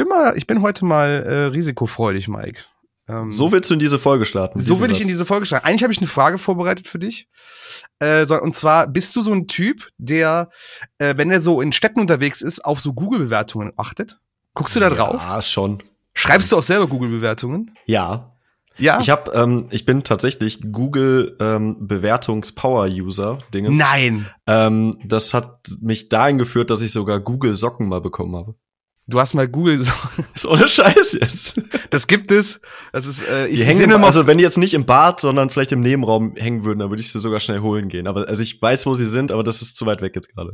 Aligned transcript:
bin 0.00 0.08
mal, 0.08 0.36
ich 0.36 0.46
bin 0.46 0.62
heute 0.62 0.86
mal 0.86 1.08
äh, 1.08 1.44
risikofreudig, 1.46 2.26
Mike. 2.26 2.62
Ähm, 3.06 3.30
so 3.30 3.52
willst 3.52 3.68
du 3.68 3.74
in 3.74 3.80
diese 3.80 3.98
Folge 3.98 4.24
starten? 4.24 4.60
So 4.60 4.80
will 4.80 4.90
ich 4.90 5.00
in 5.02 5.08
diese 5.08 5.26
Folge 5.26 5.44
starten. 5.44 5.66
Eigentlich 5.66 5.82
habe 5.82 5.92
ich 5.92 5.98
eine 5.98 6.06
Frage 6.06 6.38
vorbereitet 6.38 6.88
für 6.88 6.98
dich. 6.98 7.28
Äh, 7.98 8.24
so, 8.26 8.40
und 8.40 8.54
zwar, 8.54 8.86
bist 8.86 9.14
du 9.14 9.20
so 9.20 9.32
ein 9.32 9.46
Typ, 9.46 9.88
der, 9.98 10.48
äh, 10.98 11.18
wenn 11.18 11.30
er 11.30 11.40
so 11.40 11.60
in 11.60 11.72
Städten 11.72 12.00
unterwegs 12.00 12.40
ist, 12.40 12.64
auf 12.64 12.80
so 12.80 12.94
Google-Bewertungen 12.94 13.72
achtet? 13.76 14.18
Guckst 14.54 14.74
du 14.74 14.80
da 14.80 14.88
drauf? 14.88 15.20
Ja, 15.20 15.42
schon. 15.42 15.82
Schreibst 16.14 16.50
du 16.50 16.56
auch 16.56 16.62
selber 16.62 16.86
Google-Bewertungen? 16.86 17.76
Ja. 17.84 18.36
Ja. 18.78 19.00
Ich 19.00 19.10
habe, 19.10 19.32
ähm, 19.32 19.66
ich 19.70 19.84
bin 19.84 20.02
tatsächlich 20.02 20.60
Google 20.72 21.36
ähm, 21.40 21.76
Bewertungs-Power-User. 21.86 23.38
Nein. 23.52 24.26
Ähm, 24.46 24.98
das 25.04 25.34
hat 25.34 25.68
mich 25.82 26.08
dahin 26.08 26.38
geführt, 26.38 26.70
dass 26.70 26.80
ich 26.80 26.92
sogar 26.92 27.20
Google 27.20 27.52
Socken 27.52 27.88
mal 27.88 28.00
bekommen 28.00 28.34
habe. 28.34 28.54
Du 29.10 29.18
hast 29.18 29.34
mal 29.34 29.48
Google 29.48 29.82
so. 29.82 29.92
Ist 30.34 30.46
ohne 30.46 30.68
Scheiß 30.68 31.18
jetzt. 31.20 31.60
Das 31.90 32.06
gibt 32.06 32.30
es. 32.30 32.60
Das 32.92 33.06
ist, 33.06 33.28
äh, 33.28 33.48
ich 33.48 33.58
die 33.58 33.64
hängen 33.64 33.90
immer, 33.90 34.06
also 34.06 34.26
wenn 34.26 34.38
die 34.38 34.44
jetzt 34.44 34.56
nicht 34.56 34.74
im 34.74 34.86
Bad, 34.86 35.20
sondern 35.20 35.50
vielleicht 35.50 35.72
im 35.72 35.80
Nebenraum 35.80 36.34
hängen 36.36 36.64
würden, 36.64 36.78
dann 36.78 36.90
würde 36.90 37.00
ich 37.00 37.10
sie 37.10 37.20
sogar 37.20 37.40
schnell 37.40 37.60
holen 37.60 37.88
gehen. 37.88 38.06
Aber 38.06 38.28
also 38.28 38.42
ich 38.42 38.62
weiß, 38.62 38.86
wo 38.86 38.94
sie 38.94 39.06
sind, 39.06 39.32
aber 39.32 39.42
das 39.42 39.62
ist 39.62 39.76
zu 39.76 39.84
weit 39.86 40.00
weg 40.00 40.14
jetzt 40.14 40.32
gerade. 40.32 40.50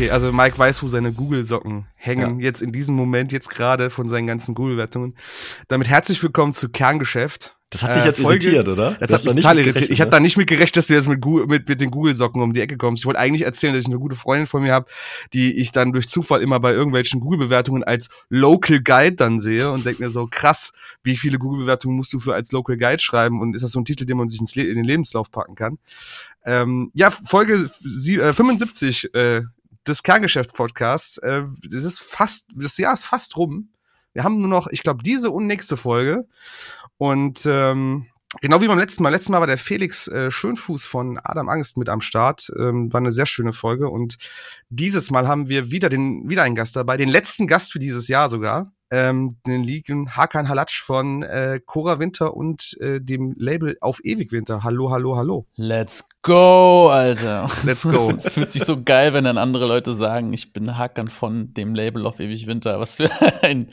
Okay, 0.00 0.10
also 0.10 0.32
Mike 0.32 0.56
weiß, 0.56 0.82
wo 0.82 0.88
seine 0.88 1.12
Google-Socken 1.12 1.84
hängen, 1.94 2.40
ja. 2.40 2.46
jetzt 2.46 2.62
in 2.62 2.72
diesem 2.72 2.94
Moment, 2.94 3.32
jetzt 3.32 3.50
gerade 3.50 3.90
von 3.90 4.08
seinen 4.08 4.26
ganzen 4.26 4.54
Google-Wertungen. 4.54 5.14
Damit 5.68 5.88
herzlich 5.88 6.22
willkommen 6.22 6.54
zu 6.54 6.70
Kerngeschäft. 6.70 7.58
Das 7.68 7.82
hat 7.82 7.94
dich 7.94 8.04
äh, 8.04 8.06
jetzt 8.06 8.22
Folge, 8.22 8.46
irritiert, 8.46 8.68
oder? 8.68 8.92
Das, 8.92 9.08
das 9.08 9.26
hat 9.26 9.34
mich 9.34 9.44
total 9.44 9.58
irritiert. 9.58 9.90
Ich 9.90 10.00
habe 10.00 10.10
da 10.10 10.18
nicht 10.18 10.38
mit 10.38 10.48
gerechnet, 10.48 10.78
dass 10.78 10.86
du 10.86 10.94
jetzt 10.94 11.06
mit, 11.06 11.22
mit, 11.46 11.68
mit 11.68 11.80
den 11.82 11.90
Google-Socken 11.90 12.40
um 12.40 12.54
die 12.54 12.62
Ecke 12.62 12.78
kommst. 12.78 13.02
Ich 13.02 13.06
wollte 13.06 13.20
eigentlich 13.20 13.42
erzählen, 13.42 13.74
dass 13.74 13.82
ich 13.82 13.88
eine 13.88 13.98
gute 13.98 14.16
Freundin 14.16 14.46
von 14.46 14.62
mir 14.62 14.72
habe, 14.72 14.86
die 15.34 15.58
ich 15.58 15.70
dann 15.70 15.92
durch 15.92 16.08
Zufall 16.08 16.40
immer 16.40 16.60
bei 16.60 16.72
irgendwelchen 16.72 17.20
Google-Bewertungen 17.20 17.84
als 17.84 18.08
Local 18.30 18.80
Guide 18.80 19.16
dann 19.16 19.38
sehe 19.38 19.70
und 19.70 19.84
denke 19.84 20.02
mir 20.02 20.08
so, 20.08 20.26
krass, 20.30 20.72
wie 21.02 21.18
viele 21.18 21.36
Google-Bewertungen 21.36 21.94
musst 21.94 22.14
du 22.14 22.20
für 22.20 22.32
als 22.32 22.52
Local 22.52 22.78
Guide 22.78 23.00
schreiben? 23.00 23.42
Und 23.42 23.54
ist 23.54 23.60
das 23.60 23.72
so 23.72 23.78
ein 23.78 23.84
Titel, 23.84 24.06
den 24.06 24.16
man 24.16 24.30
sich 24.30 24.40
ins 24.40 24.54
Le 24.54 24.62
in 24.62 24.76
den 24.76 24.84
Lebenslauf 24.84 25.30
packen 25.30 25.56
kann? 25.56 25.76
Ähm, 26.46 26.90
ja, 26.94 27.10
Folge 27.10 27.70
sie, 27.80 28.16
äh, 28.16 28.32
75 28.32 29.12
äh, 29.12 29.42
des 29.86 30.02
Kerngeschäftspodcasts. 30.02 31.18
Äh, 31.18 31.44
das 31.62 31.84
ist 31.84 32.00
fast, 32.00 32.48
das 32.54 32.76
Jahr 32.78 32.94
ist 32.94 33.04
fast 33.04 33.36
rum. 33.36 33.70
Wir 34.12 34.24
haben 34.24 34.38
nur 34.38 34.48
noch, 34.48 34.66
ich 34.68 34.82
glaube, 34.82 35.02
diese 35.02 35.30
und 35.30 35.46
nächste 35.46 35.76
Folge. 35.76 36.26
Und 36.98 37.46
ähm, 37.46 38.06
genau 38.40 38.60
wie 38.60 38.68
beim 38.68 38.78
letzten 38.78 39.02
Mal. 39.02 39.10
Letztes 39.10 39.30
Mal 39.30 39.40
war 39.40 39.46
der 39.46 39.58
Felix 39.58 40.08
äh, 40.08 40.30
Schönfuß 40.30 40.84
von 40.84 41.18
Adam 41.22 41.48
Angst 41.48 41.76
mit 41.76 41.88
am 41.88 42.00
Start. 42.00 42.52
Ähm, 42.58 42.92
war 42.92 43.00
eine 43.00 43.12
sehr 43.12 43.26
schöne 43.26 43.52
Folge. 43.52 43.88
Und 43.88 44.18
dieses 44.68 45.10
Mal 45.10 45.28
haben 45.28 45.48
wir 45.48 45.70
wieder 45.70 45.88
den 45.88 46.28
wieder 46.28 46.42
einen 46.42 46.54
Gast 46.54 46.76
dabei, 46.76 46.96
den 46.96 47.08
letzten 47.08 47.46
Gast 47.46 47.72
für 47.72 47.78
dieses 47.78 48.08
Jahr 48.08 48.30
sogar. 48.30 48.72
Ähm, 48.92 49.36
den 49.46 49.62
liegen 49.62 50.16
Hakan 50.16 50.48
Halatsch 50.48 50.82
von 50.82 51.22
äh, 51.22 51.60
Cora 51.64 52.00
Winter 52.00 52.36
und 52.36 52.76
äh, 52.80 53.00
dem 53.00 53.34
Label 53.38 53.76
Auf 53.80 54.04
Ewig 54.04 54.32
Winter. 54.32 54.64
Hallo, 54.64 54.90
hallo, 54.90 55.16
hallo. 55.16 55.46
Let's 55.54 56.04
go, 56.22 56.88
Alter. 56.88 57.48
Let's 57.64 57.82
go. 57.82 58.10
Es 58.16 58.34
fühlt 58.34 58.52
sich 58.52 58.64
so 58.64 58.82
geil, 58.82 59.12
wenn 59.12 59.24
dann 59.24 59.38
andere 59.38 59.66
Leute 59.66 59.94
sagen, 59.94 60.32
ich 60.32 60.52
bin 60.52 60.76
Hakan 60.76 61.06
von 61.08 61.54
dem 61.54 61.74
Label 61.74 62.04
Auf 62.04 62.18
Ewig 62.18 62.48
Winter. 62.48 62.80
Was 62.80 62.96
für 62.96 63.10
ein 63.42 63.68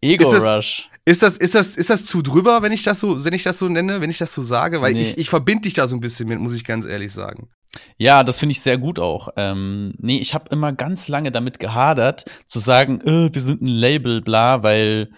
Ego-Rush. 0.00 0.88
Ist 1.04 1.22
das, 1.22 1.36
ist 1.36 1.54
das, 1.54 1.76
ist 1.76 1.90
das 1.90 2.06
zu 2.06 2.22
drüber, 2.22 2.62
wenn 2.62 2.70
ich 2.70 2.84
das 2.84 3.00
so, 3.00 3.24
wenn 3.24 3.32
ich 3.32 3.42
das 3.42 3.58
so 3.58 3.68
nenne, 3.68 4.00
wenn 4.00 4.10
ich 4.10 4.18
das 4.18 4.32
so 4.32 4.40
sage? 4.40 4.80
Weil 4.80 4.92
nee. 4.92 5.00
ich, 5.00 5.18
ich 5.18 5.28
verbinde 5.28 5.62
dich 5.62 5.74
da 5.74 5.88
so 5.88 5.96
ein 5.96 6.00
bisschen 6.00 6.28
mit, 6.28 6.38
muss 6.38 6.54
ich 6.54 6.64
ganz 6.64 6.86
ehrlich 6.86 7.12
sagen. 7.12 7.48
Ja, 7.96 8.24
das 8.24 8.38
finde 8.38 8.52
ich 8.52 8.60
sehr 8.60 8.78
gut 8.78 8.98
auch. 8.98 9.28
Ähm, 9.36 9.94
nee, 9.98 10.18
ich 10.18 10.34
habe 10.34 10.50
immer 10.50 10.72
ganz 10.72 11.08
lange 11.08 11.30
damit 11.30 11.58
gehadert, 11.58 12.24
zu 12.46 12.58
sagen, 12.58 13.00
äh, 13.00 13.34
wir 13.34 13.42
sind 13.42 13.62
ein 13.62 13.66
Label, 13.66 14.20
bla, 14.20 14.62
weil 14.62 15.10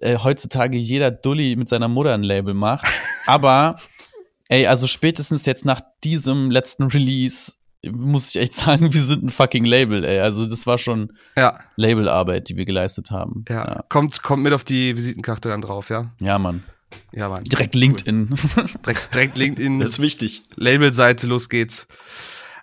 äh, 0.00 0.18
heutzutage 0.18 0.76
jeder 0.76 1.10
Dulli 1.10 1.56
mit 1.56 1.68
seiner 1.68 1.88
Mutter 1.88 2.14
ein 2.14 2.22
Label 2.22 2.54
macht. 2.54 2.86
Aber, 3.26 3.76
ey, 4.48 4.66
also 4.66 4.86
spätestens 4.86 5.46
jetzt 5.46 5.64
nach 5.64 5.80
diesem 6.04 6.50
letzten 6.50 6.84
Release 6.84 7.52
muss 7.82 8.28
ich 8.30 8.40
echt 8.40 8.52
sagen, 8.54 8.92
wir 8.92 9.02
sind 9.02 9.24
ein 9.24 9.30
fucking 9.30 9.64
Label, 9.64 10.04
ey. 10.04 10.20
Also 10.20 10.46
das 10.46 10.66
war 10.66 10.78
schon 10.78 11.12
ja. 11.36 11.58
Labelarbeit, 11.76 12.48
die 12.48 12.56
wir 12.56 12.66
geleistet 12.66 13.10
haben. 13.10 13.44
Ja. 13.48 13.66
ja. 13.66 13.84
Kommt, 13.88 14.22
kommt 14.22 14.42
mit 14.42 14.52
auf 14.52 14.64
die 14.64 14.96
Visitenkarte 14.96 15.48
dann 15.48 15.62
drauf, 15.62 15.90
ja? 15.90 16.12
Ja, 16.20 16.38
Mann. 16.38 16.62
Ja, 17.12 17.28
Mann. 17.28 17.44
Direkt 17.44 17.74
LinkedIn. 17.74 18.36
direkt, 18.86 19.14
direkt 19.14 19.38
LinkedIn. 19.38 19.80
Das 19.80 19.90
ist 19.90 20.00
wichtig. 20.00 20.42
Labelseite, 20.56 21.26
los 21.26 21.48
geht's. 21.48 21.86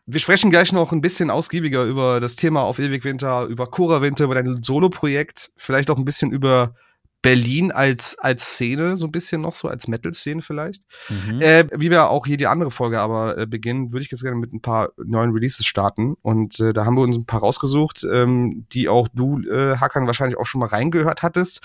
Wir 0.05 0.21
sprechen 0.21 0.51
gleich 0.51 0.71
noch 0.71 0.93
ein 0.93 1.01
bisschen 1.01 1.29
ausgiebiger 1.29 1.83
über 1.83 2.21
das 2.21 2.37
Thema 2.37 2.61
auf 2.61 2.79
Ewig 2.79 3.03
Winter, 3.03 3.43
über 3.45 3.67
Cora 3.67 4.01
Winter, 4.01 4.23
über 4.23 4.35
dein 4.35 4.63
Solo-Projekt, 4.63 5.51
vielleicht 5.57 5.89
auch 5.89 5.97
ein 5.97 6.05
bisschen 6.05 6.31
über 6.31 6.75
Berlin 7.21 7.71
als, 7.71 8.17
als 8.19 8.53
Szene, 8.53 8.97
so 8.97 9.07
ein 9.07 9.11
bisschen 9.11 9.41
noch 9.41 9.55
so, 9.55 9.67
als 9.67 9.87
Metal-Szene 9.87 10.41
vielleicht. 10.41 10.83
Mhm. 11.09 11.41
Äh, 11.41 11.67
wie 11.75 11.89
wir 11.89 12.09
auch 12.09 12.25
hier 12.25 12.37
die 12.37 12.47
andere 12.47 12.71
Folge 12.71 12.99
aber 12.99 13.37
äh, 13.37 13.45
beginnen, 13.47 13.91
würde 13.91 14.03
ich 14.03 14.11
jetzt 14.11 14.21
gerne 14.21 14.37
mit 14.37 14.53
ein 14.53 14.61
paar 14.61 14.89
neuen 14.97 15.31
Releases 15.31 15.65
starten. 15.65 16.15
Und 16.21 16.59
äh, 16.59 16.73
da 16.73 16.85
haben 16.85 16.95
wir 16.95 17.01
uns 17.01 17.17
ein 17.17 17.25
paar 17.25 17.39
rausgesucht, 17.39 18.05
ähm, 18.11 18.67
die 18.71 18.87
auch 18.87 19.07
du, 19.07 19.41
äh, 19.41 19.77
Hakan, 19.77 20.07
wahrscheinlich 20.07 20.37
auch 20.37 20.45
schon 20.45 20.59
mal 20.59 20.69
reingehört 20.69 21.23
hattest. 21.23 21.61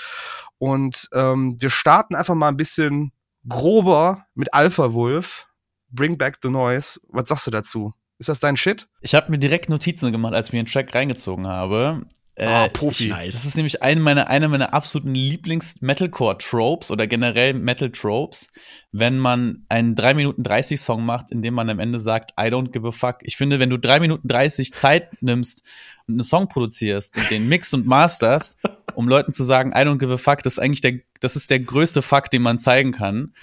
Und 0.59 1.09
ähm, 1.13 1.57
wir 1.61 1.71
starten 1.71 2.15
einfach 2.15 2.35
mal 2.35 2.49
ein 2.49 2.57
bisschen 2.57 3.13
grober 3.47 4.27
mit 4.35 4.55
Alpha 4.55 4.93
Wolf. 4.93 5.47
Bring 5.91 6.17
Back 6.17 6.39
the 6.43 6.49
Noise. 6.49 6.99
Was 7.09 7.29
sagst 7.29 7.47
du 7.47 7.51
dazu? 7.51 7.93
Ist 8.19 8.29
das 8.29 8.41
dein 8.41 8.57
Shit? 8.57 8.89
Ich 9.01 9.15
habe 9.15 9.31
mir 9.31 9.39
direkt 9.39 9.69
Notizen 9.69 10.13
gemacht, 10.13 10.33
als 10.33 10.47
ich 10.47 10.53
mir 10.53 10.63
den 10.63 10.67
Track 10.67 10.95
reingezogen 10.95 11.47
habe. 11.47 12.03
Äh, 12.35 12.47
ah, 12.47 12.69
Profi. 12.69 13.09
Nice. 13.09 13.35
Das 13.35 13.45
ist 13.45 13.57
nämlich 13.57 13.83
eine 13.83 14.01
meiner, 14.01 14.29
eine 14.29 14.49
meiner 14.49 14.73
absoluten 14.73 15.15
Lieblings-Metalcore-Tropes 15.15 16.91
oder 16.91 17.07
generell 17.07 17.53
Metal-Tropes, 17.53 18.49
wenn 18.91 19.19
man 19.19 19.67
einen 19.69 19.95
3 19.95 20.15
Minuten 20.15 20.43
30 20.43 20.81
Song 20.81 21.05
macht, 21.05 21.31
in 21.31 21.43
dem 21.43 21.53
man 21.53 21.69
am 21.69 21.79
Ende 21.79 21.99
sagt, 21.99 22.33
I 22.41 22.45
don't 22.45 22.71
give 22.71 22.89
a 22.89 22.91
fuck. 22.91 23.19
Ich 23.21 23.37
finde, 23.37 23.59
wenn 23.59 23.69
du 23.69 23.79
3 23.79 24.01
Minuten 24.01 24.27
30 24.27 24.73
Zeit 24.73 25.11
nimmst 25.21 25.63
und 26.07 26.15
einen 26.15 26.25
Song 26.25 26.49
produzierst 26.49 27.15
und 27.17 27.31
den 27.31 27.49
Mix 27.49 27.75
und 27.75 27.87
masters, 27.87 28.57
um 28.95 29.09
Leuten 29.09 29.33
zu 29.33 29.45
sagen, 29.45 29.73
I 29.73 29.87
don't 29.87 29.99
give 29.99 30.13
a 30.13 30.19
fuck, 30.19 30.43
das 30.43 30.55
ist 30.55 30.59
eigentlich 30.59 30.81
der, 30.81 31.01
das 31.21 31.37
ist 31.37 31.51
der 31.51 31.61
größte 31.61 32.01
Fuck, 32.01 32.31
den 32.31 32.43
man 32.43 32.57
zeigen 32.57 32.93
kann. 32.93 33.35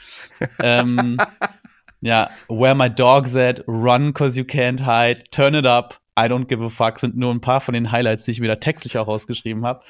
ähm, 0.63 1.17
ja, 2.01 2.31
Where 2.47 2.73
My 2.73 2.89
Dog's 2.89 3.35
At, 3.35 3.63
Run 3.67 4.16
Cause 4.16 4.39
You 4.39 4.45
Can't 4.47 4.83
Hide, 4.83 5.25
Turn 5.29 5.53
It 5.53 5.67
Up, 5.67 6.00
I 6.19 6.28
don't 6.28 6.47
give 6.47 6.63
a 6.63 6.69
fuck 6.69 7.00
sind 7.00 7.18
nur 7.18 7.34
ein 7.34 7.41
paar 7.41 7.62
von 7.62 7.74
den 7.74 7.91
Highlights, 7.91 8.24
die 8.24 8.31
ich 8.31 8.40
mir 8.40 8.47
da 8.47 8.56
textlich 8.56 8.97
auch 8.97 9.07
rausgeschrieben 9.07 9.66
habe. 9.66 9.84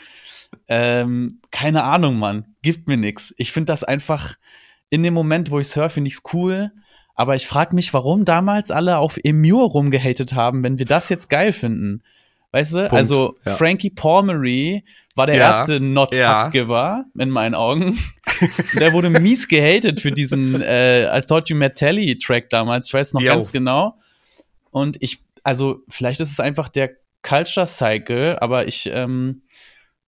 Ähm, 0.67 1.39
keine 1.51 1.83
Ahnung, 1.83 2.19
Mann. 2.19 2.55
Gibt 2.61 2.87
mir 2.87 2.97
nix. 2.97 3.33
Ich 3.37 3.51
finde 3.51 3.71
das 3.71 3.83
einfach 3.83 4.35
in 4.89 5.03
dem 5.03 5.13
Moment, 5.13 5.51
wo 5.51 5.59
ich 5.59 5.67
surfe, 5.67 5.95
finde 5.95 6.09
ich's 6.09 6.23
cool. 6.33 6.71
Aber 7.15 7.35
ich 7.35 7.47
frage 7.47 7.75
mich, 7.75 7.93
warum 7.93 8.25
damals 8.25 8.71
alle 8.71 8.97
auf 8.97 9.17
Emure 9.23 9.65
rumgehatet 9.65 10.33
haben, 10.33 10.63
wenn 10.63 10.79
wir 10.79 10.85
das 10.85 11.09
jetzt 11.09 11.29
geil 11.29 11.51
finden. 11.51 12.01
Weißt 12.51 12.73
du? 12.73 12.77
Punkt. 12.79 12.93
Also 12.93 13.35
ja. 13.45 13.55
Frankie 13.55 13.89
Palmery 13.89 14.83
war 15.15 15.27
der 15.27 15.35
ja. 15.35 15.49
erste 15.49 15.79
Not 15.79 16.15
ja. 16.15 16.45
Fuck 16.45 16.53
Giver 16.53 17.05
in 17.17 17.29
meinen 17.29 17.55
Augen. 17.55 17.99
der 18.79 18.93
wurde 18.93 19.09
mies 19.09 19.47
gehatet 19.47 19.99
für 19.99 20.11
diesen 20.11 20.61
äh, 20.61 21.15
I 21.15 21.21
Thought 21.21 21.49
You 21.49 21.57
Met 21.57 21.75
Telly 21.75 22.17
Track 22.17 22.49
damals. 22.49 22.87
Ich 22.87 22.93
weiß 22.93 23.13
noch 23.13 23.21
Yo. 23.21 23.33
ganz 23.33 23.51
genau. 23.51 23.97
Und 24.71 24.97
ich 25.01 25.19
also 25.49 25.83
vielleicht 25.89 26.19
ist 26.19 26.31
es 26.31 26.39
einfach 26.39 26.69
der 26.69 26.91
Culture 27.23 27.65
Cycle, 27.65 28.37
aber 28.39 28.67
ich, 28.67 28.87
ähm, 28.93 29.41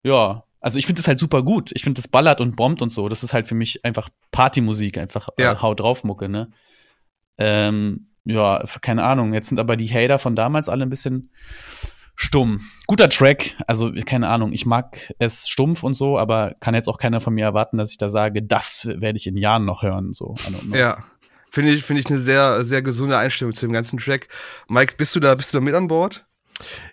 ja, 0.04 0.44
also 0.60 0.78
ich 0.78 0.86
finde 0.86 1.00
das 1.00 1.08
halt 1.08 1.18
super 1.18 1.42
gut. 1.42 1.72
Ich 1.74 1.82
finde 1.82 2.00
das 2.00 2.08
ballert 2.08 2.42
und 2.42 2.56
bombt 2.56 2.84
und 2.84 2.92
so. 2.92 3.10
Das 3.10 3.24
ist 3.24 3.34
halt 3.34 3.48
für 3.48 3.56
mich 3.56 3.84
einfach 3.84 4.10
Partymusik, 4.32 5.00
einfach 5.00 5.30
äh, 5.38 5.42
ja. 5.42 5.54
äh, 5.54 5.58
Haut 5.58 5.80
drauf 5.80 6.04
Mucke, 6.04 6.30
ne? 6.30 6.52
Ähm, 7.40 8.12
ja, 8.24 8.64
keine 8.82 9.04
Ahnung. 9.04 9.34
Jetzt 9.34 9.50
sind 9.50 9.60
aber 9.60 9.78
die 9.78 9.90
Hater 9.92 10.20
von 10.20 10.36
damals 10.36 10.70
alle 10.70 10.86
ein 10.86 10.92
bisschen 10.92 11.32
stumm. 12.14 12.62
Guter 12.86 13.10
Track, 13.10 13.58
also 13.66 13.92
keine 14.06 14.30
Ahnung, 14.30 14.54
ich 14.54 14.68
mag 14.68 15.12
es 15.18 15.50
stumpf 15.50 15.82
und 15.82 15.96
so, 15.96 16.20
aber 16.20 16.54
kann 16.60 16.76
jetzt 16.76 16.88
auch 16.88 17.00
keiner 17.00 17.20
von 17.20 17.34
mir 17.34 17.46
erwarten, 17.46 17.78
dass 17.78 17.90
ich 17.90 17.98
da 17.98 18.10
sage, 18.10 18.44
das 18.44 18.86
werde 18.86 19.18
ich 19.18 19.26
in 19.26 19.38
Jahren 19.38 19.66
noch 19.66 19.82
hören. 19.82 20.14
So, 20.14 20.36
ja. 20.72 21.04
Finde 21.52 21.74
ich, 21.74 21.84
finde 21.84 22.00
ich 22.00 22.08
eine 22.08 22.18
sehr, 22.18 22.64
sehr 22.64 22.82
gesunde 22.82 23.18
Einstellung 23.18 23.54
zu 23.54 23.66
dem 23.66 23.74
ganzen 23.74 24.00
Track. 24.00 24.30
Mike, 24.70 24.96
bist 24.98 25.14
du 25.16 25.20
da, 25.20 25.36
bist 25.36 25.54
du 25.54 25.58
da 25.58 25.62
mit 25.62 25.76
an 25.76 25.88
Bord? 25.90 26.26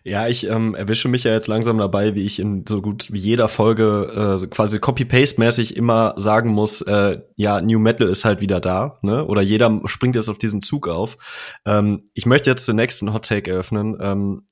Ja, 0.03 0.27
ich 0.27 0.49
ähm, 0.49 0.75
erwische 0.75 1.09
mich 1.09 1.25
ja 1.25 1.33
jetzt 1.33 1.47
langsam 1.47 1.79
dabei, 1.79 2.15
wie 2.15 2.25
ich 2.25 2.41
in 2.41 2.65
so 2.67 2.81
gut 2.83 3.13
wie 3.13 3.19
jeder 3.19 3.49
Folge 3.49 4.41
äh, 4.43 4.47
quasi 4.49 4.79
Copy-Paste-mäßig 4.79 5.77
immer 5.77 6.15
sagen 6.17 6.51
muss, 6.51 6.81
äh, 6.83 7.21
ja, 7.37 7.61
New 7.61 7.79
Metal 7.79 8.09
ist 8.09 8.25
halt 8.25 8.41
wieder 8.41 8.61
da, 8.61 8.99
ne? 9.03 9.25
Oder 9.27 9.43
jeder 9.43 9.81
springt 9.85 10.17
jetzt 10.17 10.29
auf 10.29 10.39
diesen 10.39 10.61
Zug 10.61 10.89
auf. 10.89 11.19
Ähm, 11.67 12.11
ich 12.15 12.27
möchte 12.27 12.51
jetzt 12.51 12.67
den 12.67 12.77
nächsten 12.77 13.13
Hot 13.13 13.27
Take 13.27 13.51
eröffnen. 13.51 13.97
Ähm, 14.01 14.47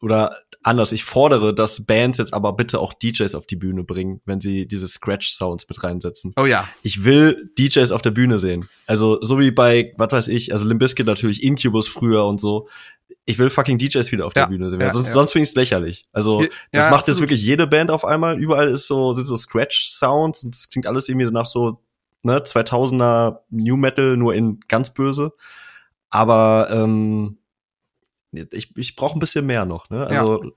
oder 0.00 0.36
anders. 0.64 0.92
Ich 0.92 1.04
fordere, 1.04 1.54
dass 1.54 1.86
Bands 1.86 2.18
jetzt 2.18 2.34
aber 2.34 2.52
bitte 2.54 2.80
auch 2.80 2.92
DJs 2.92 3.34
auf 3.34 3.46
die 3.46 3.56
Bühne 3.56 3.84
bringen, 3.84 4.20
wenn 4.24 4.40
sie 4.40 4.66
diese 4.66 4.88
Scratch-Sounds 4.88 5.68
mit 5.68 5.82
reinsetzen. 5.82 6.32
Oh 6.36 6.46
ja. 6.46 6.68
Ich 6.82 7.04
will 7.04 7.50
DJs 7.58 7.92
auf 7.92 8.02
der 8.02 8.10
Bühne 8.10 8.38
sehen. 8.38 8.68
Also 8.86 9.22
so 9.22 9.38
wie 9.38 9.50
bei, 9.50 9.92
was 9.98 10.12
weiß 10.12 10.28
ich, 10.28 10.52
also 10.52 10.66
Limbiskit 10.66 11.06
natürlich, 11.06 11.42
Incubus 11.42 11.86
früher 11.88 12.24
und 12.26 12.40
so. 12.40 12.68
Ich 13.26 13.38
will 13.38 13.50
fucking 13.50 13.78
DJs 13.78 14.10
wieder 14.12 14.26
auf 14.26 14.34
der 14.34 14.44
Ja, 14.44 14.48
Bühne 14.48 14.70
sehen. 14.70 14.80
ja, 14.80 14.90
sonst 14.90 15.08
ja. 15.08 15.12
sonst 15.14 15.32
finde 15.32 15.44
ich 15.44 15.50
es 15.50 15.54
lächerlich. 15.54 16.06
Also 16.12 16.44
das 16.72 16.84
ja, 16.84 16.90
macht 16.90 17.08
jetzt 17.08 17.20
wirklich 17.20 17.42
jede 17.42 17.66
Band 17.66 17.90
auf 17.90 18.04
einmal. 18.04 18.38
Überall 18.38 18.68
ist 18.68 18.86
so, 18.86 19.12
sind 19.12 19.26
so 19.26 19.36
Scratch-Sounds 19.36 20.44
und 20.44 20.54
es 20.54 20.68
klingt 20.70 20.86
alles 20.86 21.08
irgendwie 21.08 21.26
so 21.26 21.32
nach 21.32 21.46
so 21.46 21.80
ne, 22.22 22.38
2000er 22.38 23.38
New 23.50 23.76
Metal, 23.76 24.16
nur 24.16 24.34
in 24.34 24.60
ganz 24.68 24.92
böse. 24.92 25.32
Aber 26.10 26.68
ähm, 26.70 27.38
ich, 28.36 28.76
ich 28.76 28.96
brauche 28.96 29.16
ein 29.16 29.20
bisschen 29.20 29.46
mehr 29.46 29.64
noch. 29.64 29.88
Ne? 29.90 30.06
Also 30.06 30.52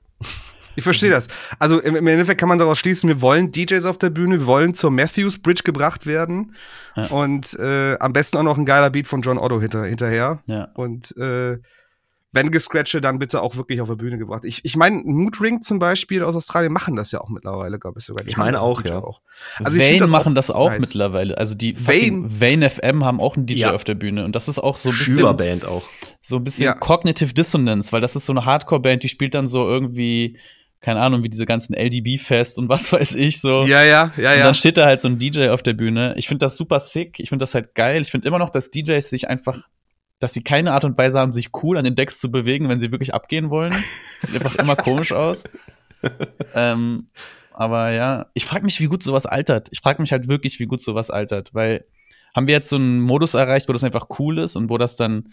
Ich 0.76 0.84
verstehe 0.84 1.10
das. 1.10 1.28
Also 1.58 1.80
im, 1.82 1.96
im 1.96 2.06
Endeffekt 2.06 2.40
kann 2.40 2.50
man 2.50 2.60
daraus 2.60 2.78
schließen, 2.78 3.08
wir 3.10 3.20
wollen 3.22 3.52
DJs 3.52 3.84
auf 3.86 3.98
der 3.98 4.12
Bühne, 4.12 4.42
wir 4.42 4.46
wollen 4.46 4.76
zur 4.76 4.92
Matthews 4.92 5.40
Bridge 5.40 5.64
gebracht 5.64 6.06
werden 6.06 6.54
Ja. 6.96 7.08
und 7.08 7.54
äh, 7.60 7.98
am 8.00 8.14
besten 8.14 8.38
auch 8.38 8.44
noch 8.44 8.58
ein 8.60 8.66
geiler 8.66 8.92
Beat 8.92 9.08
von 9.08 9.22
John 9.24 9.40
Otto 9.40 9.60
hinter, 9.60 9.86
hinterher. 9.86 10.44
Ja. 10.46 10.66
Und 10.76 11.18
äh, 11.18 11.58
wenn 12.34 12.52
gescratche, 12.52 13.00
dann 13.02 13.20
bitte 13.20 13.42
auch 13.42 13.56
wirklich 13.56 13.80
auf 13.82 13.88
der 13.88 13.96
Bühne 13.96 14.18
gebracht. 14.18 14.44
Ich, 14.46 14.64
ich 14.66 14.76
meine, 14.76 14.98
Mood 15.04 15.40
Ring 15.42 15.62
zum 15.62 15.80
Beispiel 15.80 16.24
aus 16.24 16.36
Australien 16.36 16.74
machen 16.74 16.96
das 16.96 17.12
ja 17.12 17.22
auch 17.22 17.30
mittlerweile, 17.30 17.80
glaube 17.80 18.00
ich 18.00 18.06
sogar. 18.06 18.24
Die 18.24 18.30
Ich 18.30 18.38
meine 18.38 18.60
auch, 18.62 18.84
ja. 18.84 19.02
Also 19.02 19.18
ich 19.60 19.66
find 19.66 19.80
Vane 19.82 20.00
das 20.00 20.10
machen 20.10 20.32
auch 20.34 20.36
das 20.36 20.52
auch 20.52 20.70
nice. 20.72 20.82
mittlerweile. 20.82 21.38
Also 21.38 21.56
die 21.56 21.76
Vane- 21.88 22.26
Vane 22.30 22.70
FM 22.70 23.06
haben 23.06 23.22
auch 23.22 23.38
einen 23.38 23.46
DJ 23.46 23.62
Ja. 23.62 23.74
auf 23.74 23.86
der 23.86 23.96
Bühne 23.96 24.26
und 24.26 24.36
das 24.36 24.48
ist 24.50 24.60
auch 24.60 24.76
so 24.78 24.90
ein 24.90 24.98
bisschen 24.98 25.16
Schülerband 25.16 25.66
auch. 25.66 25.88
so 26.20 26.36
ein 26.36 26.44
bisschen 26.44 26.66
Ja. 26.66 26.74
Cognitive 26.74 27.34
Dissonance, 27.34 27.92
weil 27.94 28.02
das 28.02 28.16
ist 28.16 28.26
so 28.26 28.34
eine 28.34 28.44
Hardcore-Band, 28.46 29.04
die 29.04 29.10
spielt 29.10 29.34
dann 29.34 29.48
so 29.48 29.66
irgendwie, 29.66 30.38
keine 30.82 31.00
Ahnung, 31.00 31.24
wie 31.24 31.30
diese 31.30 31.46
ganzen 31.46 31.74
LDB-Fest 31.76 32.60
und 32.60 32.68
was 32.70 32.92
weiß 32.92 33.16
ich 33.16 33.40
so. 33.40 33.64
Ja, 33.66 33.84
ja, 33.84 34.12
ja, 34.18 34.32
Und 34.34 34.38
ja. 34.38 34.44
dann 34.44 34.54
steht 34.54 34.76
da 34.78 34.86
halt 34.86 35.00
so 35.00 35.08
ein 35.08 35.18
DJ 35.18 35.48
auf 35.48 35.64
der 35.64 35.74
Bühne. 35.74 36.14
Ich 36.18 36.28
finde 36.28 36.46
das 36.46 36.58
super 36.58 36.80
sick. 36.82 37.20
Ich 37.22 37.30
finde 37.30 37.44
das 37.44 37.56
halt 37.56 37.74
geil. 37.74 38.02
Ich 38.02 38.12
finde 38.12 38.28
immer 38.28 38.38
noch, 38.38 38.50
dass 38.50 38.70
DJs 38.70 39.10
sich 39.10 39.30
einfach, 39.30 39.68
dass 40.20 40.34
sie 40.34 40.44
keine 40.44 40.74
Art 40.74 40.84
und 40.84 40.98
Weise 40.98 41.20
haben, 41.20 41.34
sich 41.34 41.50
cool 41.62 41.78
an 41.78 41.84
den 41.84 41.96
Decks 41.96 42.20
zu 42.20 42.32
bewegen, 42.32 42.70
wenn 42.70 42.80
sie 42.80 42.92
wirklich 42.92 43.14
abgehen 43.14 43.50
wollen. 43.50 43.74
Sieht 44.22 44.36
einfach 44.36 44.56
immer 44.56 44.76
komisch 44.76 45.12
aus. 45.12 45.44
ähm, 46.54 47.08
aber 47.52 47.92
ja, 47.92 48.28
ich 48.34 48.46
frage 48.46 48.66
mich, 48.66 48.80
wie 48.80 48.86
gut 48.88 49.04
sowas 49.04 49.26
altert. 49.26 49.70
Ich 49.72 49.80
frage 49.80 50.02
mich 50.02 50.12
halt 50.12 50.28
wirklich, 50.28 50.60
wie 50.60 50.66
gut 50.66 50.82
sowas 50.82 51.10
altert, 51.10 51.54
weil 51.54 51.86
haben 52.36 52.48
wir 52.48 52.54
jetzt 52.54 52.70
so 52.70 52.76
einen 52.76 53.02
Modus 53.02 53.34
erreicht, 53.34 53.68
wo 53.68 53.74
das 53.74 53.84
einfach 53.84 54.08
cool 54.20 54.38
ist 54.38 54.56
und 54.56 54.70
wo 54.70 54.78
das 54.78 54.96
dann 54.96 55.30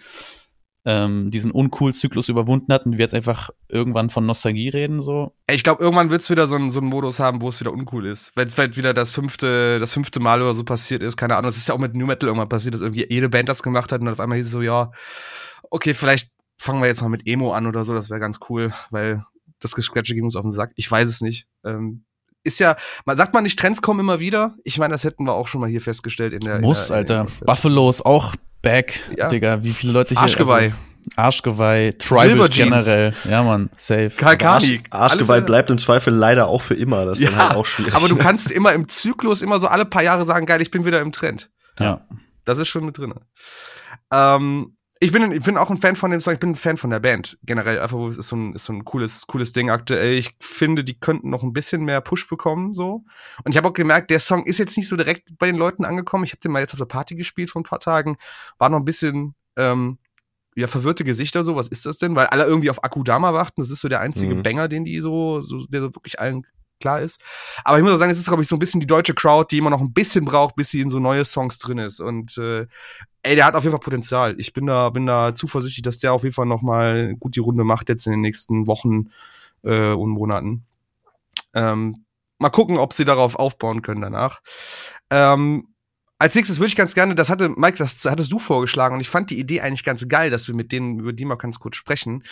ähm, 0.86 1.30
diesen 1.30 1.50
Uncool-Zyklus 1.50 2.28
überwunden 2.28 2.72
hat 2.72 2.84
und 2.84 2.92
wir 2.92 3.00
jetzt 3.00 3.14
einfach 3.14 3.50
irgendwann 3.68 4.10
von 4.10 4.26
Nostalgie 4.26 4.68
reden, 4.68 5.00
so. 5.00 5.32
Ich 5.48 5.64
glaube, 5.64 5.82
irgendwann 5.82 6.10
wird's 6.10 6.28
wieder 6.28 6.46
so 6.46 6.56
einen 6.56 6.70
so 6.70 6.80
einen 6.80 6.88
Modus 6.88 7.20
haben, 7.20 7.40
wo 7.40 7.48
es 7.48 7.58
wieder 7.60 7.72
uncool 7.72 8.06
ist. 8.06 8.32
Wenn 8.34 8.48
es 8.48 8.58
halt 8.58 8.76
wieder 8.76 8.92
das 8.92 9.12
fünfte, 9.12 9.78
das 9.78 9.92
fünfte 9.92 10.20
Mal 10.20 10.42
oder 10.42 10.54
so 10.54 10.64
passiert 10.64 11.02
ist, 11.02 11.16
keine 11.16 11.36
Ahnung. 11.36 11.48
Das 11.48 11.56
ist 11.56 11.68
ja 11.68 11.74
auch 11.74 11.78
mit 11.78 11.94
New 11.94 12.06
Metal 12.06 12.28
irgendwann 12.28 12.48
passiert, 12.48 12.74
dass 12.74 12.82
irgendwie 12.82 13.06
jede 13.08 13.28
Band 13.28 13.48
das 13.48 13.62
gemacht 13.62 13.92
hat 13.92 14.00
und 14.00 14.08
auf 14.08 14.20
einmal 14.20 14.36
hieß 14.36 14.46
es 14.46 14.52
so, 14.52 14.60
ja, 14.60 14.90
okay, 15.70 15.94
vielleicht 15.94 16.32
fangen 16.58 16.80
wir 16.80 16.86
jetzt 16.86 17.02
mal 17.02 17.08
mit 17.08 17.26
Emo 17.26 17.52
an 17.52 17.66
oder 17.66 17.84
so, 17.84 17.94
das 17.94 18.10
wäre 18.10 18.20
ganz 18.20 18.38
cool, 18.48 18.72
weil 18.90 19.24
das 19.60 19.74
Gescratche 19.74 20.14
ging 20.14 20.24
uns 20.24 20.36
auf 20.36 20.42
den 20.42 20.52
Sack. 20.52 20.72
Ich 20.76 20.90
weiß 20.90 21.08
es 21.08 21.20
nicht. 21.22 21.46
Ähm, 21.64 22.04
ist 22.42 22.60
ja, 22.60 22.76
man 23.06 23.16
sagt 23.16 23.32
man 23.32 23.42
nicht, 23.42 23.58
Trends 23.58 23.80
kommen 23.80 24.00
immer 24.00 24.20
wieder. 24.20 24.54
Ich 24.64 24.78
meine, 24.78 24.92
das 24.92 25.04
hätten 25.04 25.24
wir 25.24 25.32
auch 25.32 25.48
schon 25.48 25.62
mal 25.62 25.70
hier 25.70 25.80
festgestellt 25.80 26.34
in 26.34 26.40
der. 26.40 26.60
Muss, 26.60 26.82
in 26.82 26.88
der, 26.88 26.96
Alter. 26.96 27.20
In 27.22 27.26
der, 27.38 27.46
Buffalo 27.46 27.88
ist 27.88 28.04
auch 28.04 28.34
back, 28.64 29.00
Ja. 29.16 29.28
Digga. 29.28 29.62
Wie 29.62 29.70
viele 29.72 29.92
Leute 29.92 30.10
hier. 30.14 30.18
Arschgeweih. 30.22 30.64
Also, 30.64 30.76
Arschgeweih, 31.16 31.90
Silberjeans. 32.00 32.84
generell. 32.84 33.12
Ja, 33.28 33.42
Mann, 33.42 33.68
safe. 33.76 34.10
Karl 34.16 34.42
Arsch. 34.42 34.80
Arschgeweih 34.90 35.34
Alles- 35.34 35.46
bleibt 35.46 35.70
im 35.70 35.78
Zweifel 35.78 36.14
leider 36.14 36.48
auch 36.48 36.62
für 36.62 36.74
immer. 36.74 37.04
Das 37.04 37.18
ist 37.18 37.28
dann 37.28 37.36
halt 37.36 37.56
auch 37.56 37.66
schwierig. 37.66 37.94
aber 37.94 38.08
du 38.08 38.16
kannst 38.18 38.50
immer 38.50 38.72
im 38.72 38.88
Zyklus 38.88 39.42
immer 39.42 39.60
so 39.60 39.66
alle 39.66 39.84
paar 39.84 40.02
Jahre 40.02 40.24
sagen, 40.26 40.46
geil, 40.46 40.62
ich 40.62 40.70
bin 40.70 40.84
wieder 40.86 41.00
im 41.00 41.12
Trend. 41.12 41.50
Ja. 41.78 42.00
Das 42.46 42.58
ist 42.58 42.68
schon 42.68 42.84
mit 42.86 42.96
drin. 42.98 43.14
Ähm, 44.12 44.76
ich 45.04 45.12
bin, 45.12 45.32
ich 45.32 45.42
bin 45.42 45.58
auch 45.58 45.70
ein 45.70 45.76
Fan 45.76 45.96
von 45.96 46.10
dem 46.10 46.20
Song, 46.20 46.32
ich 46.32 46.40
bin 46.40 46.50
ein 46.50 46.56
Fan 46.56 46.78
von 46.78 46.88
der 46.88 46.98
Band. 47.00 47.38
Generell, 47.42 47.78
einfach, 47.78 47.98
wo 47.98 48.08
es 48.08 48.16
ist 48.16 48.28
so 48.28 48.36
ein, 48.36 48.54
ist 48.54 48.64
so 48.64 48.72
ein 48.72 48.84
cooles, 48.86 49.26
cooles 49.26 49.52
Ding 49.52 49.68
aktuell. 49.68 50.14
Ich 50.14 50.34
finde, 50.40 50.82
die 50.82 50.98
könnten 50.98 51.28
noch 51.28 51.42
ein 51.42 51.52
bisschen 51.52 51.84
mehr 51.84 52.00
Push 52.00 52.26
bekommen, 52.26 52.74
so. 52.74 53.04
Und 53.44 53.50
ich 53.50 53.58
habe 53.58 53.68
auch 53.68 53.74
gemerkt, 53.74 54.10
der 54.10 54.18
Song 54.18 54.46
ist 54.46 54.56
jetzt 54.58 54.78
nicht 54.78 54.88
so 54.88 54.96
direkt 54.96 55.36
bei 55.38 55.46
den 55.46 55.56
Leuten 55.56 55.84
angekommen. 55.84 56.24
Ich 56.24 56.32
habe 56.32 56.40
den 56.40 56.52
mal 56.52 56.60
jetzt 56.60 56.72
auf 56.72 56.78
der 56.78 56.86
Party 56.86 57.16
gespielt 57.16 57.50
vor 57.50 57.60
ein 57.60 57.64
paar 57.64 57.80
Tagen. 57.80 58.16
War 58.58 58.70
noch 58.70 58.78
ein 58.78 58.84
bisschen, 58.86 59.34
ähm, 59.56 59.98
ja, 60.56 60.68
verwirrte 60.68 61.04
Gesichter 61.04 61.44
so, 61.44 61.54
was 61.54 61.68
ist 61.68 61.84
das 61.84 61.98
denn? 61.98 62.16
Weil 62.16 62.28
alle 62.28 62.44
irgendwie 62.44 62.70
auf 62.70 62.82
Akudama 62.82 63.34
warten. 63.34 63.60
Das 63.60 63.70
ist 63.70 63.82
so 63.82 63.88
der 63.88 64.00
einzige 64.00 64.34
Mhm. 64.34 64.42
Banger, 64.42 64.68
den 64.68 64.86
die 64.86 65.00
so, 65.00 65.42
so, 65.42 65.66
der 65.66 65.82
so 65.82 65.94
wirklich 65.94 66.18
allen 66.18 66.46
klar 66.80 67.00
ist. 67.00 67.20
Aber 67.64 67.76
ich 67.76 67.84
muss 67.84 67.92
auch 67.92 67.98
sagen, 67.98 68.10
es 68.10 68.18
ist, 68.18 68.28
glaube 68.28 68.42
ich, 68.42 68.48
so 68.48 68.56
ein 68.56 68.58
bisschen 68.58 68.80
die 68.80 68.86
deutsche 68.86 69.14
Crowd, 69.14 69.48
die 69.50 69.58
immer 69.58 69.70
noch 69.70 69.80
ein 69.80 69.92
bisschen 69.92 70.24
braucht, 70.24 70.56
bis 70.56 70.70
sie 70.70 70.80
in 70.80 70.90
so 70.90 70.98
neue 70.98 71.24
Songs 71.24 71.58
drin 71.58 71.78
ist. 71.78 72.00
Und 72.00 72.38
äh, 72.38 72.66
ey, 73.24 73.34
der 73.34 73.46
hat 73.46 73.54
auf 73.54 73.64
jeden 73.64 73.72
Fall 73.72 73.82
Potenzial. 73.82 74.34
Ich 74.38 74.52
bin 74.52 74.66
da, 74.66 74.90
bin 74.90 75.06
da 75.06 75.34
zuversichtlich, 75.34 75.82
dass 75.82 75.98
der 75.98 76.12
auf 76.12 76.22
jeden 76.22 76.34
Fall 76.34 76.46
noch 76.46 76.62
mal 76.62 77.16
gut 77.16 77.36
die 77.36 77.40
Runde 77.40 77.64
macht 77.64 77.88
jetzt 77.88 78.06
in 78.06 78.12
den 78.12 78.20
nächsten 78.20 78.66
Wochen 78.66 79.10
äh, 79.62 79.90
und 79.92 80.10
Monaten. 80.10 80.64
Ähm, 81.54 82.04
mal 82.38 82.50
gucken, 82.50 82.78
ob 82.78 82.92
sie 82.92 83.04
darauf 83.04 83.36
aufbauen 83.36 83.82
können 83.82 84.02
danach. 84.02 84.40
Ähm, 85.10 85.68
als 86.18 86.34
nächstes 86.34 86.58
würde 86.58 86.68
ich 86.68 86.76
ganz 86.76 86.94
gerne, 86.94 87.14
das 87.14 87.30
hatte, 87.30 87.48
Mike, 87.48 87.78
das 87.78 88.04
hattest 88.04 88.30
du 88.30 88.38
vorgeschlagen 88.38 88.94
und 88.94 89.00
ich 89.00 89.08
fand 89.08 89.30
die 89.30 89.38
Idee 89.38 89.60
eigentlich 89.60 89.84
ganz 89.84 90.06
geil, 90.08 90.30
dass 90.30 90.46
wir 90.46 90.54
mit 90.54 90.70
denen, 90.70 91.00
über 91.00 91.12
die 91.12 91.24
mal 91.24 91.36
ganz 91.36 91.58
kurz 91.58 91.76
sprechen. 91.76 92.22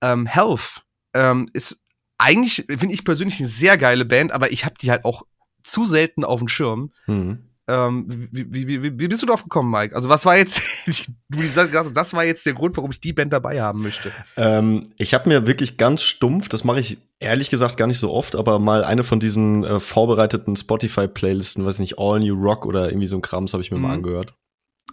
Ähm, 0.00 0.26
Health 0.26 0.82
ähm, 1.12 1.48
ist 1.52 1.82
eigentlich, 2.18 2.64
finde 2.68 2.94
ich 2.94 3.04
persönlich 3.04 3.38
eine 3.38 3.48
sehr 3.48 3.76
geile 3.76 4.04
Band, 4.04 4.32
aber 4.32 4.52
ich 4.52 4.64
habe 4.64 4.76
die 4.80 4.90
halt 4.90 5.04
auch 5.04 5.22
zu 5.62 5.84
selten 5.84 6.24
auf 6.24 6.38
dem 6.38 6.48
Schirm. 6.48 6.92
Mhm. 7.06 7.50
Ähm, 7.68 8.28
wie, 8.30 8.52
wie, 8.52 8.82
wie, 8.82 8.98
wie 8.98 9.08
bist 9.08 9.22
du 9.22 9.26
drauf 9.26 9.42
gekommen, 9.42 9.70
Mike? 9.70 9.94
Also 9.96 10.08
was 10.08 10.24
war 10.24 10.36
jetzt, 10.36 10.60
du 11.28 11.38
gesagt 11.38 11.74
hast, 11.74 11.92
das 11.92 12.12
war 12.14 12.24
jetzt 12.24 12.46
der 12.46 12.52
Grund, 12.52 12.76
warum 12.76 12.92
ich 12.92 13.00
die 13.00 13.12
Band 13.12 13.32
dabei 13.32 13.60
haben 13.60 13.82
möchte. 13.82 14.12
Ähm, 14.36 14.84
ich 14.98 15.14
habe 15.14 15.28
mir 15.28 15.46
wirklich 15.48 15.76
ganz 15.76 16.02
stumpf, 16.02 16.48
das 16.48 16.62
mache 16.62 16.78
ich 16.78 16.98
ehrlich 17.18 17.50
gesagt 17.50 17.76
gar 17.76 17.86
nicht 17.86 17.98
so 17.98 18.12
oft, 18.12 18.36
aber 18.36 18.58
mal 18.60 18.84
eine 18.84 19.02
von 19.02 19.18
diesen 19.18 19.64
äh, 19.64 19.80
vorbereiteten 19.80 20.54
Spotify-Playlisten, 20.54 21.64
weiß 21.64 21.80
nicht, 21.80 21.98
All 21.98 22.20
New 22.20 22.34
Rock 22.34 22.66
oder 22.66 22.88
irgendwie 22.88 23.08
so 23.08 23.16
ein 23.16 23.22
Krams 23.22 23.52
habe 23.52 23.62
ich 23.62 23.70
mir 23.72 23.78
Mhm. 23.78 23.82
mal 23.82 23.94
angehört. 23.94 24.34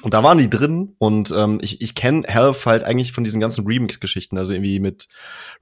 Und 0.01 0.13
da 0.15 0.23
waren 0.23 0.39
die 0.39 0.49
drin 0.49 0.95
und 0.97 1.31
ähm, 1.31 1.59
ich, 1.61 1.79
ich 1.81 1.93
kenne 1.95 2.23
Health 2.27 2.65
halt 2.65 2.83
eigentlich 2.83 3.13
von 3.13 3.23
diesen 3.23 3.39
ganzen 3.39 3.65
Remix-Geschichten, 3.67 4.37
also 4.37 4.51
irgendwie 4.53 4.79
mit 4.79 5.07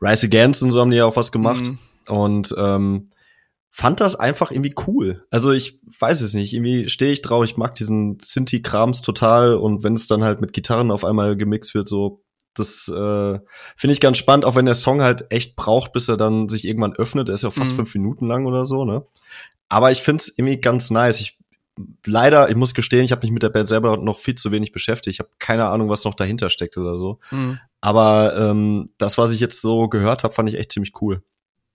Rise 0.01 0.27
Against 0.27 0.63
und 0.63 0.71
so 0.71 0.79
haben 0.79 0.91
die 0.91 0.97
ja 0.97 1.05
auch 1.05 1.17
was 1.17 1.31
gemacht. 1.31 1.65
Mhm. 1.65 1.77
Und 2.07 2.55
ähm, 2.57 3.11
fand 3.71 3.99
das 4.01 4.15
einfach 4.15 4.51
irgendwie 4.51 4.75
cool. 4.85 5.25
Also 5.31 5.51
ich 5.51 5.79
weiß 5.99 6.21
es 6.21 6.33
nicht, 6.33 6.53
irgendwie 6.53 6.89
stehe 6.89 7.11
ich 7.13 7.21
drauf, 7.21 7.43
ich 7.45 7.57
mag 7.57 7.73
diesen 7.75 8.19
Synthi-Krams 8.19 9.01
total 9.01 9.55
und 9.55 9.83
wenn 9.83 9.93
es 9.93 10.07
dann 10.07 10.23
halt 10.23 10.41
mit 10.41 10.53
Gitarren 10.53 10.91
auf 10.91 11.05
einmal 11.05 11.37
gemixt 11.37 11.73
wird, 11.73 11.87
so, 11.87 12.21
das 12.53 12.89
äh, 12.89 13.39
finde 13.77 13.93
ich 13.93 14.01
ganz 14.01 14.17
spannend, 14.17 14.43
auch 14.43 14.55
wenn 14.55 14.65
der 14.65 14.75
Song 14.75 15.01
halt 15.01 15.31
echt 15.31 15.55
braucht, 15.55 15.93
bis 15.93 16.09
er 16.09 16.17
dann 16.17 16.49
sich 16.49 16.65
irgendwann 16.65 16.93
öffnet. 16.93 17.29
Er 17.29 17.33
ist 17.33 17.43
ja 17.43 17.49
auch 17.49 17.53
fast 17.53 17.71
Mhm. 17.71 17.77
fünf 17.77 17.95
Minuten 17.95 18.27
lang 18.27 18.45
oder 18.45 18.65
so, 18.65 18.83
ne? 18.83 19.05
Aber 19.69 19.89
ich 19.89 20.01
finde 20.01 20.21
es 20.21 20.37
irgendwie 20.37 20.59
ganz 20.59 20.91
nice. 20.91 21.21
Ich 21.21 21.39
leider, 22.05 22.49
ich 22.49 22.57
muss 22.57 22.73
gestehen, 22.73 23.05
ich 23.05 23.13
habe 23.13 23.21
mich 23.25 23.31
mit 23.31 23.41
der 23.41 23.49
Band 23.49 23.69
selber 23.69 23.95
noch 23.95 24.19
viel 24.19 24.35
zu 24.35 24.51
wenig 24.51 24.73
beschäftigt. 24.73 25.15
Ich 25.15 25.19
habe 25.19 25.29
keine 25.39 25.67
Ahnung, 25.67 25.87
was 25.87 26.03
noch 26.03 26.13
dahinter 26.13 26.49
steckt 26.49 26.77
oder 26.77 26.97
so. 26.97 27.19
Mhm. 27.31 27.57
Aber 27.79 28.35
ähm, 28.37 28.87
das, 28.97 29.17
was 29.17 29.31
ich 29.31 29.39
jetzt 29.39 29.61
so 29.61 29.87
gehört 29.87 30.25
habe, 30.25 30.33
fand 30.33 30.49
ich 30.49 30.55
echt 30.55 30.73
ziemlich 30.73 30.91
cool. 31.01 31.23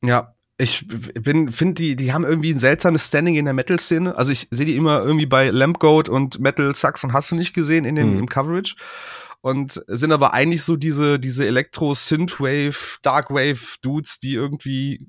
Ja, 0.04 0.36
ich 0.58 0.86
bin, 0.88 1.52
finde 1.52 1.75
die, 1.75 1.96
die 1.96 2.12
haben 2.12 2.25
irgendwie 2.25 2.50
ein 2.52 2.58
seltsames 2.58 3.06
Standing 3.06 3.34
in 3.36 3.44
der 3.44 3.52
Metal-Szene. 3.54 4.16
Also 4.16 4.32
ich 4.32 4.48
sehe 4.50 4.64
die 4.66 4.76
immer 4.76 5.02
irgendwie 5.04 5.26
bei 5.26 5.50
Lampgoat 5.50 6.08
und 6.08 6.38
Metal 6.40 6.75
Sucks 6.75 7.04
und 7.04 7.12
hast 7.12 7.30
du 7.30 7.34
nicht 7.36 7.52
gesehen 7.52 7.84
in 7.84 7.94
dem 7.94 8.12
Mhm. 8.14 8.18
im 8.20 8.28
Coverage. 8.28 8.75
Und 9.42 9.82
sind 9.86 10.12
aber 10.12 10.32
eigentlich 10.34 10.62
so 10.64 10.76
diese, 10.76 11.20
diese 11.20 11.46
Elektro-Synthwave, 11.46 12.98
Darkwave-Dudes, 13.02 14.18
die 14.20 14.34
irgendwie 14.34 15.06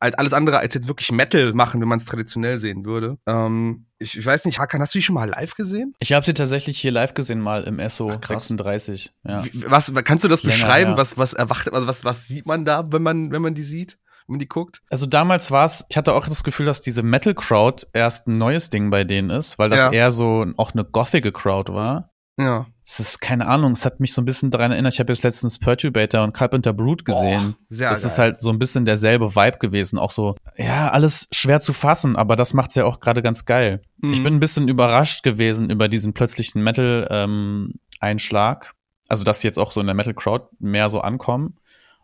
halt 0.00 0.18
alles 0.18 0.32
andere 0.32 0.58
als 0.58 0.74
jetzt 0.74 0.88
wirklich 0.88 1.12
Metal 1.12 1.52
machen, 1.52 1.80
wenn 1.80 1.88
man 1.88 1.98
es 1.98 2.06
traditionell 2.06 2.58
sehen 2.58 2.84
würde. 2.86 3.18
Ähm, 3.26 3.86
ich, 3.98 4.16
ich 4.16 4.24
weiß 4.24 4.46
nicht, 4.46 4.58
Hakan, 4.58 4.80
hast 4.80 4.94
du 4.94 4.98
die 4.98 5.02
schon 5.02 5.14
mal 5.14 5.28
live 5.28 5.54
gesehen? 5.54 5.94
Ich 6.00 6.12
habe 6.14 6.24
sie 6.24 6.32
tatsächlich 6.34 6.78
hier 6.80 6.90
live 6.90 7.12
gesehen, 7.12 7.40
mal 7.40 7.64
im 7.64 7.76
SO 7.90 8.08
Ach, 8.10 8.20
krass. 8.20 8.46
36. 8.48 9.12
Ja. 9.28 9.44
Wie- 9.44 9.64
Was, 9.70 9.92
kannst 10.04 10.24
du 10.24 10.28
das 10.28 10.42
Länger, 10.42 10.54
beschreiben? 10.56 10.90
ja. 10.92 10.96
Was, 10.96 11.18
was 11.18 11.34
erwacht, 11.34 11.72
also 11.72 11.86
was, 11.86 12.04
was 12.04 12.26
sieht 12.28 12.46
man 12.46 12.64
da, 12.64 12.90
wenn 12.92 13.02
man, 13.02 13.30
wenn 13.30 13.42
man 13.42 13.54
die 13.54 13.62
sieht? 13.64 13.98
Man 14.30 14.38
die 14.38 14.48
guckt? 14.48 14.80
Also 14.90 15.06
damals 15.06 15.50
war 15.50 15.66
es, 15.66 15.84
ich 15.88 15.96
hatte 15.96 16.14
auch 16.14 16.26
das 16.26 16.44
Gefühl, 16.44 16.66
dass 16.66 16.80
diese 16.80 17.02
Metal 17.02 17.34
Crowd 17.34 17.86
erst 17.92 18.28
ein 18.28 18.38
neues 18.38 18.70
Ding 18.70 18.90
bei 18.90 19.04
denen 19.04 19.30
ist, 19.30 19.58
weil 19.58 19.68
das 19.70 19.80
Ja. 19.80 19.92
eher 19.92 20.10
so 20.10 20.46
auch 20.56 20.72
eine 20.72 20.84
gothige 20.84 21.32
Crowd 21.32 21.72
war. 21.72 22.10
Ja. 22.38 22.66
Es 22.82 23.00
ist 23.00 23.20
keine 23.20 23.46
Ahnung, 23.46 23.72
es 23.72 23.84
hat 23.84 24.00
mich 24.00 24.14
so 24.14 24.22
ein 24.22 24.24
bisschen 24.24 24.50
daran 24.50 24.72
erinnert, 24.72 24.94
ich 24.94 25.00
habe 25.00 25.12
jetzt 25.12 25.22
letztens 25.24 25.58
Perturbator 25.58 26.22
und 26.24 26.32
Carpenter 26.32 26.72
Brute 26.72 27.04
gesehen. 27.04 27.54
Oh, 27.58 27.62
sehr 27.68 27.90
das 27.90 28.00
geil. 28.00 28.10
ist 28.10 28.18
halt 28.18 28.40
so 28.40 28.48
ein 28.50 28.58
bisschen 28.58 28.84
derselbe 28.86 29.34
Vibe 29.36 29.58
gewesen, 29.58 29.98
auch 29.98 30.10
so, 30.10 30.36
ja, 30.56 30.88
alles 30.90 31.28
schwer 31.32 31.60
zu 31.60 31.72
fassen, 31.74 32.16
aber 32.16 32.36
das 32.36 32.54
macht's 32.54 32.74
ja 32.76 32.84
auch 32.86 33.00
gerade 33.00 33.20
ganz 33.22 33.44
geil. 33.44 33.82
Ich 34.02 34.20
Mhm. 34.20 34.24
bin 34.24 34.34
ein 34.36 34.40
bisschen 34.40 34.68
überrascht 34.68 35.22
gewesen 35.22 35.68
über 35.70 35.88
diesen 35.88 36.14
plötzlichen 36.14 36.62
Metal-Einschlag. 36.62 38.72
also, 39.08 39.24
dass 39.24 39.40
die 39.40 39.48
jetzt 39.48 39.58
auch 39.58 39.72
so 39.72 39.80
in 39.80 39.86
der 39.86 39.96
Metal-Crowd 39.96 40.46
mehr 40.60 40.88
so 40.88 41.00
ankommen. 41.00 41.56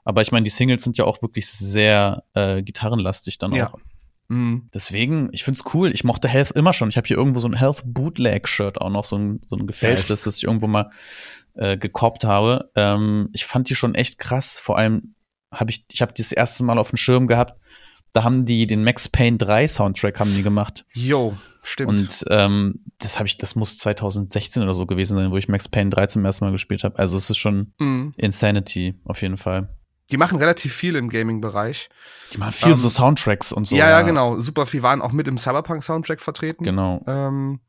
Aber 0.06 0.22
ich 0.22 0.30
meine, 0.30 0.44
die 0.44 0.50
Singles 0.50 0.84
sind 0.84 0.96
ja 0.98 1.04
auch 1.04 1.20
wirklich 1.20 1.48
sehr 1.48 2.22
äh, 2.34 2.62
gitarrenlastig 2.62 3.38
dann 3.38 3.52
Ja. 3.52 3.72
auch. 3.72 3.78
Mhm. 4.28 4.68
Deswegen, 4.72 5.28
ich 5.32 5.42
find's 5.42 5.64
cool. 5.74 5.92
Ich 5.92 6.04
mochte 6.04 6.28
Health 6.28 6.52
immer 6.52 6.72
schon. 6.72 6.88
Ich 6.88 6.96
habe 6.96 7.06
hier 7.08 7.16
irgendwo 7.16 7.40
so 7.40 7.48
ein 7.48 7.56
Health 7.56 7.82
Bootleg-Shirt 7.84 8.80
auch 8.80 8.90
noch, 8.90 9.04
so 9.04 9.18
ein, 9.18 9.40
so 9.46 9.56
ein 9.56 9.66
gefälschtes, 9.66 10.22
das 10.22 10.36
ich 10.36 10.44
irgendwo 10.44 10.68
mal 10.68 10.90
äh, 11.54 11.76
gekoppt 11.76 12.24
habe. 12.24 12.70
Ähm, 12.76 13.30
ich 13.32 13.46
fand 13.46 13.68
die 13.68 13.74
schon 13.74 13.96
echt 13.96 14.18
krass. 14.18 14.58
Vor 14.58 14.78
allem 14.78 15.14
habe 15.52 15.70
ich, 15.70 15.84
ich 15.90 16.02
habe 16.02 16.12
das 16.16 16.30
erste 16.30 16.64
Mal 16.64 16.78
auf 16.78 16.90
dem 16.90 16.96
Schirm 16.96 17.26
gehabt. 17.26 17.60
Da 18.12 18.22
haben 18.22 18.44
die 18.44 18.66
den 18.68 18.84
Max 18.84 19.08
Payne 19.08 19.38
3 19.38 19.66
Soundtrack 19.66 20.20
haben 20.20 20.34
die 20.34 20.44
gemacht. 20.44 20.84
Jo, 20.94 21.36
stimmt. 21.64 21.88
Und 21.88 22.24
ähm, 22.30 22.84
das 22.98 23.18
habe 23.18 23.26
ich, 23.26 23.38
das 23.38 23.56
muss 23.56 23.78
2016 23.78 24.62
oder 24.62 24.72
so 24.72 24.86
gewesen 24.86 25.16
sein, 25.16 25.32
wo 25.32 25.36
ich 25.36 25.48
Max 25.48 25.68
Payne 25.68 25.90
3 25.90 26.06
zum 26.06 26.24
ersten 26.24 26.44
Mal 26.44 26.52
gespielt 26.52 26.84
habe. 26.84 26.96
Also 26.98 27.16
es 27.16 27.28
ist 27.28 27.38
schon 27.38 27.72
mhm. 27.78 28.14
Insanity 28.16 29.00
auf 29.04 29.20
jeden 29.20 29.36
Fall. 29.36 29.68
Die 30.10 30.16
machen 30.16 30.38
relativ 30.38 30.72
viel 30.74 30.94
im 30.96 31.08
Gaming-Bereich. 31.08 31.88
Die 32.32 32.38
machen 32.38 32.52
viel 32.52 32.68
Ähm, 32.72 32.76
so 32.76 32.88
Soundtracks 32.88 33.52
und 33.52 33.66
so. 33.66 33.74
ja, 33.76 33.88
ja, 33.90 34.02
genau. 34.02 34.38
Super 34.40 34.66
viel 34.66 34.82
waren 34.82 35.02
auch 35.02 35.12
mit 35.12 35.26
im 35.28 35.36
Cyberpunk-Soundtrack 35.38 36.20
vertreten. 36.20 36.62
Genau. 36.64 37.02
Ähm, 37.08 37.60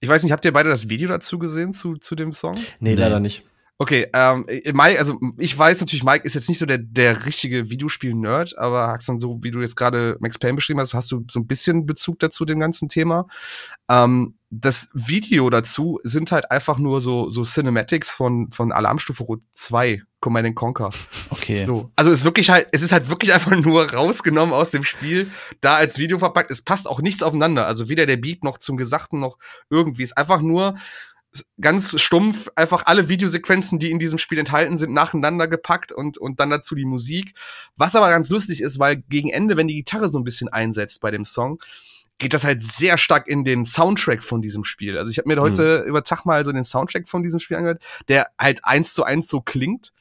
ich 0.00 0.08
weiß 0.08 0.22
nicht, 0.22 0.32
habt 0.32 0.44
ihr 0.44 0.52
beide 0.52 0.68
das 0.70 0.88
Video 0.88 1.08
dazu 1.08 1.38
gesehen, 1.38 1.74
zu, 1.74 1.96
zu 1.96 2.14
dem 2.14 2.32
Song? 2.32 2.54
Nee, 2.54 2.90
Nee. 2.90 2.94
leider 2.94 3.20
nicht. 3.20 3.44
Okay, 3.76 4.06
ähm, 4.12 4.46
Mike, 4.72 5.00
also 5.00 5.18
ich 5.36 5.58
weiß 5.58 5.80
natürlich, 5.80 6.04
Mike 6.04 6.24
ist 6.24 6.34
jetzt 6.34 6.48
nicht 6.48 6.60
so 6.60 6.66
der, 6.66 6.78
der 6.78 7.26
richtige 7.26 7.70
Videospiel-Nerd, 7.70 8.56
aber 8.56 8.86
Haxan, 8.86 9.18
so 9.18 9.42
wie 9.42 9.50
du 9.50 9.60
jetzt 9.60 9.74
gerade 9.74 10.16
Max 10.20 10.38
Payne 10.38 10.54
beschrieben 10.54 10.78
hast, 10.78 10.94
hast 10.94 11.10
du 11.10 11.26
so 11.28 11.40
ein 11.40 11.48
bisschen 11.48 11.84
Bezug 11.84 12.20
dazu, 12.20 12.44
dem 12.44 12.60
ganzen 12.60 12.88
Thema. 12.88 13.26
Ähm, 13.90 14.36
das 14.50 14.90
Video 14.94 15.50
dazu 15.50 15.98
sind 16.04 16.30
halt 16.30 16.52
einfach 16.52 16.78
nur 16.78 17.00
so, 17.00 17.30
so 17.30 17.42
Cinematics 17.42 18.10
von, 18.10 18.52
von 18.52 18.70
Alarmstufe 18.70 19.24
Rot 19.24 19.42
2, 19.54 20.02
Command 20.20 20.46
and 20.46 20.56
Conquer. 20.56 20.90
Okay. 21.30 21.64
So. 21.64 21.90
Also 21.96 22.12
es 22.12 22.20
ist 22.20 22.24
wirklich 22.24 22.50
halt, 22.50 22.68
es 22.70 22.82
ist 22.82 22.92
halt 22.92 23.08
wirklich 23.08 23.32
einfach 23.32 23.56
nur 23.56 23.92
rausgenommen 23.92 24.54
aus 24.54 24.70
dem 24.70 24.84
Spiel, 24.84 25.30
da 25.60 25.74
als 25.74 25.98
Video 25.98 26.20
verpackt. 26.20 26.52
Es 26.52 26.62
passt 26.62 26.88
auch 26.88 27.00
nichts 27.00 27.24
aufeinander. 27.24 27.66
Also 27.66 27.88
weder 27.88 28.06
der 28.06 28.18
Beat 28.18 28.44
noch 28.44 28.58
zum 28.58 28.76
Gesagten 28.76 29.18
noch 29.18 29.38
irgendwie. 29.68 30.04
Es 30.04 30.10
ist 30.10 30.16
einfach 30.18 30.40
nur 30.40 30.76
ganz 31.60 32.00
stumpf 32.00 32.48
einfach 32.54 32.86
alle 32.86 33.08
Videosequenzen, 33.08 33.78
die 33.78 33.90
in 33.90 33.98
diesem 33.98 34.18
Spiel 34.18 34.38
enthalten 34.38 34.76
sind, 34.76 34.92
nacheinander 34.92 35.48
gepackt 35.48 35.92
und, 35.92 36.18
und 36.18 36.40
dann 36.40 36.50
dazu 36.50 36.74
die 36.74 36.84
Musik. 36.84 37.34
Was 37.76 37.96
aber 37.96 38.10
ganz 38.10 38.28
lustig 38.28 38.60
ist, 38.60 38.78
weil 38.78 38.96
gegen 38.96 39.30
Ende, 39.30 39.56
wenn 39.56 39.68
die 39.68 39.76
Gitarre 39.76 40.08
so 40.08 40.18
ein 40.18 40.24
bisschen 40.24 40.48
einsetzt 40.48 41.00
bei 41.00 41.10
dem 41.10 41.24
Song, 41.24 41.60
geht 42.18 42.32
das 42.32 42.44
halt 42.44 42.62
sehr 42.62 42.96
stark 42.96 43.26
in 43.26 43.44
den 43.44 43.66
Soundtrack 43.66 44.22
von 44.22 44.40
diesem 44.40 44.64
Spiel. 44.64 44.96
Also 44.96 45.10
ich 45.10 45.18
habe 45.18 45.28
mir 45.28 45.40
heute 45.40 45.80
über 45.80 46.04
Tag 46.04 46.24
mal 46.24 46.44
so 46.44 46.52
den 46.52 46.64
Soundtrack 46.64 47.08
von 47.08 47.22
diesem 47.22 47.40
Spiel 47.40 47.56
angehört, 47.56 47.82
der 48.08 48.28
halt 48.38 48.64
eins 48.64 48.94
zu 48.94 49.04
eins 49.04 49.28
so 49.28 49.40
klingt. 49.40 49.92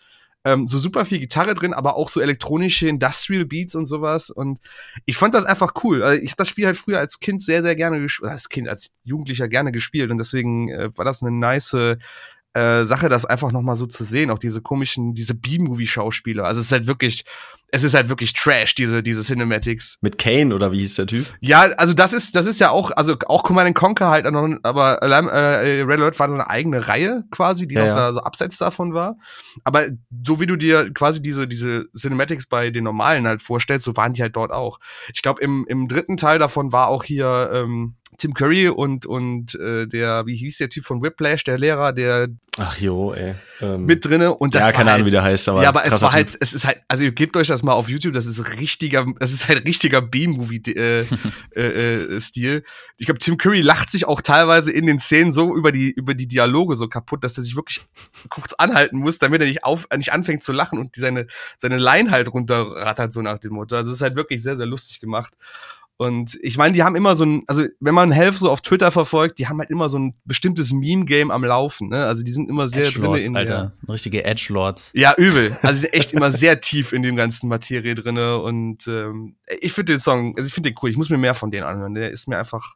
Ähm, 0.46 0.68
so 0.68 0.78
super 0.78 1.06
viel 1.06 1.20
Gitarre 1.20 1.54
drin, 1.54 1.74
aber 1.74 1.96
auch 1.96 2.10
so 2.10 2.20
elektronische 2.20 2.88
Industrial 2.88 3.46
Beats 3.46 3.76
und 3.76 3.86
sowas. 3.86 4.30
Und 4.30 4.60
ich 5.06 5.18
fand 5.18 5.34
das 5.34 5.46
einfach 5.46 5.74
cool. 5.84 6.04
Also 6.04 6.22
ich 6.22 6.32
habe 6.32 6.38
das 6.38 6.50
Spiel 6.50 6.66
halt 6.66 6.78
früher 6.78 7.00
als 7.00 7.20
Kind 7.20 7.42
sehr, 7.42 7.62
sehr 7.62 7.76
gerne 7.76 8.00
gespielt, 8.02 8.30
als 8.30 8.50
Kind, 8.50 8.68
als 8.68 8.92
Jugendlicher 9.04 9.48
gerne 9.48 9.72
gespielt. 9.72 10.12
Und 10.12 10.18
deswegen 10.18 10.70
äh, 10.70 10.90
war 10.98 11.06
das 11.06 11.22
eine 11.22 11.32
nice 11.32 11.98
äh, 12.54 12.86
Sache, 12.86 13.10
das 13.10 13.26
einfach 13.26 13.52
noch 13.52 13.62
mal 13.62 13.76
so 13.76 13.86
zu 13.86 14.04
sehen. 14.04 14.30
Auch 14.30 14.40
diese 14.40 14.62
komischen, 14.62 15.14
diese 15.14 15.34
B-Movie-Schauspieler. 15.34 16.46
Also 16.46 16.60
es 16.60 16.68
ist 16.68 16.72
halt 16.72 16.88
wirklich, 16.88 17.26
es 17.72 17.84
ist 17.84 17.96
halt 17.96 18.08
wirklich 18.10 18.34
Trash, 18.34 18.76
diese, 18.76 19.02
diese 19.02 19.24
Cinematics. 19.24 19.98
Mit 20.02 20.20
Kane 20.20 20.54
oder 20.54 20.72
wie 20.72 20.80
hieß 20.80 20.94
der 20.94 21.08
Typ? 21.08 21.26
Ja, 21.42 21.62
also 21.62 21.96
das 21.96 22.14
ist, 22.14 22.36
das 22.36 22.46
ist 22.46 22.60
ja 22.60 22.70
auch, 22.70 22.92
also 22.92 23.16
auch 23.26 23.44
Command 23.44 23.68
and 23.68 23.76
Conquer 23.76 24.10
halt, 24.10 24.28
aber 24.28 25.02
äh, 25.02 25.82
Red 25.82 26.00
Alert 26.00 26.20
war 26.20 26.28
so 26.28 26.36
eine 26.36 26.48
eigene 26.48 26.88
Reihe 26.88 27.24
quasi, 27.32 27.68
die 27.68 27.74
Ja, 27.74 27.82
noch 27.82 27.88
ja. 27.88 27.96
da 27.96 28.14
so 28.14 28.20
abseits 28.20 28.60
davon 28.60 28.94
war. 28.94 29.18
Aber 29.64 29.88
so 30.24 30.40
wie 30.40 30.46
du 30.46 30.56
dir 30.56 30.94
quasi 30.94 31.20
diese, 31.24 31.48
diese 31.48 31.88
Cinematics 31.98 32.46
bei 32.46 32.70
den 32.70 32.84
normalen 32.84 33.26
halt 33.26 33.42
vorstellst, 33.42 33.86
so 33.86 33.98
waren 33.98 34.14
die 34.14 34.22
halt 34.22 34.36
dort 34.36 34.52
auch. 34.52 34.80
Ich 35.12 35.24
glaube, 35.24 35.42
im, 35.42 35.66
im 35.68 35.88
dritten 35.88 36.18
Teil 36.18 36.38
davon 36.38 36.72
war 36.72 36.90
auch 36.90 37.04
hier 37.04 37.50
ähm, 37.52 37.96
Tim 38.18 38.34
Curry 38.34 38.70
und, 38.70 39.06
und 39.06 39.56
äh, 39.56 39.88
der, 39.88 40.26
wie 40.26 40.36
hieß 40.36 40.58
der 40.58 40.70
Typ 40.70 40.86
von 40.86 41.02
Whiplash, 41.02 41.44
der 41.44 41.58
Lehrer, 41.58 41.94
der 41.94 42.30
Ach 42.60 42.78
jo, 42.78 43.14
ey. 43.14 43.34
Ähm, 43.62 43.86
mit 43.86 44.06
drinne 44.06 44.32
und 44.32 44.54
das 44.54 44.62
ja, 44.62 44.72
keine 44.72 44.92
halt, 44.92 44.96
Ahnung, 44.96 45.08
wie 45.08 45.12
der 45.12 45.24
heißt, 45.24 45.50
aber 45.50 45.64
ja, 45.64 45.70
aber 45.70 45.86
es 45.86 46.02
war 46.04 46.12
Typ. 46.12 46.12
halt, 46.12 46.38
es 46.40 46.54
ist 46.54 46.68
halt, 46.68 46.84
also 46.88 47.04
ihr 47.04 47.12
gebt 47.12 47.36
euch 47.36 47.48
das 47.48 47.64
mal 47.64 47.74
auf 47.74 47.90
YouTube, 47.90 48.14
das 48.14 48.28
ist 48.28 48.60
richtiger, 48.60 49.08
das 49.18 49.34
ist 49.34 49.48
halt 49.48 49.66
richtiger 49.66 50.04
B-Movie-Stil. 50.04 50.78
Äh, 50.78 51.00
äh, 51.56 52.16
äh, 52.16 52.22
Stil. 52.22 52.64
ich 52.98 53.08
glaube, 53.08 53.18
Tim 53.18 53.38
Curry 53.38 53.62
lacht 53.62 53.90
sich 53.90 54.06
auch 54.06 54.22
teilweise 54.22 54.72
in 54.72 54.86
den 54.86 55.00
Szenen 55.00 55.34
so 55.34 55.56
über 55.56 55.72
die, 55.72 55.90
über 55.90 56.14
die 56.14 56.28
Dialoge 56.28 56.76
so 56.76 56.88
kaputt, 56.88 57.24
dass 57.24 57.38
er 57.38 57.44
sich 57.44 57.56
wirklich 57.56 57.82
kurz 58.30 58.54
anhalten 58.54 58.98
muss, 58.98 59.18
damit 59.18 59.42
er 59.42 59.48
nicht 59.48 59.64
auf, 59.64 59.88
nicht 59.98 60.14
anfängt 60.14 60.44
zu 60.44 60.52
lachen 60.52 60.78
und 60.78 60.96
seine, 60.96 61.26
seine 61.58 61.78
Line 61.78 62.12
halt 62.12 62.32
runterrattert, 62.32 63.14
so 63.14 63.24
nach 63.24 63.40
dem 63.40 63.54
Motto. 63.54 63.76
Also 63.76 63.90
es 63.90 63.98
ist 63.98 64.04
halt 64.04 64.16
wirklich 64.16 64.44
sehr, 64.44 64.56
sehr 64.56 64.68
lustig 64.68 65.00
gemacht. 65.00 65.34
Und 65.98 66.38
ich 66.42 66.58
meine, 66.58 66.74
die 66.74 66.84
haben 66.84 66.96
immer 66.96 67.16
so 67.16 67.24
ein, 67.24 67.44
also 67.48 67.66
wenn 67.80 67.94
man 67.94 68.12
Health 68.12 68.36
so 68.36 68.50
auf 68.50 68.62
Twitter 68.62 68.90
verfolgt, 68.92 69.38
die 69.38 69.48
haben 69.48 69.60
halt 69.60 69.70
immer 69.70 69.90
so 69.90 70.00
ein 70.00 70.16
bestimmtes 70.26 70.74
Meme-Game 70.74 71.30
am 71.30 71.46
Laufen, 71.46 71.90
ne? 71.90 72.06
Also 72.06 72.24
die 72.24 72.32
sind 72.32 72.50
immer 72.50 72.68
sehr 72.68 72.84
drinne 72.84 73.20
Edgelords, 73.20 73.26
in 73.28 73.38
Alter. 73.38 73.72
der, 73.86 73.94
Richtige 73.94 74.26
Edgelords. 74.26 74.92
ja, 74.96 75.14
übel. 75.18 75.56
Also 75.62 75.76
sie 75.76 75.82
sind 75.82 75.94
echt 75.94 76.14
immer 76.14 76.32
sehr 76.32 76.62
tief 76.62 76.94
in 76.94 77.04
dem 77.04 77.16
ganzen 77.16 77.48
Materie 77.48 77.94
drinne 77.94 78.40
und 78.40 78.88
ähm, 78.88 79.38
ich 79.62 79.74
finde 79.74 79.94
den 79.94 80.00
Song, 80.00 80.36
also 80.36 80.48
ich 80.48 80.54
finde 80.54 80.72
den 80.72 80.78
cool. 80.82 80.90
Ich 80.90 80.98
muss 80.98 81.10
mir 81.10 81.18
mehr 81.18 81.36
von 81.36 81.52
denen 81.52 81.64
anhören. 81.64 81.94
Der 81.94 82.10
ist 82.12 82.28
mir 82.28 82.40
einfach, 82.40 82.76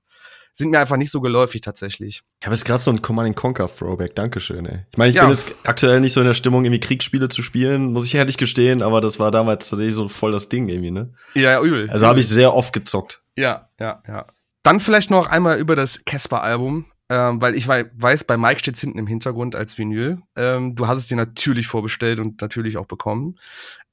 sind 0.58 0.72
mir 0.72 0.80
einfach 0.80 0.98
nicht 0.98 1.12
so 1.12 1.22
geläufig 1.22 1.62
tatsächlich. 1.62 2.24
Ich 2.40 2.46
habe 2.46 2.56
jetzt 2.56 2.66
gerade 2.66 2.82
so 2.82 2.90
ein 2.92 3.02
Command 3.02 3.36
Conquer 3.36 3.70
Throwback. 3.74 4.16
Dankeschön, 4.16 4.66
ey. 4.66 4.86
Ich 4.92 4.98
meine, 4.98 5.10
ich 5.10 5.16
Ja. 5.16 5.24
bin 5.24 5.32
jetzt 5.32 5.48
aktuell 5.66 6.00
nicht 6.00 6.14
so 6.14 6.20
in 6.20 6.26
der 6.26 6.34
Stimmung, 6.34 6.66
irgendwie 6.66 6.80
Kriegsspiele 6.80 7.30
zu 7.30 7.42
spielen, 7.44 7.94
muss 7.94 8.06
ich 8.06 8.16
ehrlich 8.16 8.38
gestehen, 8.38 8.82
aber 8.82 9.00
das 9.02 9.20
war 9.20 9.30
damals 9.32 9.70
tatsächlich 9.70 9.96
so 9.96 10.10
voll 10.10 10.32
das 10.32 10.50
Ding 10.50 10.68
irgendwie, 10.68 10.92
ne? 10.92 11.14
Ja, 11.36 11.42
ja 11.52 11.62
übel. 11.62 11.90
Also 11.90 12.08
habe 12.08 12.20
ich 12.20 12.28
sehr 12.28 12.54
oft 12.54 12.74
gezockt. 12.74 13.22
Ja, 13.36 13.70
ja, 13.80 14.02
ja. 14.08 14.26
Dann 14.64 14.80
vielleicht 14.80 15.12
noch 15.12 15.28
einmal 15.28 15.60
über 15.60 15.76
das 15.76 16.04
Casper-Album, 16.06 16.86
ähm, 17.10 17.40
weil 17.40 17.56
ich 17.56 17.68
wei- 17.68 17.90
weiß, 17.96 18.24
bei 18.26 18.36
Mike 18.36 18.60
steht's 18.60 18.82
hinten 18.82 18.98
im 19.00 19.08
Hintergrund 19.08 19.56
als 19.56 19.78
Vinyl. 19.78 20.18
Ähm, 20.36 20.76
du 20.76 20.88
hast 20.88 20.98
es 20.98 21.08
dir 21.08 21.16
natürlich 21.16 21.68
vorbestellt 21.68 22.20
und 22.20 22.42
natürlich 22.42 22.78
auch 22.78 22.86
bekommen. 22.88 23.36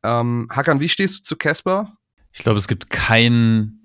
Ähm, 0.02 0.48
Hakan, 0.50 0.80
wie 0.80 0.88
stehst 0.88 1.18
du 1.18 1.22
zu 1.22 1.36
Casper? 1.36 1.92
Ich 2.32 2.40
glaube, 2.40 2.58
es 2.58 2.66
gibt 2.66 2.90
keinen 2.90 3.82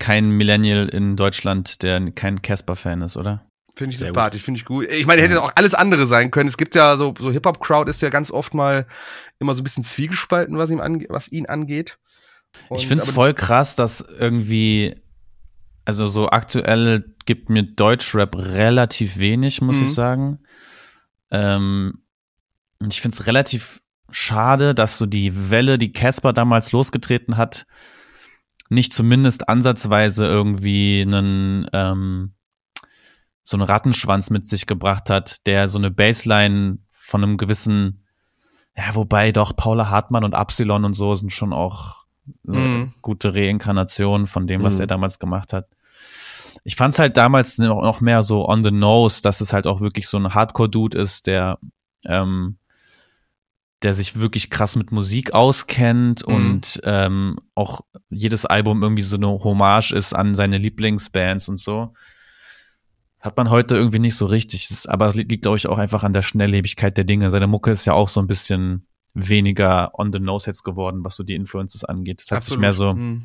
kein 0.00 0.30
Millennial 0.30 0.88
in 0.88 1.14
Deutschland, 1.16 1.82
der 1.82 2.10
kein 2.10 2.42
Casper-Fan 2.42 3.02
ist, 3.02 3.16
oder? 3.16 3.46
Finde 3.76 3.92
ich 3.94 3.98
Sehr 4.00 4.08
sympathisch, 4.08 4.42
finde 4.42 4.58
ich 4.58 4.64
gut. 4.64 4.90
Ich 4.90 5.06
meine, 5.06 5.22
hätte 5.22 5.40
auch 5.42 5.52
alles 5.54 5.74
andere 5.74 6.04
sein 6.06 6.30
können. 6.32 6.48
Es 6.48 6.56
gibt 6.56 6.74
ja 6.74 6.96
so, 6.96 7.14
so 7.18 7.30
Hip-Hop-Crowd 7.30 7.88
ist 7.88 8.02
ja 8.02 8.08
ganz 8.10 8.30
oft 8.32 8.52
mal 8.52 8.86
immer 9.38 9.54
so 9.54 9.60
ein 9.60 9.64
bisschen 9.64 9.84
zwiegespalten, 9.84 10.58
was, 10.58 10.70
ihm 10.70 10.80
ange 10.80 11.06
was 11.08 11.30
ihn 11.30 11.46
angeht. 11.46 11.98
Und- 12.68 12.78
ich 12.80 12.88
finde 12.88 13.04
es 13.04 13.10
voll 13.10 13.32
krass, 13.32 13.76
dass 13.76 14.00
irgendwie, 14.00 14.96
also 15.84 16.08
so 16.08 16.28
aktuell 16.28 17.14
gibt 17.26 17.48
mir 17.48 17.62
Deutschrap 17.62 18.36
relativ 18.36 19.18
wenig, 19.18 19.60
muss 19.60 19.76
Mhm. 19.78 19.82
ich 19.84 19.94
sagen. 19.94 20.38
Ähm, 21.30 22.02
und 22.80 22.92
ich 22.92 23.00
finde 23.00 23.16
es 23.16 23.26
relativ 23.26 23.80
schade, 24.10 24.74
dass 24.74 24.98
so 24.98 25.06
die 25.06 25.50
Welle, 25.50 25.78
die 25.78 25.92
Casper 25.92 26.32
damals 26.32 26.72
losgetreten 26.72 27.36
hat, 27.36 27.66
nicht 28.70 28.92
zumindest 28.94 29.48
ansatzweise 29.48 30.24
irgendwie 30.24 31.02
einen 31.02 31.68
ähm, 31.72 32.32
so 33.42 33.56
einen 33.56 33.66
Rattenschwanz 33.66 34.30
mit 34.30 34.46
sich 34.48 34.66
gebracht 34.66 35.10
hat, 35.10 35.38
der 35.46 35.68
so 35.68 35.78
eine 35.78 35.90
Baseline 35.90 36.78
von 36.88 37.22
einem 37.22 37.36
gewissen, 37.36 38.04
ja, 38.76 38.94
wobei 38.94 39.32
doch 39.32 39.56
Paula 39.56 39.90
Hartmann 39.90 40.24
und 40.24 40.34
Absilon 40.34 40.84
und 40.84 40.94
so 40.94 41.14
sind 41.14 41.32
schon 41.32 41.52
auch 41.52 42.04
äh, 42.46 42.50
Mhm. 42.52 42.92
gute 43.02 43.34
Reinkarnationen 43.34 44.26
von 44.28 44.46
dem, 44.46 44.62
was 44.62 44.76
Mhm. 44.76 44.80
er 44.82 44.86
damals 44.86 45.18
gemacht 45.18 45.52
hat. 45.52 45.66
Ich 46.62 46.76
fand 46.76 46.92
es 46.92 46.98
halt 47.00 47.16
damals 47.16 47.58
noch 47.58 47.82
noch 47.82 48.00
mehr 48.00 48.22
so 48.22 48.48
on 48.48 48.62
the 48.62 48.70
nose, 48.70 49.20
dass 49.22 49.40
es 49.40 49.52
halt 49.52 49.66
auch 49.66 49.80
wirklich 49.80 50.06
so 50.08 50.16
ein 50.18 50.32
Hardcore-Dude 50.34 50.96
ist, 50.98 51.26
der 51.26 51.58
ähm, 52.04 52.56
der 53.82 53.94
sich 53.94 54.18
wirklich 54.18 54.50
krass 54.50 54.76
mit 54.76 54.92
Musik 54.92 55.32
auskennt 55.34 56.26
Mhm. 56.26 56.34
und 56.34 56.80
ähm, 56.84 57.36
auch 57.54 57.80
jedes 58.10 58.44
Album 58.46 58.82
irgendwie 58.82 59.02
so 59.02 59.16
eine 59.16 59.28
Hommage 59.28 59.92
ist 59.92 60.14
an 60.14 60.34
seine 60.34 60.58
Lieblingsbands 60.58 61.48
und 61.48 61.56
so. 61.56 61.94
Hat 63.20 63.36
man 63.36 63.50
heute 63.50 63.76
irgendwie 63.76 63.98
nicht 63.98 64.16
so 64.16 64.26
richtig. 64.26 64.68
Aber 64.88 65.06
es 65.08 65.14
liegt, 65.14 65.42
glaube 65.42 65.58
ich, 65.58 65.66
auch 65.66 65.78
einfach 65.78 66.04
an 66.04 66.12
der 66.14 66.22
Schnelllebigkeit 66.22 66.96
der 66.96 67.04
Dinge. 67.04 67.30
Seine 67.30 67.46
Mucke 67.46 67.70
ist 67.70 67.84
ja 67.84 67.92
auch 67.92 68.08
so 68.08 68.20
ein 68.20 68.26
bisschen 68.26 68.86
weniger 69.12 69.98
on 69.98 70.12
the 70.12 70.20
nose 70.20 70.46
jetzt 70.46 70.62
geworden, 70.64 71.04
was 71.04 71.16
so 71.16 71.22
die 71.22 71.34
Influences 71.34 71.84
angeht. 71.84 72.20
Das 72.20 72.30
hat 72.30 72.44
sich 72.44 72.52
Absolut. 72.56 72.60
mehr 72.60 72.72
so, 72.72 72.94
Mhm. 72.94 73.24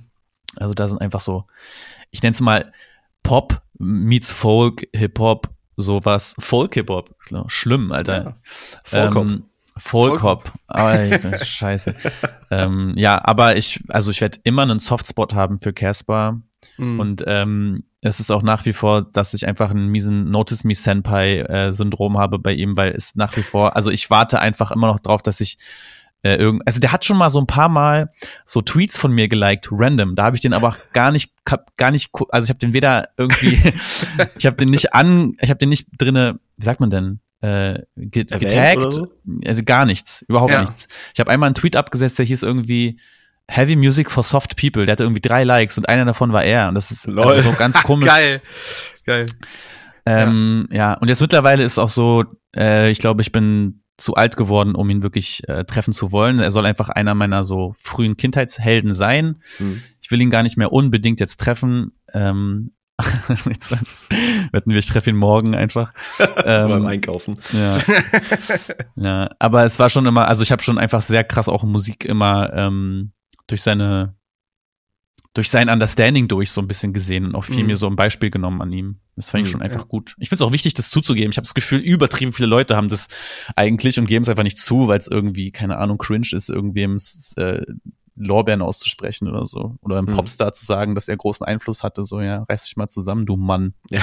also 0.57 0.73
da 0.73 0.87
sind 0.87 0.99
einfach 0.99 1.21
so, 1.21 1.45
ich 2.11 2.21
nenne 2.23 2.33
es 2.33 2.41
mal 2.41 2.73
Pop 3.23 3.61
meets 3.77 4.31
Folk, 4.31 4.87
Hip-Hop, 4.93 5.49
sowas. 5.77 6.35
Folk-Hip-Hop. 6.39 7.15
Schlimm, 7.47 7.91
Alter. 7.91 8.23
Ja. 8.23 8.37
Vollkopf. 8.83 9.29
Ähm, 9.31 9.43
Vollkopf. 9.77 10.51
Alter, 10.67 11.37
scheiße. 11.37 11.95
ähm, 12.51 12.93
ja, 12.97 13.19
aber 13.23 13.57
ich, 13.57 13.83
also 13.89 14.11
ich 14.11 14.21
werde 14.21 14.39
immer 14.43 14.63
einen 14.63 14.79
Softspot 14.79 15.33
haben 15.33 15.59
für 15.59 15.73
Casper. 15.73 16.41
Mhm. 16.77 16.99
Und 16.99 17.23
ähm, 17.27 17.83
es 18.01 18.19
ist 18.19 18.31
auch 18.31 18.43
nach 18.43 18.65
wie 18.65 18.73
vor, 18.73 19.03
dass 19.03 19.33
ich 19.33 19.47
einfach 19.47 19.71
einen 19.71 19.87
miesen 19.87 20.29
Notice 20.29 20.63
Me 20.63 20.75
Senpai 20.75 21.41
äh, 21.41 21.73
Syndrom 21.73 22.17
habe 22.17 22.39
bei 22.39 22.53
ihm, 22.53 22.77
weil 22.77 22.91
es 22.91 23.15
nach 23.15 23.35
wie 23.35 23.41
vor, 23.41 23.75
also 23.75 23.91
ich 23.91 24.09
warte 24.09 24.39
einfach 24.39 24.71
immer 24.71 24.87
noch 24.87 24.99
drauf, 24.99 25.21
dass 25.21 25.41
ich 25.41 25.57
äh, 26.21 26.35
irgend, 26.35 26.63
also 26.65 26.79
der 26.79 26.91
hat 26.91 27.05
schon 27.05 27.17
mal 27.17 27.29
so 27.29 27.39
ein 27.39 27.47
paar 27.47 27.69
Mal 27.69 28.11
so 28.45 28.61
Tweets 28.61 28.97
von 28.97 29.11
mir 29.11 29.27
geliked, 29.27 29.69
random. 29.71 30.15
Da 30.15 30.23
habe 30.23 30.35
ich 30.35 30.41
den 30.41 30.53
aber 30.53 30.75
gar 30.93 31.11
nicht, 31.11 31.33
gar 31.77 31.91
nicht, 31.91 32.09
also 32.29 32.45
ich 32.45 32.49
habe 32.49 32.59
den 32.59 32.73
weder 32.73 33.09
irgendwie, 33.17 33.59
ich 34.37 34.45
habe 34.45 34.55
den 34.55 34.69
nicht 34.69 34.93
an, 34.93 35.35
ich 35.39 35.49
habe 35.49 35.59
den 35.59 35.69
nicht 35.69 35.87
drinne, 35.97 36.39
wie 36.57 36.65
sagt 36.65 36.79
man 36.79 36.89
denn? 36.89 37.19
Äh, 37.45 37.83
get, 37.95 38.31
getaggt, 38.31 38.93
so? 38.93 39.07
also 39.45 39.63
gar 39.63 39.85
nichts, 39.85 40.23
überhaupt 40.27 40.51
ja. 40.51 40.61
nichts. 40.61 40.87
Ich 41.13 41.19
habe 41.19 41.29
einmal 41.29 41.47
einen 41.47 41.55
Tweet 41.55 41.75
abgesetzt, 41.75 42.17
der 42.17 42.25
hieß 42.25 42.43
irgendwie 42.43 42.99
Heavy 43.47 43.75
Music 43.75 44.09
for 44.09 44.23
Soft 44.23 44.55
People. 44.57 44.85
Der 44.85 44.93
hatte 44.93 45.03
irgendwie 45.03 45.21
drei 45.21 45.43
Likes 45.43 45.77
und 45.77 45.87
einer 45.87 46.05
davon 46.05 46.33
war 46.33 46.43
er. 46.43 46.69
Und 46.69 46.75
das 46.75 46.91
ist 46.91 47.07
also 47.09 47.41
so 47.41 47.55
ganz 47.55 47.75
komisch. 47.83 48.07
Geil. 48.09 48.41
Geil. 49.05 49.25
Ähm, 50.05 50.67
ja. 50.71 50.77
ja, 50.77 50.93
und 50.95 51.07
jetzt 51.07 51.21
mittlerweile 51.21 51.63
ist 51.63 51.77
auch 51.77 51.89
so, 51.89 52.25
äh, 52.55 52.89
ich 52.89 52.99
glaube, 52.99 53.21
ich 53.21 53.31
bin 53.31 53.83
zu 53.97 54.15
alt 54.15 54.35
geworden, 54.37 54.75
um 54.75 54.89
ihn 54.89 55.03
wirklich 55.03 55.47
äh, 55.47 55.63
treffen 55.65 55.93
zu 55.93 56.11
wollen. 56.11 56.39
Er 56.39 56.51
soll 56.51 56.65
einfach 56.65 56.89
einer 56.89 57.15
meiner 57.15 57.43
so 57.43 57.73
frühen 57.77 58.17
Kindheitshelden 58.17 58.93
sein. 58.93 59.37
Hm. 59.57 59.81
Ich 60.01 60.11
will 60.11 60.21
ihn 60.21 60.29
gar 60.29 60.43
nicht 60.43 60.57
mehr 60.57 60.71
unbedingt 60.71 61.19
jetzt 61.19 61.37
treffen. 61.39 61.93
Ähm, 62.13 62.71
wetten 64.51 64.71
wir, 64.71 64.79
ich 64.79 64.87
treffe 64.87 65.09
ihn 65.09 65.17
morgen 65.17 65.53
einfach. 65.53 65.93
ähm, 66.19 66.69
beim 66.69 66.85
Einkaufen. 66.85 67.37
Ja. 67.51 67.79
ja, 68.95 69.29
aber 69.39 69.65
es 69.65 69.79
war 69.79 69.89
schon 69.89 70.05
immer, 70.05 70.27
also 70.27 70.43
ich 70.43 70.51
habe 70.51 70.63
schon 70.63 70.77
einfach 70.77 71.01
sehr 71.01 71.23
krass 71.23 71.49
auch 71.49 71.63
Musik 71.63 72.05
immer 72.05 72.53
ähm, 72.53 73.11
durch 73.47 73.61
seine 73.63 74.15
durch 75.33 75.49
sein 75.49 75.69
Understanding 75.69 76.29
durch 76.29 76.51
so 76.51 76.61
ein 76.61 76.67
bisschen 76.67 76.93
gesehen 76.93 77.25
und 77.25 77.35
auch 77.35 77.43
viel 77.43 77.59
mhm. 77.59 77.67
mir 77.67 77.75
so 77.75 77.87
ein 77.87 77.97
Beispiel 77.97 78.31
genommen 78.31 78.61
an 78.61 78.71
ihm. 78.71 79.01
Das 79.17 79.29
fand 79.29 79.41
ich 79.41 79.49
mhm, 79.49 79.51
schon 79.51 79.61
einfach 79.61 79.81
ja. 79.81 79.87
gut. 79.87 80.15
Ich 80.17 80.29
finde 80.29 80.41
es 80.41 80.47
auch 80.47 80.53
wichtig, 80.53 80.75
das 80.75 80.89
zuzugeben. 80.89 81.29
Ich 81.29 81.37
habe 81.37 81.43
das 81.43 81.53
Gefühl, 81.53 81.79
übertrieben 81.81 82.31
viele 82.31 82.47
Leute 82.47 82.77
haben 82.77 82.87
das 82.87 83.07
eigentlich 83.53 83.99
und 83.99 84.05
geben 84.05 84.23
es 84.23 84.29
einfach 84.29 84.43
nicht 84.43 84.57
zu, 84.57 84.87
weil 84.87 84.97
es 84.97 85.07
irgendwie, 85.07 85.51
keine 85.51 85.77
Ahnung, 85.77 85.97
cringe 85.97 86.29
ist, 86.31 86.49
irgendwem 86.49 86.97
äh, 87.35 87.61
Lorbeeren 88.15 88.61
auszusprechen 88.61 89.27
oder 89.27 89.45
so. 89.45 89.75
Oder 89.81 89.97
einem 89.97 90.07
mhm. 90.07 90.13
Popstar 90.13 90.53
zu 90.53 90.65
sagen, 90.65 90.95
dass 90.95 91.07
er 91.07 91.17
großen 91.17 91.45
Einfluss 91.45 91.83
hatte. 91.83 92.03
So, 92.03 92.21
ja, 92.21 92.43
reiß 92.49 92.63
dich 92.63 92.77
mal 92.77 92.87
zusammen, 92.87 93.25
du 93.25 93.35
Mann. 93.35 93.73
Ja. 93.89 94.01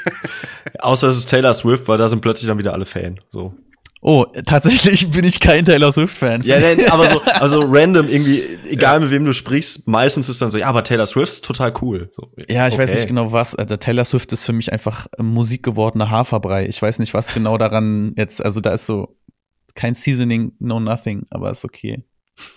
Außer 0.78 1.08
es 1.08 1.16
ist 1.16 1.30
Taylor 1.30 1.52
Swift, 1.52 1.88
weil 1.88 1.98
da 1.98 2.08
sind 2.08 2.20
plötzlich 2.20 2.48
dann 2.48 2.58
wieder 2.58 2.72
alle 2.72 2.86
Fan. 2.86 3.20
So. 3.30 3.54
Oh, 4.02 4.24
tatsächlich 4.46 5.10
bin 5.10 5.24
ich 5.24 5.40
kein 5.40 5.66
Taylor 5.66 5.92
Swift-Fan. 5.92 6.42
Ja, 6.42 6.58
nee, 6.58 6.86
aber 6.86 7.06
so, 7.06 7.20
also 7.26 7.60
random 7.66 8.08
irgendwie, 8.08 8.42
egal 8.64 8.94
ja. 8.94 9.00
mit 9.00 9.10
wem 9.10 9.24
du 9.24 9.34
sprichst, 9.34 9.86
meistens 9.86 10.30
ist 10.30 10.40
dann 10.40 10.50
so, 10.50 10.56
ja, 10.56 10.68
aber 10.68 10.82
Taylor 10.84 11.04
Swift 11.04 11.32
ist 11.32 11.44
total 11.44 11.74
cool. 11.82 12.10
So, 12.16 12.32
ja, 12.48 12.66
ich 12.66 12.74
okay. 12.74 12.84
weiß 12.84 12.92
nicht 12.92 13.08
genau 13.08 13.32
was. 13.32 13.54
Also 13.54 13.76
Taylor 13.76 14.06
Swift 14.06 14.32
ist 14.32 14.44
für 14.44 14.54
mich 14.54 14.72
einfach 14.72 15.06
Musik 15.18 15.62
gewordener 15.62 16.08
Haferbrei. 16.08 16.66
Ich 16.66 16.80
weiß 16.80 16.98
nicht, 16.98 17.12
was 17.12 17.34
genau 17.34 17.58
daran 17.58 18.14
jetzt, 18.16 18.42
also 18.42 18.60
da 18.60 18.72
ist 18.72 18.86
so 18.86 19.18
kein 19.74 19.94
Seasoning, 19.94 20.52
no 20.60 20.80
nothing, 20.80 21.26
aber 21.30 21.50
ist 21.50 21.66
okay. 21.66 22.02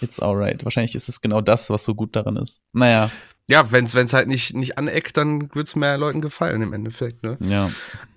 It's 0.02 0.20
alright. 0.20 0.64
Wahrscheinlich 0.64 0.96
ist 0.96 1.10
es 1.10 1.22
genau 1.22 1.42
das, 1.42 1.70
was 1.70 1.84
so 1.84 1.96
gut 1.96 2.16
daran 2.16 2.38
ist. 2.38 2.62
Naja. 2.74 3.12
Ja, 3.50 3.72
wenn 3.72 3.86
es 3.86 4.14
halt 4.14 4.28
nicht, 4.28 4.54
nicht 4.54 4.78
aneckt, 4.78 5.18
dann 5.18 5.54
wird's 5.54 5.76
mehr 5.76 5.98
Leuten 5.98 6.22
gefallen 6.22 6.62
im 6.62 6.74
Endeffekt, 6.74 7.24
ne? 7.24 7.38
Ja. 7.42 7.70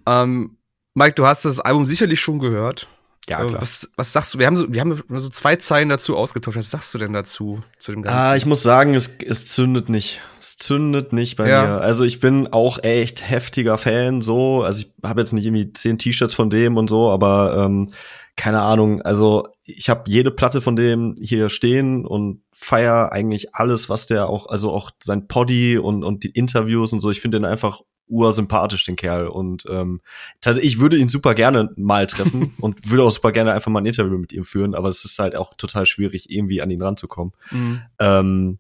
Ähm, 0.06 0.56
Mike, 0.94 1.14
du 1.14 1.26
hast 1.26 1.44
das 1.44 1.61
Album 1.61 1.85
sicherlich 1.85 2.20
schon 2.20 2.38
gehört. 2.38 2.88
Ja, 3.28 3.44
klar. 3.44 3.61
Was, 3.61 3.88
was 3.96 4.12
sagst 4.12 4.35
du? 4.35 4.38
Wir 4.38 4.46
haben 4.46 4.56
so, 4.56 4.73
wir 4.73 4.80
haben 4.80 5.02
so 5.08 5.28
zwei 5.28 5.56
Zeilen 5.56 5.88
dazu 5.88 6.16
ausgetauscht. 6.16 6.56
Was 6.56 6.70
sagst 6.70 6.94
du 6.94 6.99
denn 6.99 7.12
dazu, 7.12 7.61
zu 7.80 7.90
dem 7.90 8.02
Ganzen? 8.02 8.16
Ah, 8.16 8.37
ich 8.37 8.46
muss 8.46 8.62
sagen, 8.62 8.94
es, 8.94 9.18
es 9.18 9.46
zündet 9.46 9.88
nicht. 9.88 10.20
Es 10.40 10.56
zündet 10.56 11.12
nicht 11.12 11.37
bei 11.37 11.49
ja. 11.49 11.66
mir. 11.66 11.80
Also 11.80 12.04
ich 12.04 12.20
bin 12.20 12.52
auch 12.52 12.78
echt 12.85 13.28
heftiger 13.28 13.78
Fan, 13.78 14.23
so. 14.23 14.62
Also 14.62 14.82
ich 14.82 14.94
habe 15.02 15.20
jetzt 15.20 15.32
nicht 15.32 15.44
irgendwie 15.44 15.73
zehn 15.73 15.99
T-Shirts 15.99 16.35
von 16.35 16.50
dem 16.50 16.76
und 16.76 16.88
so, 16.88 17.11
aber 17.11 17.64
ähm, 17.66 17.90
keine 18.37 18.62
Ahnung. 18.62 19.02
Also 19.02 19.49
ich 19.66 19.88
habe 19.88 20.08
jede 20.08 20.30
Platte 20.30 20.61
von 20.61 20.76
dem 20.76 21.16
hier 21.20 21.49
stehen 21.49 22.06
und 22.06 22.42
feier 22.52 23.11
eigentlich 23.12 23.54
alles, 23.54 23.88
was 23.88 24.06
der 24.06 24.28
auch, 24.28 24.46
also 24.49 24.73
auch 24.73 24.92
sein 25.02 25.26
Poddy 25.26 25.76
und, 25.76 26.04
und 26.04 26.23
die 26.23 26.30
Interviews 26.30 26.92
und 26.92 27.00
so. 27.00 27.11
Ich 27.11 27.20
finde 27.20 27.38
den 27.38 27.44
einfach 27.44 27.80
ursympathisch, 28.06 28.85
den 28.85 28.94
Kerl. 28.94 29.26
Und 29.26 29.64
ähm, 29.68 30.00
tatsächlich, 30.40 30.75
ich 30.75 30.80
würde 30.80 30.96
ihn 30.96 31.08
super 31.08 31.35
gerne 31.35 31.70
mal 31.76 32.06
treffen 32.06 32.54
und 32.61 32.88
würde 32.88 33.02
auch 33.02 33.11
super 33.11 33.32
gerne 33.32 33.52
einfach 33.52 33.70
mal 33.70 33.80
ein 33.80 33.87
Interview 33.87 34.16
mit 34.18 34.32
ihm 34.32 34.44
führen, 34.44 34.76
aber 34.76 34.88
es 34.88 35.04
ist 35.04 35.18
halt 35.18 35.35
auch 35.35 35.54
total 35.56 35.85
schwierig, 35.85 36.30
irgendwie 36.30 36.62
an 36.62 36.71
ihn 36.71 36.82
ranzukommen. 36.82 37.32
Mhm. 37.50 37.80
Ähm, 37.99 38.58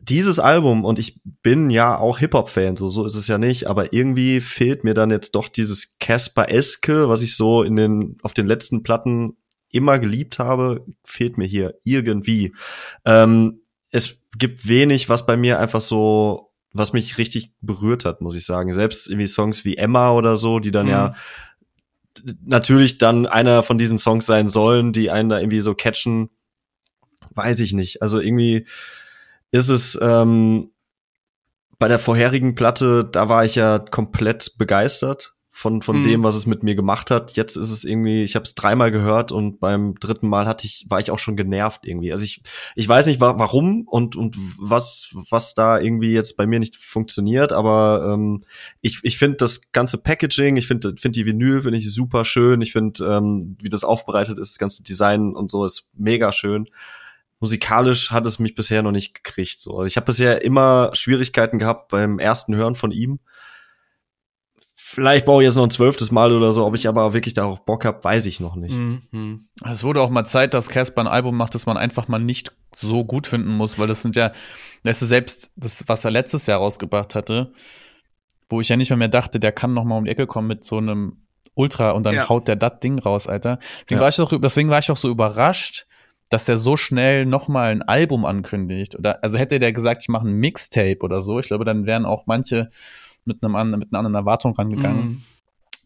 dieses 0.00 0.38
Album, 0.38 0.84
und 0.84 0.98
ich 0.98 1.20
bin 1.42 1.70
ja 1.70 1.96
auch 1.96 2.18
Hip-Hop-Fan, 2.18 2.76
so, 2.76 2.88
so 2.88 3.04
ist 3.04 3.14
es 3.14 3.28
ja 3.28 3.38
nicht, 3.38 3.66
aber 3.66 3.92
irgendwie 3.92 4.40
fehlt 4.40 4.82
mir 4.84 4.94
dann 4.94 5.10
jetzt 5.10 5.32
doch 5.32 5.48
dieses 5.48 5.96
Casper-eske, 5.98 7.08
was 7.08 7.22
ich 7.22 7.36
so 7.36 7.62
in 7.62 7.76
den, 7.76 8.16
auf 8.22 8.32
den 8.32 8.46
letzten 8.46 8.82
Platten 8.82 9.36
immer 9.72 9.98
geliebt 9.98 10.38
habe, 10.38 10.86
fehlt 11.04 11.38
mir 11.38 11.46
hier 11.46 11.74
irgendwie. 11.82 12.54
Ähm, 13.04 13.60
es 13.90 14.18
gibt 14.38 14.68
wenig, 14.68 15.08
was 15.08 15.26
bei 15.26 15.36
mir 15.36 15.58
einfach 15.58 15.80
so 15.80 16.52
was 16.72 16.92
mich 16.92 17.18
richtig 17.18 17.52
berührt 17.60 18.04
hat, 18.04 18.20
muss 18.20 18.34
ich 18.34 18.46
sagen. 18.46 18.72
Selbst 18.72 19.08
irgendwie 19.08 19.26
Songs 19.26 19.64
wie 19.64 19.76
Emma 19.76 20.12
oder 20.12 20.36
so, 20.36 20.58
die 20.58 20.70
dann 20.70 20.86
mhm. 20.86 20.92
ja 20.92 21.14
natürlich 22.44 22.98
dann 22.98 23.26
einer 23.26 23.62
von 23.62 23.78
diesen 23.78 23.98
Songs 23.98 24.26
sein 24.26 24.46
sollen, 24.46 24.92
die 24.92 25.10
einen 25.10 25.28
da 25.28 25.38
irgendwie 25.38 25.60
so 25.60 25.74
catchen, 25.74 26.30
weiß 27.34 27.60
ich 27.60 27.72
nicht. 27.72 28.02
Also 28.02 28.20
irgendwie 28.20 28.66
ist 29.50 29.68
es 29.68 29.98
ähm, 30.00 30.70
bei 31.78 31.88
der 31.88 31.98
vorherigen 31.98 32.54
Platte, 32.54 33.04
da 33.04 33.28
war 33.28 33.44
ich 33.44 33.54
ja 33.54 33.78
komplett 33.78 34.56
begeistert 34.56 35.34
von, 35.54 35.82
von 35.82 36.00
mhm. 36.00 36.04
dem, 36.04 36.24
was 36.24 36.34
es 36.34 36.46
mit 36.46 36.62
mir 36.62 36.74
gemacht 36.74 37.10
hat. 37.10 37.36
Jetzt 37.36 37.56
ist 37.56 37.70
es 37.70 37.84
irgendwie, 37.84 38.24
ich 38.24 38.36
habe 38.36 38.44
es 38.44 38.54
dreimal 38.54 38.90
gehört 38.90 39.32
und 39.32 39.60
beim 39.60 39.94
dritten 40.00 40.26
Mal 40.26 40.46
hatte 40.46 40.64
ich, 40.64 40.86
war 40.88 40.98
ich 40.98 41.10
auch 41.10 41.18
schon 41.18 41.36
genervt 41.36 41.82
irgendwie. 41.84 42.10
Also 42.10 42.24
ich, 42.24 42.42
ich 42.74 42.88
weiß 42.88 43.04
nicht 43.04 43.20
wa 43.20 43.34
warum 43.36 43.86
und, 43.86 44.16
und 44.16 44.34
was, 44.58 45.14
was 45.28 45.52
da 45.52 45.78
irgendwie 45.78 46.14
jetzt 46.14 46.38
bei 46.38 46.46
mir 46.46 46.58
nicht 46.58 46.76
funktioniert, 46.76 47.52
aber 47.52 48.14
ähm, 48.14 48.44
ich, 48.80 49.00
ich 49.02 49.18
finde 49.18 49.36
das 49.36 49.72
ganze 49.72 49.98
Packaging, 49.98 50.56
ich 50.56 50.66
finde 50.66 50.94
find 50.96 51.14
die 51.14 51.26
Vinyl, 51.26 51.60
finde 51.60 51.76
ich 51.76 51.92
super 51.92 52.24
schön. 52.24 52.62
Ich 52.62 52.72
finde, 52.72 53.04
ähm, 53.04 53.58
wie 53.60 53.68
das 53.68 53.84
aufbereitet 53.84 54.38
ist, 54.38 54.52
das 54.52 54.58
ganze 54.58 54.82
Design 54.82 55.34
und 55.36 55.50
so 55.50 55.66
ist 55.66 55.90
mega 55.94 56.32
schön 56.32 56.66
musikalisch 57.40 58.12
hat 58.12 58.24
es 58.24 58.38
mich 58.38 58.54
bisher 58.54 58.82
noch 58.82 58.92
nicht 58.92 59.14
gekriegt. 59.14 59.58
So. 59.58 59.72
Also 59.72 59.86
ich 59.86 59.96
habe 59.96 60.06
bisher 60.06 60.44
immer 60.44 60.90
Schwierigkeiten 60.94 61.58
gehabt 61.58 61.88
beim 61.88 62.20
ersten 62.20 62.54
Hören 62.54 62.76
von 62.76 62.92
ihm. 62.92 63.18
Vielleicht 64.94 65.24
brauche 65.24 65.42
ich 65.42 65.46
jetzt 65.46 65.54
noch 65.54 65.62
ein 65.62 65.70
zwölftes 65.70 66.10
Mal 66.10 66.34
oder 66.34 66.52
so, 66.52 66.66
ob 66.66 66.74
ich 66.74 66.86
aber 66.86 67.14
wirklich 67.14 67.32
darauf 67.32 67.64
Bock 67.64 67.86
habe, 67.86 68.04
weiß 68.04 68.26
ich 68.26 68.40
noch 68.40 68.56
nicht. 68.56 68.76
Mhm. 68.76 69.48
Es 69.64 69.84
wurde 69.84 70.02
auch 70.02 70.10
mal 70.10 70.26
Zeit, 70.26 70.52
dass 70.52 70.68
Casper 70.68 71.00
ein 71.00 71.06
Album 71.06 71.34
macht, 71.34 71.54
das 71.54 71.64
man 71.64 71.78
einfach 71.78 72.08
mal 72.08 72.18
nicht 72.18 72.52
so 72.74 73.02
gut 73.02 73.26
finden 73.26 73.56
muss, 73.56 73.78
weil 73.78 73.86
das 73.86 74.02
sind 74.02 74.16
ja, 74.16 74.32
das 74.82 75.00
ist 75.00 75.08
selbst 75.08 75.50
das, 75.56 75.84
was 75.86 76.04
er 76.04 76.10
letztes 76.10 76.44
Jahr 76.44 76.58
rausgebracht 76.58 77.14
hatte, 77.14 77.54
wo 78.50 78.60
ich 78.60 78.68
ja 78.68 78.76
nicht 78.76 78.90
mehr, 78.90 78.98
mehr 78.98 79.08
dachte, 79.08 79.40
der 79.40 79.50
kann 79.50 79.72
noch 79.72 79.84
mal 79.84 79.96
um 79.96 80.04
die 80.04 80.10
Ecke 80.10 80.26
kommen 80.26 80.48
mit 80.48 80.62
so 80.62 80.76
einem 80.76 81.22
Ultra 81.54 81.92
und 81.92 82.04
dann 82.04 82.14
ja. 82.14 82.28
haut 82.28 82.46
der 82.46 82.56
das 82.56 82.80
Ding 82.80 82.98
raus, 82.98 83.26
Alter. 83.26 83.60
Deswegen, 83.84 83.98
ja. 83.98 84.00
war 84.02 84.08
ich 84.10 84.20
auch, 84.20 84.40
deswegen 84.42 84.68
war 84.68 84.80
ich 84.80 84.90
auch 84.90 84.98
so 84.98 85.08
überrascht, 85.08 85.86
dass 86.28 86.44
der 86.44 86.58
so 86.58 86.76
schnell 86.76 87.24
noch 87.24 87.48
mal 87.48 87.70
ein 87.70 87.80
Album 87.80 88.26
ankündigt. 88.26 88.98
Oder 88.98 89.24
also 89.24 89.38
hätte 89.38 89.58
der 89.58 89.72
gesagt, 89.72 90.02
ich 90.02 90.10
mache 90.10 90.28
ein 90.28 90.34
Mixtape 90.34 90.98
oder 91.00 91.22
so, 91.22 91.40
ich 91.40 91.46
glaube, 91.46 91.64
dann 91.64 91.86
wären 91.86 92.04
auch 92.04 92.24
manche 92.26 92.68
mit, 93.24 93.44
einem, 93.44 93.78
mit 93.78 93.88
einer 93.92 93.98
anderen 93.98 94.14
Erwartung 94.14 94.54
rangegangen. 94.54 95.04
Mhm. 95.04 95.22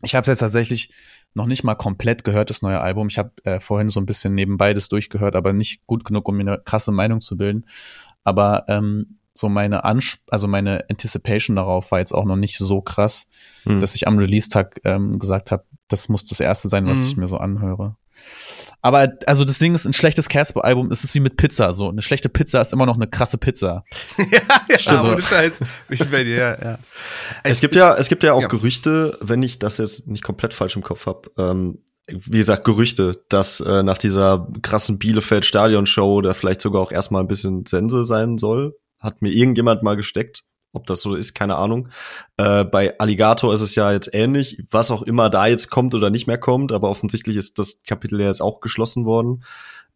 Ich 0.02 0.14
habe 0.14 0.22
es 0.22 0.28
jetzt 0.28 0.38
tatsächlich 0.40 0.90
noch 1.34 1.46
nicht 1.46 1.64
mal 1.64 1.74
komplett 1.74 2.24
gehört, 2.24 2.50
das 2.50 2.62
neue 2.62 2.80
Album. 2.80 3.08
Ich 3.08 3.18
habe 3.18 3.32
äh, 3.44 3.60
vorhin 3.60 3.88
so 3.88 4.00
ein 4.00 4.06
bisschen 4.06 4.34
nebenbei 4.34 4.74
das 4.74 4.88
durchgehört, 4.88 5.36
aber 5.36 5.52
nicht 5.52 5.86
gut 5.86 6.04
genug, 6.04 6.28
um 6.28 6.36
mir 6.36 6.42
eine 6.42 6.58
krasse 6.58 6.92
Meinung 6.92 7.20
zu 7.20 7.36
bilden. 7.36 7.64
Aber 8.24 8.64
ähm, 8.68 9.18
so 9.34 9.48
meine 9.48 9.84
Ansp 9.84 10.20
also 10.28 10.48
meine 10.48 10.88
Anticipation 10.88 11.56
darauf 11.56 11.90
war 11.90 11.98
jetzt 11.98 12.12
auch 12.12 12.24
noch 12.24 12.36
nicht 12.36 12.58
so 12.58 12.80
krass, 12.80 13.28
mhm. 13.64 13.80
dass 13.80 13.94
ich 13.94 14.08
am 14.08 14.18
Release-Tag 14.18 14.80
ähm, 14.84 15.18
gesagt 15.18 15.52
habe, 15.52 15.64
das 15.88 16.08
muss 16.08 16.26
das 16.26 16.40
erste 16.40 16.68
sein, 16.68 16.86
was 16.86 16.98
mhm. 16.98 17.04
ich 17.04 17.16
mir 17.16 17.26
so 17.28 17.38
anhöre. 17.38 17.96
Aber 18.82 19.12
also 19.26 19.44
das 19.44 19.58
Ding 19.58 19.74
ist, 19.74 19.84
ein 19.84 19.92
schlechtes 19.92 20.28
Casper-Album 20.28 20.90
ist 20.92 21.02
es 21.02 21.14
wie 21.14 21.20
mit 21.20 21.36
Pizza. 21.36 21.72
So 21.72 21.88
eine 21.88 22.02
schlechte 22.02 22.28
Pizza 22.28 22.60
ist 22.60 22.72
immer 22.72 22.86
noch 22.86 22.96
eine 22.96 23.08
krasse 23.08 23.38
Pizza. 23.38 23.84
ja, 24.18 24.40
ja, 24.68 24.78
also, 24.86 25.12
ohne 25.12 25.22
Scheiß. 25.22 25.60
Ich 25.88 25.98
dir, 25.98 26.24
ja, 26.24 26.62
ja. 26.62 26.78
Es, 27.42 27.56
es 27.56 27.60
gibt 27.60 27.74
ja, 27.74 27.96
es 27.96 28.08
gibt 28.08 28.22
ja 28.22 28.32
auch 28.32 28.42
ja. 28.42 28.48
Gerüchte, 28.48 29.18
wenn 29.20 29.42
ich 29.42 29.58
das 29.58 29.78
jetzt 29.78 30.06
nicht 30.06 30.22
komplett 30.22 30.54
falsch 30.54 30.76
im 30.76 30.82
Kopf 30.82 31.06
habe. 31.06 31.30
Ähm, 31.36 31.82
wie 32.06 32.38
gesagt, 32.38 32.64
Gerüchte, 32.64 33.20
dass 33.28 33.60
äh, 33.60 33.82
nach 33.82 33.98
dieser 33.98 34.46
krassen 34.62 34.98
Bielefeld-Stadion-Show 34.98 36.20
da 36.20 36.34
vielleicht 36.34 36.60
sogar 36.60 36.80
auch 36.82 36.92
erstmal 36.92 37.22
ein 37.22 37.28
bisschen 37.28 37.66
Sense 37.66 38.04
sein 38.04 38.38
soll. 38.38 38.76
Hat 39.00 39.20
mir 39.20 39.30
irgendjemand 39.30 39.82
mal 39.82 39.96
gesteckt. 39.96 40.44
Ob 40.76 40.86
das 40.86 41.00
so 41.00 41.14
ist, 41.14 41.32
keine 41.32 41.56
Ahnung. 41.56 41.88
Äh, 42.36 42.64
bei 42.64 42.98
Alligator 42.98 43.52
ist 43.54 43.62
es 43.62 43.74
ja 43.74 43.92
jetzt 43.92 44.10
ähnlich, 44.12 44.62
was 44.70 44.90
auch 44.90 45.00
immer 45.00 45.30
da 45.30 45.46
jetzt 45.46 45.70
kommt 45.70 45.94
oder 45.94 46.10
nicht 46.10 46.26
mehr 46.26 46.36
kommt, 46.36 46.70
aber 46.70 46.90
offensichtlich 46.90 47.36
ist 47.36 47.58
das 47.58 47.82
Kapitel 47.82 48.20
ja 48.20 48.26
jetzt 48.26 48.42
auch 48.42 48.60
geschlossen 48.60 49.06
worden. 49.06 49.42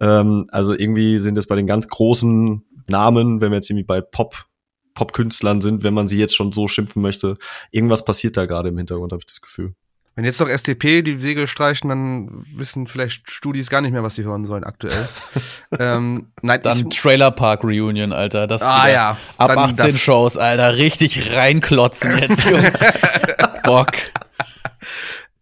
Ähm, 0.01 0.47
also 0.51 0.73
irgendwie 0.73 1.19
sind 1.19 1.37
es 1.37 1.47
bei 1.47 1.55
den 1.55 1.66
ganz 1.66 1.88
großen 1.88 2.64
Namen, 2.88 3.43
wenn 3.43 3.51
wir 3.51 3.57
jetzt 3.57 3.69
irgendwie 3.69 3.85
bei 3.85 4.01
Pop 4.01 4.47
Popkünstlern 4.95 5.61
sind, 5.61 5.85
wenn 5.85 5.95
man 5.95 6.09
sie 6.09 6.19
jetzt 6.19 6.35
schon 6.35 6.51
so 6.51 6.66
schimpfen 6.66 7.01
möchte, 7.01 7.37
irgendwas 7.71 8.05
passiert 8.05 8.37
da 8.37 8.47
gerade 8.47 8.71
im 8.71 8.77
Hintergrund, 8.77 9.12
habe 9.12 9.21
ich 9.21 9.27
das 9.27 9.40
Gefühl. 9.40 9.75
Wenn 10.16 10.25
jetzt 10.25 10.40
noch 10.40 10.49
STP 10.49 11.03
die 11.03 11.18
Segel 11.18 11.46
streichen, 11.46 11.88
dann 11.88 12.44
wissen 12.55 12.87
vielleicht 12.87 13.31
Studis 13.31 13.70
gar 13.70 13.81
nicht 13.81 13.92
mehr, 13.92 14.03
was 14.03 14.16
sie 14.16 14.25
hören 14.25 14.44
sollen 14.44 14.64
aktuell. 14.64 15.09
ähm, 15.79 16.33
nein, 16.42 16.61
dann 16.62 16.88
ich, 16.90 17.01
Trailer 17.01 17.31
Park 17.31 17.62
Reunion, 17.62 18.12
Alter. 18.12 18.46
Das 18.46 18.62
ah 18.62 18.88
ja. 18.88 19.16
Ab 19.38 19.57
18 19.57 19.96
Shows, 19.96 20.37
Alter. 20.37 20.77
Richtig 20.77 21.37
reinklotzen 21.37 22.18
jetzt, 22.18 22.51
Jungs. 22.51 22.81
Bock. 23.64 23.92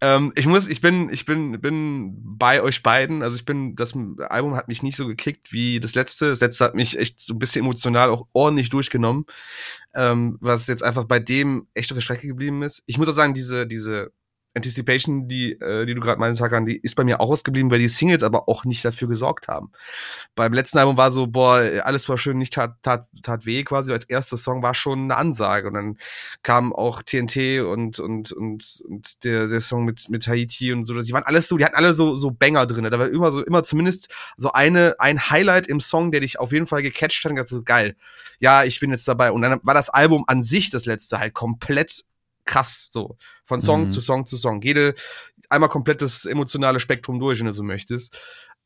Ähm, 0.01 0.31
ich 0.35 0.45
muss, 0.45 0.67
ich 0.67 0.79
bin, 0.79 1.09
ich 1.11 1.25
bin, 1.25 1.59
bin 1.59 2.15
bei 2.37 2.61
euch 2.61 2.83
beiden. 2.83 3.21
Also 3.21 3.35
ich 3.35 3.45
bin, 3.45 3.75
das 3.75 3.93
Album 4.19 4.55
hat 4.55 4.67
mich 4.67 4.81
nicht 4.81 4.95
so 4.95 5.07
gekickt 5.07 5.51
wie 5.51 5.79
das 5.79 5.95
letzte. 5.95 6.29
Das 6.29 6.39
letzte 6.39 6.63
hat 6.63 6.75
mich 6.75 6.97
echt 6.97 7.19
so 7.19 7.33
ein 7.33 7.39
bisschen 7.39 7.65
emotional 7.65 8.09
auch 8.09 8.27
ordentlich 8.31 8.69
durchgenommen. 8.69 9.25
Ähm, 9.93 10.37
was 10.39 10.67
jetzt 10.67 10.83
einfach 10.83 11.05
bei 11.05 11.19
dem 11.19 11.67
echt 11.73 11.91
auf 11.91 11.97
der 11.97 12.01
Strecke 12.01 12.27
geblieben 12.27 12.61
ist. 12.63 12.83
Ich 12.85 12.97
muss 12.97 13.09
auch 13.09 13.13
sagen, 13.13 13.33
diese, 13.33 13.67
diese 13.67 14.13
Anticipation, 14.55 15.27
die, 15.27 15.51
äh, 15.53 15.85
die 15.85 15.93
du 15.93 16.01
gerade 16.01 16.19
meinst, 16.19 16.41
Hakan, 16.41 16.65
die 16.65 16.77
ist 16.77 16.95
bei 16.95 17.03
mir 17.03 17.19
auch 17.19 17.29
ausgeblieben, 17.29 17.69
weil 17.69 17.79
die 17.79 17.87
Singles 17.87 18.23
aber 18.23 18.49
auch 18.49 18.65
nicht 18.65 18.83
dafür 18.83 19.07
gesorgt 19.07 19.47
haben. 19.47 19.71
Beim 20.35 20.53
letzten 20.53 20.79
Album 20.79 20.97
war 20.97 21.11
so, 21.11 21.27
boah, 21.27 21.61
alles 21.83 22.09
war 22.09 22.17
schön, 22.17 22.39
nicht 22.39 22.53
tat, 22.53 22.75
tat, 22.81 23.07
tat 23.21 23.45
weh 23.45 23.63
quasi. 23.63 23.93
Als 23.93 24.05
erster 24.05 24.37
Song 24.37 24.63
war 24.63 24.73
schon 24.73 25.03
eine 25.03 25.17
Ansage. 25.17 25.67
Und 25.67 25.75
dann 25.75 25.97
kam 26.41 26.73
auch 26.73 27.03
TNT 27.03 27.61
und, 27.61 27.99
und, 27.99 28.31
und, 28.31 28.81
und 28.87 29.23
der, 29.23 29.47
der 29.47 29.61
Song 29.61 29.85
mit, 29.85 30.09
mit 30.09 30.27
Haiti 30.27 30.73
und 30.73 30.87
so. 30.87 30.99
Die 30.99 31.13
waren 31.13 31.23
alles 31.23 31.47
so, 31.47 31.57
die 31.57 31.65
hatten 31.65 31.75
alle 31.75 31.93
so, 31.93 32.15
so 32.15 32.31
Banger 32.31 32.65
drin. 32.65 32.89
Da 32.89 32.97
war 32.97 33.07
immer 33.07 33.31
so, 33.31 33.43
immer 33.43 33.63
zumindest 33.63 34.09
so 34.35 34.51
eine, 34.51 34.95
ein 34.97 35.29
Highlight 35.29 35.67
im 35.67 35.79
Song, 35.79 36.11
der 36.11 36.21
dich 36.21 36.39
auf 36.39 36.51
jeden 36.51 36.65
Fall 36.65 36.81
gecatcht 36.81 37.23
hat 37.23 37.31
und 37.31 37.35
gesagt, 37.35 37.49
so 37.49 37.61
geil. 37.61 37.95
Ja, 38.39 38.63
ich 38.63 38.79
bin 38.79 38.89
jetzt 38.89 39.07
dabei. 39.07 39.31
Und 39.31 39.43
dann 39.43 39.59
war 39.61 39.75
das 39.75 39.91
Album 39.91 40.23
an 40.25 40.41
sich, 40.41 40.71
das 40.71 40.85
letzte, 40.85 41.19
halt 41.19 41.35
komplett 41.35 42.03
krass, 42.49 42.87
so. 42.91 43.17
Von 43.45 43.61
Song 43.61 43.85
mhm. 43.85 43.91
zu 43.91 44.01
Song 44.01 44.25
zu 44.25 44.35
Song. 44.37 44.61
Jede, 44.61 44.95
einmal 45.49 45.69
komplettes 45.69 46.25
emotionale 46.25 46.79
Spektrum 46.79 47.19
durch, 47.19 47.39
wenn 47.39 47.45
du 47.45 47.53
so 47.53 47.63
möchtest. 47.63 48.19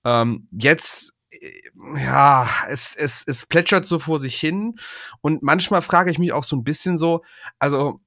Ähm, 0.03 0.47
jetzt, 0.51 1.13
äh, 1.29 1.51
ja, 1.97 2.49
es, 2.69 2.95
es, 2.95 3.23
es 3.27 3.45
plätschert 3.45 3.85
so 3.85 3.99
vor 3.99 4.19
sich 4.19 4.39
hin. 4.39 4.75
Und 5.21 5.43
manchmal 5.43 5.81
frage 5.81 6.09
ich 6.09 6.17
mich 6.17 6.33
auch 6.33 6.43
so 6.43 6.55
ein 6.55 6.63
bisschen 6.63 6.97
so, 6.97 7.23
also, 7.59 7.99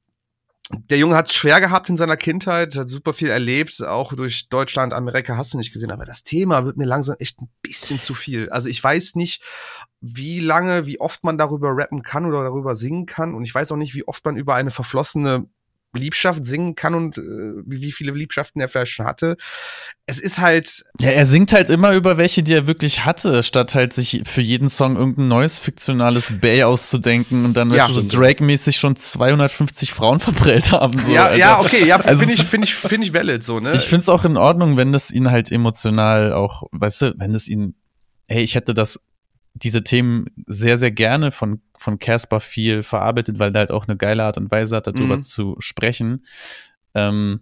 der 0.70 0.98
Junge 0.98 1.14
hat 1.14 1.28
es 1.28 1.34
schwer 1.34 1.60
gehabt 1.60 1.88
in 1.88 1.96
seiner 1.96 2.16
Kindheit, 2.16 2.74
hat 2.74 2.90
super 2.90 3.12
viel 3.12 3.28
erlebt, 3.28 3.80
auch 3.84 4.12
durch 4.14 4.48
Deutschland, 4.48 4.92
Amerika 4.94 5.36
hast 5.36 5.54
du 5.54 5.58
nicht 5.58 5.72
gesehen, 5.72 5.92
aber 5.92 6.04
das 6.04 6.24
Thema 6.24 6.64
wird 6.64 6.76
mir 6.76 6.86
langsam 6.86 7.14
echt 7.20 7.40
ein 7.40 7.48
bisschen 7.62 8.00
zu 8.00 8.14
viel. 8.14 8.50
Also 8.50 8.68
ich 8.68 8.82
weiß 8.82 9.14
nicht, 9.14 9.44
wie 10.00 10.40
lange, 10.40 10.86
wie 10.86 10.98
oft 10.98 11.22
man 11.22 11.38
darüber 11.38 11.76
rappen 11.76 12.02
kann 12.02 12.26
oder 12.26 12.42
darüber 12.42 12.74
singen 12.74 13.06
kann 13.06 13.34
und 13.34 13.44
ich 13.44 13.54
weiß 13.54 13.70
auch 13.70 13.76
nicht, 13.76 13.94
wie 13.94 14.08
oft 14.08 14.24
man 14.24 14.36
über 14.36 14.56
eine 14.56 14.72
verflossene 14.72 15.48
Liebschaft 15.96 16.44
singen 16.44 16.74
kann 16.74 16.94
und 16.94 17.18
äh, 17.18 17.22
wie 17.66 17.92
viele 17.92 18.12
Liebschaften 18.12 18.60
er 18.60 18.68
vielleicht 18.68 18.92
schon 18.92 19.06
hatte. 19.06 19.36
Es 20.06 20.18
ist 20.18 20.38
halt. 20.38 20.84
Ja, 21.00 21.10
er 21.10 21.26
singt 21.26 21.52
halt 21.52 21.68
immer 21.68 21.92
über 21.94 22.16
welche, 22.16 22.42
die 22.42 22.52
er 22.52 22.66
wirklich 22.66 23.04
hatte, 23.04 23.42
statt 23.42 23.74
halt 23.74 23.92
sich 23.92 24.22
für 24.24 24.40
jeden 24.40 24.68
Song 24.68 24.96
irgendein 24.96 25.28
neues 25.28 25.58
fiktionales 25.58 26.32
Bay 26.40 26.62
auszudenken 26.62 27.44
und 27.44 27.56
dann, 27.56 27.70
ja, 27.70 27.84
weißt 27.84 27.88
du, 27.90 27.94
so 27.94 28.02
Drake-mäßig 28.02 28.76
schon 28.76 28.96
250 28.96 29.92
Frauen 29.92 30.20
verprellt 30.20 30.72
haben. 30.72 30.98
So, 30.98 31.12
ja, 31.12 31.26
Alter. 31.26 31.36
ja, 31.36 31.60
okay, 31.60 31.86
ja, 31.86 31.96
also 31.96 32.22
finde 32.22 32.34
ich, 32.34 32.44
finde 32.44 32.66
ich, 32.66 32.74
finde 32.74 33.06
ich 33.06 33.14
valid 33.14 33.44
so, 33.44 33.58
ne? 33.58 33.74
Ich 33.74 33.82
finde 33.82 34.00
es 34.00 34.08
auch 34.08 34.24
in 34.24 34.36
Ordnung, 34.36 34.76
wenn 34.76 34.92
das 34.92 35.10
ihn 35.10 35.30
halt 35.30 35.50
emotional 35.50 36.32
auch, 36.32 36.64
weißt 36.72 37.02
du, 37.02 37.14
wenn 37.18 37.34
es 37.34 37.48
ihn, 37.48 37.74
hey, 38.28 38.42
ich 38.42 38.54
hätte 38.54 38.74
das 38.74 39.00
diese 39.62 39.82
Themen 39.82 40.26
sehr, 40.46 40.78
sehr 40.78 40.90
gerne 40.90 41.32
von, 41.32 41.60
von 41.76 41.98
Casper 41.98 42.40
viel 42.40 42.82
verarbeitet, 42.82 43.38
weil 43.38 43.54
er 43.54 43.60
halt 43.60 43.70
auch 43.70 43.88
eine 43.88 43.96
geile 43.96 44.24
Art 44.24 44.36
und 44.36 44.50
Weise 44.50 44.76
hat, 44.76 44.86
darüber 44.86 45.16
mhm. 45.16 45.22
zu 45.22 45.56
sprechen. 45.58 46.26
Ähm, 46.94 47.40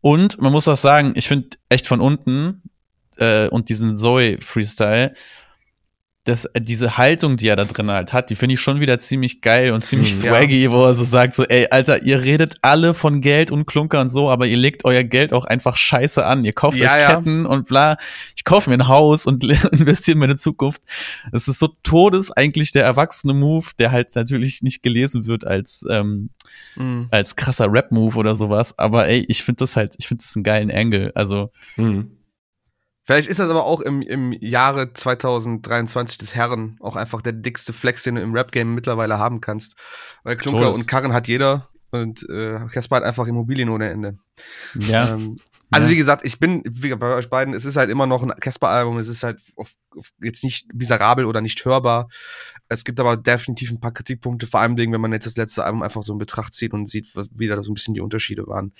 und 0.00 0.40
man 0.40 0.52
muss 0.52 0.68
auch 0.68 0.76
sagen, 0.76 1.12
ich 1.16 1.28
finde 1.28 1.56
echt 1.68 1.86
von 1.86 2.00
unten 2.00 2.62
äh, 3.16 3.48
und 3.48 3.68
diesen 3.70 3.96
Zoe-Freestyle 3.96 5.14
das, 6.26 6.44
äh, 6.46 6.60
diese 6.60 6.98
Haltung, 6.98 7.36
die 7.36 7.48
er 7.48 7.56
da 7.56 7.64
drin 7.64 7.90
halt 7.90 8.12
hat, 8.12 8.30
die 8.30 8.34
finde 8.34 8.54
ich 8.54 8.60
schon 8.60 8.80
wieder 8.80 8.98
ziemlich 8.98 9.40
geil 9.40 9.70
und 9.70 9.84
ziemlich 9.84 10.10
hm, 10.10 10.16
swaggy, 10.16 10.64
ja. 10.64 10.72
wo 10.72 10.84
er 10.84 10.92
so 10.92 11.04
sagt, 11.04 11.34
so, 11.34 11.44
ey, 11.44 11.68
Alter, 11.70 12.02
ihr 12.02 12.22
redet 12.22 12.56
alle 12.62 12.94
von 12.94 13.20
Geld 13.20 13.52
und 13.52 13.66
Klunker 13.66 14.00
und 14.00 14.08
so, 14.08 14.28
aber 14.28 14.46
ihr 14.46 14.56
legt 14.56 14.84
euer 14.84 15.04
Geld 15.04 15.32
auch 15.32 15.44
einfach 15.44 15.76
scheiße 15.76 16.26
an. 16.26 16.44
Ihr 16.44 16.52
kauft 16.52 16.78
ja, 16.78 16.92
euch 16.92 17.00
ja. 17.00 17.14
Ketten 17.14 17.46
und 17.46 17.68
bla. 17.68 17.96
Ich 18.34 18.44
kaufe 18.44 18.68
mir 18.68 18.76
ein 18.76 18.88
Haus 18.88 19.24
und 19.24 19.44
investiere 19.72 20.14
in 20.14 20.18
meine 20.18 20.36
Zukunft. 20.36 20.82
Das 21.30 21.46
ist 21.46 21.60
so 21.60 21.68
todes 21.84 22.32
eigentlich 22.32 22.72
der 22.72 22.84
erwachsene 22.84 23.32
Move, 23.32 23.66
der 23.78 23.92
halt 23.92 24.14
natürlich 24.16 24.62
nicht 24.62 24.82
gelesen 24.82 25.26
wird 25.26 25.46
als, 25.46 25.84
ähm, 25.88 26.30
mhm. 26.74 27.06
als 27.12 27.36
krasser 27.36 27.72
Rap-Move 27.72 28.16
oder 28.16 28.34
sowas. 28.34 28.76
Aber 28.76 29.06
ey, 29.06 29.24
ich 29.28 29.44
finde 29.44 29.60
das 29.60 29.76
halt, 29.76 29.94
ich 29.98 30.08
finde 30.08 30.24
das 30.24 30.34
einen 30.34 30.42
geilen 30.42 30.72
Angle. 30.72 31.12
Also, 31.14 31.52
mhm. 31.76 32.16
Vielleicht 33.06 33.28
ist 33.28 33.38
das 33.38 33.48
aber 33.50 33.64
auch 33.64 33.80
im, 33.80 34.02
im 34.02 34.32
Jahre 34.32 34.92
2023 34.92 36.18
des 36.18 36.34
Herren 36.34 36.76
auch 36.80 36.96
einfach 36.96 37.22
der 37.22 37.32
dickste 37.32 37.72
Flex, 37.72 38.02
den 38.02 38.16
du 38.16 38.20
im 38.20 38.34
Rap-Game 38.34 38.74
mittlerweile 38.74 39.18
haben 39.18 39.40
kannst. 39.40 39.76
Weil 40.24 40.36
Klunker 40.36 40.62
Todes. 40.62 40.76
und 40.76 40.88
Karren 40.88 41.12
hat 41.12 41.28
jeder 41.28 41.68
und 41.92 42.28
äh, 42.28 42.58
Casper 42.72 42.96
hat 42.96 43.04
einfach 43.04 43.28
Immobilien 43.28 43.68
ohne 43.68 43.90
Ende. 43.90 44.18
Ja. 44.74 45.14
Ähm, 45.14 45.36
also 45.70 45.86
ja. 45.86 45.92
wie 45.92 45.96
gesagt, 45.96 46.24
ich 46.24 46.40
bin 46.40 46.62
wie 46.68 46.94
bei 46.96 47.14
euch 47.14 47.30
beiden, 47.30 47.54
es 47.54 47.64
ist 47.64 47.76
halt 47.76 47.90
immer 47.90 48.06
noch 48.06 48.24
ein 48.24 48.30
Casper-Album, 48.40 48.98
es 48.98 49.08
ist 49.08 49.22
halt 49.22 49.40
auf, 49.54 49.70
auf 49.96 50.10
jetzt 50.20 50.42
nicht 50.42 50.72
miserabel 50.74 51.26
oder 51.26 51.40
nicht 51.40 51.64
hörbar. 51.64 52.08
Es 52.68 52.84
gibt 52.84 52.98
aber 52.98 53.16
definitiv 53.16 53.70
ein 53.70 53.80
paar 53.80 53.92
Kritikpunkte, 53.92 54.48
vor 54.48 54.60
allem 54.60 54.76
wenn 54.76 55.00
man 55.00 55.12
jetzt 55.12 55.26
das 55.26 55.36
letzte 55.36 55.64
Album 55.64 55.82
einfach 55.82 56.02
so 56.02 56.12
in 56.12 56.18
Betracht 56.18 56.54
zieht 56.54 56.72
und 56.72 56.88
sieht, 56.88 57.06
wie 57.32 57.46
da 57.46 57.62
so 57.62 57.70
ein 57.70 57.74
bisschen 57.74 57.94
die 57.94 58.00
Unterschiede 58.00 58.48
waren. 58.48 58.72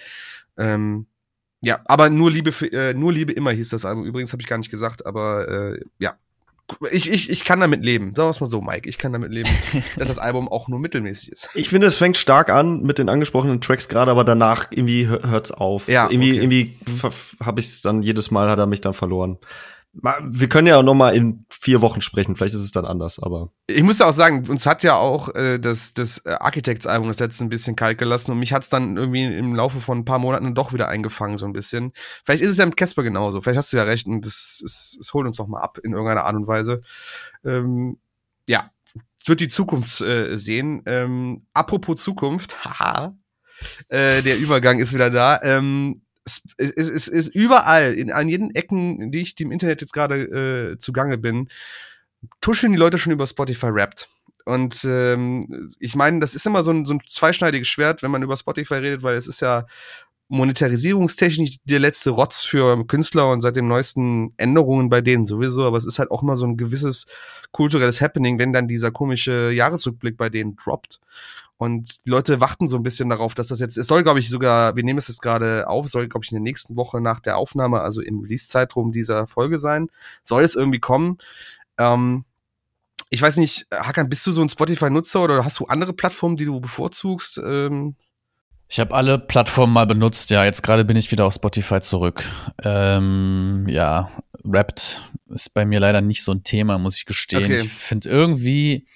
Ähm, 0.56 1.06
ja, 1.66 1.81
aber 1.87 2.11
nur 2.11 2.31
Liebe 2.31 2.52
für, 2.52 2.72
äh, 2.72 2.94
nur 2.94 3.12
Liebe 3.12 3.33
immer 3.33 3.50
hieß 3.50 3.70
das 3.70 3.85
Album. 3.85 4.05
Übrigens 4.05 4.33
habe 4.33 4.40
ich 4.40 4.46
gar 4.46 4.57
nicht 4.57 4.70
gesagt, 4.70 5.05
aber 5.05 5.48
äh, 5.48 5.81
ja. 5.98 6.14
Ich, 6.92 7.11
ich, 7.11 7.29
ich 7.29 7.44
kann 7.44 7.59
damit 7.59 7.85
leben. 7.85 8.14
Sagen 8.14 8.29
wir 8.29 8.31
es 8.31 8.40
mal 8.40 8.46
so, 8.46 8.61
Mike. 8.61 8.88
Ich 8.88 8.98
kann 8.98 9.12
damit 9.12 9.33
leben, 9.33 9.50
dass 9.96 10.07
das 10.07 10.18
Album 10.20 10.48
auch 10.48 10.68
nur 10.68 10.79
mittelmäßig 10.79 11.33
ist. 11.33 11.48
Ich 11.55 11.68
finde, 11.68 11.88
es 11.88 11.96
fängt 11.96 12.16
stark 12.16 12.50
an 12.50 12.83
mit 12.83 12.98
den 12.98 13.09
angesprochenen 13.09 13.61
Tracks 13.61 13.88
gerade, 13.88 14.12
aber 14.12 14.22
danach 14.22 14.70
irgendwie 14.70 15.09
hört's 15.09 15.50
auf. 15.50 15.88
Ja, 15.88 16.09
irgendwie, 16.09 16.35
okay. 16.35 16.40
irgendwie 16.40 16.79
habe 17.42 17.59
ich 17.59 17.66
es 17.66 17.83
dann 17.83 18.00
jedes 18.02 18.31
Mal 18.31 18.48
hat 18.48 18.61
er 18.61 18.66
mich 18.66 18.81
dann 18.81 18.94
verloren. 18.94 19.38
Wir 20.02 20.48
können 20.48 20.66
ja 20.66 20.78
auch 20.78 20.82
noch 20.82 20.94
mal 20.94 21.14
in 21.14 21.46
vier 21.48 21.80
Wochen 21.80 22.00
sprechen. 22.00 22.37
Vielleicht 22.37 22.54
ist 22.54 22.61
es 22.61 22.70
dann 22.70 22.85
anders, 22.85 23.18
aber. 23.18 23.52
Ich 23.66 23.82
muss 23.82 23.98
ja 23.98 24.06
auch 24.06 24.12
sagen, 24.12 24.46
uns 24.48 24.66
hat 24.66 24.82
ja 24.82 24.96
auch 24.96 25.35
äh, 25.35 25.59
das, 25.59 25.94
das 25.94 26.18
äh, 26.26 26.30
Architects-Album 26.30 27.09
das 27.09 27.18
letzte 27.18 27.44
ein 27.44 27.48
bisschen 27.48 27.76
kalt 27.76 27.98
gelassen 27.98 28.30
und 28.30 28.38
mich 28.38 28.52
hat 28.52 28.62
es 28.64 28.68
dann 28.68 28.96
irgendwie 28.96 29.24
im 29.24 29.54
Laufe 29.54 29.80
von 29.80 29.98
ein 29.98 30.04
paar 30.04 30.18
Monaten 30.18 30.54
doch 30.54 30.72
wieder 30.72 30.88
eingefangen, 30.88 31.38
so 31.38 31.46
ein 31.46 31.52
bisschen. 31.54 31.92
Vielleicht 32.24 32.42
ist 32.42 32.50
es 32.50 32.59
ja 32.59 32.66
mit 32.66 32.76
Casper 32.76 33.02
genauso. 33.02 33.40
Vielleicht 33.40 33.59
hast 33.59 33.72
du 33.72 33.78
ja 33.78 33.85
recht 33.85 34.06
und 34.06 34.26
das, 34.26 34.61
das, 34.62 34.96
das 34.98 35.14
holt 35.14 35.26
uns 35.26 35.38
noch 35.38 35.48
mal 35.48 35.61
ab 35.61 35.78
in 35.82 35.92
irgendeiner 35.92 36.24
Art 36.24 36.37
und 36.37 36.46
Weise. 36.46 36.82
Ähm, 37.44 37.98
ja, 38.48 38.70
wird 39.24 39.40
die 39.40 39.48
Zukunft 39.48 40.00
äh, 40.02 40.37
sehen. 40.37 40.82
Ähm, 40.87 41.46
apropos 41.52 42.02
Zukunft, 42.02 42.64
haha, 42.64 43.16
äh, 43.88 44.22
der 44.22 44.38
Übergang 44.38 44.78
ist 44.78 44.92
wieder 44.92 45.11
da. 45.11 45.40
Ähm, 45.42 46.02
es, 46.26 46.42
es, 46.58 46.88
es 46.88 47.08
ist 47.08 47.28
überall, 47.28 47.94
in, 47.94 48.12
an 48.12 48.28
jeden 48.28 48.54
Ecken, 48.54 49.10
die 49.12 49.20
ich 49.20 49.34
die 49.34 49.44
im 49.44 49.52
Internet 49.52 49.80
jetzt 49.80 49.92
gerade 49.92 50.72
äh, 50.74 50.78
zugange 50.78 51.18
bin, 51.18 51.48
tuscheln 52.40 52.72
die 52.72 52.78
Leute 52.78 52.98
schon 52.98 53.12
über 53.12 53.26
Spotify 53.26 53.68
Rappt. 53.68 54.08
Und 54.44 54.84
ähm, 54.84 55.68
ich 55.80 55.96
meine, 55.96 56.20
das 56.20 56.34
ist 56.34 56.46
immer 56.46 56.62
so 56.62 56.72
ein, 56.72 56.84
so 56.84 56.94
ein 56.94 57.00
zweischneidiges 57.08 57.66
Schwert, 57.66 58.02
wenn 58.02 58.10
man 58.10 58.22
über 58.22 58.36
Spotify 58.36 58.74
redet, 58.74 59.02
weil 59.02 59.16
es 59.16 59.26
ist 59.26 59.40
ja 59.40 59.66
monetarisierungstechnisch 60.28 61.58
der 61.64 61.78
letzte 61.78 62.10
Rotz 62.10 62.42
für 62.42 62.84
Künstler 62.86 63.30
und 63.30 63.42
seit 63.42 63.56
den 63.56 63.68
neuesten 63.68 64.34
Änderungen 64.36 64.88
bei 64.88 65.00
denen 65.00 65.24
sowieso, 65.24 65.64
aber 65.64 65.78
es 65.78 65.86
ist 65.86 66.00
halt 66.00 66.10
auch 66.10 66.22
immer 66.22 66.34
so 66.34 66.46
ein 66.46 66.56
gewisses 66.56 67.06
kulturelles 67.52 68.00
Happening, 68.00 68.38
wenn 68.38 68.52
dann 68.52 68.66
dieser 68.66 68.90
komische 68.90 69.50
Jahresrückblick 69.52 70.16
bei 70.16 70.28
denen 70.28 70.56
droppt. 70.56 71.00
Und 71.58 72.04
die 72.04 72.10
Leute 72.10 72.40
warten 72.40 72.68
so 72.68 72.76
ein 72.76 72.82
bisschen 72.82 73.08
darauf, 73.08 73.34
dass 73.34 73.48
das 73.48 73.60
jetzt, 73.60 73.78
es 73.78 73.86
soll, 73.86 74.02
glaube 74.02 74.18
ich, 74.18 74.28
sogar, 74.28 74.76
wir 74.76 74.84
nehmen 74.84 74.98
es 74.98 75.08
jetzt 75.08 75.22
gerade 75.22 75.68
auf, 75.68 75.88
soll, 75.88 76.06
glaube 76.08 76.24
ich, 76.24 76.30
in 76.30 76.36
der 76.36 76.42
nächsten 76.42 76.76
Woche 76.76 77.00
nach 77.00 77.20
der 77.20 77.38
Aufnahme, 77.38 77.80
also 77.80 78.02
im 78.02 78.20
Release-Zeitraum 78.20 78.92
dieser 78.92 79.26
Folge 79.26 79.58
sein, 79.58 79.88
soll 80.22 80.44
es 80.44 80.54
irgendwie 80.54 80.80
kommen. 80.80 81.18
Ähm, 81.78 82.24
ich 83.08 83.22
weiß 83.22 83.38
nicht, 83.38 83.66
Hakan, 83.72 84.08
bist 84.08 84.26
du 84.26 84.32
so 84.32 84.42
ein 84.42 84.50
Spotify-Nutzer 84.50 85.22
oder 85.22 85.44
hast 85.44 85.58
du 85.60 85.66
andere 85.66 85.92
Plattformen, 85.92 86.36
die 86.36 86.44
du 86.44 86.60
bevorzugst? 86.60 87.38
Ähm 87.38 87.94
ich 88.68 88.80
habe 88.80 88.94
alle 88.94 89.18
Plattformen 89.18 89.72
mal 89.72 89.86
benutzt, 89.86 90.30
ja, 90.30 90.44
jetzt 90.44 90.62
gerade 90.62 90.84
bin 90.84 90.96
ich 90.96 91.12
wieder 91.12 91.24
auf 91.24 91.34
Spotify 91.34 91.80
zurück. 91.80 92.24
Ähm, 92.64 93.64
ja, 93.68 94.10
Rapt 94.44 95.02
ist 95.28 95.54
bei 95.54 95.64
mir 95.64 95.80
leider 95.80 96.00
nicht 96.00 96.24
so 96.24 96.32
ein 96.32 96.42
Thema, 96.42 96.76
muss 96.78 96.96
ich 96.96 97.06
gestehen. 97.06 97.44
Okay. 97.44 97.62
Ich 97.62 97.68
finde 97.68 98.08
irgendwie, 98.08 98.86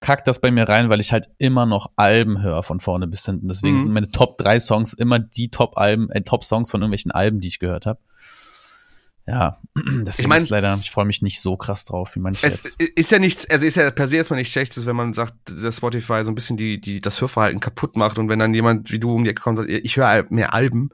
kackt 0.00 0.26
das 0.28 0.40
bei 0.40 0.50
mir 0.50 0.68
rein, 0.68 0.90
weil 0.90 1.00
ich 1.00 1.12
halt 1.12 1.28
immer 1.38 1.66
noch 1.66 1.90
Alben 1.96 2.42
höre 2.42 2.62
von 2.62 2.80
vorne 2.80 3.06
bis 3.06 3.24
hinten. 3.24 3.48
Deswegen 3.48 3.74
mhm. 3.74 3.78
sind 3.80 3.92
meine 3.92 4.10
Top 4.10 4.38
3 4.38 4.60
Songs 4.60 4.92
immer 4.94 5.18
die 5.18 5.50
Top-Alben, 5.50 6.10
äh, 6.10 6.22
Top-Songs 6.22 6.70
von 6.70 6.80
irgendwelchen 6.80 7.10
Alben, 7.10 7.40
die 7.40 7.48
ich 7.48 7.58
gehört 7.58 7.86
habe. 7.86 7.98
Ja, 9.26 9.58
deswegen 9.76 10.24
ich 10.24 10.26
mein, 10.28 10.42
ist 10.42 10.48
leider, 10.48 10.78
ich 10.80 10.90
freue 10.90 11.04
mich 11.04 11.20
nicht 11.20 11.42
so 11.42 11.56
krass 11.56 11.84
drauf, 11.84 12.14
wie 12.14 12.20
manche 12.20 12.46
es 12.46 12.62
jetzt. 12.62 12.82
Ist 12.82 13.10
ja 13.10 13.18
nichts, 13.18 13.48
also 13.50 13.66
ist 13.66 13.74
ja 13.74 13.90
per 13.90 14.06
se 14.06 14.16
erstmal 14.16 14.38
nicht 14.38 14.50
schlechtes, 14.50 14.86
wenn 14.86 14.96
man 14.96 15.12
sagt, 15.12 15.34
dass 15.50 15.76
Spotify 15.76 16.24
so 16.24 16.30
ein 16.30 16.34
bisschen 16.34 16.56
die, 16.56 16.80
die, 16.80 17.00
das 17.00 17.20
Hörverhalten 17.20 17.60
kaputt 17.60 17.96
macht 17.96 18.18
und 18.18 18.30
wenn 18.30 18.38
dann 18.38 18.54
jemand 18.54 18.90
wie 18.90 18.98
du 18.98 19.14
um 19.14 19.24
die 19.24 19.30
Ecke 19.30 19.42
kommt 19.42 19.58
und 19.58 19.68
sagt, 19.68 19.84
ich 19.84 19.96
höre 19.96 20.24
mehr 20.30 20.54
Alben, 20.54 20.90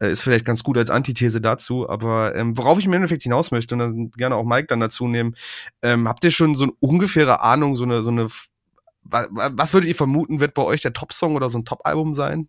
Äh, 0.00 0.10
ist 0.10 0.22
vielleicht 0.22 0.44
ganz 0.44 0.62
gut 0.62 0.76
als 0.76 0.90
Antithese 0.90 1.40
dazu, 1.40 1.88
aber 1.88 2.34
ähm, 2.34 2.56
worauf 2.56 2.78
ich 2.78 2.86
im 2.86 2.92
Endeffekt 2.92 3.22
hinaus 3.22 3.50
möchte 3.50 3.74
und 3.74 3.78
dann 3.78 4.10
gerne 4.10 4.36
auch 4.36 4.44
Mike 4.44 4.66
dann 4.66 4.80
dazu 4.80 5.06
nehmen, 5.06 5.34
ähm, 5.82 6.08
habt 6.08 6.24
ihr 6.24 6.30
schon 6.30 6.56
so 6.56 6.64
eine 6.64 6.72
ungefähre 6.80 7.42
Ahnung, 7.42 7.76
so 7.76 7.84
eine, 7.84 8.02
so 8.02 8.10
eine, 8.10 8.28
was, 9.02 9.72
würdet 9.72 9.88
ihr 9.88 9.94
vermuten, 9.94 10.40
wird 10.40 10.54
bei 10.54 10.62
euch 10.62 10.82
der 10.82 10.94
Top-Song 10.94 11.36
oder 11.36 11.48
so 11.48 11.58
ein 11.58 11.64
Top-Album 11.64 12.12
sein? 12.12 12.48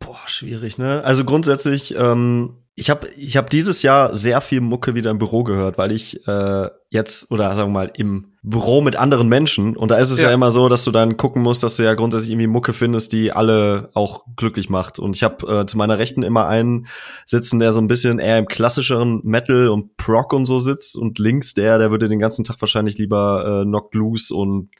Boah, 0.00 0.26
schwierig, 0.26 0.78
ne? 0.78 1.04
Also 1.04 1.24
grundsätzlich, 1.24 1.94
ähm, 1.94 2.56
ich 2.74 2.90
habe 2.90 3.08
ich 3.10 3.36
hab 3.36 3.50
dieses 3.50 3.82
Jahr 3.82 4.16
sehr 4.16 4.40
viel 4.40 4.60
Mucke 4.60 4.94
wieder 4.96 5.10
im 5.10 5.18
Büro 5.18 5.44
gehört, 5.44 5.78
weil 5.78 5.92
ich 5.92 6.26
äh, 6.26 6.68
jetzt, 6.90 7.30
oder 7.30 7.54
sagen 7.54 7.68
wir 7.68 7.74
mal, 7.74 7.92
im 7.94 8.31
Büro 8.44 8.80
mit 8.80 8.96
anderen 8.96 9.28
Menschen, 9.28 9.76
und 9.76 9.92
da 9.92 9.98
ist 9.98 10.10
es 10.10 10.20
ja. 10.20 10.28
ja 10.28 10.34
immer 10.34 10.50
so, 10.50 10.68
dass 10.68 10.82
du 10.82 10.90
dann 10.90 11.16
gucken 11.16 11.42
musst, 11.42 11.62
dass 11.62 11.76
du 11.76 11.84
ja 11.84 11.94
grundsätzlich 11.94 12.30
irgendwie 12.30 12.48
Mucke 12.48 12.72
findest, 12.72 13.12
die 13.12 13.30
alle 13.30 13.90
auch 13.94 14.24
glücklich 14.36 14.68
macht. 14.68 14.98
Und 14.98 15.14
ich 15.14 15.22
habe 15.22 15.60
äh, 15.60 15.66
zu 15.66 15.78
meiner 15.78 15.98
Rechten 15.98 16.24
immer 16.24 16.48
einen 16.48 16.88
sitzen, 17.24 17.60
der 17.60 17.70
so 17.70 17.80
ein 17.80 17.86
bisschen 17.86 18.18
eher 18.18 18.38
im 18.38 18.46
klassischeren 18.46 19.20
Metal 19.22 19.68
und 19.68 19.96
Proc 19.96 20.32
und 20.32 20.46
so 20.46 20.58
sitzt, 20.58 20.96
und 20.96 21.20
links 21.20 21.54
der, 21.54 21.78
der 21.78 21.92
würde 21.92 22.08
den 22.08 22.18
ganzen 22.18 22.44
Tag 22.44 22.60
wahrscheinlich 22.60 22.98
lieber 22.98 23.62
äh, 23.62 23.64
Knocked 23.64 23.94
Loose 23.94 24.34
und 24.34 24.70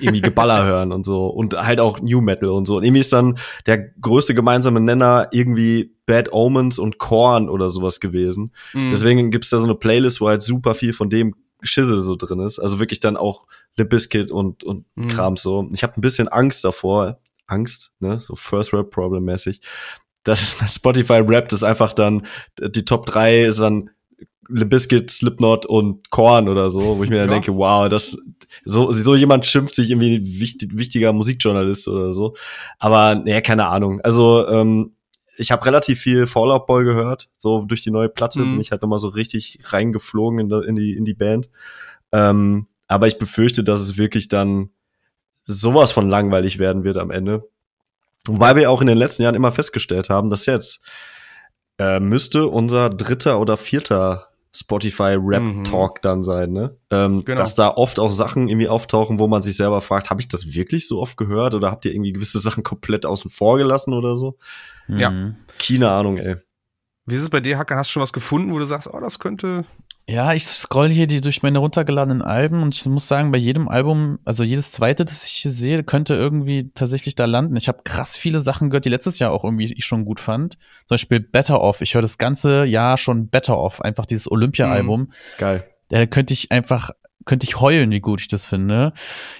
irgendwie 0.00 0.20
Geballer 0.20 0.64
hören 0.66 0.92
und 0.92 1.06
so 1.06 1.26
und 1.26 1.54
halt 1.54 1.80
auch 1.80 2.00
New 2.00 2.20
Metal 2.20 2.50
und 2.50 2.66
so. 2.66 2.76
Und 2.76 2.84
irgendwie 2.84 3.00
ist 3.00 3.14
dann 3.14 3.38
der 3.66 3.78
größte 3.78 4.34
gemeinsame 4.34 4.80
Nenner 4.80 5.28
irgendwie 5.32 5.94
Bad 6.04 6.32
Omens 6.32 6.78
und 6.78 6.98
Korn 6.98 7.48
oder 7.48 7.70
sowas 7.70 7.98
gewesen. 7.98 8.52
Mhm. 8.74 8.90
Deswegen 8.90 9.30
gibt's 9.30 9.48
da 9.48 9.58
so 9.58 9.64
eine 9.64 9.74
Playlist, 9.74 10.20
wo 10.20 10.28
halt 10.28 10.42
super 10.42 10.74
viel 10.74 10.92
von 10.92 11.08
dem 11.08 11.34
Schissel 11.62 12.00
so 12.00 12.16
drin 12.16 12.40
ist. 12.40 12.58
Also 12.58 12.78
wirklich 12.78 13.00
dann 13.00 13.16
auch 13.16 13.46
The 13.76 13.84
Biscuit 13.84 14.30
und, 14.30 14.64
und 14.64 14.84
mhm. 14.94 15.08
Kram 15.08 15.36
so. 15.36 15.68
Ich 15.72 15.82
habe 15.82 15.94
ein 15.96 16.00
bisschen 16.00 16.28
Angst 16.28 16.64
davor. 16.64 17.18
Angst, 17.46 17.92
ne? 17.98 18.20
So 18.20 18.36
First 18.36 18.72
Rap 18.72 18.90
Problem 18.90 19.24
mäßig. 19.24 19.60
Das 20.22 20.56
Spotify 20.68 21.20
Rap 21.26 21.50
ist 21.52 21.62
einfach 21.62 21.92
dann, 21.92 22.26
die 22.60 22.84
Top 22.84 23.06
3 23.06 23.44
ist 23.44 23.60
dann 23.60 23.90
Biscuit, 24.48 25.10
Slipknot 25.10 25.66
und 25.66 26.10
Korn 26.10 26.48
oder 26.48 26.70
so, 26.70 26.98
wo 26.98 27.04
ich 27.04 27.10
mir 27.10 27.18
dann 27.18 27.28
ja. 27.28 27.34
denke, 27.34 27.54
wow, 27.54 27.88
das 27.88 28.18
so 28.64 28.90
so 28.92 29.14
jemand 29.14 29.44
schimpft 29.44 29.74
sich 29.74 29.90
irgendwie 29.90 30.40
wichtig, 30.40 30.70
wichtiger 30.74 31.12
Musikjournalist 31.12 31.86
oder 31.88 32.14
so. 32.14 32.34
Aber 32.78 33.14
nee, 33.14 33.40
keine 33.42 33.66
Ahnung. 33.66 34.00
Also 34.00 34.46
ähm, 34.48 34.92
ich 35.38 35.52
habe 35.52 35.64
relativ 35.64 36.00
viel 36.00 36.26
Fallout 36.26 36.66
Boy 36.66 36.84
gehört, 36.84 37.30
so 37.38 37.64
durch 37.64 37.82
die 37.82 37.90
neue 37.90 38.08
Platte 38.08 38.40
mhm. 38.40 38.52
bin 38.52 38.60
ich 38.60 38.72
halt 38.72 38.82
nochmal 38.82 38.98
so 38.98 39.08
richtig 39.08 39.60
reingeflogen 39.64 40.40
in, 40.40 40.62
in 40.62 40.74
die 40.74 40.96
in 40.96 41.04
die 41.04 41.14
Band. 41.14 41.48
Ähm, 42.12 42.66
aber 42.88 43.06
ich 43.06 43.18
befürchte, 43.18 43.62
dass 43.62 43.80
es 43.80 43.96
wirklich 43.96 44.28
dann 44.28 44.70
sowas 45.46 45.92
von 45.92 46.10
langweilig 46.10 46.58
werden 46.58 46.84
wird 46.84 46.98
am 46.98 47.10
Ende. 47.10 47.48
Wobei 48.26 48.56
wir 48.56 48.70
auch 48.70 48.80
in 48.80 48.88
den 48.88 48.98
letzten 48.98 49.22
Jahren 49.22 49.34
immer 49.34 49.52
festgestellt 49.52 50.10
haben, 50.10 50.28
dass 50.28 50.46
jetzt 50.46 50.84
äh, 51.78 52.00
müsste 52.00 52.48
unser 52.48 52.90
dritter 52.90 53.40
oder 53.40 53.56
vierter 53.56 54.28
Spotify 54.52 55.16
Rap 55.20 55.42
mhm. 55.42 55.64
Talk 55.64 56.02
dann 56.02 56.22
sein, 56.22 56.52
ne? 56.52 56.76
Ähm, 56.90 57.22
genau. 57.24 57.38
Dass 57.38 57.54
da 57.54 57.68
oft 57.68 58.00
auch 58.00 58.10
Sachen 58.10 58.48
irgendwie 58.48 58.68
auftauchen, 58.68 59.18
wo 59.18 59.28
man 59.28 59.42
sich 59.42 59.56
selber 59.56 59.80
fragt, 59.80 60.10
habe 60.10 60.20
ich 60.20 60.28
das 60.28 60.52
wirklich 60.52 60.88
so 60.88 61.00
oft 61.00 61.16
gehört 61.16 61.54
oder 61.54 61.70
habt 61.70 61.84
ihr 61.84 61.92
irgendwie 61.92 62.12
gewisse 62.12 62.40
Sachen 62.40 62.64
komplett 62.64 63.06
außen 63.06 63.30
vor 63.30 63.58
gelassen 63.58 63.92
oder 63.92 64.16
so? 64.16 64.36
Ja. 64.88 65.34
Keine 65.58 65.90
Ahnung, 65.90 66.18
ey. 66.18 66.36
Wie 67.06 67.14
ist 67.14 67.22
es 67.22 67.30
bei 67.30 67.40
dir, 67.40 67.58
Hacker? 67.58 67.76
Hast 67.76 67.90
du 67.90 67.92
schon 67.92 68.02
was 68.02 68.12
gefunden, 68.12 68.52
wo 68.52 68.58
du 68.58 68.64
sagst, 68.64 68.88
oh, 68.92 69.00
das 69.00 69.18
könnte 69.18 69.64
ja, 70.10 70.32
ich 70.32 70.46
scroll 70.46 70.88
hier 70.88 71.06
die 71.06 71.20
durch 71.20 71.42
meine 71.42 71.58
runtergeladenen 71.58 72.22
Alben 72.22 72.62
und 72.62 72.74
ich 72.74 72.86
muss 72.86 73.08
sagen, 73.08 73.30
bei 73.30 73.36
jedem 73.36 73.68
Album, 73.68 74.18
also 74.24 74.42
jedes 74.42 74.72
zweite, 74.72 75.04
das 75.04 75.26
ich 75.26 75.32
hier 75.32 75.50
sehe, 75.50 75.84
könnte 75.84 76.14
irgendwie 76.14 76.70
tatsächlich 76.72 77.14
da 77.14 77.26
landen. 77.26 77.56
Ich 77.56 77.68
habe 77.68 77.82
krass 77.84 78.16
viele 78.16 78.40
Sachen 78.40 78.70
gehört, 78.70 78.86
die 78.86 78.90
letztes 78.90 79.18
Jahr 79.18 79.32
auch 79.32 79.44
irgendwie 79.44 79.70
ich 79.70 79.84
schon 79.84 80.06
gut 80.06 80.18
fand. 80.18 80.54
Zum 80.86 80.94
Beispiel 80.94 81.20
Better 81.20 81.60
Off. 81.60 81.82
Ich 81.82 81.92
höre 81.92 82.00
das 82.00 82.16
ganze 82.16 82.64
Jahr 82.64 82.96
schon 82.96 83.28
Better 83.28 83.58
Off, 83.58 83.82
einfach 83.82 84.06
dieses 84.06 84.30
Olympia-Album. 84.30 85.00
Mhm, 85.00 85.12
geil. 85.36 85.64
Da 85.90 86.06
könnte 86.06 86.32
ich 86.32 86.52
einfach 86.52 86.92
könnte 87.28 87.44
ich 87.44 87.60
heulen, 87.60 87.90
wie 87.90 88.00
gut 88.00 88.20
ich 88.20 88.28
das 88.28 88.44
finde. 88.44 88.92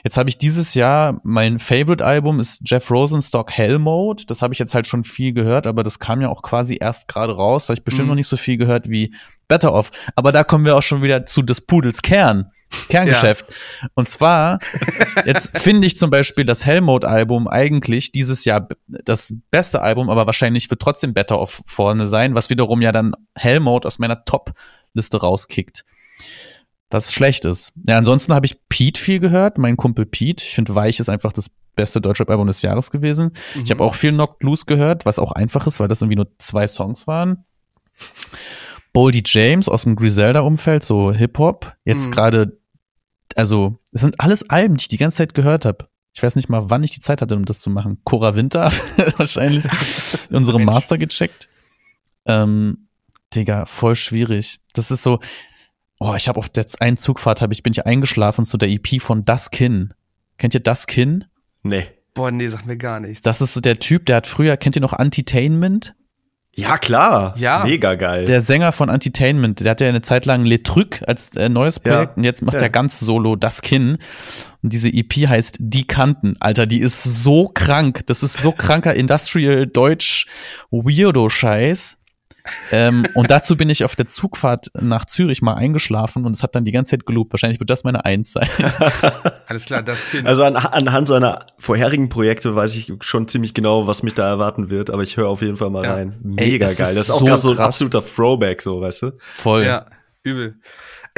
Jetzt 0.05 0.16
habe 0.16 0.29
ich 0.29 0.38
dieses 0.38 0.74
Jahr, 0.74 1.20
mein 1.24 1.59
Favorite-Album 1.59 2.38
ist 2.38 2.61
Jeff 2.64 2.90
Rosenstock 2.90 3.51
Hell 3.51 3.79
Mode. 3.79 4.24
Das 4.27 4.42
habe 4.42 4.53
ich 4.53 4.61
jetzt 4.61 4.74
halt 4.74 4.87
schon 4.87 5.03
viel 5.03 5.33
gehört, 5.33 5.66
aber 5.66 5.83
das 5.83 5.98
kam 5.98 6.20
ja 6.20 6.29
auch 6.29 6.42
quasi 6.42 6.77
erst 6.81 7.09
gerade 7.09 7.35
raus. 7.35 7.66
Da 7.66 7.72
habe 7.72 7.81
ich 7.81 7.85
bestimmt 7.85 8.05
mhm. 8.05 8.11
noch 8.11 8.16
nicht 8.16 8.29
so 8.29 8.37
viel 8.37 8.59
gehört 8.59 8.90
wie 8.90 9.14
Better 9.48 9.72
Off. 9.72 9.90
Aber 10.14 10.31
da 10.31 10.44
kommen 10.44 10.66
wir 10.66 10.77
auch 10.77 10.83
schon 10.83 11.03
wieder 11.03 11.27
zu 11.27 11.42
des 11.42 11.62
Pudels 11.62 12.03
Kern. 12.03 12.53
Kerngeschäft. 12.90 13.46
Ja. 13.48 13.88
Und 13.94 14.11
zwar, 14.11 14.59
jetzt 15.24 15.57
finde 15.57 15.87
ich 15.87 15.96
zum 15.96 16.11
Beispiel 16.11 16.44
das 16.44 16.66
Hellmode-Album 16.66 17.48
eigentlich 17.48 18.12
dieses 18.12 18.44
Jahr 18.44 18.68
das 18.87 19.33
beste 19.51 19.81
Album, 19.81 20.11
aber 20.11 20.27
wahrscheinlich 20.27 20.68
wird 20.68 20.83
trotzdem 20.83 21.14
Better 21.14 21.38
Off 21.38 21.62
vorne 21.64 22.07
sein, 22.07 22.35
was 22.35 22.51
wiederum 22.51 22.83
ja 22.83 22.92
dann 22.92 23.14
Hellmode 23.35 23.88
aus 23.88 23.98
meiner 23.98 24.27
Top-Liste 24.27 25.18
rauskickt 25.22 25.87
was 26.90 27.12
schlecht 27.12 27.44
ist. 27.44 27.72
Ja, 27.87 27.98
ansonsten 27.98 28.33
habe 28.33 28.46
ich 28.46 28.57
Pete 28.68 29.01
viel 29.01 29.20
gehört, 29.20 29.59
mein 29.59 29.77
Kumpel 29.77 30.07
Pete. 30.07 30.42
Ich 30.44 30.55
finde, 30.55 30.74
Weich 30.74 31.01
ist 31.01 31.09
einfach 31.09 31.33
das 31.33 31.51
beste 31.74 32.01
Deutschrap-Album 32.01 32.46
des 32.46 32.62
Jahres 32.62 32.90
gewesen. 32.90 33.33
Mhm. 33.55 33.62
Ich 33.62 33.70
habe 33.70 33.83
auch 33.83 33.94
viel 33.94 34.12
Knocked 34.12 34.42
Loose 34.42 34.64
gehört, 34.66 35.07
was 35.07 35.18
auch 35.18 35.33
einfach 35.33 35.66
ist, 35.66 35.81
weil 35.81 35.88
das 35.88 36.03
irgendwie 36.03 36.16
nur 36.16 36.29
zwei 36.38 36.66
Songs 36.66 37.07
waren. 37.07 37.44
Boldy 38.92 39.22
James 39.24 39.68
aus 39.68 39.83
dem 39.85 39.96
Griselda-Umfeld, 39.96 40.83
so 40.83 41.12
Hip-Hop. 41.12 41.77
Jetzt 41.85 42.09
mhm. 42.09 42.11
gerade, 42.12 42.59
also, 43.37 43.79
es 43.92 44.01
sind 44.01 44.18
alles 44.20 44.48
Alben, 44.48 44.77
die 44.77 44.83
ich 44.83 44.88
die 44.88 44.96
ganze 44.96 45.18
Zeit 45.18 45.35
gehört 45.35 45.64
habe. 45.64 45.88
Ich 46.14 46.22
weiß 46.22 46.35
nicht 46.35 46.48
mal, 46.48 46.68
wann 46.70 46.83
ich 46.83 46.92
die 46.92 47.01
Zeit 47.01 47.22
hatte, 47.22 47.37
um 47.37 47.44
das 47.44 47.61
zu 47.61 47.70
machen. 47.70 48.01
Cora 48.03 48.35
Winter, 48.35 48.72
wahrscheinlich 49.18 49.66
unsere 50.31 50.59
Master 50.59 50.98
gecheckt. 50.98 51.48
Ähm, 52.24 52.88
Digga, 53.35 53.66
voll 53.66 53.94
schwierig. 53.94 54.59
Das 54.72 54.90
ist 54.90 55.03
so, 55.03 55.20
Oh, 56.00 56.14
ich 56.16 56.28
habe 56.28 56.38
auf 56.38 56.48
der 56.48 56.64
einen 56.80 56.96
Zugfahrt 56.96 57.42
hab 57.42 57.52
ich, 57.52 57.62
bin 57.62 57.72
ich 57.72 57.84
eingeschlafen 57.87 58.44
zu 58.44 58.56
der 58.56 58.68
EP 58.68 59.00
von 59.00 59.24
Daskin. 59.24 59.94
Kennt 60.37 60.54
ihr 60.54 60.61
Daskin? 60.61 61.24
Nee. 61.62 61.87
Boah, 62.14 62.30
nee, 62.30 62.48
sag 62.48 62.66
mir 62.66 62.76
gar 62.76 63.00
nichts. 63.00 63.22
Das 63.22 63.40
ist 63.40 63.54
so 63.54 63.61
der 63.61 63.78
Typ, 63.78 64.06
der 64.06 64.16
hat 64.16 64.26
früher, 64.26 64.56
kennt 64.56 64.76
ihr 64.76 64.82
noch 64.82 64.92
Antitainment? 64.92 65.94
Ja, 66.54 66.76
klar. 66.76 67.34
Ja. 67.37 67.64
Mega 67.64 67.94
geil. 67.94 68.24
Der 68.24 68.42
Sänger 68.42 68.72
von 68.72 68.90
Antitainment, 68.90 69.61
der 69.61 69.70
hat 69.70 69.80
ja 69.80 69.88
eine 69.88 70.00
Zeit 70.00 70.26
lang 70.26 70.44
Le 70.44 70.61
Truc 70.61 71.02
als 71.06 71.37
äh, 71.37 71.48
neues 71.48 71.78
Projekt 71.78 72.12
ja. 72.12 72.16
und 72.16 72.24
jetzt 72.24 72.42
macht 72.42 72.56
ja. 72.56 72.62
er 72.62 72.70
ganz 72.70 72.98
solo 72.98 73.37
das 73.37 73.62
Kinn. 73.62 73.98
Und 74.62 74.72
diese 74.72 74.88
EP 74.88 75.28
heißt 75.28 75.58
Die 75.61 75.87
Kanten. 75.87 76.34
Alter, 76.40 76.66
die 76.66 76.80
ist 76.80 77.04
so 77.04 77.46
krank. 77.46 78.04
Das 78.06 78.24
ist 78.24 78.38
so 78.38 78.50
kranker 78.50 78.94
Industrial 78.94 79.68
Deutsch 79.68 80.26
Weirdo 80.72 81.28
Scheiß 81.28 81.97
ähm, 82.72 83.06
und 83.14 83.30
dazu 83.30 83.56
bin 83.56 83.70
ich 83.70 83.84
auf 83.84 83.96
der 83.96 84.06
Zugfahrt 84.06 84.70
nach 84.78 85.04
Zürich 85.04 85.42
mal 85.42 85.54
eingeschlafen 85.54 86.24
und 86.24 86.37
es 86.37 86.42
hat 86.42 86.54
dann 86.54 86.64
die 86.64 86.72
ganze 86.72 86.90
Zeit 86.92 87.06
geloopt. 87.06 87.32
Wahrscheinlich 87.32 87.61
wird 87.61 87.70
das 87.70 87.84
meine 87.84 88.04
Eins 88.04 88.32
sein. 88.32 88.48
Alles 89.46 89.66
klar, 89.66 89.82
das 89.82 90.11
Kind. 90.11 90.26
Also 90.26 90.44
an, 90.44 90.56
anhand 90.56 91.08
seiner 91.08 91.46
vorherigen 91.58 92.08
Projekte 92.08 92.54
weiß 92.54 92.74
ich 92.74 92.92
schon 93.00 93.28
ziemlich 93.28 93.54
genau, 93.54 93.87
was 93.87 94.02
mich 94.02 94.14
da 94.14 94.28
erwarten 94.28 94.70
wird, 94.70 94.90
aber 94.90 95.02
ich 95.02 95.16
höre 95.16 95.28
auf 95.28 95.42
jeden 95.42 95.56
Fall 95.56 95.70
mal 95.70 95.84
ja. 95.84 95.94
rein. 95.94 96.18
Mega 96.22 96.66
Ey, 96.66 96.74
geil. 96.74 96.94
Das 96.94 96.96
ist 96.96 97.11
auch 97.11 97.20
so 97.20 97.24
gerade 97.24 97.40
so 97.40 97.50
ein 97.52 97.58
absoluter 97.58 98.04
Throwback, 98.04 98.62
so, 98.62 98.80
weißt 98.80 99.02
du? 99.02 99.12
Voll. 99.34 99.64
Ja, 99.64 99.87
übel. 100.22 100.56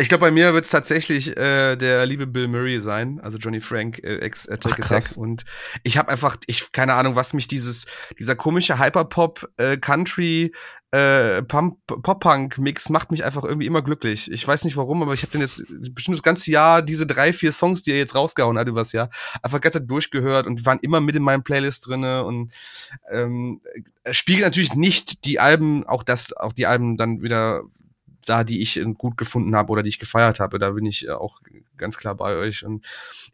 Ich 0.01 0.09
glaube, 0.09 0.23
bei 0.23 0.31
mir 0.31 0.55
wird 0.55 0.65
es 0.65 0.71
tatsächlich 0.71 1.37
äh, 1.37 1.77
der 1.77 2.07
liebe 2.07 2.27
Bill 2.27 2.49
Murray 2.49 2.81
sein, 2.81 3.21
also 3.21 3.37
Johnny 3.37 3.61
Frank, 3.61 3.99
äh, 4.03 4.17
ex 4.21 4.49
Attack 4.49 4.77
Ach, 4.77 4.91
Attack. 4.91 5.17
Und 5.19 5.45
ich 5.83 5.99
habe 5.99 6.09
einfach, 6.09 6.39
ich 6.47 6.73
keine 6.73 6.95
Ahnung, 6.95 7.17
was 7.17 7.35
mich 7.35 7.49
dieses, 7.49 7.85
dieser 8.19 8.35
komische 8.35 8.79
Hyperpop 8.79 9.51
äh, 9.59 9.77
Country 9.77 10.53
äh, 10.93 11.43
Pop-Punk-Mix 11.43 12.89
macht 12.89 13.11
mich 13.11 13.25
einfach 13.25 13.45
irgendwie 13.45 13.67
immer 13.67 13.83
glücklich. 13.83 14.31
Ich 14.33 14.47
weiß 14.47 14.65
nicht 14.65 14.77
warum, 14.77 15.03
aber 15.03 15.13
ich 15.13 15.23
habe 15.23 15.33
den 15.33 15.43
jetzt 15.43 15.63
bestimmt 15.95 16.17
das 16.17 16.23
ganze 16.23 16.51
Jahr, 16.51 16.83
diese 16.83 17.07
drei, 17.07 17.33
vier 17.33 17.53
Songs, 17.53 17.83
die 17.83 17.93
er 17.93 17.99
jetzt 17.99 18.15
rausgehauen 18.15 18.59
hat 18.59 18.69
übers 18.69 18.93
Jahr, 18.93 19.11
einfach 19.43 19.61
ganz 19.61 19.79
durchgehört 19.81 20.47
und 20.47 20.67
waren 20.67 20.81
immer 20.81 21.01
mit 21.01 21.15
in 21.15 21.23
meinem 21.23 21.45
Playlist 21.45 21.87
drinne 21.87 22.25
und 22.25 22.53
ähm, 23.11 23.61
spiegelt 24.11 24.45
natürlich 24.45 24.75
nicht 24.75 25.25
die 25.25 25.39
Alben, 25.39 25.87
auch 25.87 26.03
das, 26.03 26.33
auch 26.33 26.53
die 26.53 26.67
Alben 26.67 26.97
dann 26.97 27.23
wieder 27.23 27.63
da, 28.27 28.45
die 28.45 28.61
ich 28.63 28.81
gut 28.99 29.17
gefunden 29.17 29.55
habe 29.57 29.71
oder 29.73 29.83
die 29.83 29.89
ich 29.89 29.99
gefeiert 29.99 30.41
habe. 30.41 30.59
Da 30.59 30.71
bin 30.71 30.87
ich 30.87 31.07
äh, 31.07 31.11
auch 31.13 31.41
ganz 31.77 31.97
klar 31.97 32.15
bei 32.15 32.37
euch. 32.37 32.65
Und 32.65 32.85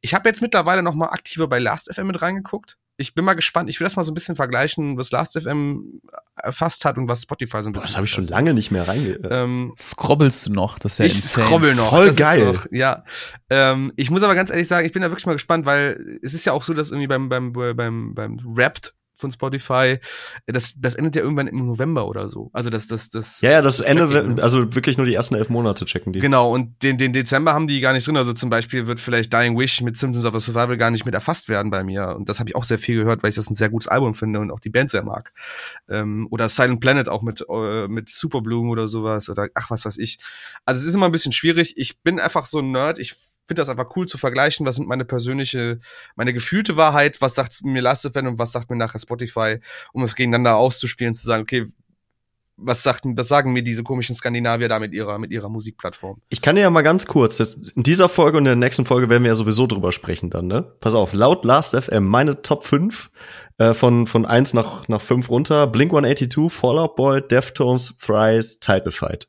ich 0.00 0.14
habe 0.14 0.28
jetzt 0.28 0.42
mittlerweile 0.42 0.82
noch 0.82 0.94
mal 0.94 1.08
aktiver 1.08 1.48
bei 1.48 1.58
Last.fm 1.58 2.06
mit 2.06 2.20
reingeguckt. 2.22 2.76
Ich 2.98 3.14
bin 3.14 3.26
mal 3.26 3.34
gespannt. 3.34 3.68
Ich 3.68 3.78
will 3.78 3.84
das 3.84 3.96
mal 3.96 4.04
so 4.04 4.10
ein 4.10 4.14
bisschen 4.14 4.36
vergleichen, 4.36 4.96
was 4.96 5.10
Last.fm 5.10 6.00
erfasst 6.34 6.84
hat 6.86 6.96
und 6.96 7.08
was 7.08 7.22
Spotify 7.22 7.62
so 7.62 7.68
ein 7.68 7.72
bisschen. 7.72 7.74
Boah, 7.74 7.80
das 7.82 7.96
habe 7.96 8.06
ich 8.06 8.10
schon 8.12 8.26
lange 8.26 8.54
nicht 8.54 8.70
mehr 8.70 8.88
reinge. 8.88 9.18
Ähm, 9.30 9.74
Scrobbelst 9.78 10.46
du 10.46 10.52
noch? 10.52 10.78
Das 10.78 10.92
ist 10.92 10.98
ja 10.98 11.04
Ich 11.04 11.16
insane. 11.16 11.46
scrobbel 11.46 11.74
noch. 11.74 11.90
Voll 11.90 12.06
das 12.06 12.16
geil. 12.16 12.54
Doch, 12.54 12.66
ja. 12.70 13.04
Ähm, 13.50 13.92
ich 13.96 14.10
muss 14.10 14.22
aber 14.22 14.34
ganz 14.34 14.50
ehrlich 14.50 14.68
sagen, 14.68 14.86
ich 14.86 14.92
bin 14.92 15.02
da 15.02 15.10
wirklich 15.10 15.26
mal 15.26 15.34
gespannt, 15.34 15.66
weil 15.66 16.18
es 16.22 16.32
ist 16.32 16.46
ja 16.46 16.52
auch 16.54 16.64
so, 16.64 16.72
dass 16.72 16.90
irgendwie 16.90 17.06
beim 17.06 17.28
beim 17.28 17.52
beim 17.52 18.14
beim 18.14 18.40
Rapt 18.56 18.94
von 19.16 19.30
Spotify. 19.30 19.98
Das, 20.46 20.74
das 20.76 20.94
endet 20.94 21.16
ja 21.16 21.22
irgendwann 21.22 21.46
im 21.46 21.66
November 21.66 22.06
oder 22.06 22.28
so. 22.28 22.50
Also 22.52 22.70
das, 22.70 22.86
das, 22.86 23.10
das. 23.10 23.40
Ja, 23.40 23.50
ja, 23.50 23.62
das, 23.62 23.78
das 23.78 23.86
Ende, 23.86 24.06
ne? 24.08 24.42
also 24.42 24.74
wirklich 24.74 24.96
nur 24.98 25.06
die 25.06 25.14
ersten 25.14 25.34
elf 25.34 25.48
Monate 25.48 25.84
checken 25.86 26.12
die. 26.12 26.20
Genau, 26.20 26.52
und 26.52 26.82
den, 26.82 26.98
den 26.98 27.12
Dezember 27.12 27.54
haben 27.54 27.66
die 27.66 27.80
gar 27.80 27.92
nicht 27.92 28.06
drin. 28.06 28.16
Also 28.16 28.32
zum 28.32 28.50
Beispiel 28.50 28.86
wird 28.86 29.00
vielleicht 29.00 29.32
Dying 29.32 29.58
Wish 29.58 29.80
mit 29.80 29.96
Symptoms 29.96 30.26
of 30.26 30.34
a 30.34 30.40
Survival 30.40 30.76
gar 30.76 30.90
nicht 30.90 31.04
mit 31.06 31.14
erfasst 31.14 31.48
werden 31.48 31.70
bei 31.70 31.82
mir. 31.82 32.14
Und 32.16 32.28
das 32.28 32.38
habe 32.38 32.50
ich 32.50 32.56
auch 32.56 32.64
sehr 32.64 32.78
viel 32.78 32.96
gehört, 32.96 33.22
weil 33.22 33.30
ich 33.30 33.36
das 33.36 33.50
ein 33.50 33.54
sehr 33.54 33.70
gutes 33.70 33.88
Album 33.88 34.14
finde 34.14 34.40
und 34.40 34.50
auch 34.50 34.60
die 34.60 34.70
Band 34.70 34.90
sehr 34.90 35.02
mag. 35.02 35.32
Ähm, 35.88 36.28
oder 36.30 36.48
Silent 36.48 36.80
Planet 36.80 37.08
auch 37.08 37.22
mit, 37.22 37.44
äh, 37.48 37.88
mit 37.88 38.10
Super 38.10 38.42
Bloom 38.42 38.70
oder 38.70 38.88
sowas. 38.88 39.28
Oder 39.28 39.48
ach, 39.54 39.70
was 39.70 39.84
weiß 39.84 39.98
ich. 39.98 40.18
Also 40.64 40.80
es 40.80 40.86
ist 40.86 40.94
immer 40.94 41.06
ein 41.06 41.12
bisschen 41.12 41.32
schwierig. 41.32 41.74
Ich 41.76 42.00
bin 42.02 42.20
einfach 42.20 42.46
so 42.46 42.58
ein 42.58 42.70
Nerd. 42.70 42.98
Ich 42.98 43.16
finde 43.46 43.62
das 43.62 43.68
einfach 43.68 43.94
cool 43.96 44.06
zu 44.06 44.18
vergleichen, 44.18 44.66
was 44.66 44.76
sind 44.76 44.88
meine 44.88 45.04
persönliche, 45.04 45.80
meine 46.16 46.32
gefühlte 46.32 46.76
Wahrheit, 46.76 47.20
was 47.20 47.34
sagt 47.34 47.62
mir 47.64 47.80
Last.fm 47.80 48.26
und 48.26 48.38
was 48.38 48.52
sagt 48.52 48.70
mir 48.70 48.76
nachher 48.76 49.00
Spotify, 49.00 49.60
um 49.92 50.02
es 50.02 50.16
gegeneinander 50.16 50.56
auszuspielen, 50.56 51.14
zu 51.14 51.24
sagen, 51.24 51.42
okay, 51.42 51.70
was, 52.56 52.82
sagt, 52.82 53.02
was 53.04 53.28
sagen 53.28 53.52
mir 53.52 53.62
diese 53.62 53.82
komischen 53.82 54.16
Skandinavier 54.16 54.68
da 54.68 54.78
mit 54.78 54.92
ihrer, 54.92 55.18
mit 55.18 55.30
ihrer 55.30 55.48
Musikplattform? 55.48 56.20
Ich 56.30 56.40
kann 56.40 56.56
dir 56.56 56.62
ja 56.62 56.70
mal 56.70 56.82
ganz 56.82 57.06
kurz, 57.06 57.38
in 57.40 57.82
dieser 57.82 58.08
Folge 58.08 58.38
und 58.38 58.44
in 58.44 58.50
der 58.50 58.56
nächsten 58.56 58.86
Folge 58.86 59.08
werden 59.10 59.22
wir 59.22 59.28
ja 59.28 59.34
sowieso 59.34 59.66
drüber 59.66 59.92
sprechen 59.92 60.30
dann, 60.30 60.46
ne? 60.46 60.62
Pass 60.80 60.94
auf, 60.94 61.12
laut 61.12 61.44
Last.fm, 61.44 62.04
meine 62.04 62.42
Top 62.42 62.64
5 62.64 63.10
äh, 63.58 63.74
von, 63.74 64.06
von 64.06 64.24
1 64.24 64.54
nach, 64.54 64.88
nach 64.88 65.00
5 65.00 65.28
runter, 65.28 65.66
Blink 65.66 65.92
182, 65.92 66.50
Fallout 66.50 66.96
Boy, 66.96 67.20
Deftones, 67.20 67.96
Thrice, 67.98 68.58
Title 68.58 68.92
Fight. 68.92 69.28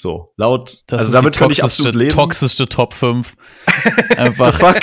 So, 0.00 0.32
laut, 0.36 0.84
das 0.86 1.00
also 1.00 1.12
damit 1.12 1.36
kann 1.36 1.50
ich 1.50 1.64
absolut 1.64 1.96
leben. 1.96 2.12
toxischste 2.12 2.66
Top 2.66 2.94
5. 2.94 3.34
Einfach 4.16 4.76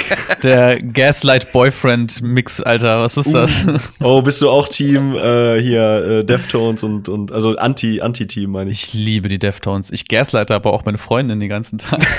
der 0.43 0.78
Gaslight 0.82 1.54
Boyfriend 1.54 2.21
Mix, 2.21 2.60
Alter, 2.60 2.99
was 2.99 3.15
ist 3.15 3.28
uh. 3.28 3.34
das? 3.34 3.65
Oh, 4.01 4.21
bist 4.21 4.41
du 4.41 4.49
auch 4.49 4.67
Team 4.67 5.15
äh, 5.15 5.62
hier 5.62 6.06
äh, 6.06 6.25
Deftones 6.25 6.84
und 6.84 7.08
und 7.08 7.32
also 7.32 7.56
Anti 7.56 8.01
Anti 8.01 8.28
Team 8.28 8.51
meine 8.51 8.71
ich. 8.71 8.84
Ich 8.84 8.93
liebe 8.93 9.30
die 9.30 9.39
Deftones. 9.39 9.89
Ich 9.89 10.10
gaslighte 10.10 10.54
aber 10.54 10.73
auch 10.73 10.84
meine 10.84 10.97
Freundin 10.97 11.39
den 11.39 11.47
ganzen 11.49 11.78
Tag. 11.78 12.06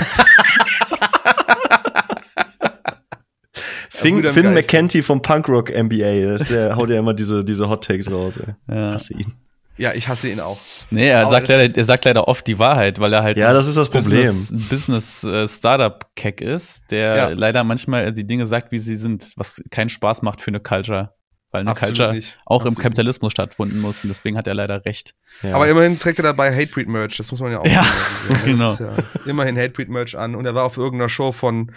Finn, 3.89 4.23
ja, 4.23 4.31
Finn 4.31 4.53
McKenty 4.53 5.01
vom 5.01 5.21
Punkrock 5.21 5.69
NBA, 5.69 6.25
das, 6.25 6.49
der 6.49 6.75
haut 6.75 6.89
ja 6.89 6.99
immer 6.99 7.13
diese 7.13 7.43
diese 7.43 7.69
Hot 7.69 7.83
Takes 7.83 8.11
raus, 8.11 8.37
ey. 8.37 8.53
Ja. 8.75 8.91
Hasse 8.93 9.13
ihn. 9.13 9.33
Ja, 9.77 9.93
ich 9.93 10.07
hasse 10.07 10.29
ihn 10.29 10.39
auch. 10.39 10.57
Nee, 10.89 11.07
er 11.07 11.27
sagt, 11.27 11.47
leider, 11.47 11.75
er 11.75 11.83
sagt 11.83 12.05
leider 12.05 12.27
oft 12.27 12.47
die 12.47 12.57
Wahrheit, 12.57 12.99
weil 12.99 13.13
er 13.13 13.23
halt 13.23 13.37
ja, 13.37 13.53
das 13.53 13.67
ist 13.67 13.77
das 13.77 13.89
Problem. 13.89 14.25
Business, 14.25 14.69
Business 14.69 15.23
äh, 15.23 15.47
Startup 15.47 16.05
Keck 16.15 16.41
ist, 16.41 16.89
der 16.91 17.15
ja. 17.15 17.27
leider 17.29 17.63
manchmal 17.63 18.11
die 18.13 18.25
Dinge 18.25 18.45
sagt, 18.45 18.71
wie 18.71 18.79
sie 18.79 18.97
sind, 18.97 19.31
was 19.35 19.61
keinen 19.69 19.89
Spaß 19.89 20.21
macht 20.21 20.41
für 20.41 20.49
eine 20.49 20.59
Culture. 20.59 21.13
Weil 21.51 21.61
eine 21.61 21.71
Absolut 21.71 21.95
Culture 21.95 22.13
nicht. 22.13 22.37
auch 22.45 22.57
Absolut 22.57 22.77
im 22.77 22.83
Kapitalismus 22.83 23.31
stattfinden 23.31 23.79
muss 23.79 24.03
und 24.03 24.09
deswegen 24.09 24.37
hat 24.37 24.47
er 24.47 24.53
leider 24.53 24.83
recht. 24.83 25.13
Ja. 25.43 25.55
Aber 25.55 25.67
immerhin 25.67 25.97
trägt 25.97 26.19
er 26.19 26.23
dabei 26.23 26.53
Hatebreed 26.53 26.89
Merch, 26.89 27.15
das 27.15 27.31
muss 27.31 27.39
man 27.39 27.53
ja 27.53 27.59
auch 27.59 27.65
ja, 27.65 27.85
genau. 28.45 28.73
Ja 28.73 28.95
immerhin 29.25 29.55
Hatebreed 29.57 29.89
Merch 29.89 30.17
an 30.17 30.35
und 30.35 30.45
er 30.45 30.55
war 30.55 30.65
auf 30.65 30.77
irgendeiner 30.77 31.09
Show 31.09 31.31
von 31.31 31.71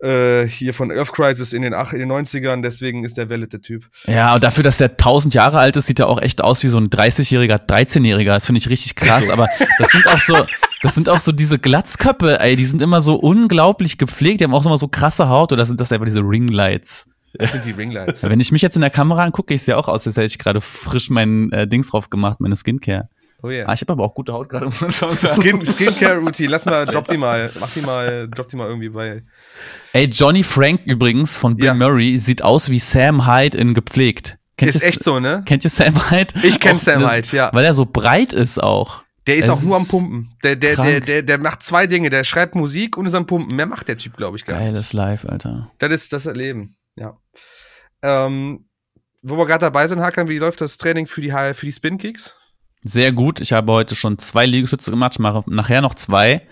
äh, 0.00 0.46
hier 0.46 0.74
von 0.74 0.90
Earth 0.90 1.12
Crisis 1.12 1.52
in 1.52 1.62
den, 1.62 1.74
ach, 1.74 1.92
in 1.92 2.00
den 2.00 2.12
90ern, 2.12 2.62
deswegen 2.62 3.04
ist 3.04 3.16
der 3.16 3.30
valid 3.30 3.52
der 3.52 3.62
Typ. 3.62 3.88
Ja, 4.06 4.34
und 4.34 4.44
dafür, 4.44 4.64
dass 4.64 4.76
der 4.76 4.90
1000 4.90 5.34
Jahre 5.34 5.58
alt 5.58 5.76
ist, 5.76 5.86
sieht 5.86 6.00
er 6.00 6.08
auch 6.08 6.20
echt 6.20 6.42
aus 6.42 6.62
wie 6.62 6.68
so 6.68 6.78
ein 6.78 6.88
30-jähriger, 6.88 7.66
13-jähriger. 7.66 8.34
Das 8.34 8.46
finde 8.46 8.58
ich 8.58 8.68
richtig 8.68 8.94
krass, 8.94 9.30
aber 9.30 9.48
das 9.78 9.90
sind 9.90 10.06
auch 10.08 10.18
so, 10.18 10.36
das 10.82 10.94
sind 10.94 11.08
auch 11.08 11.18
so 11.18 11.32
diese 11.32 11.58
Glatzköpfe, 11.58 12.40
ey, 12.40 12.56
die 12.56 12.66
sind 12.66 12.82
immer 12.82 13.00
so 13.00 13.16
unglaublich 13.16 13.98
gepflegt, 13.98 14.40
die 14.40 14.44
haben 14.44 14.54
auch 14.54 14.66
immer 14.66 14.78
so 14.78 14.88
krasse 14.88 15.28
Haut 15.28 15.52
oder 15.52 15.64
sind 15.64 15.80
das 15.80 15.92
einfach 15.92 16.06
diese 16.06 16.20
Ringlights? 16.20 17.08
Das 17.38 17.52
sind 17.52 17.64
die 17.64 17.72
Ringlights. 17.72 18.22
Wenn 18.22 18.40
ich 18.40 18.52
mich 18.52 18.62
jetzt 18.62 18.76
in 18.76 18.80
der 18.80 18.90
Kamera 18.90 19.24
angucke, 19.24 19.52
ich 19.54 19.62
sehe 19.62 19.76
auch 19.76 19.88
aus, 19.88 20.06
als 20.06 20.16
hätte 20.16 20.26
ich 20.26 20.38
gerade 20.38 20.60
frisch 20.60 21.10
mein 21.10 21.52
äh, 21.52 21.66
Dings 21.66 21.90
drauf 21.90 22.08
gemacht, 22.08 22.40
meine 22.40 22.56
Skincare. 22.56 23.08
Oh 23.42 23.50
yeah. 23.50 23.68
Ah, 23.68 23.74
ich 23.74 23.80
habe 23.82 23.92
aber 23.92 24.04
auch 24.04 24.14
gute 24.14 24.32
Haut 24.32 24.48
gerade. 24.48 24.70
Skin, 24.70 25.64
Skincare-Routine, 25.64 26.50
lass 26.50 26.64
mal, 26.64 26.84
drop 26.86 27.06
die 27.06 27.18
mal, 27.18 27.50
mach 27.60 27.70
die 27.70 27.82
mal, 27.82 28.28
drop 28.28 28.48
die 28.48 28.56
mal 28.56 28.66
irgendwie 28.68 28.88
bei. 28.88 29.22
Ey, 29.92 30.06
Johnny 30.06 30.42
Frank 30.42 30.82
übrigens 30.84 31.36
von 31.36 31.56
Bill 31.56 31.66
ja. 31.66 31.74
Murray 31.74 32.18
sieht 32.18 32.42
aus 32.42 32.70
wie 32.70 32.78
Sam 32.78 33.26
Hyde 33.26 33.56
in 33.56 33.74
gepflegt. 33.74 34.38
Kennt 34.56 34.74
ist 34.74 34.82
echt 34.82 35.04
so, 35.04 35.20
ne? 35.20 35.42
Kennt 35.46 35.64
ihr 35.64 35.70
Sam 35.70 36.10
Hyde? 36.10 36.34
Ich 36.42 36.60
kenn 36.60 36.78
Sam 36.78 37.10
Hyde, 37.10 37.28
ja. 37.32 37.50
Weil 37.52 37.64
er 37.64 37.74
so 37.74 37.86
breit 37.86 38.32
ist 38.32 38.62
auch. 38.62 39.04
Der 39.26 39.36
ist 39.36 39.44
es 39.44 39.50
auch 39.50 39.60
nur 39.60 39.76
am 39.76 39.86
Pumpen. 39.86 40.30
Der, 40.44 40.54
der, 40.54 40.76
der, 40.76 41.00
der, 41.00 41.22
der 41.22 41.38
macht 41.38 41.62
zwei 41.62 41.86
Dinge. 41.86 42.10
Der 42.10 42.22
schreibt 42.22 42.54
Musik 42.54 42.96
und 42.96 43.06
ist 43.06 43.14
am 43.14 43.26
Pumpen. 43.26 43.56
Mehr 43.56 43.66
macht 43.66 43.88
der 43.88 43.98
Typ, 43.98 44.16
glaube 44.16 44.36
ich, 44.36 44.44
gar 44.44 44.56
nicht. 44.56 44.66
Geiles 44.66 44.92
Live, 44.92 45.24
Alter. 45.24 45.72
Das 45.78 45.90
ist 45.90 46.12
das 46.12 46.26
Erleben, 46.26 46.76
ja. 46.94 47.16
Ähm, 48.02 48.66
wo 49.22 49.36
wir 49.36 49.46
gerade 49.46 49.62
dabei 49.64 49.88
sind, 49.88 50.00
Hakan, 50.00 50.28
wie 50.28 50.38
läuft 50.38 50.60
das 50.60 50.78
Training 50.78 51.08
für 51.08 51.20
die, 51.20 51.30
für 51.30 51.66
die 51.66 51.72
Spin-Kicks? 51.72 52.36
Sehr 52.82 53.10
gut. 53.10 53.40
Ich 53.40 53.52
habe 53.52 53.72
heute 53.72 53.96
schon 53.96 54.18
zwei 54.18 54.46
Liegestütze 54.46 54.92
gemacht. 54.92 55.14
Ich 55.14 55.18
mache 55.18 55.42
nachher 55.46 55.80
noch 55.80 55.94
zwei. 55.94 56.46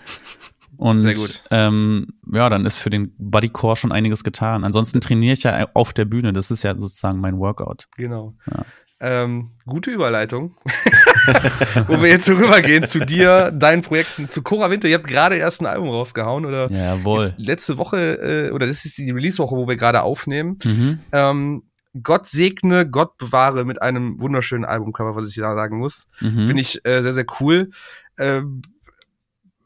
Und 0.77 1.01
Sehr 1.01 1.13
gut. 1.13 1.41
Ähm, 1.51 2.07
ja, 2.33 2.49
dann 2.49 2.65
ist 2.65 2.79
für 2.79 2.89
den 2.89 3.13
Bodycore 3.17 3.75
schon 3.75 3.91
einiges 3.91 4.23
getan. 4.23 4.63
Ansonsten 4.63 5.01
trainiere 5.01 5.33
ich 5.33 5.43
ja 5.43 5.67
auf 5.73 5.93
der 5.93 6.05
Bühne. 6.05 6.33
Das 6.33 6.51
ist 6.51 6.63
ja 6.63 6.77
sozusagen 6.77 7.19
mein 7.19 7.37
Workout. 7.37 7.87
Genau. 7.97 8.33
Ja. 8.49 8.65
Ähm, 9.01 9.51
gute 9.65 9.91
Überleitung. 9.91 10.55
Wo 11.87 12.01
wir 12.01 12.09
jetzt 12.09 12.29
rübergehen 12.29 12.87
zu 12.87 13.05
dir, 13.05 13.51
deinen 13.51 13.81
Projekten, 13.81 14.29
zu 14.29 14.41
Cora 14.41 14.71
Winter. 14.71 14.87
Ihr 14.87 14.95
habt 14.95 15.07
gerade 15.07 15.35
erst 15.35 15.61
ein 15.61 15.65
Album 15.65 15.89
rausgehauen, 15.89 16.45
oder? 16.45 16.71
Jawohl. 16.71 17.33
letzte 17.37 17.77
Woche, 17.77 18.47
äh, 18.47 18.51
oder 18.51 18.65
das 18.67 18.85
ist 18.85 18.97
die 18.97 19.11
Release-Woche, 19.11 19.55
wo 19.55 19.67
wir 19.67 19.75
gerade 19.75 20.01
aufnehmen. 20.01 20.59
Mhm. 20.63 20.99
Ähm, 21.11 21.63
Gott 22.01 22.27
segne, 22.27 22.89
Gott 22.89 23.17
bewahre 23.17 23.65
mit 23.65 23.81
einem 23.81 24.19
wunderschönen 24.19 24.65
Albumcover, 24.65 25.15
was 25.15 25.29
ich 25.29 25.35
da 25.35 25.55
sagen 25.55 25.77
muss. 25.77 26.07
Mhm. 26.21 26.47
Finde 26.47 26.61
ich 26.61 26.85
äh, 26.85 27.01
sehr, 27.01 27.13
sehr 27.13 27.25
cool. 27.39 27.69
Ähm, 28.17 28.61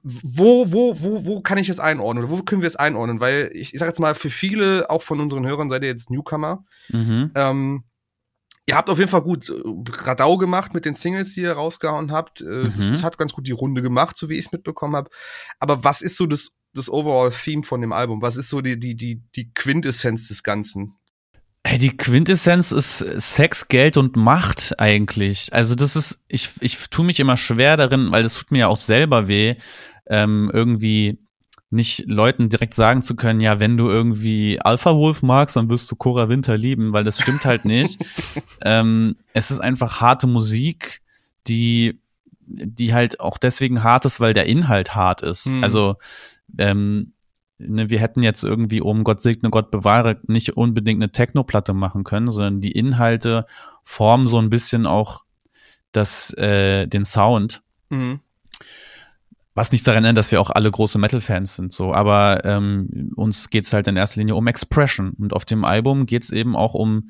wo, 0.04 0.72
wo, 0.72 1.02
wo, 1.02 1.26
wo 1.26 1.42
kann 1.42 1.58
ich 1.58 1.70
es 1.70 1.80
einordnen 1.80 2.24
oder 2.24 2.32
wo 2.32 2.42
können 2.44 2.62
wir 2.62 2.68
es 2.68 2.76
einordnen? 2.76 3.20
Weil 3.20 3.52
ich, 3.54 3.74
ich 3.74 3.80
sage 3.80 3.90
jetzt 3.90 4.00
mal, 4.00 4.16
für 4.16 4.30
viele, 4.30 4.90
auch 4.90 5.02
von 5.02 5.20
unseren 5.20 5.46
Hörern, 5.46 5.70
seid 5.70 5.84
ihr 5.84 5.90
jetzt 5.90 6.10
Newcomer. 6.10 6.64
Mhm. 6.90 7.32
Ähm, 7.36 7.84
ihr 8.66 8.76
habt 8.76 8.90
auf 8.90 9.00
jeden 9.00 9.10
Fall 9.10 9.22
gut 9.22 9.50
äh, 9.50 9.54
Radau 10.04 10.38
gemacht 10.38 10.74
mit 10.74 10.86
den 10.86 10.96
Singles, 10.96 11.34
die 11.34 11.42
ihr 11.42 11.54
rausgehauen 11.54 12.12
habt. 12.12 12.42
Äh, 12.42 12.46
mhm. 12.46 12.74
Das 12.78 13.04
hat 13.04 13.18
ganz 13.18 13.34
gut 13.34 13.48
die 13.48 13.52
Runde 13.52 13.82
gemacht, 13.82 14.18
so 14.18 14.30
wie 14.30 14.36
ich 14.36 14.46
es 14.46 14.52
mitbekommen 14.52 14.96
habe. 14.96 15.10
Aber 15.60 15.84
was 15.84 16.02
ist 16.02 16.18
so 16.18 16.26
das, 16.26 16.52
das 16.74 16.90
Overall-Theme 16.90 17.64
von 17.64 17.82
dem 17.82 17.92
Album? 17.92 18.22
Was 18.22 18.38
ist 18.38 18.50
so 18.50 18.62
die, 18.62 18.80
die, 18.80 18.96
die, 18.96 19.24
die 19.36 19.52
Quintessenz 19.54 20.28
des 20.28 20.44
Ganzen? 20.44 20.96
Hey, 21.66 21.78
die 21.78 21.96
Quintessenz 21.96 22.72
ist 22.72 23.00
Sex, 23.00 23.68
Geld 23.68 23.98
und 23.98 24.16
Macht 24.16 24.80
eigentlich. 24.80 25.54
Also 25.54 25.76
das 25.76 25.96
ist, 25.96 26.22
ich, 26.28 26.50
ich 26.62 26.90
tue 26.90 27.06
mich 27.06 27.20
immer 27.20 27.38
schwer 27.38 27.78
darin, 27.78 28.12
weil 28.12 28.24
das 28.24 28.36
tut 28.36 28.52
mir 28.52 28.60
ja 28.60 28.68
auch 28.68 28.78
selber 28.78 29.28
weh, 29.28 29.56
ähm, 30.08 30.50
irgendwie 30.54 31.20
nicht 31.72 32.06
Leuten 32.08 32.50
direkt 32.50 32.74
sagen 32.74 33.04
zu 33.04 33.16
können, 33.16 33.42
ja, 33.42 33.60
wenn 33.60 33.78
du 33.78 33.90
irgendwie 33.90 34.60
Alpha 34.60 34.96
Wolf 34.96 35.22
magst, 35.22 35.56
dann 35.56 35.70
wirst 35.70 35.92
du 35.92 35.96
Cora 35.96 36.28
Winter 36.28 36.58
lieben, 36.58 36.92
weil 36.92 37.04
das 37.04 37.20
stimmt 37.20 37.46
halt 37.46 37.66
nicht. 37.66 38.04
ähm, 38.66 39.18
es 39.34 39.52
ist 39.52 39.60
einfach 39.60 40.02
harte 40.02 40.26
Musik, 40.26 41.02
die, 41.48 42.02
die 42.42 42.94
halt 42.94 43.20
auch 43.20 43.38
deswegen 43.38 43.84
hart 43.84 44.06
ist, 44.06 44.20
weil 44.20 44.34
der 44.34 44.48
Inhalt 44.48 44.96
hart 44.96 45.22
ist. 45.22 45.46
Hm. 45.46 45.64
Also 45.64 45.98
ähm, 46.58 47.14
ne, 47.60 47.90
wir 47.90 48.00
hätten 48.00 48.24
jetzt 48.24 48.44
irgendwie, 48.44 48.82
um 48.82 49.04
Gott 49.04 49.20
segne, 49.20 49.50
Gott 49.50 49.72
bewahre, 49.72 50.20
nicht 50.28 50.58
unbedingt 50.58 51.02
eine 51.02 51.12
Techno-Platte 51.12 51.74
machen 51.74 52.04
können, 52.04 52.32
sondern 52.32 52.62
die 52.62 52.72
Inhalte 52.72 53.46
formen 53.84 54.28
so 54.28 54.40
ein 54.40 54.50
bisschen 54.50 54.86
auch 54.86 55.26
das, 55.92 56.34
äh, 56.34 56.88
den 56.88 57.06
Sound. 57.06 57.62
Mhm. 57.90 58.22
Was 59.60 59.74
nicht 59.74 59.86
daran 59.86 60.06
ändert, 60.06 60.20
dass 60.24 60.32
wir 60.32 60.40
auch 60.40 60.52
alle 60.52 60.72
große 60.72 60.98
Metal-Fans 61.00 61.58
sind, 61.58 61.74
so. 61.74 61.94
Aber 61.94 62.46
ähm, 62.46 63.12
uns 63.18 63.50
geht's 63.50 63.74
halt 63.74 63.88
in 63.90 63.98
erster 63.98 64.22
Linie 64.22 64.36
um 64.36 64.48
Expression. 64.48 65.12
Und 65.20 65.34
auf 65.34 65.44
dem 65.44 65.66
Album 65.66 66.06
geht's 66.06 66.30
eben 66.30 66.56
auch 66.56 66.74
um 66.74 67.10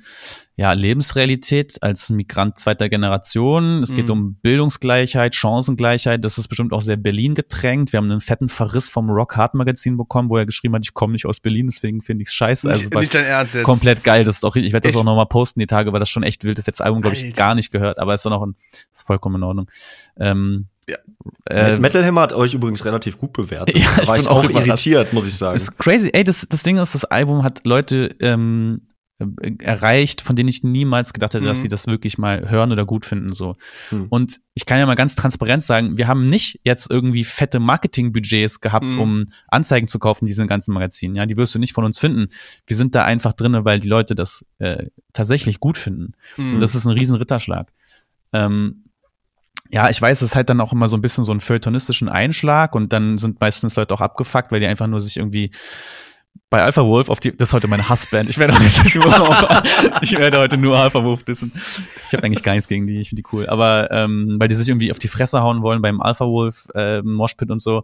ja, 0.55 0.73
Lebensrealität 0.73 1.83
als 1.83 2.09
Migrant 2.09 2.57
zweiter 2.57 2.89
Generation. 2.89 3.83
Es 3.83 3.93
geht 3.93 4.07
mhm. 4.07 4.12
um 4.12 4.33
Bildungsgleichheit, 4.41 5.35
Chancengleichheit. 5.35 6.25
Das 6.25 6.39
ist 6.39 6.47
bestimmt 6.47 6.73
auch 6.73 6.81
sehr 6.81 6.97
Berlin 6.97 7.35
getränkt. 7.35 7.93
Wir 7.93 7.97
haben 7.99 8.09
einen 8.09 8.19
fetten 8.19 8.47
Verriss 8.47 8.89
vom 8.89 9.12
Rock 9.12 9.38
Hard 9.38 9.53
Magazin 9.53 9.95
bekommen, 9.95 10.31
wo 10.31 10.38
er 10.38 10.47
geschrieben 10.47 10.73
hat, 10.73 10.81
ich 10.83 10.95
komme 10.95 11.13
nicht 11.13 11.27
aus 11.27 11.39
Berlin, 11.39 11.67
deswegen 11.67 12.01
finde 12.01 12.23
ich 12.23 12.29
es 12.29 12.33
scheiße. 12.33 12.67
Also 12.67 12.81
nicht, 12.81 12.95
nicht 12.95 13.13
dein 13.13 13.25
Ernst 13.25 13.53
jetzt. 13.53 13.63
Komplett 13.63 14.03
geil. 14.03 14.23
Das 14.23 14.38
ist 14.38 14.43
doch, 14.43 14.55
ich 14.55 14.73
werde 14.73 14.88
das 14.88 14.97
auch 14.97 15.05
nochmal 15.05 15.27
posten 15.27 15.59
die 15.59 15.67
Tage, 15.67 15.93
weil 15.93 15.99
das 15.99 16.09
schon 16.09 16.23
echt 16.23 16.43
wild 16.43 16.57
ist. 16.57 16.65
Jetzt 16.65 16.81
Album, 16.81 17.01
glaube 17.01 17.15
ich, 17.15 17.31
gar 17.35 17.53
nicht 17.53 17.69
gehört, 17.71 17.99
aber 17.99 18.15
ist 18.15 18.25
doch 18.25 18.31
noch 18.31 18.41
ein, 18.41 18.55
ist 18.91 19.05
vollkommen 19.05 19.35
in 19.35 19.43
Ordnung. 19.43 19.69
Ähm, 20.19 20.65
ja. 20.89 20.97
Äh, 21.49 21.78
Metal 21.80 22.04
Hammer 22.06 22.21
hat 22.21 22.34
euch 22.34 22.54
übrigens 22.54 22.84
relativ 22.86 23.17
gut 23.17 23.34
bewertet. 23.34 23.75
Ja, 23.80 23.88
da 23.97 24.08
war 24.08 24.15
ich, 24.17 24.23
ich 24.23 24.28
auch 24.28 24.43
irritiert, 24.49 25.13
muss 25.13 25.28
ich 25.28 25.36
sagen. 25.36 25.56
Das 25.56 25.63
ist 25.63 25.78
crazy. 25.78 26.10
Ey, 26.13 26.23
das, 26.23 26.45
das 26.49 26.63
Ding 26.63 26.78
ist, 26.78 26.93
das 26.95 27.06
Album 27.06 27.43
hat 27.43 27.62
Leute 27.65 28.15
ähm, 28.19 28.88
äh, 29.19 29.52
erreicht, 29.60 30.22
von 30.22 30.36
denen 30.36 30.47
ich 30.49 30.63
niemals 30.63 31.11
gedacht 31.13 31.34
hätte, 31.34 31.45
dass 31.45 31.57
Mhm. 31.57 31.61
sie 31.63 31.68
das 31.68 31.88
wirklich 31.88 32.18
mal 32.18 32.49
hören 32.49 32.72
oder 32.72 32.86
gut 32.86 33.05
finden. 33.05 33.34
So. 33.34 33.55
Hm. 33.89 34.07
Und 34.09 34.39
ich 34.53 34.66
kann 34.66 34.80
ja 34.80 34.86
mal 34.86 34.95
ganz 34.95 35.16
transparent 35.16 35.63
sagen, 35.63 35.97
wir 35.97 36.07
haben 36.07 36.30
nicht 36.30 36.59
jetzt 36.63 36.89
irgendwie 36.89 37.24
fette 37.26 37.59
Marketingbudgets 37.59 38.61
gehabt, 38.61 38.86
Mhm. 38.86 38.99
um 38.99 39.26
Anzeigen 39.47 39.88
zu 39.88 39.99
kaufen, 39.99 40.24
in 40.26 40.28
diesen 40.28 40.47
ganzen 40.47 40.74
Magazinen. 40.74 41.16
Ja, 41.16 41.26
die 41.26 41.36
wirst 41.38 41.53
du 41.55 41.59
nicht 41.59 41.74
von 41.74 41.84
uns 41.84 41.99
finden. 41.99 42.28
Wir 42.68 42.76
sind 42.78 42.95
da 42.95 43.03
einfach 43.03 43.34
drinne, 43.34 43.66
weil 43.66 43.80
die 43.80 43.89
Leute 43.89 44.16
das 44.16 44.45
äh, 44.59 44.86
tatsächlich 45.13 45.59
gut 45.59 45.78
finden. 45.78 46.13
Mhm. 46.38 46.55
Und 46.55 46.59
das 46.61 46.76
ist 46.76 46.86
ein 46.86 46.93
riesen 46.93 47.16
Ritterschlag. 47.16 47.72
Ähm, 48.32 48.84
ja, 49.70 49.89
ich 49.89 50.01
weiß, 50.01 50.22
es 50.22 50.32
ist 50.32 50.36
halt 50.36 50.49
dann 50.49 50.61
auch 50.61 50.74
immer 50.74 50.88
so 50.88 50.97
ein 50.97 51.01
bisschen 51.01 51.24
so 51.24 51.32
einen 51.32 51.39
feuilletonistischen 51.39 52.09
Einschlag 52.09 52.76
und 52.76 52.91
dann 52.91 53.17
sind 53.17 53.39
meistens 53.39 53.76
Leute 53.76 53.93
auch 53.93 54.01
abgefuckt, 54.01 54.51
weil 54.51 54.59
die 54.59 54.65
einfach 54.65 54.88
nur 54.88 54.99
sich 54.99 55.17
irgendwie 55.17 55.51
bei 56.49 56.63
Alpha 56.63 56.84
Wolf 56.84 57.09
auf 57.09 57.20
die, 57.20 57.36
das 57.36 57.49
ist 57.49 57.53
heute 57.53 57.67
meine 57.67 57.88
Hassband. 57.88 58.28
Ich 58.30 58.39
werde 58.39 58.53
heute 58.53 58.97
nur, 58.97 59.30
auf, 59.30 59.63
ich 60.01 60.17
werde 60.17 60.39
heute 60.39 60.57
nur 60.57 60.78
Alpha 60.78 61.03
Wolf 61.03 61.24
dissen. 61.24 61.51
Ich 62.07 62.13
habe 62.13 62.24
eigentlich 62.24 62.41
gar 62.41 62.53
nichts 62.53 62.67
gegen 62.67 62.88
die, 62.88 62.99
ich 62.99 63.09
finde 63.09 63.22
die 63.22 63.30
cool. 63.32 63.47
Aber 63.47 63.91
ähm, 63.91 64.38
weil 64.39 64.47
die 64.47 64.55
sich 64.55 64.67
irgendwie 64.67 64.91
auf 64.91 64.97
die 64.97 65.07
Fresse 65.07 65.41
hauen 65.41 65.61
wollen 65.61 65.82
beim 65.82 66.01
Alpha 66.01 66.26
Wolf, 66.26 66.67
äh, 66.74 67.03
Moshpit 67.03 67.51
und 67.51 67.59
so. 67.59 67.84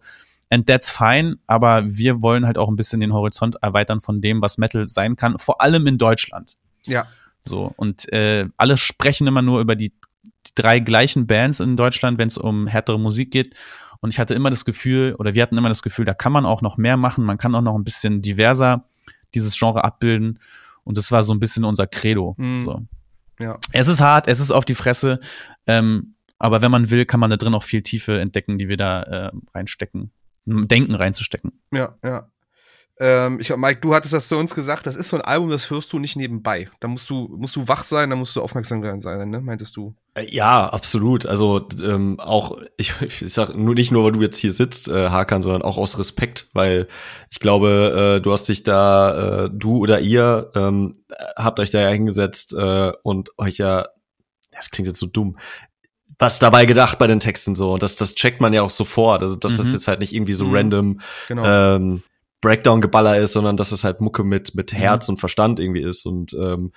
And 0.50 0.68
that's 0.68 0.90
fine, 0.90 1.38
aber 1.46 1.84
wir 1.86 2.22
wollen 2.24 2.46
halt 2.46 2.58
auch 2.58 2.70
ein 2.70 2.76
bisschen 2.76 3.00
den 3.00 3.14
Horizont 3.14 3.58
erweitern 3.62 4.02
von 4.02 4.22
dem, 4.22 4.42
was 4.42 4.58
Metal 4.58 4.88
sein 4.88 5.16
kann, 5.16 5.38
vor 5.38 5.62
allem 5.62 5.86
in 5.88 5.98
Deutschland. 5.98 6.56
ja. 6.86 7.06
So, 7.48 7.72
und 7.78 8.12
äh, 8.12 8.48
alle 8.58 8.76
sprechen 8.76 9.28
immer 9.28 9.44
nur 9.44 9.62
über 9.62 9.76
die, 9.76 9.94
die 10.48 10.52
drei 10.56 10.80
gleichen 10.80 11.28
Bands 11.28 11.60
in 11.60 11.78
Deutschland, 11.78 12.18
wenn 12.18 12.28
es 12.28 12.38
um 12.38 12.68
härtere 12.68 13.00
Musik 13.00 13.32
geht. 13.32 13.56
Und 14.02 14.14
ich 14.14 14.20
hatte 14.20 14.34
immer 14.34 14.50
das 14.50 14.66
Gefühl, 14.66 15.16
oder 15.16 15.34
wir 15.34 15.42
hatten 15.42 15.58
immer 15.58 15.70
das 15.70 15.82
Gefühl, 15.82 16.06
da 16.06 16.14
kann 16.14 16.32
man 16.32 16.46
auch 16.46 16.62
noch 16.62 16.78
mehr 16.78 16.98
machen, 16.98 17.24
man 17.24 17.38
kann 17.38 17.56
auch 17.56 17.62
noch 17.62 17.76
ein 17.76 17.84
bisschen 17.84 18.22
diverser 18.22 18.88
dieses 19.34 19.58
Genre 19.58 19.84
abbilden. 19.84 20.40
Und 20.84 20.98
das 20.98 21.12
war 21.12 21.24
so 21.24 21.34
ein 21.34 21.40
bisschen 21.40 21.66
unser 21.66 21.88
Credo. 21.88 22.36
Mhm. 22.38 22.62
So. 22.62 22.82
Ja. 23.40 23.60
Es 23.74 23.88
ist 23.88 24.02
hart, 24.02 24.28
es 24.28 24.40
ist 24.40 24.52
auf 24.52 24.66
die 24.66 24.76
Fresse, 24.76 25.20
ähm, 25.68 26.16
aber 26.38 26.62
wenn 26.62 26.72
man 26.72 26.90
will, 26.90 27.06
kann 27.06 27.20
man 27.20 27.30
da 27.30 27.38
drin 27.38 27.54
auch 27.54 27.64
viel 27.64 27.82
Tiefe 27.82 28.20
entdecken, 28.20 28.58
die 28.58 28.70
wir 28.70 28.78
da 28.78 29.04
äh, 29.04 29.32
reinstecken, 29.54 30.12
Denken 30.46 30.94
reinzustecken. 30.94 31.60
Ja, 31.72 31.98
ja. 32.04 32.30
Ähm, 32.98 33.42
ich, 33.42 33.54
Mike, 33.56 33.82
du 33.82 33.94
hattest 33.94 34.14
das 34.14 34.30
zu 34.30 34.38
uns 34.38 34.56
gesagt, 34.56 34.86
das 34.88 34.96
ist 34.96 35.10
so 35.10 35.18
ein 35.18 35.22
Album, 35.22 35.50
das 35.50 35.70
hörst 35.70 35.92
du 35.92 36.00
nicht 36.00 36.16
nebenbei. 36.16 36.70
Da 36.80 36.88
musst 36.88 37.10
du, 37.10 37.28
musst 37.38 37.56
du 37.58 37.68
wach 37.68 37.84
sein, 37.84 38.10
da 38.10 38.16
musst 38.16 38.38
du 38.38 38.42
aufmerksam 38.42 38.82
sein, 39.02 39.30
ne? 39.30 39.42
Meintest 39.42 39.76
du? 39.76 39.96
Äh, 40.14 40.34
Ja, 40.34 40.68
absolut. 40.70 41.26
Also 41.26 41.68
ähm, 41.84 42.20
auch, 42.22 42.58
ich, 42.78 42.94
ich 43.02 43.34
sag 43.34 43.54
nur 43.54 43.76
nicht 43.76 43.92
nur, 43.92 44.06
weil 44.06 44.14
du 44.14 44.22
jetzt 44.22 44.38
hier 44.38 44.54
sitzt, 44.54 44.88
äh, 44.88 45.10
Hakan, 45.10 45.42
sondern 45.42 45.62
auch 45.62 45.78
aus 45.78 46.00
Respekt, 46.00 46.48
weil 46.54 46.88
ich 47.32 47.40
glaube, 47.40 48.16
äh, 48.18 48.22
du 48.22 48.32
hast 48.32 48.48
dich 48.48 48.64
da, 48.64 49.46
äh, 49.46 49.50
du 49.52 49.78
oder 49.80 50.00
ihr 50.00 50.52
ähm, 50.56 51.04
habt 51.36 51.60
euch 51.60 51.72
da 51.72 51.82
ja 51.82 51.90
hingesetzt 51.90 52.54
äh, 52.54 52.94
und 53.04 53.30
euch 53.38 53.58
ja, 53.58 53.88
das 54.54 54.72
klingt 54.72 54.88
jetzt 54.88 55.00
so 55.02 55.08
dumm, 55.08 55.38
was 56.18 56.40
dabei 56.40 56.66
gedacht 56.66 56.98
bei 56.98 57.08
den 57.08 57.20
Texten 57.20 57.56
so. 57.56 57.74
Und 57.74 57.84
das, 57.84 57.98
das 57.98 58.16
checkt 58.16 58.40
man 58.40 58.54
ja 58.54 58.62
auch 58.62 58.70
sofort. 58.70 59.22
Also, 59.22 59.36
dass 59.36 59.58
das 59.58 59.68
Mhm. 59.68 59.74
jetzt 59.74 59.90
halt 59.90 60.00
nicht 60.00 60.14
irgendwie 60.14 60.32
so 60.32 60.46
Mhm. 60.46 60.56
random 60.56 61.00
Genau. 61.28 61.44
ähm, 61.46 62.04
Breakdown-Geballer 62.42 63.18
ist, 63.18 63.34
sondern 63.34 63.58
dass 63.58 63.72
es 63.72 63.84
halt 63.84 64.02
Mucke 64.02 64.24
mit, 64.24 64.56
mit 64.56 64.74
Mhm. 64.74 64.78
Herz 64.78 65.10
und 65.10 65.20
Verstand 65.20 65.60
irgendwie 65.60 65.82
ist. 65.82 66.06
Und 66.06 66.34
ähm, 66.34 66.72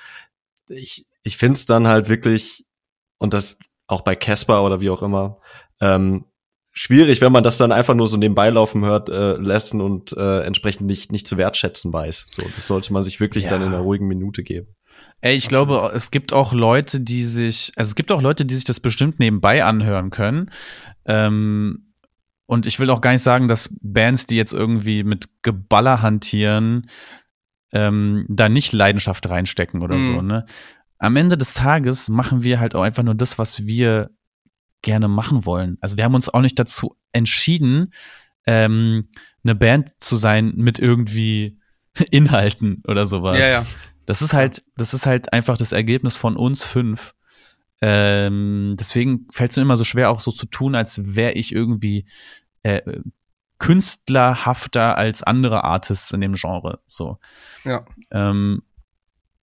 ich, 0.69 1.07
ich 1.23 1.37
find's 1.37 1.67
dann 1.67 1.89
halt 1.89 2.09
wirklich, 2.09 2.65
und 3.19 3.35
das 3.35 3.59
auch 3.87 4.03
bei 4.03 4.15
Casper 4.15 4.65
oder 4.65 4.81
wie 4.81 4.91
auch 4.91 5.03
immer, 5.03 5.39
ähm, 5.81 6.25
schwierig, 6.73 7.21
wenn 7.21 7.33
man 7.33 7.43
das 7.43 7.57
dann 7.57 7.73
einfach 7.73 7.95
nur 7.95 8.07
so 8.07 8.17
nebenbei 8.17 8.51
laufen 8.51 8.85
hört, 8.85 9.09
äh, 9.09 9.33
lassen 9.33 9.81
und 9.81 10.13
äh, 10.17 10.41
entsprechend 10.43 10.87
nicht, 10.87 11.11
nicht 11.11 11.27
zu 11.27 11.37
wertschätzen 11.37 11.93
weiß. 11.93 12.27
So, 12.31 12.43
das 12.43 12.67
sollte 12.67 12.93
man 12.93 13.03
sich 13.05 13.19
wirklich 13.21 13.45
Ja. 13.45 13.51
dann 13.51 13.63
in 13.63 13.69
einer 13.69 13.79
ruhigen 13.81 14.07
Minute 14.07 14.43
geben. 14.43 14.69
Ey, 15.21 15.35
ich 15.37 15.49
glaube, 15.49 15.91
es 15.95 16.13
gibt 16.13 16.33
auch 16.33 16.53
Leute, 16.53 17.01
die 17.01 17.25
sich, 17.25 17.73
also 17.75 17.89
es 17.89 17.95
gibt 17.97 18.13
auch 18.13 18.23
Leute, 18.23 18.45
die 18.47 18.55
sich 18.55 18.65
das 18.65 18.79
bestimmt 18.79 19.19
nebenbei 19.19 19.65
anhören 19.65 20.11
können. 20.11 20.51
Ähm, 21.07 21.88
und 22.49 22.65
ich 22.67 22.81
will 22.81 22.89
auch 22.91 23.03
gar 23.03 23.13
nicht 23.13 23.23
sagen, 23.23 23.47
dass 23.47 23.69
Bands, 23.83 24.25
die 24.27 24.37
jetzt 24.37 24.55
irgendwie 24.55 25.05
mit 25.05 25.27
Geballer 25.43 26.01
hantieren, 26.01 26.89
ähm, 27.73 28.25
da 28.29 28.49
nicht 28.49 28.73
Leidenschaft 28.73 29.29
reinstecken 29.29 29.83
oder 29.83 29.97
Mhm. 29.97 30.07
so, 30.15 30.23
ne? 30.23 30.47
Am 30.99 31.15
Ende 31.17 31.37
des 31.37 31.53
Tages 31.55 32.09
machen 32.09 32.43
wir 32.43 32.59
halt 32.59 32.75
auch 32.75 32.83
einfach 32.83 33.03
nur 33.03 33.15
das, 33.15 33.39
was 33.39 33.67
wir 33.67 34.11
gerne 34.83 35.09
machen 35.09 35.45
wollen. 35.45 35.77
Also 35.83 35.97
wir 35.99 36.05
haben 36.05 36.15
uns 36.15 36.29
auch 36.31 36.41
nicht 36.41 36.59
dazu 36.59 36.97
entschieden, 37.13 37.93
ähm, 38.47 39.05
eine 39.45 39.55
Band 39.55 40.01
zu 40.01 40.17
sein 40.17 40.55
mit 40.57 40.79
irgendwie 40.79 41.59
Inhalten 42.11 42.83
oder 42.89 43.07
sowas. 43.07 43.39
ja, 43.39 43.47
ja. 43.49 43.67
Das 44.07 44.23
ist 44.23 44.33
halt, 44.33 44.63
das 44.79 44.95
ist 44.95 45.05
halt 45.05 45.35
einfach 45.35 45.59
das 45.59 45.73
Ergebnis 45.73 46.17
von 46.17 46.35
uns 46.35 46.65
fünf. 46.65 47.15
Ähm, 47.81 48.75
deswegen 48.79 49.27
fällt 49.31 49.51
es 49.53 49.57
mir 49.57 49.63
immer 49.63 49.77
so 49.77 49.85
schwer, 49.85 50.11
auch 50.11 50.21
so 50.21 50.33
zu 50.33 50.47
tun, 50.47 50.75
als 50.75 51.15
wäre 51.15 51.33
ich 51.33 51.53
irgendwie 51.55 52.07
äh, 52.63 52.83
künstlerhafter 53.59 54.97
als 54.97 55.23
andere 55.23 55.65
Artists 55.65 56.13
in 56.13 56.21
dem 56.21 56.35
Genre. 56.35 56.81
So. 56.87 57.19
Ja. 57.65 57.85
Ähm, 58.11 58.63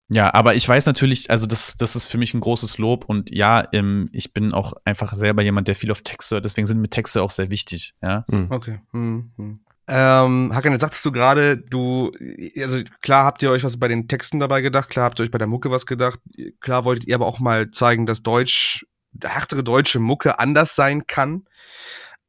ja, 0.09 0.33
aber 0.35 0.55
ich 0.55 0.69
weiß 0.69 0.87
natürlich, 0.87 1.31
also 1.31 1.47
das, 1.47 1.77
das 1.77 1.97
ist 1.97 2.09
für 2.09 2.19
mich 2.19 2.35
ein 2.35 2.41
großes 2.41 2.79
Lob 2.79 3.07
und 3.07 3.35
ja, 3.35 3.67
ähm, 3.73 4.05
ich 4.12 4.35
bin 4.35 4.53
auch 4.53 4.75
einfach 4.85 5.15
selber 5.15 5.43
jemand, 5.43 5.67
der 5.67 5.75
viel 5.75 5.91
auf 5.91 6.03
Texte 6.03 6.37
hört, 6.37 6.45
deswegen 6.45 6.67
sind 6.67 6.81
mir 6.81 6.91
Texte 6.91 7.23
auch 7.23 7.31
sehr 7.31 7.51
wichtig, 7.51 7.95
ja. 8.03 8.25
Mhm. 8.29 8.47
Okay. 8.51 8.81
Hm, 8.93 9.33
hm. 9.37 9.55
Ähm, 9.87 10.51
Hakan, 10.55 10.73
jetzt 10.73 10.83
sagtest 10.83 11.05
du 11.05 11.12
gerade, 11.12 11.59
du, 11.59 12.12
also 12.59 12.83
klar 13.03 13.25
habt 13.25 13.43
ihr 13.43 13.51
euch 13.51 13.65
was 13.65 13.79
bei 13.79 13.89
den 13.89 14.09
Texten 14.09 14.39
dabei 14.41 14.61
gedacht, 14.61 14.89
klar 14.89 15.07
habt 15.07 15.19
ihr 15.19 15.25
euch 15.25 15.31
bei 15.31 15.39
der 15.39 15.47
Mucke 15.47 15.71
was 15.71 15.87
gedacht, 15.87 16.21
klar 16.61 16.85
wolltet 16.85 17.07
ihr 17.07 17.15
aber 17.15 17.27
auch 17.27 17.41
mal 17.41 17.71
zeigen, 17.71 18.07
dass 18.07 18.23
Deutsch, 18.23 18.87
härtere 19.23 19.62
deutsche 19.62 20.01
Mucke 20.01 20.39
anders 20.39 20.75
sein 20.75 21.07
kann. 21.07 21.45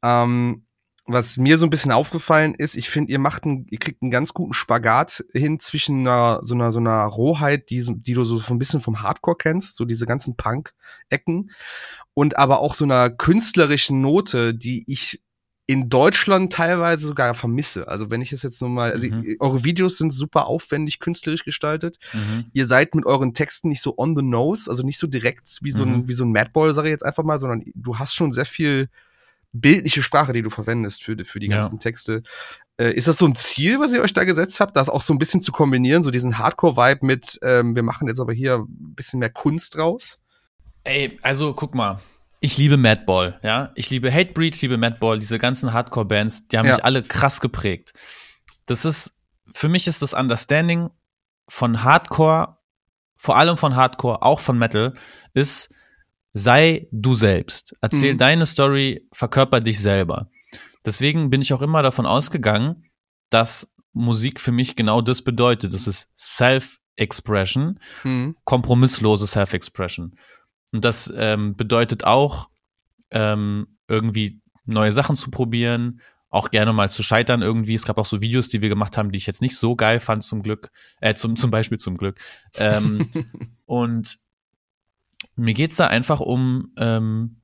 Ähm, 0.02 0.65
was 1.08 1.38
mir 1.38 1.58
so 1.58 1.68
ein 1.68 1.70
bisschen 1.70 1.92
aufgefallen 1.92 2.56
ist, 2.56 2.76
ich 2.76 2.90
finde, 2.90 3.12
ihr 3.12 3.20
macht 3.20 3.44
einen, 3.44 3.68
ihr 3.70 3.78
kriegt 3.78 4.02
einen 4.02 4.10
ganz 4.12 4.34
guten 4.34 4.54
Spagat 4.54 5.24
hin 5.34 5.60
zwischen 5.60 6.00
einer, 6.00 6.40
so 6.44 6.56
einer, 6.56 6.72
so 6.72 6.80
einer 6.80 7.04
Rohheit, 7.04 7.70
die, 7.70 7.84
die 7.86 8.14
du 8.14 8.24
so 8.24 8.42
ein 8.50 8.58
bisschen 8.58 8.82
vom 8.82 9.02
Hardcore 9.04 9.38
kennst, 9.38 9.76
so 9.76 9.86
diese 9.86 10.06
ganzen 10.08 10.36
Punk-Ecken, 10.36 11.52
und 12.16 12.38
aber 12.38 12.60
auch 12.60 12.74
so 12.74 12.86
einer 12.86 13.10
künstlerischen 13.12 14.02
Note, 14.02 14.56
die 14.56 14.84
ich 14.88 15.22
in 15.68 15.90
Deutschland 15.90 16.54
teilweise 16.54 17.08
sogar 17.08 17.34
vermisse. 17.34 17.88
Also 17.88 18.12
wenn 18.12 18.22
ich 18.22 18.32
es 18.32 18.44
jetzt 18.44 18.62
nur 18.62 18.70
mal, 18.70 18.92
also 18.92 19.08
Mhm. 19.08 19.36
eure 19.40 19.64
Videos 19.64 19.98
sind 19.98 20.12
super 20.12 20.46
aufwendig 20.46 21.00
künstlerisch 21.00 21.44
gestaltet. 21.44 21.98
Mhm. 22.14 22.46
Ihr 22.54 22.68
seid 22.68 22.94
mit 22.94 23.06
euren 23.08 23.34
Texten 23.34 23.70
nicht 23.70 23.82
so 23.82 23.96
on 23.98 24.16
the 24.16 24.22
nose, 24.24 24.70
also 24.70 24.84
nicht 24.84 25.00
so 25.00 25.08
direkt 25.08 25.58
wie 25.62 25.72
so 25.72 25.84
ein, 25.84 26.02
Mhm. 26.02 26.08
wie 26.08 26.14
so 26.14 26.24
ein 26.24 26.32
Madball, 26.32 26.74
sage 26.76 26.90
ich 26.90 26.92
jetzt 26.92 27.06
einfach 27.06 27.24
mal, 27.24 27.40
sondern 27.40 27.64
du 27.74 27.98
hast 27.98 28.14
schon 28.14 28.32
sehr 28.32 28.46
viel 28.46 28.90
bildliche 29.60 30.04
Sprache, 30.04 30.34
die 30.34 30.42
du 30.42 30.50
verwendest 30.50 31.04
für, 31.04 31.16
für 31.26 31.40
die 31.40 31.48
Ja. 31.48 31.60
ganzen 31.60 31.80
Texte. 31.80 32.24
Äh, 32.78 32.94
ist 32.94 33.08
das 33.08 33.18
so 33.18 33.26
ein 33.26 33.36
Ziel, 33.36 33.80
was 33.80 33.94
ihr 33.94 34.02
euch 34.02 34.14
da 34.14 34.24
gesetzt 34.26 34.60
habt, 34.60 34.76
das 34.76 34.90
auch 34.90 35.02
so 35.02 35.14
ein 35.14 35.18
bisschen 35.18 35.42
zu 35.42 35.52
kombinieren, 35.52 36.04
so 36.04 36.12
diesen 36.12 36.38
Hardcore-Vibe 36.38 37.06
mit, 37.06 37.40
ähm, 37.42 37.76
wir 37.76 37.84
machen 37.84 38.08
jetzt 38.08 38.20
aber 38.20 38.34
hier 38.34 38.56
ein 38.60 38.96
bisschen 38.96 39.20
mehr 39.20 39.30
Kunst 39.30 39.78
raus? 39.78 40.20
Ey, 40.84 41.18
also 41.24 41.54
guck 41.54 41.74
mal. 41.74 42.00
Ich 42.42 42.58
liebe 42.58 42.78
Madball, 42.78 43.40
ja. 43.44 43.72
Ich 43.76 43.90
liebe 43.90 44.12
Hatebreed, 44.14 44.56
ich 44.56 44.62
liebe 44.62 44.78
Madball, 44.78 45.18
diese 45.20 45.40
ganzen 45.40 45.74
Hardcore-Bands, 45.74 46.48
die 46.50 46.58
haben 46.58 46.68
Ja. 46.68 46.76
mich 46.76 46.86
alle 46.86 47.02
krass 47.02 47.40
geprägt. 47.42 47.94
Das 48.66 48.84
ist, 48.86 49.18
für 49.54 49.70
mich 49.70 49.88
ist 49.88 50.02
das 50.02 50.14
Understanding 50.14 50.90
von 51.48 51.84
Hardcore, 51.84 52.58
vor 53.16 53.38
allem 53.38 53.56
von 53.58 53.76
Hardcore, 53.76 54.22
auch 54.22 54.42
von 54.42 54.58
Metal, 54.58 54.94
ist, 55.34 55.70
sei 56.36 56.88
du 56.92 57.16
selbst. 57.16 57.76
Erzähl 57.82 58.14
Mhm. 58.14 58.18
deine 58.18 58.46
Story, 58.46 59.08
verkörper 59.14 59.62
dich 59.62 59.80
selber. 59.80 60.30
Deswegen 60.86 61.30
bin 61.30 61.42
ich 61.42 61.54
auch 61.54 61.62
immer 61.62 61.82
davon 61.82 62.06
ausgegangen, 62.06 62.84
dass 63.30 63.74
Musik 63.94 64.42
für 64.42 64.52
mich 64.52 64.76
genau 64.76 65.02
das 65.02 65.22
bedeutet. 65.22 65.74
Das 65.74 65.88
ist 65.88 66.10
Self-Expression 66.18 67.80
Hm. 68.04 68.36
kompromisslose 68.44 69.26
Self-Expression. 69.28 70.16
Und 70.74 70.84
das 70.86 71.12
ähm, 71.16 71.56
bedeutet 71.56 72.04
auch, 72.04 72.50
ähm, 73.12 73.68
irgendwie 73.88 74.42
neue 74.66 74.92
Sachen 74.92 75.16
zu 75.16 75.32
probieren, 75.32 76.02
auch 76.30 76.52
gerne 76.52 76.74
mal 76.74 76.90
zu 76.90 77.02
scheitern 77.02 77.42
irgendwie. 77.42 77.76
Es 77.76 77.86
gab 77.86 77.98
auch 77.98 78.06
so 78.06 78.20
Videos, 78.20 78.50
die 78.50 78.60
wir 78.62 78.68
gemacht 78.68 78.98
haben, 78.98 79.12
die 79.12 79.18
ich 79.18 79.26
jetzt 79.28 79.42
nicht 79.42 79.56
so 79.56 79.76
geil 79.78 80.02
fand, 80.02 80.24
zum 80.24 80.44
Glück, 80.44 80.70
äh, 81.00 81.14
zum, 81.14 81.38
zum 81.38 81.50
Beispiel 81.50 81.78
zum 81.78 81.96
Glück. 81.96 82.20
Ähm, 82.56 83.10
und 83.66 84.18
mir 85.36 85.54
geht's 85.54 85.76
da 85.76 85.88
einfach 85.88 86.20
um, 86.20 86.72
ähm, 86.78 87.42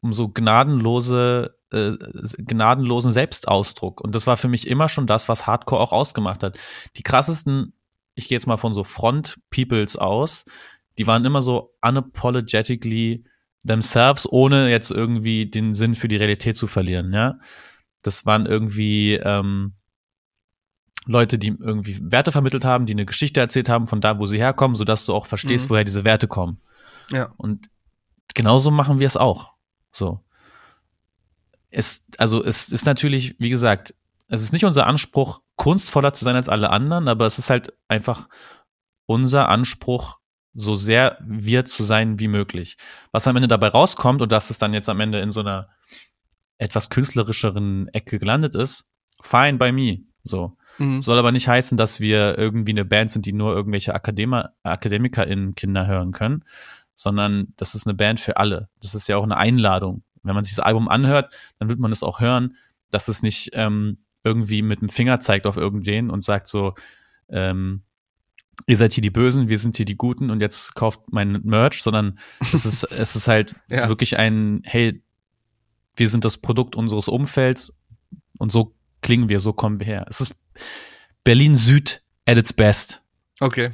um 0.00 0.12
so 0.12 0.28
gnadenlose, 0.28 1.56
äh, 1.70 1.92
gnadenlosen 2.38 3.10
Selbstausdruck. 3.12 4.00
Und 4.00 4.14
das 4.14 4.26
war 4.26 4.36
für 4.36 4.48
mich 4.48 4.66
immer 4.66 4.88
schon 4.88 5.06
das, 5.06 5.28
was 5.28 5.46
Hardcore 5.46 5.80
auch 5.80 5.92
ausgemacht 5.92 6.42
hat. 6.42 6.58
Die 6.96 7.02
krassesten, 7.02 7.72
ich 8.14 8.28
gehe 8.28 8.36
jetzt 8.36 8.46
mal 8.46 8.56
von 8.56 8.74
so 8.74 8.84
Front-Peoples 8.84 9.96
aus, 9.96 10.44
die 10.98 11.06
waren 11.06 11.24
immer 11.24 11.42
so 11.42 11.74
unapologetically 11.82 13.24
themselves, 13.66 14.26
ohne 14.30 14.70
jetzt 14.70 14.90
irgendwie 14.90 15.46
den 15.46 15.74
Sinn 15.74 15.94
für 15.94 16.08
die 16.08 16.16
Realität 16.16 16.56
zu 16.56 16.66
verlieren, 16.66 17.12
ja. 17.12 17.38
Das 18.02 18.24
waren 18.24 18.46
irgendwie, 18.46 19.14
ähm, 19.14 19.74
Leute, 21.06 21.38
die 21.38 21.48
irgendwie 21.48 21.98
Werte 22.02 22.32
vermittelt 22.32 22.64
haben, 22.64 22.86
die 22.86 22.92
eine 22.92 23.06
Geschichte 23.06 23.40
erzählt 23.40 23.68
haben 23.68 23.86
von 23.86 24.00
da, 24.00 24.18
wo 24.18 24.26
sie 24.26 24.38
herkommen, 24.38 24.76
sodass 24.76 25.06
du 25.06 25.14
auch 25.14 25.26
verstehst, 25.26 25.66
Mhm. 25.66 25.70
woher 25.70 25.84
diese 25.84 26.04
Werte 26.04 26.28
kommen. 26.28 26.60
Ja. 27.10 27.32
Und 27.36 27.70
genauso 28.34 28.70
machen 28.70 29.00
wir 29.00 29.06
es 29.06 29.16
auch. 29.16 29.54
So. 29.92 30.20
Es, 31.70 32.04
also 32.16 32.42
es 32.44 32.68
ist 32.68 32.86
natürlich, 32.86 33.36
wie 33.38 33.50
gesagt, 33.50 33.94
es 34.28 34.42
ist 34.42 34.52
nicht 34.52 34.64
unser 34.64 34.86
Anspruch, 34.86 35.40
kunstvoller 35.56 36.12
zu 36.12 36.24
sein 36.24 36.36
als 36.36 36.48
alle 36.48 36.70
anderen, 36.70 37.08
aber 37.08 37.26
es 37.26 37.38
ist 37.38 37.50
halt 37.50 37.74
einfach 37.88 38.28
unser 39.06 39.48
Anspruch, 39.48 40.18
so 40.54 40.74
sehr 40.74 41.18
wir 41.20 41.64
zu 41.64 41.82
sein 41.82 42.18
wie 42.18 42.28
möglich. 42.28 42.76
Was 43.12 43.26
am 43.26 43.36
Ende 43.36 43.48
dabei 43.48 43.68
rauskommt 43.68 44.22
und 44.22 44.32
dass 44.32 44.50
es 44.50 44.58
dann 44.58 44.72
jetzt 44.72 44.88
am 44.88 45.00
Ende 45.00 45.20
in 45.20 45.30
so 45.30 45.40
einer 45.40 45.68
etwas 46.58 46.90
künstlerischeren 46.90 47.88
Ecke 47.88 48.18
gelandet 48.18 48.54
ist, 48.54 48.86
fine 49.20 49.58
by 49.58 49.72
me. 49.72 50.00
So. 50.22 50.56
Mhm. 50.78 51.00
Soll 51.00 51.18
aber 51.18 51.32
nicht 51.32 51.48
heißen, 51.48 51.76
dass 51.76 52.00
wir 52.00 52.36
irgendwie 52.38 52.72
eine 52.72 52.84
Band 52.84 53.10
sind, 53.10 53.26
die 53.26 53.32
nur 53.32 53.54
irgendwelche 53.54 53.94
Akademiker, 53.94 54.52
AkademikerInnen 54.62 55.54
Kinder 55.54 55.86
hören 55.86 56.12
können, 56.12 56.44
sondern 56.98 57.54
das 57.56 57.74
ist 57.76 57.86
eine 57.86 57.94
Band 57.94 58.18
für 58.18 58.36
alle. 58.38 58.68
Das 58.80 58.94
ist 58.94 59.06
ja 59.08 59.16
auch 59.16 59.22
eine 59.22 59.36
Einladung. 59.36 60.02
Wenn 60.24 60.34
man 60.34 60.42
sich 60.44 60.56
das 60.56 60.64
Album 60.64 60.88
anhört, 60.88 61.32
dann 61.58 61.68
wird 61.68 61.78
man 61.78 61.92
es 61.92 62.02
auch 62.02 62.20
hören, 62.20 62.56
dass 62.90 63.06
es 63.06 63.22
nicht 63.22 63.50
ähm, 63.52 63.98
irgendwie 64.24 64.62
mit 64.62 64.80
dem 64.80 64.88
Finger 64.88 65.20
zeigt 65.20 65.46
auf 65.46 65.56
irgendwen 65.56 66.10
und 66.10 66.22
sagt 66.24 66.48
so, 66.48 66.74
ähm, 67.28 67.82
ihr 68.66 68.76
seid 68.76 68.92
hier 68.92 69.02
die 69.02 69.10
Bösen, 69.10 69.48
wir 69.48 69.58
sind 69.58 69.76
hier 69.76 69.86
die 69.86 69.96
Guten 69.96 70.30
und 70.30 70.40
jetzt 70.40 70.74
kauft 70.74 71.00
mein 71.12 71.40
Merch, 71.44 71.82
sondern 71.82 72.18
es 72.52 72.66
ist, 72.66 72.82
es 72.90 73.14
ist 73.14 73.28
halt 73.28 73.54
Ja. 73.70 73.88
wirklich 73.88 74.18
ein, 74.18 74.62
hey, 74.64 75.00
wir 75.94 76.08
sind 76.08 76.24
das 76.24 76.36
Produkt 76.36 76.74
unseres 76.74 77.06
Umfelds 77.06 77.76
und 78.38 78.50
so 78.50 78.74
klingen 79.02 79.28
wir, 79.28 79.38
so 79.38 79.52
kommen 79.52 79.78
wir 79.78 79.86
her. 79.86 80.06
Es 80.08 80.20
ist 80.20 80.34
Berlin 81.22 81.54
Süd 81.54 82.02
at 82.26 82.36
its 82.36 82.52
best. 82.52 83.02
Okay. 83.38 83.70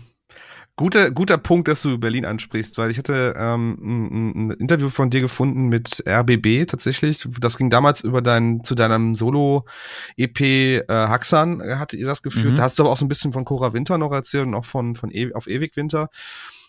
Guter, 0.77 1.13
guter 1.13 1.39
Punkt, 1.39 1.69
dass 1.69 1.83
du 1.83 1.99
Berlin 1.99 2.25
ansprichst, 2.25 2.79
weil 2.79 2.91
ich 2.91 2.99
hatte 2.99 3.35
ähm, 3.37 3.79
ein, 3.81 4.49
ein 4.49 4.51
Interview 4.51 4.89
von 4.89 5.09
dir 5.09 5.21
gefunden 5.21 5.69
mit 5.69 6.03
RBB 6.05 6.67
tatsächlich. 6.67 7.29
Das 7.39 7.57
ging 7.57 7.71
damals 7.71 8.01
über 8.01 8.21
dein, 8.21 8.65
zu 8.65 8.75
deinem 8.75 9.15
Solo-EP 9.15 10.41
äh, 10.41 10.85
Haxan, 10.89 11.63
hattet 11.79 12.01
ihr 12.01 12.09
das 12.09 12.25
geführt. 12.25 12.53
Mhm. 12.53 12.57
Da 12.57 12.65
hast 12.65 12.77
du 12.77 12.83
aber 12.83 12.91
auch 12.91 12.97
so 12.97 13.05
ein 13.05 13.09
bisschen 13.09 13.33
von 13.33 13.45
Cora 13.45 13.73
Winter 13.73 13.99
noch 13.99 14.11
erzählt 14.11 14.47
und 14.47 14.55
auch 14.57 14.65
von, 14.65 14.97
von 14.97 15.13
e 15.13 15.33
auf 15.33 15.47
Ewig 15.47 15.77
Winter. 15.77 16.09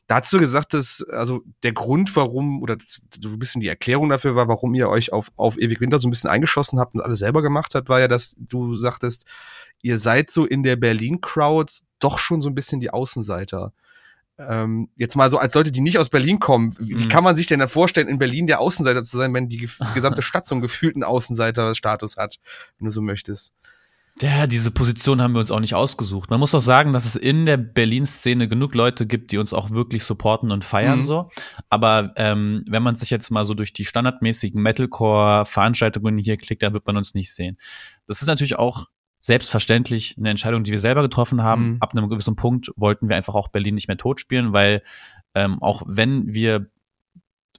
Da 0.05 0.21
hast 0.21 0.31
du 0.31 0.37
gesagt, 0.37 0.75
dass 0.75 1.03
also 1.09 1.41
der 1.63 1.73
Grund, 1.73 2.15
warum, 2.15 2.61
oder 2.61 2.77
so 3.19 3.29
ein 3.29 3.39
bisschen 3.39 3.61
die 3.61 3.69
Erklärung 3.69 4.09
dafür 4.09 4.35
war, 4.35 4.47
warum 4.47 4.75
ihr 4.75 4.87
euch 4.87 5.13
auf, 5.13 5.31
auf 5.35 5.57
Ewig 5.57 5.81
Winter 5.81 5.97
so 5.97 6.07
ein 6.07 6.11
bisschen 6.11 6.29
eingeschossen 6.29 6.79
habt 6.79 6.93
und 6.93 7.01
alles 7.01 7.17
selber 7.17 7.41
gemacht 7.41 7.73
habt, 7.73 7.89
war 7.89 7.99
ja, 7.99 8.07
dass 8.07 8.35
du 8.37 8.75
sagtest, 8.75 9.25
ihr 9.81 9.97
seid 9.97 10.29
so 10.29 10.45
in 10.45 10.61
der 10.61 10.75
Berlin-Crowd 10.75 11.73
doch 11.97 12.19
schon 12.19 12.43
so 12.43 12.49
ein 12.49 12.55
bisschen 12.55 12.79
die 12.79 12.91
Außenseiter. 12.91 13.73
Ähm, 14.37 14.89
jetzt 14.97 15.15
mal 15.15 15.29
so 15.29 15.37
als 15.37 15.53
Leute, 15.53 15.71
die 15.71 15.79
nicht 15.81 15.97
aus 15.97 16.09
Berlin 16.09 16.39
kommen, 16.39 16.75
wie, 16.79 16.95
Mhm. 16.95 17.07
kann 17.09 17.23
man 17.23 17.35
sich 17.37 17.47
denn 17.47 17.59
dann 17.59 17.69
vorstellen, 17.69 18.07
in 18.09 18.17
Berlin 18.19 18.47
der 18.47 18.59
Außenseiter 18.59 19.03
zu 19.03 19.15
sein, 19.17 19.33
wenn 19.33 19.47
die 19.47 19.65
gef- 19.65 19.93
gesamte 19.93 20.21
Stadt 20.21 20.45
so 20.45 20.55
einen 20.55 20.61
gefühlten 20.61 21.03
Außenseiter-Status 21.03 22.17
hat, 22.17 22.37
wenn 22.77 22.85
du 22.85 22.91
so 22.91 23.01
möchtest? 23.01 23.53
Ja, 24.21 24.47
diese 24.47 24.71
Position 24.71 25.21
haben 25.21 25.33
wir 25.35 25.39
uns 25.41 25.51
auch 25.51 25.59
nicht 25.59 25.75
ausgesucht. 25.75 26.29
Man 26.29 26.39
muss 26.39 26.55
auch 26.55 26.61
sagen, 26.61 26.93
dass 26.93 27.03
es 27.03 27.17
in 27.17 27.45
der 27.45 27.57
Berlin-Szene 27.57 28.47
genug 28.47 28.73
Leute 28.73 29.05
gibt, 29.05 29.33
die 29.33 29.37
uns 29.37 29.53
auch 29.53 29.71
wirklich 29.71 30.05
supporten 30.05 30.51
und 30.51 30.63
feiern 30.63 30.99
Mhm. 30.99 31.03
so. 31.03 31.29
Aber 31.69 32.13
ähm, 32.15 32.63
wenn 32.67 32.81
man 32.81 32.95
sich 32.95 33.09
jetzt 33.09 33.29
mal 33.29 33.43
so 33.43 33.53
durch 33.53 33.73
die 33.73 33.83
standardmäßigen 33.83 34.61
Metalcore-Veranstaltungen 34.61 36.17
hier 36.17 36.37
klickt, 36.37 36.63
dann 36.63 36.73
wird 36.73 36.85
man 36.87 36.97
uns 36.97 37.13
nicht 37.13 37.33
sehen. 37.33 37.57
Das 38.07 38.21
ist 38.21 38.27
natürlich 38.27 38.57
auch 38.57 38.87
selbstverständlich 39.25 40.15
eine 40.19 40.29
Entscheidung, 40.29 40.63
die 40.63 40.69
wir 40.69 40.79
selber 40.79 41.01
getroffen 41.01 41.41
haben. 41.41 41.71
Mhm. 41.71 41.77
Ab 41.79 41.93
einem 41.93 42.09
gewissen 42.09 42.35
Punkt 42.35 42.71
wollten 42.75 43.09
wir 43.09 43.15
einfach 43.15 43.33
auch 43.33 43.47
Berlin 43.47 43.73
nicht 43.73 43.87
mehr 43.87 43.97
totspielen, 43.97 44.53
weil 44.53 44.83
ähm, 45.33 45.63
auch 45.63 45.81
wenn 45.87 46.31
wir 46.31 46.67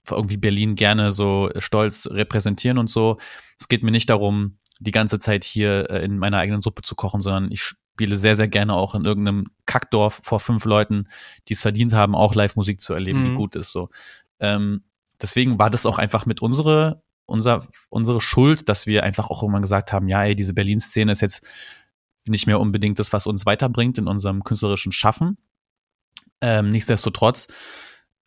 irgendwie 0.08 0.36
Berlin 0.36 0.76
gerne 0.76 1.10
so 1.10 1.50
stolz 1.58 2.06
repräsentieren 2.08 2.78
und 2.78 2.88
so, 2.88 3.18
es 3.58 3.66
geht 3.66 3.82
mir 3.82 3.90
nicht 3.90 4.08
darum, 4.08 4.58
die 4.78 4.92
ganze 4.92 5.18
Zeit 5.18 5.42
hier 5.42 5.90
äh, 5.90 6.04
in 6.04 6.18
meiner 6.18 6.38
eigenen 6.38 6.62
Suppe 6.62 6.82
zu 6.82 6.94
kochen, 6.94 7.20
sondern 7.20 7.50
ich 7.50 7.62
spiele 7.62 8.14
sehr, 8.14 8.36
sehr 8.36 8.46
gerne 8.46 8.74
auch 8.74 8.94
in 8.94 9.04
irgendeinem 9.04 9.46
Kackdorf 9.64 10.20
vor 10.22 10.38
fünf 10.38 10.66
Leuten, 10.66 11.08
die 11.48 11.54
es 11.54 11.62
verdient 11.62 11.94
haben, 11.94 12.14
auch 12.14 12.36
Live-Musik 12.36 12.80
zu 12.80 12.94
erleben, 12.94 13.22
Mhm. 13.22 13.30
die 13.30 13.34
gut 13.34 13.56
ist. 13.56 13.72
So. 13.72 13.88
Ähm, 14.38 14.84
deswegen 15.20 15.58
war 15.58 15.70
das 15.70 15.84
auch 15.84 15.98
einfach 15.98 16.26
mit 16.26 16.42
unsere, 16.42 17.02
unser, 17.26 17.66
unsere 17.90 18.20
Schuld, 18.20 18.68
dass 18.68 18.86
wir 18.86 19.02
einfach 19.04 19.30
auch 19.30 19.42
irgendwann 19.42 19.62
gesagt 19.62 19.92
haben, 19.92 20.08
ja, 20.08 20.24
ey, 20.24 20.34
diese 20.34 20.54
Berlin-Szene 20.54 21.12
ist 21.12 21.20
jetzt 21.20 21.46
nicht 22.26 22.46
mehr 22.46 22.58
unbedingt 22.60 22.98
das, 22.98 23.12
was 23.12 23.26
uns 23.26 23.46
weiterbringt 23.46 23.98
in 23.98 24.08
unserem 24.08 24.42
künstlerischen 24.44 24.92
Schaffen. 24.92 25.38
Ähm, 26.40 26.70
nichtsdestotrotz 26.70 27.46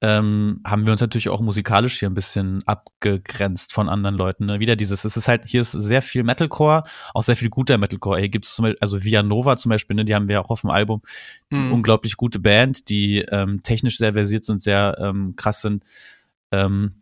ähm, 0.01 0.61
haben 0.65 0.85
wir 0.85 0.93
uns 0.93 1.01
natürlich 1.01 1.27
auch 1.27 1.41
musikalisch 1.41 1.99
hier 1.99 2.09
ein 2.09 2.13
bisschen 2.13 2.65
abgegrenzt 2.65 3.73
von 3.73 3.89
anderen 3.89 4.15
Leuten. 4.15 4.45
Ne? 4.45 4.61
Wieder 4.61 4.77
dieses, 4.77 5.03
es 5.03 5.17
ist 5.17 5.27
halt, 5.27 5.45
hier 5.45 5.59
ist 5.59 5.73
sehr 5.73 6.01
viel 6.01 6.23
Metalcore, 6.23 6.83
auch 7.13 7.23
sehr 7.23 7.35
viel 7.35 7.49
guter 7.49 7.77
Metalcore. 7.77 8.19
Hier 8.19 8.29
gibt 8.29 8.45
es 8.45 8.55
zum 8.55 8.63
Beispiel, 8.63 8.77
also 8.79 9.03
Via 9.03 9.23
Nova 9.23 9.57
zum 9.57 9.69
Beispiel, 9.71 9.97
ne, 9.97 10.05
die 10.05 10.15
haben 10.15 10.29
wir 10.29 10.39
auch 10.39 10.49
auf 10.49 10.61
dem 10.61 10.69
Album, 10.69 11.01
Mhm. 11.49 11.73
unglaublich 11.73 12.15
gute 12.15 12.39
Band, 12.39 12.87
die 12.89 13.19
ähm, 13.19 13.61
technisch 13.61 13.97
sehr 13.97 14.13
versiert 14.13 14.45
sind, 14.45 14.61
sehr 14.61 14.97
ähm, 14.99 15.35
krass 15.35 15.61
sind. 15.61 15.83
Ähm, 16.51 17.01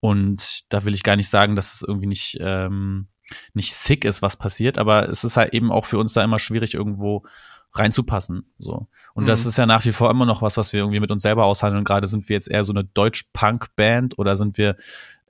und 0.00 0.60
da 0.72 0.84
will 0.84 0.94
ich 0.94 1.02
gar 1.02 1.16
nicht 1.16 1.28
sagen, 1.28 1.56
dass 1.56 1.74
es 1.74 1.82
irgendwie 1.82 2.06
nicht, 2.06 2.38
ähm, 2.40 3.08
nicht 3.54 3.74
sick 3.74 4.04
ist, 4.04 4.22
was 4.22 4.36
passiert, 4.36 4.78
aber 4.78 5.08
es 5.08 5.24
ist 5.24 5.36
halt 5.36 5.52
eben 5.54 5.70
auch 5.70 5.84
für 5.86 5.98
uns 5.98 6.12
da 6.12 6.22
immer 6.24 6.38
schwierig, 6.38 6.74
irgendwo 6.74 7.24
reinzupassen. 7.72 8.50
So. 8.58 8.88
Und 9.12 9.28
das 9.28 9.44
Mhm. 9.44 9.48
ist 9.50 9.58
ja 9.58 9.66
nach 9.66 9.84
wie 9.84 9.92
vor 9.92 10.10
immer 10.10 10.24
noch 10.24 10.40
was, 10.40 10.56
was 10.56 10.72
wir 10.72 10.80
irgendwie 10.80 11.00
mit 11.00 11.10
uns 11.10 11.22
selber 11.22 11.44
aushandeln. 11.44 11.84
Gerade 11.84 12.06
sind 12.06 12.28
wir 12.28 12.34
jetzt 12.34 12.48
eher 12.50 12.64
so 12.64 12.72
eine 12.72 12.84
Deutsch-Punk-Band 12.84 14.18
oder 14.18 14.36
sind 14.36 14.56
wir 14.56 14.76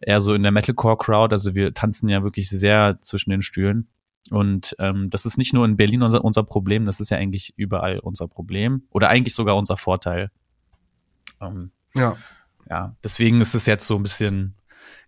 eher 0.00 0.20
so 0.20 0.34
in 0.34 0.44
der 0.44 0.52
Metalcore-Crowd. 0.52 1.34
Also 1.34 1.56
wir 1.56 1.74
tanzen 1.74 2.08
ja 2.08 2.22
wirklich 2.22 2.48
sehr 2.48 2.98
zwischen 3.00 3.30
den 3.30 3.42
Stühlen. 3.42 3.88
Und 4.30 4.76
ähm, 4.78 5.10
das 5.10 5.26
ist 5.26 5.36
nicht 5.38 5.52
nur 5.52 5.64
in 5.64 5.76
Berlin 5.76 6.02
unser, 6.02 6.22
unser 6.24 6.44
Problem, 6.44 6.86
das 6.86 7.00
ist 7.00 7.10
ja 7.10 7.16
eigentlich 7.18 7.54
überall 7.56 7.98
unser 7.98 8.28
Problem 8.28 8.82
oder 8.90 9.08
eigentlich 9.08 9.34
sogar 9.34 9.56
unser 9.56 9.76
Vorteil. 9.76 10.30
Ähm, 11.40 11.72
Ja. 11.94 12.16
ja, 12.70 12.94
deswegen 13.02 13.40
ist 13.40 13.54
es 13.54 13.66
jetzt 13.66 13.86
so 13.86 13.96
ein 13.96 14.02
bisschen, 14.02 14.54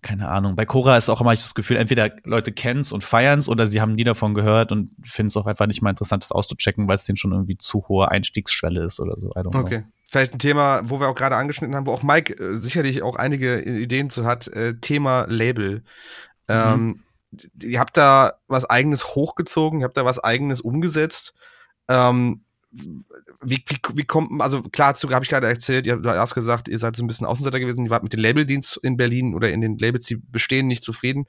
keine 0.02 0.28
Ahnung. 0.28 0.56
Bei 0.56 0.64
Cora 0.64 0.96
ist 0.96 1.10
auch 1.10 1.20
immer 1.20 1.34
das 1.34 1.54
Gefühl, 1.54 1.76
entweder 1.76 2.10
Leute 2.24 2.52
kennen's 2.52 2.92
und 2.92 3.04
feiern's 3.04 3.48
oder 3.48 3.66
sie 3.66 3.80
haben 3.80 3.94
nie 3.94 4.04
davon 4.04 4.34
gehört 4.34 4.72
und 4.72 4.92
finden 5.02 5.28
es 5.28 5.36
auch 5.36 5.46
einfach 5.46 5.66
nicht 5.66 5.82
mal 5.82 5.90
interessant, 5.90 6.22
das 6.22 6.32
auszuchecken, 6.32 6.88
weil 6.88 6.96
es 6.96 7.04
denen 7.04 7.16
schon 7.16 7.32
irgendwie 7.32 7.58
zu 7.58 7.86
hohe 7.88 8.10
Einstiegsschwelle 8.10 8.82
ist 8.82 9.00
oder 9.00 9.18
so. 9.18 9.28
I 9.30 9.40
don't 9.40 9.50
know. 9.50 9.60
Okay. 9.60 9.84
Vielleicht 10.08 10.32
ein 10.32 10.38
Thema, 10.38 10.80
wo 10.84 10.98
wir 11.00 11.08
auch 11.08 11.14
gerade 11.14 11.36
angeschnitten 11.36 11.76
haben, 11.76 11.86
wo 11.86 11.92
auch 11.92 12.02
Mike 12.02 12.34
äh, 12.34 12.56
sicherlich 12.56 13.02
auch 13.02 13.16
einige 13.16 13.60
Ideen 13.60 14.10
zu 14.10 14.24
hat, 14.24 14.48
äh, 14.48 14.74
Thema 14.80 15.26
Label. 15.28 15.84
Ähm, 16.48 17.04
ihr 17.62 17.78
habt 17.78 17.96
da 17.96 18.32
was 18.48 18.64
eigenes 18.64 19.14
hochgezogen, 19.14 19.80
ihr 19.80 19.84
habt 19.84 19.96
da 19.96 20.04
was 20.04 20.18
eigenes 20.18 20.60
umgesetzt. 20.60 21.34
Ähm, 21.88 22.42
wie, 22.70 23.64
wie, 23.66 23.78
wie 23.94 24.04
kommt, 24.04 24.40
also 24.40 24.62
klar, 24.62 24.94
zu 24.94 25.10
habe 25.10 25.24
ich 25.24 25.30
gerade 25.30 25.48
erzählt, 25.48 25.86
ihr 25.86 25.94
habt 25.94 26.06
erst 26.06 26.34
gesagt, 26.34 26.68
ihr 26.68 26.78
seid 26.78 26.96
so 26.96 27.02
ein 27.02 27.06
bisschen 27.06 27.26
Außenseiter 27.26 27.60
gewesen, 27.60 27.84
ihr 27.84 27.90
wart 27.90 28.02
mit 28.02 28.12
dem 28.12 28.20
Labeldienst 28.20 28.78
in 28.82 28.96
Berlin 28.96 29.34
oder 29.34 29.50
in 29.50 29.60
den 29.60 29.78
Labels, 29.78 30.06
die 30.06 30.16
bestehen, 30.16 30.66
nicht 30.66 30.84
zufrieden. 30.84 31.26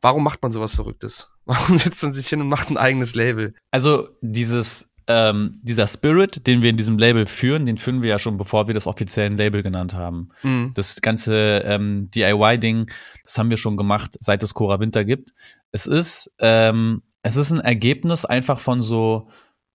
Warum 0.00 0.24
macht 0.24 0.42
man 0.42 0.52
sowas 0.52 0.74
Verrücktes? 0.74 1.30
Warum 1.44 1.78
setzt 1.78 2.02
man 2.02 2.12
sich 2.12 2.28
hin 2.28 2.40
und 2.40 2.48
macht 2.48 2.70
ein 2.70 2.76
eigenes 2.76 3.14
Label? 3.14 3.54
Also 3.70 4.08
dieses, 4.20 4.90
ähm, 5.06 5.52
dieser 5.62 5.86
Spirit, 5.86 6.46
den 6.46 6.62
wir 6.62 6.70
in 6.70 6.76
diesem 6.76 6.98
Label 6.98 7.26
führen, 7.26 7.66
den 7.66 7.78
führen 7.78 8.02
wir 8.02 8.10
ja 8.10 8.18
schon, 8.18 8.36
bevor 8.36 8.66
wir 8.66 8.74
das 8.74 8.86
offiziell 8.86 9.30
ein 9.30 9.38
Label 9.38 9.62
genannt 9.62 9.94
haben. 9.94 10.30
Mhm. 10.42 10.72
Das 10.74 11.00
ganze 11.00 11.62
ähm, 11.64 12.10
DIY-Ding, 12.10 12.90
das 13.24 13.38
haben 13.38 13.50
wir 13.50 13.56
schon 13.56 13.76
gemacht, 13.76 14.16
seit 14.20 14.42
es 14.42 14.54
Cora 14.54 14.80
Winter 14.80 15.04
gibt. 15.04 15.32
Es 15.70 15.86
ist, 15.86 16.34
ähm, 16.40 17.02
es 17.22 17.36
ist 17.36 17.52
ein 17.52 17.60
Ergebnis 17.60 18.24
einfach 18.24 18.58
von 18.58 18.82
so, 18.82 19.28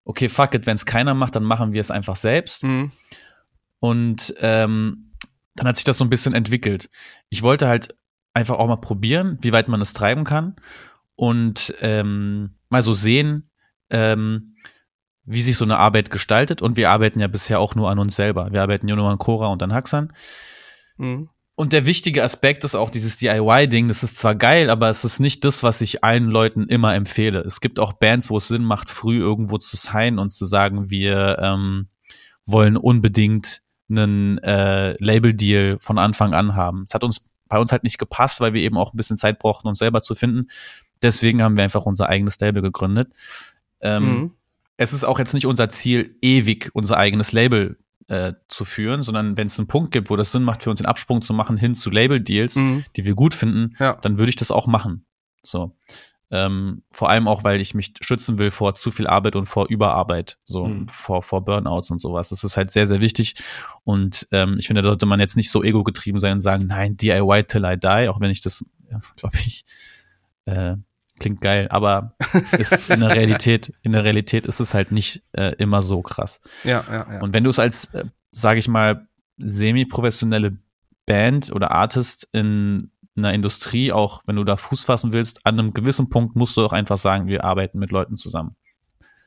okay, 0.04 0.30
fuck 0.30 0.54
it, 0.54 0.66
wenn 0.66 0.76
es 0.76 0.86
keiner 0.86 1.14
macht, 1.14 1.36
dann 1.36 1.44
machen 1.44 1.74
wir 1.74 1.82
es 1.82 1.92
einfach 1.92 2.16
selbst. 2.16 2.64
Mhm. 2.64 2.92
Und 3.80 4.34
ähm, 4.40 5.14
dann 5.56 5.68
hat 5.68 5.76
sich 5.76 5.86
das 5.86 5.98
so 5.98 6.06
ein 6.06 6.10
bisschen 6.10 6.34
entwickelt. 6.34 6.90
Ich 7.30 7.44
wollte 7.44 7.68
halt 7.68 7.96
einfach 8.34 8.58
auch 8.58 8.68
mal 8.68 8.78
probieren, 8.78 9.38
wie 9.42 9.52
weit 9.52 9.68
man 9.68 9.82
es 9.82 9.94
treiben 9.94 10.24
kann 10.24 10.56
und 11.16 11.74
ähm, 11.82 12.56
mal 12.70 12.82
so 12.82 12.94
sehen, 12.94 13.50
ähm, 13.90 14.56
wie 15.24 15.42
sich 15.42 15.58
so 15.58 15.66
eine 15.66 15.78
Arbeit 15.78 16.10
gestaltet. 16.10 16.62
Und 16.62 16.78
wir 16.78 16.90
arbeiten 16.90 17.20
ja 17.20 17.28
bisher 17.28 17.60
auch 17.60 17.76
nur 17.76 17.90
an 17.90 18.00
uns 18.00 18.16
selber. 18.16 18.52
Wir 18.52 18.62
arbeiten 18.62 18.88
ja 18.88 18.96
nur 18.96 19.10
an 19.10 19.18
Cora 19.18 19.48
und 19.48 19.62
an 19.62 19.74
Haxan. 19.74 20.14
Mhm. 20.98 21.30
Und 21.62 21.74
der 21.74 21.86
wichtige 21.86 22.24
Aspekt 22.24 22.64
ist 22.64 22.74
auch 22.74 22.90
dieses 22.90 23.18
DIY-Ding. 23.18 23.88
Das 23.88 24.02
ist 24.02 24.18
zwar 24.18 24.34
geil, 24.34 24.72
aber 24.72 24.90
es 24.90 25.06
ist 25.06 25.20
nicht 25.20 25.46
das, 25.46 25.62
was 25.62 25.80
ich 25.82 26.04
allen 26.04 26.26
Leuten 26.26 26.64
immer 26.64 26.96
empfehle. 26.96 27.42
Es 27.42 27.62
gibt 27.62 27.78
auch 27.78 27.94
Bands, 27.94 28.32
wo 28.32 28.38
es 28.38 28.48
Sinn 28.48 28.64
macht, 28.64 28.90
früh 28.90 29.20
irgendwo 29.20 29.60
zu 29.60 29.78
sein 29.78 30.18
und 30.18 30.32
zu 30.32 30.46
sagen, 30.46 30.90
wir 30.90 31.38
ähm, 31.40 31.88
wollen 32.48 32.78
unbedingt 32.78 33.62
einen 33.92 34.40
äh, 34.40 34.96
Label-Deal 35.04 35.78
von 35.78 36.00
Anfang 36.00 36.34
an 36.34 36.56
haben. 36.56 36.86
Es 36.88 36.96
hat 36.96 37.04
uns 37.04 37.30
bei 37.48 37.60
uns 37.60 37.72
halt 37.72 37.84
nicht 37.84 38.00
gepasst, 38.00 38.42
weil 38.42 38.56
wir 38.56 38.64
eben 38.64 38.80
auch 38.80 38.92
ein 38.92 38.98
bisschen 38.98 39.18
Zeit 39.18 39.38
brauchten, 39.38 39.68
uns 39.68 39.78
selber 39.78 40.02
zu 40.02 40.16
finden. 40.16 40.48
Deswegen 41.04 41.44
haben 41.44 41.58
wir 41.58 41.64
einfach 41.64 41.86
unser 41.86 42.10
eigenes 42.10 42.40
Label 42.40 42.64
gegründet. 42.64 43.14
Ähm, 43.82 44.04
Mhm. 44.04 44.32
es 44.78 44.94
ist 44.94 45.04
auch 45.04 45.20
jetzt 45.20 45.36
nicht 45.36 45.46
unser 45.46 45.70
Ziel, 45.70 46.18
ewig 46.24 46.72
unser 46.74 46.98
eigenes 46.98 47.34
Label 47.34 47.78
äh, 48.08 48.34
zu 48.48 48.66
führen, 48.66 49.04
sondern 49.04 49.38
wenn 49.38 49.48
es 49.48 49.58
einen 49.60 49.68
Punkt 49.68 49.92
gibt, 49.92 50.10
wo 50.10 50.16
das 50.16 50.32
Sinn 50.32 50.44
macht, 50.44 50.64
für 50.64 50.70
uns 50.70 50.80
den 50.80 50.88
Absprung 50.88 51.22
zu 51.22 51.34
machen 51.34 51.58
hin 51.58 51.76
zu 51.76 51.90
Label-Deals, 51.90 52.56
Mhm. 52.56 52.84
die 52.96 53.06
wir 53.06 53.16
gut 53.16 53.34
finden, 53.34 53.76
Ja. 53.80 53.94
dann 54.02 54.18
würde 54.18 54.30
ich 54.30 54.36
das 54.36 54.52
auch 54.52 54.68
machen. 54.68 55.06
So. 55.44 55.76
Ähm, 56.34 56.84
vor 56.92 57.10
allem 57.10 57.28
auch, 57.28 57.44
weil 57.44 57.60
ich 57.60 57.74
mich 57.74 57.94
schützen 58.00 58.38
will 58.38 58.52
vor 58.52 58.74
zu 58.74 58.90
viel 58.90 59.06
Arbeit 59.06 59.36
und 59.36 59.48
vor 59.48 59.68
Überarbeit, 59.70 60.38
so 60.46 60.66
Mhm. 60.66 60.88
vor, 60.88 61.22
vor 61.24 61.44
Burnouts 61.44 61.92
und 61.92 62.00
sowas. 62.00 62.30
Das 62.30 62.46
ist 62.46 62.56
halt 62.56 62.72
sehr, 62.72 62.88
sehr 62.88 63.02
wichtig. 63.02 63.34
Und 63.84 64.28
ähm, 64.32 64.56
ich 64.58 64.68
finde, 64.68 64.82
da 64.82 64.88
sollte 64.88 65.06
man 65.06 65.20
jetzt 65.20 65.36
nicht 65.36 65.52
so 65.52 65.62
ego-getrieben 65.62 66.22
sein 66.22 66.34
und 66.36 66.42
sagen, 66.42 66.68
nein, 66.68 66.96
DIY 66.96 67.44
till 67.44 67.66
I 67.66 67.76
die, 67.78 68.08
auch 68.08 68.22
wenn 68.22 68.32
ich 68.32 68.40
das, 68.40 68.64
ja, 68.90 69.02
glaube 69.18 69.36
ich, 69.46 69.66
äh, 70.46 70.76
klingt 71.22 71.40
geil, 71.40 71.68
aber 71.70 72.16
ist 72.58 72.90
in 72.90 73.00
der 73.00 73.10
Realität, 73.16 73.72
in 73.84 73.94
der 73.94 74.04
Realität 74.04 74.46
ist 74.46 74.60
es 74.60 74.74
halt 74.74 74.92
nicht 74.92 75.24
äh, 75.32 75.56
immer 75.58 75.82
so 75.82 76.02
krass. 76.02 76.42
Ja, 76.64 76.84
ja, 76.90 77.08
ja. 77.14 77.22
Und 77.22 77.34
wenn 77.34 77.44
du 77.44 77.50
es 77.50 77.60
als, 77.60 77.86
äh, 77.94 78.06
sage 78.32 78.60
ich 78.60 78.68
mal, 78.68 79.08
semi-professionelle 79.38 80.58
Band 81.06 81.52
oder 81.52 81.72
Artist 81.72 82.28
in 82.32 82.92
einer 83.16 83.34
Industrie, 83.34 83.92
auch 83.92 84.24
wenn 84.26 84.36
du 84.36 84.44
da 84.44 84.58
Fuß 84.58 84.84
fassen 84.84 85.14
willst, 85.14 85.46
an 85.46 85.60
einem 85.60 85.74
gewissen 85.74 86.10
Punkt 86.10 86.36
musst 86.36 86.58
du 86.58 86.66
auch 86.66 86.74
einfach 86.74 86.98
sagen, 86.98 87.28
wir 87.28 87.44
arbeiten 87.44 87.80
mit 87.80 87.92
Leuten 87.92 88.18
zusammen. 88.18 88.56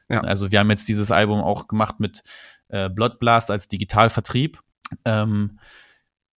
Ja. 0.08 0.20
Also 0.20 0.50
wir 0.50 0.58
haben 0.58 0.70
jetzt 0.70 0.88
dieses 0.88 1.10
Album 1.10 1.40
auch 1.40 1.68
gemacht 1.68 2.00
mit 2.00 2.22
äh, 2.68 2.88
Blood 2.88 3.18
Blast 3.18 3.50
als 3.50 3.68
Digitalvertrieb, 3.68 4.60
ähm, 5.04 5.58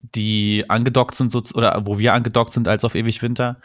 die 0.01 0.65
angedockt 0.69 1.15
sind, 1.15 1.33
so, 1.33 1.43
oder 1.55 1.87
wo 1.87 1.99
wir 1.99 2.15
angedockt 2.15 2.53
sind 2.53 2.69
als 2.69 2.85
auf 2.85 2.95
Ewig 2.95 3.23
Winter. 3.23 3.61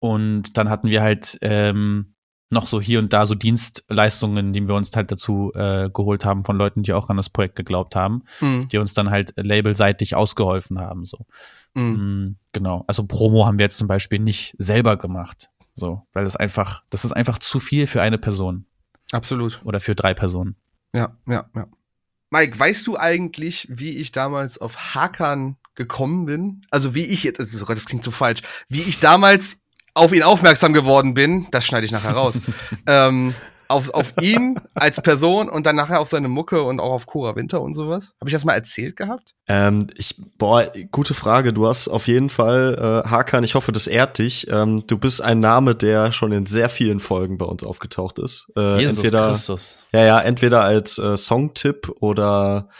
Und 0.00 0.56
dann 0.56 0.68
hatten 0.68 0.88
wir 0.88 1.02
halt 1.02 1.38
ähm, 1.42 2.14
noch 2.50 2.66
so 2.66 2.80
hier 2.80 2.98
und 2.98 3.12
da 3.12 3.26
so 3.26 3.34
Dienstleistungen, 3.34 4.52
die 4.52 4.66
wir 4.66 4.74
uns 4.74 4.94
halt 4.96 5.10
dazu 5.12 5.52
äh, 5.54 5.90
geholt 5.92 6.24
haben 6.24 6.44
von 6.44 6.56
Leuten, 6.56 6.82
die 6.82 6.92
auch 6.92 7.08
an 7.10 7.16
das 7.16 7.28
Projekt 7.30 7.56
geglaubt 7.56 7.94
haben, 7.96 8.22
Mhm. 8.40 8.68
die 8.68 8.78
uns 8.78 8.94
dann 8.94 9.10
halt 9.10 9.32
labelseitig 9.36 10.14
ausgeholfen 10.14 10.78
haben. 10.78 11.04
So. 11.04 11.26
Mhm. 11.74 11.82
Mm, 11.82 12.36
Genau. 12.52 12.84
Also 12.86 13.04
Promo 13.04 13.46
haben 13.46 13.58
wir 13.58 13.64
jetzt 13.64 13.78
zum 13.78 13.88
Beispiel 13.88 14.18
nicht 14.18 14.54
selber 14.58 14.96
gemacht. 14.96 15.50
So, 15.74 16.02
weil 16.12 16.24
das 16.24 16.34
einfach, 16.36 16.82
das 16.90 17.04
ist 17.04 17.12
einfach 17.12 17.38
zu 17.38 17.60
viel 17.60 17.86
für 17.86 18.02
eine 18.02 18.18
Person 18.18 18.66
Absolut. 19.12 19.60
oder 19.64 19.78
für 19.78 19.94
drei 19.94 20.12
Personen. 20.14 20.56
Ja, 20.92 21.16
ja, 21.28 21.48
ja. 21.54 21.68
Mike, 22.30 22.58
weißt 22.58 22.86
du 22.86 22.96
eigentlich, 22.98 23.68
wie 23.70 23.90
ich 23.98 24.10
damals 24.10 24.58
auf 24.58 24.94
Hakan 24.94 25.56
gekommen 25.76 26.26
bin? 26.26 26.62
Also 26.70 26.94
wie 26.96 27.04
ich 27.04 27.22
jetzt, 27.22 27.40
oh 27.40 27.64
Gott, 27.64 27.76
das 27.76 27.86
klingt 27.86 28.02
so 28.04 28.10
falsch, 28.10 28.42
wie 28.68 28.80
ich 28.80 28.98
damals 29.00 29.60
auf 29.94 30.12
ihn 30.12 30.22
aufmerksam 30.22 30.72
geworden 30.72 31.14
bin, 31.14 31.48
das 31.50 31.66
schneide 31.66 31.84
ich 31.84 31.92
nachher 31.92 32.12
raus, 32.12 32.40
ähm, 32.86 33.34
auf, 33.68 33.90
auf 33.90 34.14
ihn 34.20 34.58
als 34.74 35.00
Person 35.00 35.48
und 35.48 35.66
dann 35.66 35.76
nachher 35.76 36.00
auf 36.00 36.08
seine 36.08 36.28
Mucke 36.28 36.62
und 36.62 36.80
auch 36.80 36.92
auf 36.92 37.06
Cora 37.06 37.36
Winter 37.36 37.60
und 37.60 37.74
sowas. 37.74 38.14
Habe 38.20 38.30
ich 38.30 38.32
das 38.32 38.44
mal 38.44 38.54
erzählt 38.54 38.96
gehabt? 38.96 39.34
Ähm, 39.46 39.86
ich, 39.94 40.16
boah, 40.38 40.72
gute 40.90 41.14
Frage. 41.14 41.52
Du 41.52 41.68
hast 41.68 41.88
auf 41.88 42.06
jeden 42.06 42.30
Fall, 42.30 43.04
äh, 43.04 43.08
Hakan, 43.08 43.44
ich 43.44 43.54
hoffe, 43.54 43.72
das 43.72 43.86
ehrt 43.86 44.18
dich. 44.18 44.48
Ähm, 44.48 44.86
du 44.86 44.98
bist 44.98 45.20
ein 45.22 45.40
Name, 45.40 45.74
der 45.74 46.12
schon 46.12 46.32
in 46.32 46.46
sehr 46.46 46.70
vielen 46.70 46.98
Folgen 46.98 47.36
bei 47.36 47.44
uns 47.44 47.62
aufgetaucht 47.62 48.18
ist. 48.18 48.50
Äh, 48.56 48.80
Jesus 48.80 48.96
entweder, 48.96 49.28
Christus. 49.28 49.78
ja, 49.92 50.04
ja, 50.04 50.20
entweder 50.20 50.62
als 50.62 50.98
äh, 50.98 51.16
Songtipp 51.16 51.92
oder 52.00 52.70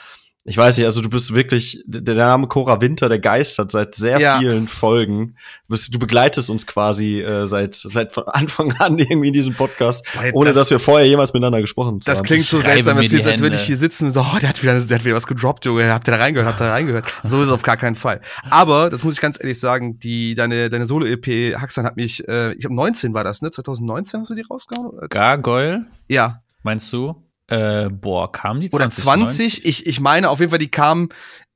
ich 0.48 0.56
weiß 0.56 0.76
nicht, 0.78 0.86
also 0.86 1.02
du 1.02 1.10
bist 1.10 1.34
wirklich, 1.34 1.82
der 1.86 2.14
Name 2.14 2.46
Cora 2.48 2.80
Winter, 2.80 3.08
der 3.08 3.18
geistert 3.18 3.70
seit 3.70 3.94
sehr 3.94 4.18
Ja. 4.18 4.38
vielen 4.38 4.66
Folgen. 4.66 5.34
Du, 5.66 5.72
bist, 5.74 5.94
du 5.94 5.98
begleitest 5.98 6.48
uns 6.48 6.66
quasi 6.66 7.20
äh, 7.20 7.46
seit, 7.46 7.74
seit 7.74 8.12
von 8.12 8.24
Anfang 8.28 8.72
an 8.78 8.98
irgendwie 8.98 9.28
in 9.28 9.32
diesem 9.34 9.54
Podcast, 9.54 10.06
Boah, 10.14 10.22
ohne 10.32 10.50
das- 10.50 10.56
dass 10.56 10.70
wir 10.70 10.78
vorher 10.78 11.06
jemals 11.06 11.32
miteinander 11.34 11.60
gesprochen 11.60 12.00
Das 12.04 12.18
haben. 12.18 12.24
klingt 12.26 12.44
so 12.44 12.60
seltsam, 12.60 12.96
das 12.96 13.08
klingt, 13.08 13.26
als 13.26 13.40
würde 13.40 13.56
ich 13.56 13.62
hier 13.62 13.76
sitzen 13.76 14.06
und 14.06 14.10
so, 14.12 14.20
oh, 14.34 14.38
der 14.40 14.48
hat 14.48 14.62
wieder, 14.62 14.80
der 14.80 14.98
hat 14.98 15.04
wieder 15.04 15.14
was 15.14 15.26
gedroppt, 15.26 15.66
Junge, 15.66 15.92
habt 15.92 16.08
ihr 16.08 16.12
da 16.12 16.16
reingehört, 16.18 16.48
habt 16.48 16.60
ihr 16.60 16.66
da 16.66 16.72
reingehört. 16.72 17.04
So 17.24 17.40
ist 17.42 17.48
es 17.48 17.52
auf 17.52 17.62
gar 17.62 17.76
keinen 17.76 17.94
Fall. 17.96 18.20
Aber, 18.48 18.88
das 18.90 19.04
muss 19.04 19.14
ich 19.14 19.20
ganz 19.20 19.38
ehrlich 19.38 19.60
sagen, 19.60 19.98
die, 19.98 20.34
deine, 20.34 20.70
deine 20.70 20.86
Solo-EP, 20.86 21.54
Haxan 21.60 21.84
hat 21.84 21.96
mich, 21.96 22.26
äh, 22.26 22.54
ich 22.54 22.64
habe 22.64 22.74
19 22.74 23.12
war 23.12 23.24
das, 23.24 23.42
ne? 23.42 23.50
2019 23.50 24.20
hast 24.20 24.30
du 24.30 24.34
die 24.34 24.42
rausgehauen? 24.48 24.92
Gargoyle, 25.10 25.84
Ja. 26.08 26.42
meinst 26.62 26.92
du? 26.92 27.22
Äh, 27.48 27.88
boah, 27.90 28.30
kam 28.30 28.60
die 28.60 28.70
Oder 28.70 28.90
2019? 28.90 29.50
20, 29.50 29.64
ich, 29.64 29.86
ich 29.86 30.00
meine 30.00 30.30
auf 30.30 30.40
jeden 30.40 30.50
Fall, 30.50 30.58
die 30.58 30.70
kamen 30.70 31.08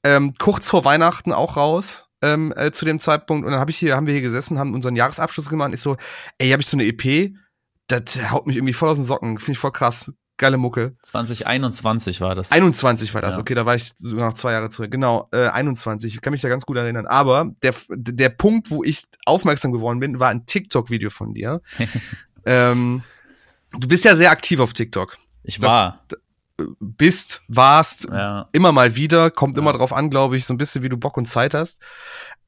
ähm, 0.03 0.34
kurz 0.38 0.68
vor 0.68 0.84
Weihnachten 0.84 1.32
auch 1.32 1.57
raus. 1.57 2.09
Ähm, 2.24 2.53
äh, 2.57 2.70
zu 2.70 2.84
dem 2.84 3.01
Zeitpunkt 3.01 3.45
und 3.45 3.51
dann 3.51 3.61
hab 3.61 3.68
ich 3.68 3.76
hier 3.76 3.97
haben 3.97 4.07
wir 4.07 4.12
hier 4.12 4.22
gesessen 4.22 4.57
haben 4.57 4.74
unseren 4.74 4.95
Jahresabschluss 4.95 5.51
gemacht 5.51 5.72
ich 5.74 5.80
so 5.80 5.97
ey 6.38 6.51
habe 6.51 6.62
ich 6.62 6.68
so 6.68 6.76
eine 6.76 6.84
EP 6.84 7.32
das 7.88 8.30
haut 8.30 8.47
mich 8.47 8.55
irgendwie 8.55 8.74
voll 8.74 8.90
aus 8.90 8.99
den 8.99 9.05
Socken 9.05 9.38
finde 9.38 9.53
ich 9.55 9.59
voll 9.59 9.72
krass 9.72 10.12
geile 10.43 10.57
Mucke 10.57 10.97
2021 11.03 12.20
war 12.20 12.34
das. 12.34 12.53
21 12.53 13.14
war 13.14 13.22
das, 13.22 13.36
Ja. 13.36 13.40
okay, 13.40 13.55
da 13.55 13.64
war 13.64 13.74
ich 13.74 13.93
sogar 13.97 14.28
noch 14.28 14.34
zwei 14.34 14.53
Jahre 14.53 14.70
zurück. 14.70 14.90
Genau, 14.90 15.28
äh, 15.32 15.49
21. 15.49 16.14
Ich 16.14 16.20
kann 16.20 16.32
mich 16.32 16.40
da 16.40 16.49
ganz 16.49 16.66
gut 16.66 16.76
erinnern. 16.76 17.07
Aber 17.07 17.53
der, 17.62 17.74
der 17.90 18.28
Punkt, 18.28 18.70
wo 18.70 18.82
ich 18.82 19.05
aufmerksam 19.24 19.72
geworden 19.72 20.01
bin, 20.01 20.18
war 20.18 20.30
ein 20.30 20.45
TikTok-Video 20.45 21.11
von 21.11 21.32
dir. 21.32 21.61
ähm, 22.45 23.03
du 23.72 23.86
bist 23.86 24.05
ja 24.05 24.16
sehr 24.16 24.30
aktiv 24.32 24.59
auf 24.59 24.72
TikTok. 24.72 25.16
Ich 25.43 25.59
das- 25.59 25.68
war. 25.70 26.05
Bist, 26.78 27.43
warst, 27.49 28.05
ja. 28.05 28.49
immer 28.53 28.70
mal 28.72 28.95
wieder, 28.95 29.30
kommt 29.30 29.57
Ja. 29.57 29.62
immer 29.62 29.72
drauf 29.72 29.93
an, 29.93 30.11
glaube 30.11 30.36
ich, 30.36 30.45
so 30.47 30.55
ein 30.55 30.59
bisschen, 30.59 30.82
wie 30.84 30.88
du 30.88 30.97
Bock 30.97 31.16
und 31.16 31.24
Zeit 31.24 31.55
hast. 31.55 31.80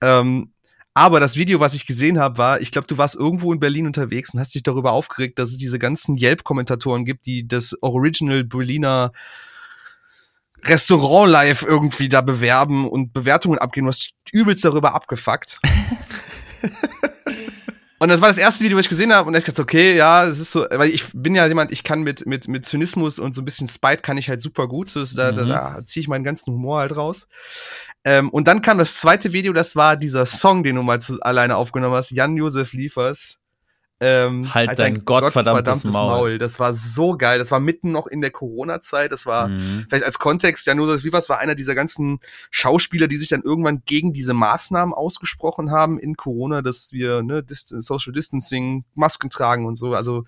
Ähm, 0.00 0.52
aber 0.92 1.18
das 1.18 1.34
Video, 1.34 1.58
was 1.58 1.74
ich 1.74 1.86
gesehen 1.86 2.20
habe, 2.20 2.38
war, 2.38 2.60
ich 2.60 2.70
glaube, 2.70 2.86
du 2.86 2.96
warst 2.96 3.16
irgendwo 3.16 3.52
in 3.52 3.58
Berlin 3.58 3.86
unterwegs 3.86 4.32
und 4.32 4.38
hast 4.38 4.54
dich 4.54 4.62
darüber 4.62 4.92
aufgeregt, 4.92 5.40
dass 5.40 5.50
es 5.50 5.56
diese 5.56 5.80
ganzen 5.80 6.16
Yelp-Kommentatoren 6.16 7.04
gibt, 7.04 7.26
die 7.26 7.48
das 7.48 7.74
Original 7.80 8.44
Berliner 8.44 9.10
Restaurant 10.64 11.30
live 11.32 11.62
irgendwie 11.62 12.08
da 12.08 12.20
bewerben 12.20 12.88
und 12.88 13.12
Bewertungen 13.12 13.58
abgeben. 13.58 13.86
Du 13.86 13.92
hast 13.92 14.12
übelst 14.30 14.64
darüber 14.64 14.94
abgefuckt. 14.94 15.58
Und 17.98 18.08
das 18.08 18.20
war 18.20 18.28
das 18.28 18.38
erste 18.38 18.64
Video, 18.64 18.76
was 18.76 18.84
ich 18.86 18.90
gesehen 18.90 19.12
habe 19.12 19.28
und 19.28 19.36
ich 19.36 19.44
dachte, 19.44 19.62
okay, 19.62 19.96
ja, 19.96 20.24
es 20.24 20.38
ist 20.40 20.50
so, 20.52 20.66
weil 20.70 20.90
ich 20.90 21.04
bin 21.14 21.34
ja 21.34 21.46
jemand, 21.46 21.72
ich 21.72 21.84
kann 21.84 22.02
mit, 22.02 22.26
mit, 22.26 22.48
mit 22.48 22.66
Zynismus 22.66 23.18
und 23.18 23.34
so 23.34 23.40
ein 23.42 23.44
bisschen 23.44 23.68
Spite 23.68 24.02
kann 24.02 24.18
ich 24.18 24.28
halt 24.28 24.42
super 24.42 24.66
gut. 24.68 24.90
So 24.90 25.00
ist 25.00 25.16
da, 25.16 25.30
Mhm. 25.32 25.36
da, 25.36 25.44
da 25.44 25.84
ziehe 25.84 26.02
ich 26.02 26.08
meinen 26.08 26.24
ganzen 26.24 26.52
Humor 26.52 26.80
halt 26.80 26.96
raus. 26.96 27.28
Ähm, 28.04 28.28
und 28.30 28.48
dann 28.48 28.60
kam 28.62 28.78
das 28.78 28.96
zweite 28.96 29.32
Video, 29.32 29.52
das 29.52 29.76
war 29.76 29.96
dieser 29.96 30.26
Song, 30.26 30.62
den 30.64 30.76
du 30.76 30.82
mal 30.82 31.00
zu, 31.00 31.20
alleine 31.22 31.56
aufgenommen 31.56 31.94
hast, 31.94 32.10
Jan-Josef 32.10 32.72
Liefers. 32.72 33.38
Ähm, 34.00 34.52
Halt 34.52 34.78
dein 34.78 34.98
gottverdammtes 34.98 35.84
Maul. 35.84 36.38
Das 36.38 36.58
war 36.58 36.74
so 36.74 37.16
geil. 37.16 37.38
Das 37.38 37.50
war 37.50 37.60
mitten 37.60 37.92
noch 37.92 38.06
in 38.06 38.20
der 38.20 38.30
Corona-Zeit. 38.32 39.12
Das 39.12 39.24
war, 39.24 39.48
Mhm. 39.48 39.86
vielleicht 39.88 40.04
als 40.04 40.18
Kontext, 40.18 40.66
Jan-Josef 40.66 41.04
Liefers 41.04 41.28
war 41.28 41.38
einer 41.38 41.54
dieser 41.54 41.74
ganzen 41.74 42.18
Schauspieler, 42.50 43.06
die 43.06 43.16
sich 43.16 43.28
dann 43.28 43.42
irgendwann 43.42 43.82
gegen 43.86 44.12
diese 44.12 44.34
Maßnahmen 44.34 44.92
ausgesprochen 44.92 45.70
haben 45.70 45.98
in 45.98 46.16
Corona, 46.16 46.60
dass 46.60 46.92
wir 46.92 47.22
ne, 47.22 47.42
Dist 47.42 47.68
Social 47.78 48.12
Distancing, 48.12 48.84
Masken 48.94 49.30
tragen 49.30 49.64
und 49.64 49.76
so. 49.76 49.94
Also 49.94 50.24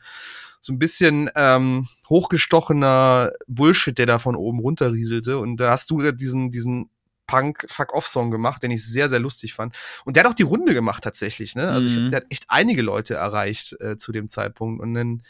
so 0.60 0.72
ein 0.72 0.78
bisschen 0.78 1.30
ähm, 1.34 1.88
hochgestochener 2.08 3.32
Bullshit, 3.46 3.96
der 3.98 4.06
da 4.06 4.18
von 4.18 4.36
oben 4.36 4.60
runterrieselte. 4.60 5.38
Und 5.38 5.58
da 5.58 5.70
hast 5.70 5.90
du 5.90 6.12
diesen, 6.12 6.50
diesen 6.50 6.90
Punk-Fuck-Off-Song 7.26 8.30
gemacht, 8.30 8.62
den 8.62 8.70
ich 8.70 8.84
sehr, 8.86 9.08
sehr 9.08 9.18
lustig 9.18 9.54
fand. 9.54 9.74
Und 10.04 10.16
der 10.16 10.24
hat 10.24 10.30
auch 10.30 10.34
die 10.34 10.42
Runde 10.42 10.74
gemacht 10.74 11.02
tatsächlich, 11.04 11.54
ne? 11.54 11.68
Also 11.70 11.88
ich, 11.88 11.96
Mhm. 11.96 12.10
der 12.10 12.18
hat 12.18 12.26
echt 12.30 12.44
einige 12.48 12.82
Leute 12.82 13.14
erreicht 13.14 13.76
äh, 13.80 13.96
zu 13.96 14.12
dem 14.12 14.28
Zeitpunkt. 14.28 14.80
Und 14.82 14.94
dann 14.94 15.22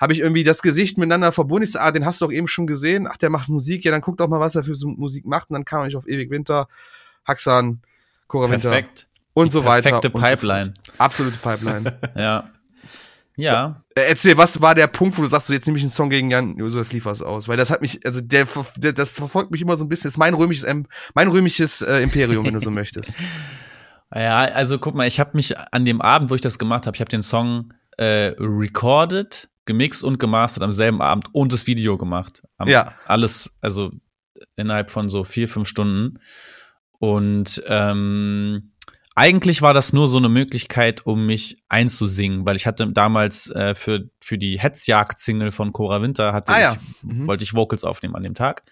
habe 0.00 0.12
ich 0.12 0.20
irgendwie 0.20 0.44
das 0.44 0.62
Gesicht 0.62 0.98
miteinander 0.98 1.32
verbunden. 1.32 1.64
Ich 1.64 1.72
so, 1.72 1.78
ah, 1.78 1.90
den 1.92 2.04
hast 2.06 2.20
du 2.20 2.26
doch 2.26 2.32
eben 2.32 2.48
schon 2.48 2.66
gesehen. 2.66 3.06
Ach, 3.10 3.16
der 3.16 3.30
macht 3.30 3.48
Musik. 3.48 3.84
Ja, 3.84 3.90
dann 3.92 4.00
guck 4.02 4.16
doch 4.16 4.28
mal, 4.28 4.40
was 4.40 4.54
er 4.56 4.64
für 4.64 4.74
so 4.74 4.88
Musik 4.88 5.24
macht. 5.26 5.50
Und 5.50 5.54
dann 5.54 5.64
kam 5.64 5.86
ich 5.86 5.96
auf 5.96 6.06
Ewig 6.08 6.30
Winter, 6.30 6.68
Haxan, 7.26 7.80
Cora 8.26 8.50
Winter 8.50 8.70
Perfekt. 8.70 9.06
und 9.34 9.46
Die 9.46 9.52
so 9.52 9.64
weiter. 9.64 9.90
Perfekte 9.90 10.10
so 10.18 10.18
Pipeline. 10.24 10.72
fort. 10.86 11.00
Absolute 11.00 11.36
Pipeline. 11.38 11.98
Ja. 12.16 12.50
Ja. 13.36 13.82
Äh, 13.94 14.02
Erzähl, 14.08 14.36
was 14.36 14.60
war 14.60 14.74
der 14.74 14.86
Punkt, 14.86 15.18
wo 15.18 15.22
du 15.22 15.28
sagst, 15.28 15.48
so 15.48 15.52
jetzt 15.52 15.66
nehme 15.66 15.78
ich 15.78 15.84
einen 15.84 15.90
Song 15.90 16.10
gegen 16.10 16.30
Jan-Josef 16.30 16.92
Liefers 16.92 17.22
aus? 17.22 17.48
Weil 17.48 17.56
das 17.56 17.70
hat 17.70 17.82
mich, 17.82 18.04
also 18.06 18.20
der, 18.20 18.46
der, 18.76 18.92
das 18.92 19.10
verfolgt 19.10 19.50
mich 19.50 19.60
immer 19.60 19.76
so 19.76 19.84
ein 19.84 19.88
bisschen. 19.88 20.04
Das 20.04 20.14
ist 20.14 20.18
mein 20.18 20.34
römisches, 20.34 20.66
mein 21.14 21.28
römisches 21.28 21.82
äh, 21.82 21.98
Imperium, 21.98 22.44
wenn 22.46 22.54
du 22.54 22.60
so 22.60 22.70
möchtest. 22.72 23.16
Ja, 24.14 24.38
also 24.40 24.78
guck 24.78 24.94
mal, 24.94 25.06
ich 25.06 25.18
habe 25.18 25.30
mich 25.34 25.58
an 25.58 25.84
dem 25.84 26.00
Abend, 26.00 26.30
wo 26.30 26.34
ich 26.34 26.40
das 26.40 26.58
gemacht 26.58 26.86
habe, 26.86 26.96
ich 26.96 27.00
habe 27.00 27.10
den 27.10 27.22
Song 27.22 27.74
äh, 27.96 28.34
recorded, 28.38 29.48
gemixt 29.64 30.04
und 30.04 30.18
gemastert 30.18 30.62
am 30.62 30.72
selben 30.72 31.02
Abend 31.02 31.34
und 31.34 31.52
das 31.52 31.66
Video 31.66 31.96
gemacht. 31.98 32.42
Am, 32.58 32.68
Ja. 32.68 32.94
Alles, 33.06 33.52
also 33.60 33.90
innerhalb 34.56 34.90
von 34.90 35.08
so 35.08 35.24
vier, 35.24 35.48
fünf 35.48 35.68
Stunden. 35.68 36.20
Und 36.98 37.62
ähm, 37.66 38.72
eigentlich 39.14 39.62
war 39.62 39.74
das 39.74 39.92
nur 39.92 40.08
so 40.08 40.18
eine 40.18 40.28
Möglichkeit, 40.28 41.06
um 41.06 41.26
mich 41.26 41.56
einzusingen, 41.68 42.44
weil 42.46 42.56
ich 42.56 42.66
hatte 42.66 42.86
damals 42.92 43.48
äh, 43.50 43.74
für, 43.74 44.08
für 44.20 44.38
die 44.38 44.58
Hetzjagd-Single 44.58 45.52
von 45.52 45.72
Cora 45.72 46.02
Winter 46.02 46.32
hatte 46.32 46.52
Ah 46.52 46.60
ja. 46.60 46.72
ich, 46.72 47.02
Mhm. 47.02 47.26
wollte 47.26 47.44
ich 47.44 47.54
Vocals 47.54 47.84
aufnehmen 47.84 48.16
an 48.16 48.22
dem 48.22 48.34
Tag. 48.34 48.62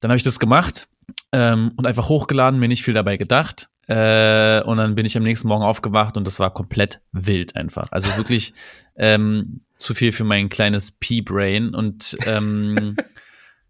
Dann 0.00 0.10
habe 0.10 0.16
ich 0.16 0.22
das 0.24 0.38
gemacht 0.38 0.88
ähm, 1.32 1.72
und 1.76 1.86
einfach 1.86 2.08
hochgeladen, 2.08 2.60
mir 2.60 2.68
nicht 2.68 2.82
viel 2.84 2.94
dabei 2.94 3.16
gedacht. 3.16 3.70
Äh, 3.86 4.62
und 4.62 4.78
dann 4.78 4.94
bin 4.94 5.04
ich 5.06 5.16
am 5.16 5.22
nächsten 5.22 5.48
Morgen 5.48 5.62
aufgewacht 5.64 6.16
und 6.16 6.26
das 6.26 6.38
war 6.40 6.52
komplett 6.52 7.00
wild 7.12 7.56
einfach. 7.56 7.88
Also 7.92 8.14
wirklich 8.16 8.52
ähm, 8.96 9.60
zu 9.78 9.94
viel 9.94 10.12
für 10.12 10.24
mein 10.24 10.48
kleines 10.48 10.90
Pea-Brain 10.92 11.74
und 11.74 12.16
ähm, 12.26 12.96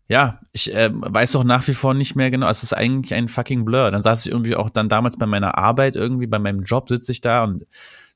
ja, 0.09 0.41
ich 0.53 0.73
äh, 0.75 0.91
weiß 0.93 1.35
auch 1.37 1.45
nach 1.45 1.67
wie 1.67 1.75
vor 1.75 1.95
nicht 1.95 2.15
mehr 2.15 2.31
genau. 2.31 2.49
Es 2.49 2.63
ist 2.63 2.75
eigentlich 2.75 3.15
ein 3.15 3.29
fucking 3.29 3.65
Blur. 3.65 3.91
Dann 3.91 4.03
saß 4.03 4.27
ich 4.27 4.33
irgendwie 4.33 4.57
auch 4.57 4.71
dann 4.71 4.89
damals 4.89 5.17
bei 5.17 5.27
meiner 5.27 5.57
Arbeit 5.57 5.97
irgendwie, 5.97 6.27
bei 6.27 6.39
meinem 6.39 6.63
Job 6.63 6.89
sitze 6.89 7.13
ich 7.13 7.21
da 7.21 7.45
und 7.45 7.65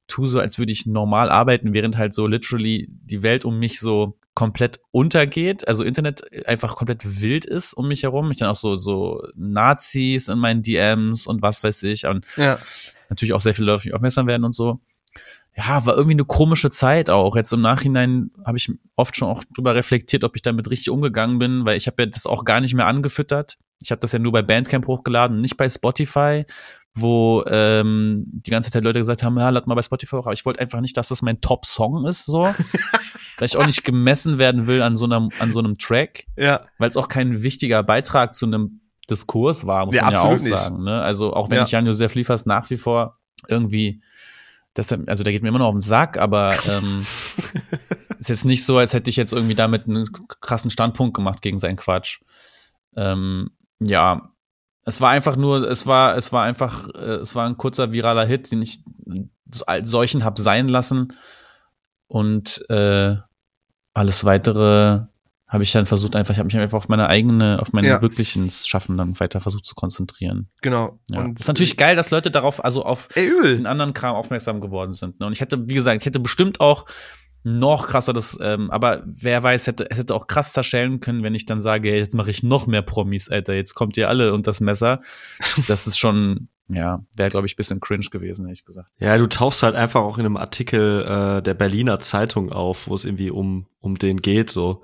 tu 0.07 0.27
so, 0.27 0.41
als 0.41 0.59
würde 0.59 0.73
ich 0.73 0.87
normal 0.87 1.31
arbeiten, 1.31 1.73
während 1.75 1.97
halt 1.97 2.13
so 2.13 2.27
literally 2.27 2.89
die 2.91 3.23
Welt 3.23 3.45
um 3.45 3.59
mich 3.59 3.81
so 3.81 4.19
komplett 4.35 4.79
untergeht, 4.93 5.67
also 5.67 5.83
Internet 5.83 6.23
einfach 6.47 6.77
komplett 6.77 7.21
wild 7.21 7.45
ist 7.45 7.75
um 7.75 7.89
mich 7.89 8.05
herum. 8.05 8.31
Ich 8.31 8.37
dann 8.37 8.49
auch 8.49 8.55
so 8.57 8.77
so 8.77 9.21
Nazis 9.35 10.29
in 10.29 10.39
meinen 10.39 10.63
DMs 10.63 11.27
und 11.27 11.43
was 11.43 11.65
weiß 11.65 11.83
ich 11.85 12.07
und 12.07 12.25
Ja. 12.37 12.57
natürlich 13.09 13.33
auch 13.33 13.41
sehr 13.41 13.53
viele 13.55 13.67
Leute 13.67 13.77
auf 13.77 13.85
mich 13.85 13.95
aufmerksam 13.95 14.27
werden 14.29 14.45
und 14.45 14.55
so. 14.55 14.81
Ja, 15.59 15.85
war 15.87 15.95
irgendwie 15.97 16.15
eine 16.15 16.25
komische 16.25 16.71
Zeit 16.71 17.11
auch. 17.11 17.35
Jetzt 17.35 17.53
im 17.53 17.61
Nachhinein 17.61 18.31
habe 18.47 18.57
ich 18.59 18.71
oft 18.95 19.17
schon 19.17 19.29
auch 19.29 19.43
drüber 19.57 19.75
reflektiert, 19.75 20.23
ob 20.23 20.37
ich 20.37 20.43
damit 20.43 20.71
richtig 20.71 20.91
umgegangen 20.91 21.39
bin, 21.41 21.65
weil 21.65 21.77
ich 21.77 21.87
habe 21.89 22.03
ja 22.03 22.07
das 22.07 22.27
auch 22.27 22.45
gar 22.45 22.61
nicht 22.61 22.75
mehr 22.75 22.87
angefüttert. 22.87 23.59
Ich 23.83 23.91
habe 23.91 24.01
das 24.01 24.13
ja 24.13 24.19
nur 24.21 24.31
bei 24.33 24.43
Bandcamp 24.43 24.87
hochgeladen, 24.87 25.41
nicht 25.41 25.57
bei 25.57 25.69
Spotify, 25.69 26.45
wo 26.95 27.45
ähm, 27.49 28.25
die 28.27 28.51
ganze 28.51 28.71
Zeit 28.71 28.85
Leute 28.85 28.99
gesagt 29.01 29.23
haben, 29.23 29.37
ja, 29.39 29.51
lad 29.51 29.67
mal 29.67 29.75
bei 29.75 29.83
Spotify 29.83 30.17
hoch. 30.17 30.27
Aber 30.27 30.33
ich 30.33 30.45
wollte 30.47 30.61
einfach 30.61 30.81
nicht, 30.81 30.97
dass 30.97 31.09
das 31.09 31.23
mein 31.23 31.41
Top-Song 31.41 32.07
ist, 32.07 32.25
so. 32.27 32.45
weil 33.39 33.47
ich 33.47 33.57
auch 33.57 33.67
nicht 33.67 33.85
gemessen 33.85 34.39
werden 34.39 34.67
will 34.67 34.83
an 34.83 34.95
so 34.97 35.05
einem, 35.07 35.31
an 35.41 35.51
so 35.53 35.59
einem 35.61 35.77
Track 35.79 36.25
Ja. 36.37 36.63
weil 36.79 36.89
es 36.89 36.97
auch 36.97 37.09
kein 37.09 37.43
wichtiger 37.43 37.83
Beitrag 37.83 38.35
zu 38.35 38.47
einem 38.47 38.81
Diskurs 39.11 39.67
war, 39.67 39.87
muss 39.87 39.95
Ja, 39.95 40.05
man 40.05 40.13
ja 40.13 40.23
auch 40.23 40.33
nicht. 40.33 40.49
sagen. 40.49 40.83
Ne? 40.85 41.01
Also 41.03 41.33
auch 41.33 41.51
wenn 41.51 41.59
Ja. 41.59 41.65
ich 41.65 41.71
Jan-Josef 41.71 42.15
Liefers 42.15 42.47
nach 42.47 42.69
wie 42.71 42.77
vor 42.77 43.19
irgendwie, 43.49 44.03
deshalb, 44.79 45.09
also 45.09 45.25
der 45.25 45.33
geht 45.33 45.43
mir 45.43 45.51
immer 45.51 45.59
noch 45.59 45.67
auf 45.67 45.75
den 45.75 45.83
Sack, 45.83 46.17
aber 46.17 46.57
ähm, 46.67 47.05
ist 48.19 48.29
jetzt 48.29 48.45
nicht 48.45 48.65
so, 48.65 48.79
als 48.79 48.95
hätte 48.95 49.11
ich 49.11 49.17
jetzt 49.17 49.33
irgendwie 49.33 49.55
damit 49.55 49.87
einen 49.87 50.09
krassen 50.41 50.71
Standpunkt 50.71 51.15
gemacht 51.15 51.43
gegen 51.43 51.59
seinen 51.59 51.77
Quatsch. 51.77 52.21
Ähm, 52.97 53.51
ja, 53.81 54.33
es 54.85 55.01
war 55.01 55.11
einfach 55.11 55.37
nur, 55.37 55.69
es 55.69 55.87
war, 55.87 56.17
es 56.17 56.33
war 56.33 56.45
einfach, 56.45 56.89
äh, 56.95 57.17
es 57.17 57.35
war 57.35 57.47
ein 57.47 57.59
kurzer 57.59 57.93
viraler 57.93 58.25
Hit, 58.25 58.51
den 58.51 58.63
ich 58.63 58.83
als 59.67 59.91
solchen 59.91 60.25
hab 60.25 60.39
sein 60.39 60.69
lassen 60.69 61.13
und 62.07 62.65
äh, 62.71 63.17
alles 63.93 64.25
weitere 64.25 65.07
habe 65.49 65.63
ich 65.63 65.73
dann 65.73 65.87
versucht 65.87 66.15
einfach, 66.15 66.33
ich 66.35 66.39
habe 66.39 66.47
mich 66.47 66.57
einfach 66.57 66.77
auf 66.77 66.89
meine 66.89 67.09
eigene, 67.09 67.59
auf 67.61 67.73
mein 67.73 67.85
Ja. 67.85 68.03
wirkliches 68.03 68.67
Schaffen 68.67 68.97
dann 68.99 69.19
weiter 69.19 69.41
versucht 69.41 69.65
zu 69.65 69.75
konzentrieren. 69.75 70.49
Genau. 70.61 70.99
Ja. 71.11 71.21
Und 71.21 71.41
ist 71.41 71.49
natürlich 71.49 71.77
geil, 71.79 71.97
dass 71.97 72.11
Leute 72.11 72.31
darauf, 72.31 72.63
also 72.63 72.85
auf 72.85 73.09
Ey, 73.15 73.31
den 73.57 73.67
anderen 73.67 73.95
Kram 73.95 74.15
aufmerksam 74.15 74.61
geworden 74.61 74.93
sind. 74.93 75.21
Ne? 75.21 75.27
Und 75.27 75.33
ich 75.33 75.41
hätte, 75.41 75.69
wie 75.69 75.75
gesagt, 75.75 76.03
ich 76.03 76.07
hätte 76.07 76.21
bestimmt 76.21 76.61
auch 76.61 76.85
noch 77.45 77.87
krasser 77.87 78.13
das, 78.13 78.37
ähm, 78.43 78.71
aber 78.71 79.03
wer 79.07 79.43
weiß, 79.43 79.69
hätte, 79.69 79.91
es 79.91 79.97
hätte 79.99 80.15
auch 80.15 80.27
krass 80.27 80.53
zerschellen 80.53 81.01
können, 81.01 81.23
wenn 81.23 81.35
ich 81.35 81.47
dann 81.47 81.61
sage, 81.61 81.89
hey, 81.89 81.99
jetzt 81.99 82.15
mache 82.15 82.31
ich 82.31 82.43
noch 82.43 82.67
mehr 82.67 82.83
Promis, 82.83 83.31
Alter, 83.31 83.55
jetzt 83.55 83.75
kommt 83.75 83.97
ihr 83.97 84.09
alle 84.09 84.35
unter 84.35 84.51
das 84.51 84.61
Messer. 84.61 85.01
Das 85.69 85.87
ist 85.87 85.99
schon, 85.99 86.49
ja, 86.69 87.03
wäre, 87.17 87.31
glaube 87.31 87.47
ich, 87.47 87.57
bisschen 87.57 87.81
cringe 87.81 88.07
gewesen, 88.11 88.45
ehrlich 88.45 88.65
gesagt. 88.67 88.91
Ja, 88.99 89.17
du 89.17 89.27
tauchst 89.29 89.63
halt 89.63 89.77
einfach 89.77 90.03
auch 90.03 90.19
in 90.19 90.27
einem 90.27 90.37
Artikel 90.37 91.05
äh, 91.09 91.41
der 91.43 91.55
Berliner 91.55 92.01
Zeitung 92.01 92.53
auf, 92.53 92.89
wo 92.89 92.95
es 92.95 93.05
irgendwie 93.07 93.31
um, 93.31 93.67
um 93.81 93.97
den 93.97 94.21
geht, 94.21 94.51
so. 94.51 94.83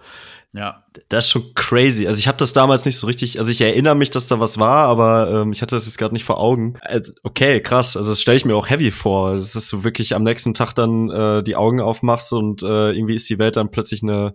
Ja. 0.56 0.84
Das 1.08 1.24
ist 1.24 1.30
schon 1.32 1.52
crazy. 1.54 2.06
Also 2.06 2.20
ich 2.20 2.28
habe 2.28 2.38
das 2.38 2.52
damals 2.52 2.84
nicht 2.84 2.96
so 2.96 3.08
richtig, 3.08 3.38
also 3.40 3.50
ich 3.50 3.60
erinnere 3.60 3.96
mich, 3.96 4.10
dass 4.10 4.28
da 4.28 4.38
was 4.38 4.58
war, 4.58 4.86
aber 4.86 5.28
ähm, 5.42 5.52
ich 5.52 5.60
hatte 5.62 5.74
das 5.74 5.86
jetzt 5.86 5.98
gerade 5.98 6.14
nicht 6.14 6.22
vor 6.24 6.38
Augen. 6.38 6.76
Äh, 6.82 7.02
okay, 7.24 7.60
krass. 7.60 7.96
Also 7.96 8.10
das 8.10 8.20
stelle 8.20 8.36
ich 8.36 8.44
mir 8.44 8.54
auch 8.54 8.70
heavy 8.70 8.92
vor. 8.92 9.32
Das 9.32 9.56
ist 9.56 9.68
so 9.68 9.82
wirklich 9.82 10.14
am 10.14 10.22
nächsten 10.22 10.54
Tag 10.54 10.72
dann 10.72 11.10
äh, 11.10 11.42
die 11.42 11.56
Augen 11.56 11.80
aufmachst 11.80 12.32
und 12.32 12.62
äh, 12.62 12.92
irgendwie 12.92 13.14
ist 13.16 13.28
die 13.28 13.38
Welt 13.40 13.56
dann 13.56 13.70
plötzlich 13.72 14.04
eine 14.04 14.34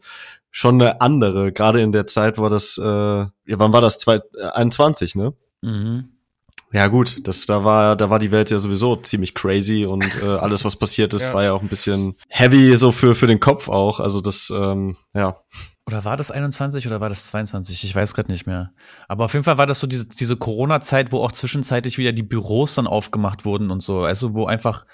schon 0.51 0.81
eine 0.81 0.99
andere. 0.99 1.53
Gerade 1.53 1.79
in 1.81 1.93
der 1.93 2.05
Zeit 2.05 2.37
war 2.37 2.49
das, 2.49 2.77
äh, 2.77 2.83
ja, 2.85 3.29
wann 3.47 3.71
war 3.71 3.81
das? 3.81 3.97
2021, 3.99 5.15
ne? 5.15 5.33
Mhm. 5.61 6.09
Ja 6.71 6.87
gut, 6.87 7.27
das 7.27 7.45
da 7.47 7.63
war 7.63 7.95
da 7.95 8.09
war 8.11 8.19
die 8.19 8.29
Welt 8.29 8.51
ja 8.51 8.59
sowieso 8.59 8.95
ziemlich 8.97 9.33
crazy 9.33 9.85
und 9.85 10.21
äh, 10.21 10.25
alles 10.39 10.63
was 10.65 10.75
passiert 10.75 11.13
ist 11.15 11.29
Ja. 11.29 11.33
war 11.33 11.43
ja 11.43 11.53
auch 11.53 11.63
ein 11.63 11.67
bisschen 11.69 12.15
heavy 12.27 12.75
so 12.75 12.91
für 12.91 13.15
für 13.15 13.25
den 13.25 13.39
Kopf 13.39 13.69
auch. 13.69 13.99
Also 13.99 14.21
das 14.21 14.53
ähm, 14.55 14.95
ja 15.15 15.37
Oder 15.89 16.05
war 16.05 16.17
das 16.17 16.29
21 16.29 16.85
oder 16.85 17.01
war 17.01 17.09
das 17.09 17.25
22? 17.25 17.83
Ich 17.83 17.95
weiß 17.95 18.13
gerade 18.13 18.31
nicht 18.31 18.45
mehr. 18.45 18.71
Aber 19.07 19.25
auf 19.25 19.33
jeden 19.33 19.43
Fall 19.43 19.57
war 19.57 19.65
das 19.65 19.79
so 19.79 19.87
diese, 19.87 20.07
diese 20.07 20.37
Corona-Zeit, 20.37 21.11
wo 21.11 21.23
auch 21.23 21.31
zwischenzeitlich 21.31 21.97
wieder 21.97 22.11
die 22.11 22.21
Büros 22.21 22.75
dann 22.75 22.85
aufgemacht 22.85 23.43
wurden 23.43 23.71
und 23.71 23.81
so. 23.81 24.03
Also 24.03 24.35
wo 24.35 24.45
einfach 24.45 24.85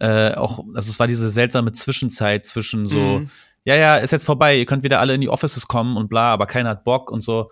äh, 0.00 0.34
auch, 0.34 0.58
also 0.74 0.90
es 0.90 1.00
war 1.00 1.06
diese 1.06 1.30
seltsame 1.30 1.72
Zwischenzeit 1.72 2.44
zwischen 2.44 2.86
so, 2.86 2.98
Mhm. 3.20 3.30
ja, 3.64 3.74
ja, 3.76 3.96
ist 3.96 4.10
jetzt 4.10 4.26
vorbei, 4.26 4.58
ihr 4.58 4.66
könnt 4.66 4.84
wieder 4.84 5.00
alle 5.00 5.14
in 5.14 5.22
die 5.22 5.30
Offices 5.30 5.66
kommen 5.66 5.96
und 5.96 6.08
bla, 6.08 6.32
aber 6.32 6.44
keiner 6.46 6.68
hat 6.68 6.84
Bock 6.84 7.10
und 7.10 7.22
so. 7.22 7.50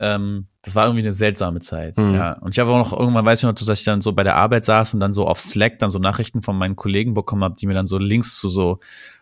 Ähm, 0.00 0.48
das 0.62 0.74
war 0.74 0.86
irgendwie 0.86 1.02
eine 1.02 1.12
seltsame 1.12 1.60
Zeit. 1.60 1.98
Mhm. 1.98 2.14
Ja. 2.14 2.32
Und 2.40 2.52
ich 2.54 2.58
habe 2.58 2.70
auch 2.70 2.78
noch 2.78 2.98
irgendwann 2.98 3.24
weiß 3.24 3.38
ich 3.38 3.44
noch, 3.44 3.52
dass 3.52 3.68
ich 3.68 3.84
dann 3.84 4.00
so 4.00 4.12
bei 4.12 4.24
der 4.24 4.34
Arbeit 4.36 4.64
saß 4.64 4.94
und 4.94 5.00
dann 5.00 5.12
so 5.12 5.26
auf 5.26 5.40
Slack 5.40 5.78
dann 5.78 5.90
so 5.90 5.98
Nachrichten 6.00 6.42
von 6.42 6.58
meinen 6.58 6.74
Kollegen 6.76 7.14
bekommen 7.14 7.44
habe, 7.44 7.54
die 7.56 7.66
mir 7.66 7.74
dann 7.74 7.86
so 7.86 7.98
Links 7.98 8.38
zu 8.38 8.48
so 8.48 8.80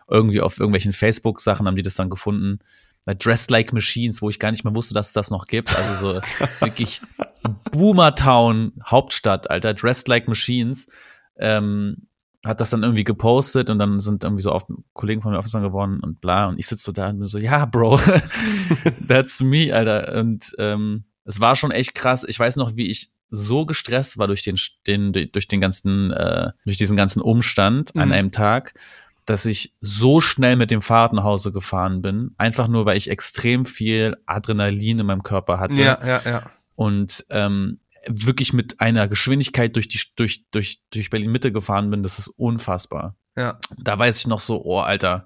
irgendwie 0.09 0.41
auf 0.41 0.59
irgendwelchen 0.59 0.93
Facebook-Sachen 0.93 1.67
haben 1.67 1.75
die 1.75 1.81
das 1.81 1.95
dann 1.95 2.09
gefunden. 2.09 2.59
Bei 3.07 3.13
Dressed 3.13 3.49
Like 3.49 3.71
Machines, 3.71 4.21
wo 4.21 4.29
ich 4.29 4.37
gar 4.37 4.51
nicht 4.51 4.65
mehr 4.65 4.75
wusste, 4.75 4.93
dass 4.93 5.07
es 5.07 5.13
das 5.13 5.31
noch 5.31 5.45
gibt. 5.45 5.73
Also 5.73 6.13
so 6.13 6.21
wirklich 6.59 6.99
Boomertown, 7.71 8.73
Hauptstadt, 8.85 9.49
Alter, 9.49 9.73
Dressed 9.73 10.07
Like 10.09 10.27
Machines. 10.27 10.87
Ähm, 11.37 12.07
hat 12.45 12.59
das 12.61 12.69
dann 12.69 12.83
irgendwie 12.83 13.03
gepostet 13.03 13.69
und 13.69 13.79
dann 13.79 13.97
sind 13.97 14.23
irgendwie 14.23 14.43
so 14.43 14.51
oft 14.53 14.67
Kollegen 14.93 15.21
von 15.21 15.31
mir 15.31 15.37
aufmerksam 15.39 15.63
geworden 15.63 15.99
und 16.01 16.19
bla. 16.21 16.47
Und 16.47 16.59
ich 16.59 16.67
sitze 16.67 16.83
so 16.83 16.91
da 16.91 17.09
und 17.09 17.19
bin 17.19 17.27
so, 17.27 17.37
ja, 17.37 17.65
Bro, 17.65 17.99
that's 19.07 19.39
me, 19.39 19.73
Alter. 19.73 20.13
Und 20.19 20.53
ähm, 20.57 21.05
es 21.23 21.39
war 21.39 21.55
schon 21.55 21.71
echt 21.71 21.95
krass. 21.95 22.25
Ich 22.27 22.39
weiß 22.39 22.55
noch, 22.57 22.75
wie 22.75 22.89
ich 22.89 23.09
so 23.29 23.65
gestresst 23.65 24.17
war 24.17 24.27
durch 24.27 24.43
den, 24.43 24.57
den 24.85 25.11
durch 25.31 25.47
den 25.47 25.61
ganzen, 25.61 26.11
äh, 26.11 26.51
durch 26.63 26.77
diesen 26.77 26.95
ganzen 26.95 27.21
Umstand 27.21 27.95
an 27.95 28.09
Mhm. 28.09 28.13
einem 28.13 28.31
Tag, 28.31 28.73
dass 29.27 29.45
ich 29.45 29.75
so 29.81 30.21
schnell 30.21 30.55
mit 30.55 30.71
dem 30.71 30.81
Fahrrad 30.81 31.11
nach 31.13 31.25
Hause 31.25 31.51
gefahren 31.51 32.01
bin, 32.01 32.33
einfach 32.37 32.69
nur, 32.69 32.85
weil 32.85 32.97
ich 32.97 33.09
extrem 33.09 33.65
viel 33.65 34.15
Adrenalin 34.25 34.99
in 34.99 35.05
meinem 35.05 35.21
Körper 35.21 35.59
hatte 35.59 35.81
Ja, 35.81 35.99
ja, 36.03 36.21
ja. 36.25 36.51
und 36.75 37.25
ähm, 37.29 37.79
wirklich 38.07 38.53
mit 38.53 38.79
einer 38.79 39.09
Geschwindigkeit 39.09 39.75
durch 39.75 39.89
die 39.89 39.99
durch 40.15 40.49
durch 40.51 40.81
durch 40.91 41.09
Berlin 41.09 41.31
Mitte 41.31 41.51
gefahren 41.51 41.89
bin, 41.89 42.03
das 42.03 42.19
ist 42.19 42.29
unfassbar. 42.29 43.17
Ja. 43.35 43.59
Da 43.77 43.99
weiß 43.99 44.19
ich 44.19 44.27
noch 44.27 44.39
so, 44.39 44.63
oh 44.63 44.79
Alter, 44.79 45.25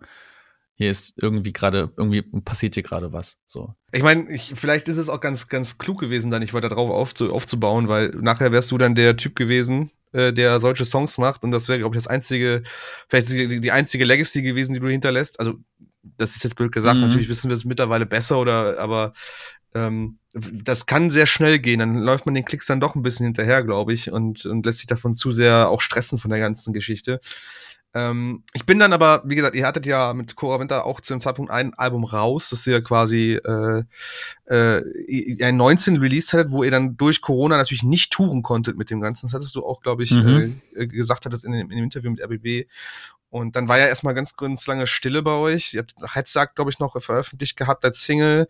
hier 0.73 0.89
ist 0.89 1.13
irgendwie 1.21 1.53
gerade 1.53 1.93
irgendwie 1.95 2.23
passiert 2.41 2.73
hier 2.73 2.81
gerade 2.81 3.13
was. 3.13 3.37
So. 3.45 3.75
Ich 3.91 4.01
meine, 4.01 4.31
ich, 4.31 4.53
vielleicht 4.55 4.87
ist 4.87 4.97
es 4.97 5.09
auch 5.09 5.21
ganz, 5.21 5.47
ganz 5.47 5.77
klug 5.77 5.99
gewesen, 5.99 6.31
da 6.31 6.39
nicht 6.39 6.55
weiter 6.55 6.69
drauf 6.69 6.89
aufzu, 6.89 7.31
aufzubauen, 7.31 7.87
weil 7.87 8.09
nachher 8.19 8.51
wärst 8.51 8.71
du 8.71 8.79
dann 8.79 8.95
der 8.95 9.15
Typ 9.15 9.35
gewesen, 9.35 9.91
äh, 10.13 10.33
der 10.33 10.59
solche 10.61 10.85
Songs 10.85 11.17
macht 11.17 11.43
und 11.43 11.51
das 11.51 11.67
wäre, 11.67 11.79
glaube 11.79 11.95
ich, 11.95 12.01
das 12.01 12.07
einzige, 12.07 12.63
vielleicht 13.09 13.29
die, 13.29 13.59
die 13.61 13.71
einzige 13.71 14.05
Legacy 14.05 14.41
gewesen, 14.41 14.73
die 14.73 14.79
du 14.79 14.87
hinterlässt. 14.87 15.39
Also, 15.39 15.55
das 16.17 16.35
ist 16.35 16.43
jetzt 16.43 16.55
blöd 16.55 16.71
gesagt, 16.71 16.97
Mhm. 16.97 17.07
natürlich 17.07 17.29
wissen 17.29 17.49
wir 17.49 17.55
es 17.55 17.65
mittlerweile 17.65 18.05
besser 18.05 18.39
oder, 18.39 18.79
aber 18.79 19.13
ähm, 19.73 20.17
das 20.33 20.85
kann 20.85 21.09
sehr 21.09 21.27
schnell 21.27 21.59
gehen. 21.59 21.79
Dann 21.79 21.95
läuft 21.97 22.25
man 22.25 22.35
den 22.35 22.45
Klicks 22.45 22.65
dann 22.65 22.79
doch 22.79 22.95
ein 22.95 23.03
bisschen 23.03 23.25
hinterher, 23.25 23.63
glaube 23.63 23.93
ich, 23.93 24.11
und, 24.11 24.45
und 24.45 24.65
lässt 24.65 24.79
sich 24.79 24.87
davon 24.87 25.15
zu 25.15 25.31
sehr 25.31 25.69
auch 25.69 25.81
stressen 25.81 26.17
von 26.17 26.31
der 26.31 26.39
ganzen 26.39 26.73
Geschichte. 26.73 27.19
Ähm, 27.93 28.43
ich 28.53 28.65
bin 28.65 28.79
dann 28.79 28.93
aber, 28.93 29.21
wie 29.25 29.35
gesagt, 29.35 29.55
ihr 29.55 29.65
hattet 29.67 29.85
ja 29.85 30.13
mit 30.13 30.35
Cora 30.35 30.59
Winter 30.59 30.85
auch 30.85 31.01
zu 31.01 31.13
dem 31.13 31.19
Zeitpunkt 31.21 31.51
ein 31.51 31.73
Album 31.73 32.03
raus, 32.05 32.49
das 32.49 32.65
ihr 32.65 32.81
quasi 32.81 33.33
äh, 33.43 33.83
äh, 34.45 35.43
ein 35.43 35.57
19 35.57 35.97
released 35.97 36.31
hattet, 36.33 36.51
wo 36.51 36.63
ihr 36.63 36.71
dann 36.71 36.95
durch 36.95 37.21
Corona 37.21 37.57
natürlich 37.57 37.83
nicht 37.83 38.13
touren 38.13 38.43
konntet 38.43 38.77
mit 38.77 38.89
dem 38.89 39.01
Ganzen. 39.01 39.25
Das 39.25 39.33
hattest 39.33 39.55
du 39.55 39.65
auch, 39.65 39.81
glaube 39.81 40.03
ich, 40.03 40.11
Mhm. 40.11 40.61
äh, 40.75 40.87
gesagt 40.87 41.25
hattest 41.25 41.43
in 41.43 41.51
dem, 41.51 41.69
in 41.69 41.77
dem 41.77 41.83
Interview 41.83 42.11
mit 42.11 42.21
RBB. 42.21 42.67
Und 43.31 43.55
dann 43.55 43.67
war 43.67 43.79
ja 43.79 43.87
erstmal 43.87 44.13
ganz, 44.13 44.35
ganz 44.35 44.67
lange 44.67 44.85
Stille 44.85 45.23
bei 45.23 45.31
euch. 45.31 45.73
Ihr 45.73 45.79
habt 45.79 45.95
Heizsack, 46.15 46.53
glaube 46.53 46.69
ich, 46.69 46.79
noch 46.79 47.01
veröffentlicht 47.01 47.57
gehabt 47.57 47.83
als 47.85 48.03
Single. 48.03 48.47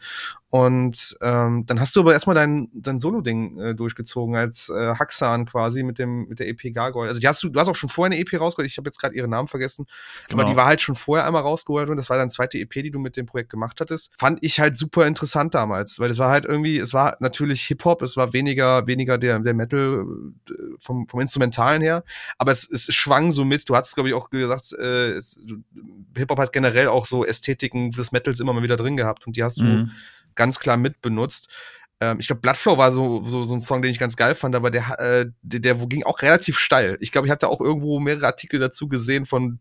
Und 0.51 1.15
ähm, 1.21 1.65
dann 1.65 1.79
hast 1.79 1.95
du 1.95 2.01
aber 2.01 2.11
erstmal 2.11 2.35
dein, 2.35 2.67
dein 2.73 2.99
Solo-Ding 2.99 3.57
äh, 3.57 3.73
durchgezogen 3.73 4.35
als 4.35 4.67
äh, 4.67 4.95
Haxan 4.95 5.45
quasi 5.45 5.81
mit 5.81 5.97
dem 5.97 6.27
mit 6.27 6.39
der 6.39 6.49
EP 6.49 6.73
Gargoyle. 6.73 7.07
Also 7.07 7.21
die 7.21 7.27
hast 7.27 7.41
du, 7.41 7.47
du 7.47 7.57
hast 7.57 7.69
auch 7.69 7.75
schon 7.75 7.87
vorher 7.87 8.11
eine 8.11 8.19
EP 8.19 8.37
rausgeholt. 8.37 8.69
Ich 8.69 8.77
habe 8.77 8.89
jetzt 8.89 8.99
gerade 8.99 9.15
ihren 9.15 9.29
Namen 9.29 9.47
vergessen, 9.47 9.85
aber 10.29 10.41
Genau. 10.41 10.49
die 10.49 10.57
war 10.57 10.65
halt 10.65 10.81
schon 10.81 10.95
vorher 10.95 11.25
einmal 11.25 11.43
rausgeholt 11.43 11.89
und 11.89 11.95
das 11.95 12.09
war 12.09 12.17
deine 12.17 12.29
zweite 12.29 12.57
EP, 12.57 12.69
die 12.69 12.91
du 12.91 12.99
mit 12.99 13.15
dem 13.15 13.27
Projekt 13.27 13.49
gemacht 13.49 13.79
hattest. 13.79 14.11
Fand 14.17 14.39
ich 14.41 14.59
halt 14.59 14.75
super 14.75 15.07
interessant 15.07 15.53
damals, 15.53 15.99
weil 15.99 16.11
es 16.11 16.17
war 16.17 16.29
halt 16.29 16.43
irgendwie, 16.43 16.79
es 16.79 16.93
war 16.93 17.15
natürlich 17.21 17.61
Hip 17.67 17.85
Hop, 17.85 18.01
es 18.01 18.17
war 18.17 18.33
weniger 18.33 18.85
weniger 18.87 19.17
der 19.17 19.39
der 19.39 19.53
Metal 19.53 20.05
äh, 20.49 20.53
vom 20.79 21.07
vom 21.07 21.21
Instrumentalen 21.21 21.81
her, 21.81 22.03
aber 22.37 22.51
es, 22.51 22.69
es 22.69 22.93
schwang 22.93 23.31
so 23.31 23.45
mit. 23.45 23.69
Du 23.69 23.75
hast 23.77 23.93
glaube 23.93 24.09
ich 24.09 24.15
auch 24.15 24.29
gesagt, 24.29 24.70
äh, 24.73 25.11
es- 25.13 25.39
Hip 26.17 26.29
Hop 26.29 26.39
hat 26.39 26.53
generell 26.53 26.87
auch 26.87 27.05
so 27.05 27.25
Ästhetiken 27.25 27.91
des 27.91 28.11
Metals 28.11 28.39
immer 28.39 28.53
mal 28.53 28.63
wieder 28.63 28.77
drin 28.77 28.97
gehabt 28.97 29.27
und 29.27 29.35
die 29.37 29.43
hast 29.43 29.57
du 29.59 29.63
Mhm. 29.63 29.91
ganz 30.35 30.59
klar 30.59 30.77
mitbenutzt. 30.77 31.49
Ähm, 31.99 32.19
ich 32.19 32.27
glaube, 32.27 32.41
Bloodflow 32.41 32.77
war 32.77 32.91
so, 32.91 33.23
so, 33.23 33.43
so 33.43 33.53
ein 33.53 33.59
Song, 33.61 33.81
den 33.81 33.91
ich 33.91 33.99
ganz 33.99 34.15
geil 34.15 34.33
fand, 34.35 34.55
aber 34.55 34.71
der, 34.71 34.99
äh, 34.99 35.25
der, 35.41 35.59
der 35.59 35.75
ging 35.87 36.03
auch 36.03 36.21
relativ 36.21 36.57
steil. 36.57 36.97
Ich 36.99 37.11
glaube, 37.11 37.27
ich 37.27 37.31
hatte 37.31 37.47
auch 37.47 37.61
irgendwo 37.61 37.99
mehrere 37.99 38.25
Artikel 38.27 38.59
dazu 38.59 38.87
gesehen 38.87 39.25
von 39.25 39.59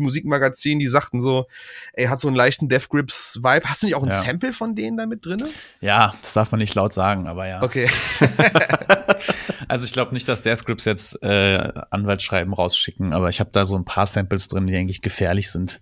Musikmagazin, 0.00 0.78
die 0.78 0.86
sagten 0.86 1.22
so, 1.22 1.46
ey, 1.92 2.06
hat 2.06 2.20
so 2.20 2.28
einen 2.28 2.36
leichten 2.36 2.68
Death 2.68 2.88
Grips 2.88 3.40
Vibe. 3.42 3.62
Hast 3.68 3.82
du 3.82 3.86
nicht 3.86 3.96
auch 3.96 4.02
ein 4.04 4.10
Ja. 4.10 4.14
Sample 4.22 4.52
von 4.52 4.76
denen 4.76 4.96
da 4.96 5.06
mit 5.06 5.26
drin? 5.26 5.42
Ja, 5.80 6.14
das 6.22 6.34
darf 6.34 6.52
man 6.52 6.60
nicht 6.60 6.74
laut 6.76 6.92
sagen, 6.92 7.26
aber 7.26 7.48
ja. 7.48 7.62
Okay. 7.62 7.88
Also 9.68 9.84
ich 9.84 9.92
glaube 9.92 10.12
nicht, 10.14 10.28
dass 10.28 10.42
Death 10.42 10.64
Grips 10.64 10.84
jetzt 10.84 11.22
äh, 11.22 11.72
Anwaltsschreiben 11.90 12.52
rausschicken, 12.52 13.12
aber 13.12 13.28
ich 13.28 13.40
habe 13.40 13.50
da 13.52 13.64
so 13.64 13.76
ein 13.76 13.84
paar 13.84 14.06
Samples 14.06 14.48
drin, 14.48 14.66
die 14.66 14.76
eigentlich 14.76 15.02
gefährlich 15.02 15.50
sind. 15.50 15.80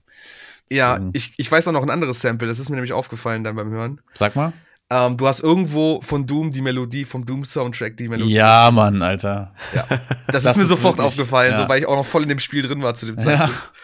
ja, 0.69 0.95
Deswegen- 0.97 1.11
ich, 1.15 1.35
ich 1.37 1.51
weiß 1.51 1.69
auch 1.69 1.73
noch 1.73 1.83
ein 1.83 1.91
anderes 1.91 2.21
Sample, 2.21 2.49
das 2.49 2.59
ist 2.59 2.69
mir 2.69 2.77
nämlich 2.77 2.93
aufgefallen 2.93 3.45
dann 3.45 3.57
beim 3.57 3.71
Hören. 3.71 4.01
Sag 4.13 4.35
mal. 4.37 4.53
Ähm, 4.89 5.17
du 5.17 5.27
hast 5.27 5.41
irgendwo 5.41 6.01
von 6.03 6.27
Doom 6.29 6.53
die 6.53 6.63
Melodie, 6.63 7.05
vom 7.05 7.27
Doom-Soundtrack 7.27 7.97
die 7.97 8.09
Melodie. 8.09 8.33
Ja, 8.35 8.71
Mann, 8.71 9.03
Alter. 9.03 9.53
Das, 9.75 9.89
das 10.45 10.45
ist 10.45 10.57
mir 10.57 10.63
ist 10.63 10.69
sofort 10.69 10.99
wirklich- 10.99 11.07
aufgefallen, 11.07 11.53
ja. 11.53 11.63
so, 11.63 11.69
weil 11.69 11.81
ich 11.81 11.87
auch 11.87 11.97
noch 11.97 12.07
voll 12.07 12.23
in 12.23 12.29
dem 12.29 12.39
Spiel 12.39 12.63
drin 12.63 12.83
war 12.83 12.95
zu 12.95 13.07
dem 13.07 13.17
Ja. 13.19 13.23
Zeitpunkt. 13.25 13.73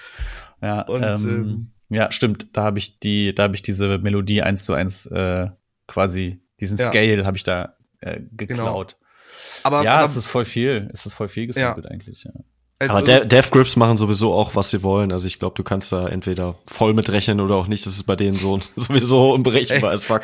Ja, 0.63 0.83
Und, 0.83 1.03
ähm, 1.03 1.17
ähm, 1.27 1.71
ja, 1.89 2.13
stimmt. 2.13 2.47
Da 2.57 2.63
habe 2.63 2.79
ich 2.79 3.01
die, 3.01 3.35
da 3.35 3.43
habe 3.43 3.57
ich 3.57 3.63
diese 3.63 3.99
Melodie 3.99 4.43
eins 4.43 4.63
zu 4.63 4.75
eins 4.75 5.07
äh, 5.07 5.49
quasi 5.89 6.41
diesen 6.61 6.79
Ja. 6.79 6.87
Scale 6.87 7.27
habe 7.27 7.37
ich 7.37 7.43
da 7.43 7.75
äh, 7.99 8.21
geklaut. 8.31 8.97
Aber, 9.63 9.83
ja, 9.85 9.95
aber 9.97 10.05
es 10.05 10.17
ist 10.17 10.27
voll 10.27 10.45
viel. 10.45 10.89
Es 10.93 11.07
ist 11.07 11.15
voll 11.15 11.29
viel 11.29 11.47
gesampelt 11.47 11.87
eigentlich. 11.87 12.25
Ja. 12.25 12.31
also, 12.81 12.93
Aber 12.95 13.03
De 13.03 13.27
Death 13.27 13.51
Grips 13.51 13.77
machen 13.77 13.99
sowieso 13.99 14.33
auch, 14.35 14.55
was 14.57 14.71
sie 14.71 14.83
wollen. 14.83 15.13
Also 15.13 15.27
ich 15.27 15.39
glaube, 15.39 15.55
du 15.57 15.63
kannst 15.63 15.93
da 15.93 16.09
entweder 16.09 16.57
voll 16.65 16.95
mitrechnen 16.95 17.41
oder 17.41 17.55
auch 17.57 17.67
nicht. 17.69 17.87
Das 17.87 17.95
ist 17.95 18.05
bei 18.05 18.17
denen 18.17 18.37
so 18.37 18.59
sowieso 18.77 19.33
unberechenbar 19.33 19.93
as 19.93 20.05
fuck. 20.05 20.23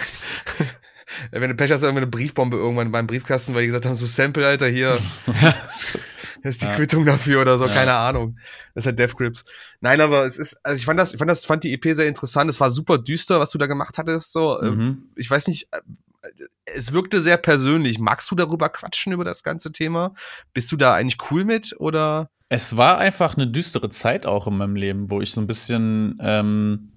wenn 1.31 1.49
du 1.49 1.55
Pech 1.57 1.71
hast, 1.73 1.83
irgendwie 1.83 2.03
eine 2.03 2.11
Briefbombe 2.11 2.57
irgendwann 2.57 2.93
beim 2.93 3.07
Briefkasten, 3.07 3.55
weil 3.55 3.63
die 3.63 3.67
gesagt 3.69 3.87
haben, 3.87 3.95
so 3.95 4.07
Sample, 4.07 4.47
Alter, 4.47 4.69
hier. 4.69 4.99
Das 6.45 6.55
ist 6.55 6.63
die 6.63 6.67
Ja. 6.67 6.75
Quittung 6.77 7.05
dafür 7.05 7.41
oder 7.41 7.59
so, 7.59 7.67
Ja. 7.67 7.73
keine 7.75 7.95
Ahnung. 7.95 8.39
Das 8.73 8.83
ist 8.83 8.87
halt 8.87 8.99
Death 9.01 9.17
Grips. 9.17 9.45
Nein, 9.81 10.01
aber 10.01 10.25
es 10.25 10.39
ist, 10.39 10.57
also 10.63 10.77
ich 10.79 10.85
fand 10.85 11.01
das, 11.01 11.13
ich 11.13 11.19
fand 11.19 11.29
das, 11.29 11.45
fand 11.45 11.65
die 11.65 11.73
EP 11.73 11.85
sehr 11.97 12.07
interessant. 12.07 12.49
Es 12.49 12.61
war 12.61 12.71
super 12.71 12.97
düster, 12.97 13.41
was 13.41 13.51
du 13.51 13.59
da 13.59 13.67
gemacht 13.67 13.99
hattest, 13.99 14.33
so. 14.33 14.57
Mhm. 14.63 15.09
Ich 15.17 15.29
weiß 15.29 15.49
nicht, 15.49 15.69
es 16.65 16.93
wirkte 16.93 17.21
sehr 17.21 17.37
persönlich. 17.37 17.99
Magst 17.99 18.31
du 18.31 18.35
darüber 18.35 18.69
quatschen, 18.69 19.13
über 19.13 19.25
das 19.25 19.43
ganze 19.43 19.73
Thema? 19.73 20.15
Bist 20.53 20.71
du 20.73 20.77
da 20.77 20.95
eigentlich 20.95 21.31
cool 21.31 21.45
mit 21.45 21.75
oder? 21.79 22.31
Es 22.49 22.77
war 22.77 22.99
einfach 22.99 23.37
eine 23.37 23.47
düstere 23.47 23.91
Zeit 23.91 24.27
auch 24.27 24.47
in 24.47 24.57
meinem 24.57 24.77
Leben, 24.77 25.11
wo 25.11 25.21
ich 25.21 25.31
so 25.33 25.41
ein 25.41 25.47
bisschen, 25.47 26.19
ähm, 26.21 26.93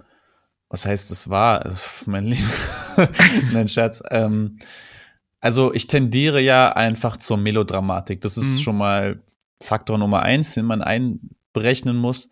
was 0.69 0.85
heißt 0.85 1.11
es 1.11 1.29
war, 1.29 1.65
äh, 1.65 1.71
mein 2.05 2.25
Leben, 2.25 2.49
nein, 3.53 3.67
Scherz. 3.67 4.01
Ähm, 4.09 4.57
also 5.39 5.73
ich 5.73 5.87
tendiere 5.87 6.39
ja 6.39 6.73
einfach 6.73 7.17
zur 7.17 7.37
Melodramatik. 7.37 8.21
Das 8.21 8.37
ist 8.37 8.57
Mhm. 8.57 8.59
schon 8.59 8.77
mal 8.77 9.23
Faktor 9.61 9.97
Nummer 9.97 10.21
eins, 10.21 10.53
den 10.53 10.65
man 10.65 10.81
einberechnen 10.81 11.97
muss. 11.97 12.29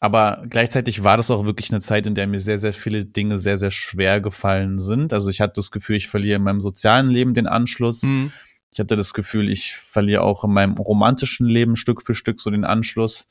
Aber 0.00 0.44
gleichzeitig 0.48 1.04
war 1.04 1.16
das 1.16 1.30
auch 1.30 1.46
wirklich 1.46 1.70
eine 1.70 1.80
Zeit, 1.80 2.06
in 2.06 2.14
der 2.14 2.26
mir 2.26 2.40
sehr, 2.40 2.58
sehr 2.58 2.74
viele 2.74 3.06
Dinge 3.06 3.38
sehr, 3.38 3.56
sehr 3.56 3.70
schwer 3.70 4.20
gefallen 4.20 4.78
sind. 4.78 5.12
Also 5.12 5.30
ich 5.30 5.40
hatte 5.40 5.54
das 5.54 5.70
Gefühl, 5.70 5.96
ich 5.96 6.08
verliere 6.08 6.36
in 6.36 6.42
meinem 6.42 6.60
sozialen 6.60 7.08
Leben 7.08 7.32
den 7.32 7.46
Anschluss. 7.46 8.02
Mhm. 8.02 8.30
Ich 8.70 8.78
hatte 8.78 8.96
das 8.96 9.14
Gefühl, 9.14 9.48
ich 9.48 9.74
verliere 9.74 10.20
auch 10.20 10.44
in 10.44 10.52
meinem 10.52 10.74
romantischen 10.74 11.46
Leben 11.46 11.76
Stück 11.76 12.02
für 12.02 12.14
Stück 12.14 12.42
so 12.42 12.50
den 12.50 12.64
Anschluss. 12.64 13.28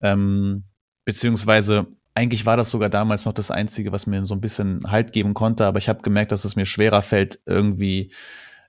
Ähm, 0.00 0.62
beziehungsweise, 1.04 1.88
eigentlich 2.14 2.46
war 2.46 2.56
das 2.56 2.70
sogar 2.70 2.88
damals 2.88 3.24
noch 3.24 3.32
das 3.32 3.50
Einzige, 3.50 3.90
was 3.90 4.06
mir 4.06 4.24
so 4.26 4.34
ein 4.34 4.40
bisschen 4.40 4.88
Halt 4.88 5.12
geben 5.12 5.34
konnte, 5.34 5.66
aber 5.66 5.78
ich 5.78 5.88
habe 5.88 6.02
gemerkt, 6.02 6.30
dass 6.30 6.44
es 6.44 6.54
mir 6.54 6.66
schwerer 6.66 7.02
fällt, 7.02 7.40
irgendwie 7.46 8.12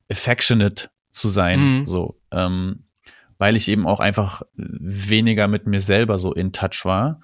affectionate 0.09 0.89
zu 1.11 1.29
sein. 1.29 1.79
Mhm. 1.79 1.85
So, 1.85 2.19
ähm, 2.31 2.86
weil 3.38 3.55
ich 3.55 3.67
eben 3.67 3.88
auch 3.88 3.99
einfach 3.99 4.41
weniger 4.55 5.47
mit 5.47 5.67
mir 5.67 5.81
selber 5.81 6.19
so 6.19 6.33
in 6.33 6.51
touch 6.51 6.85
war 6.85 7.19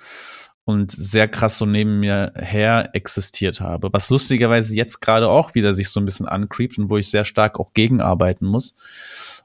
und 0.66 0.92
sehr 0.92 1.28
krass 1.28 1.58
so 1.58 1.66
neben 1.66 2.00
mir 2.00 2.32
her 2.36 2.92
existiert 2.94 3.60
habe. 3.60 3.90
Was 3.92 4.10
lustigerweise 4.10 4.74
jetzt 4.76 5.02
gerade 5.02 5.28
auch 5.28 5.56
wieder 5.56 5.74
sich 5.74 5.90
so 5.90 6.00
ein 6.00 6.06
bisschen 6.06 6.28
ancreept 6.28 6.78
und 6.78 6.90
wo 6.90 6.98
ich 6.98 7.10
sehr 7.10 7.26
stark 7.26 7.60
auch 7.60 7.74
gegenarbeiten 7.74 8.48
muss. 8.48 8.76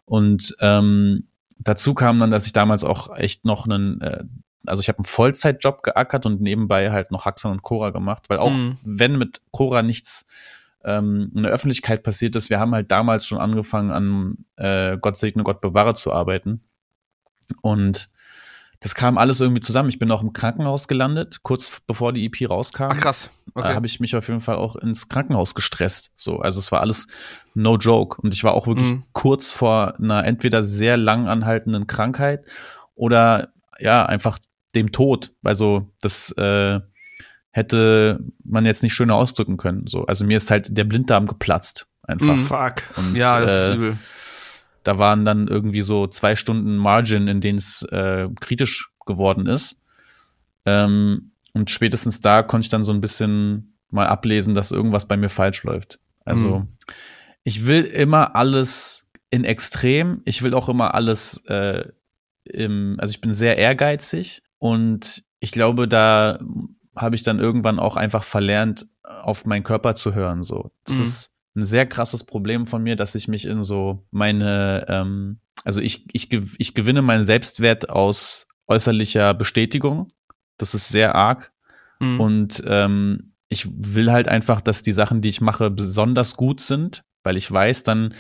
Und 0.05 0.55
ähm, 0.61 1.27
dazu 1.59 1.95
kam 1.95 2.19
dann, 2.21 2.31
dass 2.31 2.47
ich 2.47 2.53
damals 2.53 2.85
auch 2.85 3.15
echt 3.17 3.45
noch 3.45 3.67
einen, 3.67 4.01
äh, 4.01 4.25
also 4.65 4.81
ich 4.81 4.89
habe 4.89 4.99
einen 4.99 5.05
Vollzeitjob 5.07 5.83
geackert 5.83 6.25
und 6.27 6.41
nebenbei 6.41 6.93
halt 6.93 7.11
noch 7.11 7.25
Haxan 7.25 7.51
und 7.53 7.63
Cora 7.63 7.91
gemacht, 7.91 8.27
weil 8.29 8.39
auch 8.39 8.53
Mhm. 8.53 8.77
wenn 8.85 9.19
mit 9.19 9.41
Cora 9.51 9.83
nichts 9.83 10.25
ähm, 10.85 11.33
in 11.35 11.43
der 11.43 11.53
Öffentlichkeit 11.53 12.03
passiert 12.03 12.37
ist, 12.37 12.51
wir 12.51 12.61
haben 12.61 12.75
halt 12.75 12.91
damals 12.91 13.27
schon 13.27 13.39
angefangen 13.39 13.91
an 13.91 14.45
äh, 14.57 14.97
Gott 14.99 15.17
segne 15.17 15.43
Gott 15.43 15.61
bewahre 15.61 15.95
zu 15.95 16.13
arbeiten. 16.13 16.63
Und 17.63 18.11
das 18.81 18.95
kam 18.95 19.19
alles 19.19 19.41
irgendwie 19.41 19.61
zusammen. 19.61 19.89
Ich 19.89 19.99
bin 19.99 20.11
auch 20.13 20.23
im 20.23 20.33
Krankenhaus 20.33 20.87
gelandet, 20.87 21.43
kurz 21.43 21.81
bevor 21.87 22.13
die 22.13 22.25
EP 22.27 22.49
rauskam. 22.49 22.85
Ach 22.91 22.97
krass. 22.97 23.31
Da 23.55 23.63
Okay. 23.63 23.75
habe 23.75 23.87
ich 23.87 23.99
mich 23.99 24.15
auf 24.15 24.29
jeden 24.29 24.41
Fall 24.41 24.55
auch 24.55 24.77
ins 24.77 25.09
Krankenhaus 25.09 25.57
gestresst. 25.57 26.13
So, 26.15 26.39
also 26.39 26.61
es 26.61 26.71
war 26.71 26.81
alles 26.81 27.09
no 27.55 27.77
joke. 27.77 28.21
Und 28.23 28.35
ich 28.35 28.45
war 28.45 28.53
auch 28.55 28.69
wirklich 28.69 28.93
Mhm. 28.93 29.03
kurz 29.13 29.51
vor 29.51 29.99
einer 29.99 30.25
entweder 30.25 30.63
sehr 30.63 30.97
lang 30.97 31.27
anhaltenden 31.27 31.89
Krankheit 31.89 32.45
oder 32.95 33.49
ja, 33.81 34.07
einfach 34.07 34.39
dem 34.77 34.93
Tod. 34.93 35.33
Also 35.45 35.91
das 36.01 36.31
äh, 36.33 36.79
hätte 37.59 38.21
man 38.45 38.65
jetzt 38.65 38.83
nicht 38.83 38.95
schöner 38.95 39.17
ausdrücken 39.17 39.57
können. 39.57 39.87
So, 39.87 40.07
also 40.07 40.25
mir 40.25 40.37
ist 40.37 40.51
halt 40.51 40.77
der 40.77 40.85
Blinddarm 40.85 41.27
geplatzt. 41.27 41.87
Einfach. 42.03 42.37
Mhm. 42.37 42.39
Fuck. 42.39 42.75
Und, 42.97 43.17
ja, 43.17 43.41
das 43.41 43.51
äh, 43.51 43.71
ist 43.71 43.77
übel. 43.77 43.99
da 44.85 44.99
waren 44.99 45.25
dann 45.25 45.49
irgendwie 45.49 45.83
so 45.83 46.07
zwei 46.07 46.37
Stunden 46.37 46.77
Margin, 46.77 47.29
in 47.29 47.41
denen 47.41 47.59
es 47.59 47.83
äh, 47.91 48.29
kritisch 48.41 48.91
geworden 49.05 49.47
ist. 49.47 49.77
Ähm, 50.65 51.33
und 51.53 51.71
spätestens 51.71 52.21
da 52.21 52.43
konnte 52.43 52.67
ich 52.67 52.71
dann 52.71 52.85
so 52.85 52.93
ein 52.93 53.01
bisschen 53.01 53.75
mal 53.91 54.07
ablesen, 54.07 54.55
dass 54.55 54.71
irgendwas 54.71 55.09
bei 55.09 55.17
mir 55.17 55.29
falsch 55.31 55.65
läuft. 55.65 55.99
Also 56.25 56.61
Mhm. 56.61 56.69
ich 57.43 57.67
will 57.67 57.83
immer 57.85 58.37
alles 58.37 59.07
in 59.31 59.45
Extrem. 59.45 60.23
Ich 60.25 60.43
will 60.43 60.55
auch 60.55 60.69
immer 60.69 60.95
alles 60.95 61.43
äh, 61.47 61.85
im, 62.45 62.97
also 62.99 63.11
ich 63.11 63.21
bin 63.21 63.33
sehr 63.33 63.59
ehrgeizig 63.59 64.43
und 64.59 65.25
ich 65.41 65.53
glaube, 65.53 65.89
da 65.89 66.39
habe 66.99 67.15
ich 67.17 67.23
dann 67.23 67.39
irgendwann 67.39 67.79
auch 67.79 67.97
einfach 67.97 68.25
verlernt, 68.25 68.87
auf 69.03 69.47
meinen 69.47 69.63
Körper 69.65 69.95
zu 69.95 70.15
hören. 70.15 70.45
So, 70.45 70.71
das 70.85 70.97
Mhm. 70.97 71.03
ist 71.03 71.31
ein 71.57 71.63
sehr 71.65 71.87
krasses 71.87 72.25
Problem 72.25 72.67
von 72.67 72.83
mir, 72.83 72.97
dass 72.97 73.15
ich 73.15 73.27
mich 73.29 73.47
in 73.47 73.63
so 73.63 74.07
meine, 74.11 74.85
ähm, 74.89 75.41
also 75.65 75.81
ich, 75.81 76.05
ich, 76.13 76.29
ich 76.59 76.75
gewinne 76.75 77.03
meinen 77.03 77.25
Selbstwert 77.25 77.89
aus 77.91 78.47
äußerlicher 78.67 79.35
Bestätigung. 79.35 80.09
Das 80.59 80.75
ist 80.75 80.89
sehr 80.89 81.15
arg. 81.15 81.53
Mhm. 82.01 82.21
Und 82.21 82.63
ähm, 82.67 83.33
ich 83.49 83.67
will 83.73 84.13
halt 84.13 84.29
einfach, 84.29 84.61
dass 84.61 84.83
die 84.83 84.93
Sachen, 84.93 85.21
die 85.23 85.31
ich 85.31 85.41
mache, 85.41 85.71
besonders 85.71 86.37
gut 86.37 86.61
sind, 86.61 87.03
weil 87.25 87.37
ich 87.37 87.51
weiß, 87.51 87.83
dann 87.83 88.15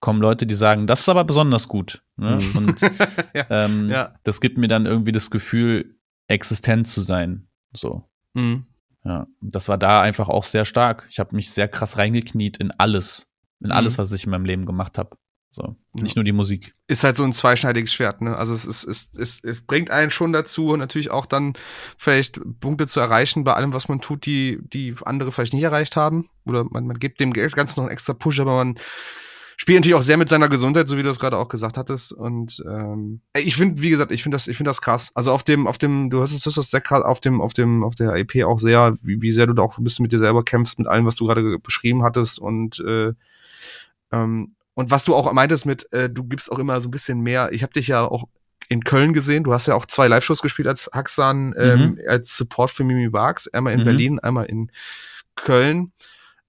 kommen 0.00 0.20
Leute, 0.22 0.46
die 0.46 0.54
sagen, 0.54 0.86
das 0.86 1.00
ist 1.00 1.08
aber 1.08 1.24
besonders 1.24 1.66
gut. 1.68 2.02
Ne? 2.16 2.38
Mhm. 2.40 2.56
Und 2.56 2.80
Ja, 3.34 3.46
ähm, 3.50 3.90
ja. 3.90 4.14
das 4.22 4.40
gibt 4.40 4.56
mir 4.56 4.68
dann 4.68 4.86
irgendwie 4.86 5.12
das 5.12 5.30
Gefühl, 5.30 5.96
existent 6.28 6.86
zu 6.86 7.00
sein. 7.02 7.48
So. 7.74 8.07
Mhm. 8.34 8.66
Ja, 9.04 9.26
das 9.40 9.68
war 9.68 9.78
da 9.78 10.02
einfach 10.02 10.28
auch 10.28 10.44
sehr 10.44 10.64
stark. 10.64 11.06
Ich 11.10 11.18
habe 11.18 11.34
mich 11.34 11.50
sehr 11.50 11.68
krass 11.68 11.98
reingekniet 11.98 12.56
in 12.58 12.70
alles, 12.72 13.28
in 13.60 13.70
alles, 13.70 13.94
Mhm. 13.96 13.98
was 14.02 14.12
ich 14.12 14.24
in 14.24 14.30
meinem 14.30 14.44
Leben 14.44 14.66
gemacht 14.66 14.98
habe. 14.98 15.16
So, 15.50 15.62
Ja. 15.96 16.02
nicht 16.02 16.14
nur 16.14 16.26
die 16.26 16.32
Musik. 16.32 16.74
ist 16.88 17.04
halt 17.04 17.16
so 17.16 17.24
ein 17.24 17.32
zweischneidiges 17.32 17.90
Schwert, 17.92 18.20
ne? 18.20 18.36
Also 18.36 18.52
es 18.52 18.66
ist, 18.66 18.84
es, 18.84 19.10
es, 19.16 19.40
es 19.42 19.60
bringt 19.66 19.90
einen 19.90 20.10
schon 20.10 20.32
dazu, 20.34 20.76
natürlich 20.76 21.10
auch 21.10 21.24
dann 21.24 21.54
vielleicht 21.96 22.38
Punkte 22.60 22.86
zu 22.86 23.00
erreichen 23.00 23.44
bei 23.44 23.54
allem, 23.54 23.72
was 23.72 23.88
man 23.88 24.00
tut, 24.02 24.26
die, 24.26 24.58
die 24.62 24.94
andere 25.04 25.32
vielleicht 25.32 25.54
nicht 25.54 25.62
erreicht 25.62 25.96
haben. 25.96 26.28
Oder 26.44 26.64
man, 26.64 26.86
man 26.86 26.98
gibt 26.98 27.20
dem 27.20 27.32
Ganzen 27.32 27.80
noch 27.80 27.84
einen 27.86 27.92
extra 27.92 28.12
Push, 28.12 28.40
aber 28.40 28.56
man 28.62 28.78
spielt 29.60 29.78
natürlich 29.80 29.96
auch 29.96 30.02
sehr 30.02 30.16
mit 30.16 30.28
seiner 30.28 30.48
Gesundheit, 30.48 30.88
so 30.88 30.96
wie 30.96 31.02
du 31.02 31.08
es 31.10 31.18
gerade 31.18 31.36
auch 31.36 31.48
gesagt 31.48 31.76
hattest. 31.76 32.12
Und 32.12 32.62
ähm, 32.66 33.20
ich 33.36 33.56
finde, 33.56 33.82
wie 33.82 33.90
gesagt, 33.90 34.12
ich 34.12 34.22
finde 34.22 34.36
das, 34.36 34.46
ich 34.46 34.56
finde 34.56 34.70
das 34.70 34.80
krass. 34.80 35.10
Also 35.14 35.32
auf 35.32 35.42
dem, 35.42 35.66
auf 35.66 35.76
dem, 35.78 36.10
du 36.10 36.22
hast 36.22 36.32
es, 36.32 36.40
du 36.42 36.46
hast 36.46 36.56
das 36.56 36.70
sehr 36.70 36.80
krass 36.80 37.02
auf 37.02 37.20
dem, 37.20 37.40
auf 37.40 37.52
dem, 37.54 37.82
auf 37.82 37.96
der 37.96 38.14
EP 38.14 38.44
auch 38.44 38.58
sehr, 38.60 38.96
wie, 39.02 39.20
wie 39.20 39.32
sehr 39.32 39.46
du 39.48 39.52
da 39.54 39.62
auch 39.62 39.76
ein 39.76 39.84
bisschen 39.84 40.04
mit 40.04 40.12
dir 40.12 40.20
selber 40.20 40.44
kämpfst, 40.44 40.78
mit 40.78 40.86
allem, 40.86 41.04
was 41.06 41.16
du 41.16 41.26
gerade 41.26 41.58
beschrieben 41.58 42.04
hattest 42.04 42.38
und 42.38 42.78
äh, 42.80 43.12
ähm, 44.12 44.54
und 44.74 44.92
was 44.92 45.04
du 45.04 45.16
auch 45.16 45.30
meintest 45.32 45.66
mit, 45.66 45.92
äh, 45.92 46.08
du 46.08 46.22
gibst 46.22 46.52
auch 46.52 46.60
immer 46.60 46.80
so 46.80 46.86
ein 46.86 46.92
bisschen 46.92 47.20
mehr. 47.20 47.50
Ich 47.52 47.64
habe 47.64 47.72
dich 47.72 47.88
ja 47.88 48.04
auch 48.04 48.28
in 48.68 48.84
Köln 48.84 49.12
gesehen. 49.12 49.42
Du 49.42 49.52
hast 49.52 49.66
ja 49.66 49.74
auch 49.74 49.86
zwei 49.86 50.06
Live-Shows 50.06 50.40
gespielt 50.40 50.68
als 50.68 50.88
Haxan, 50.92 51.52
ähm, 51.58 51.98
als 52.06 52.36
Support 52.36 52.70
für 52.70 52.84
Mimi 52.84 53.08
Barks. 53.08 53.48
Einmal 53.48 53.72
in 53.72 53.80
Mhm. 53.80 53.84
Berlin, 53.84 54.18
einmal 54.20 54.44
in 54.46 54.70
Köln. 55.34 55.90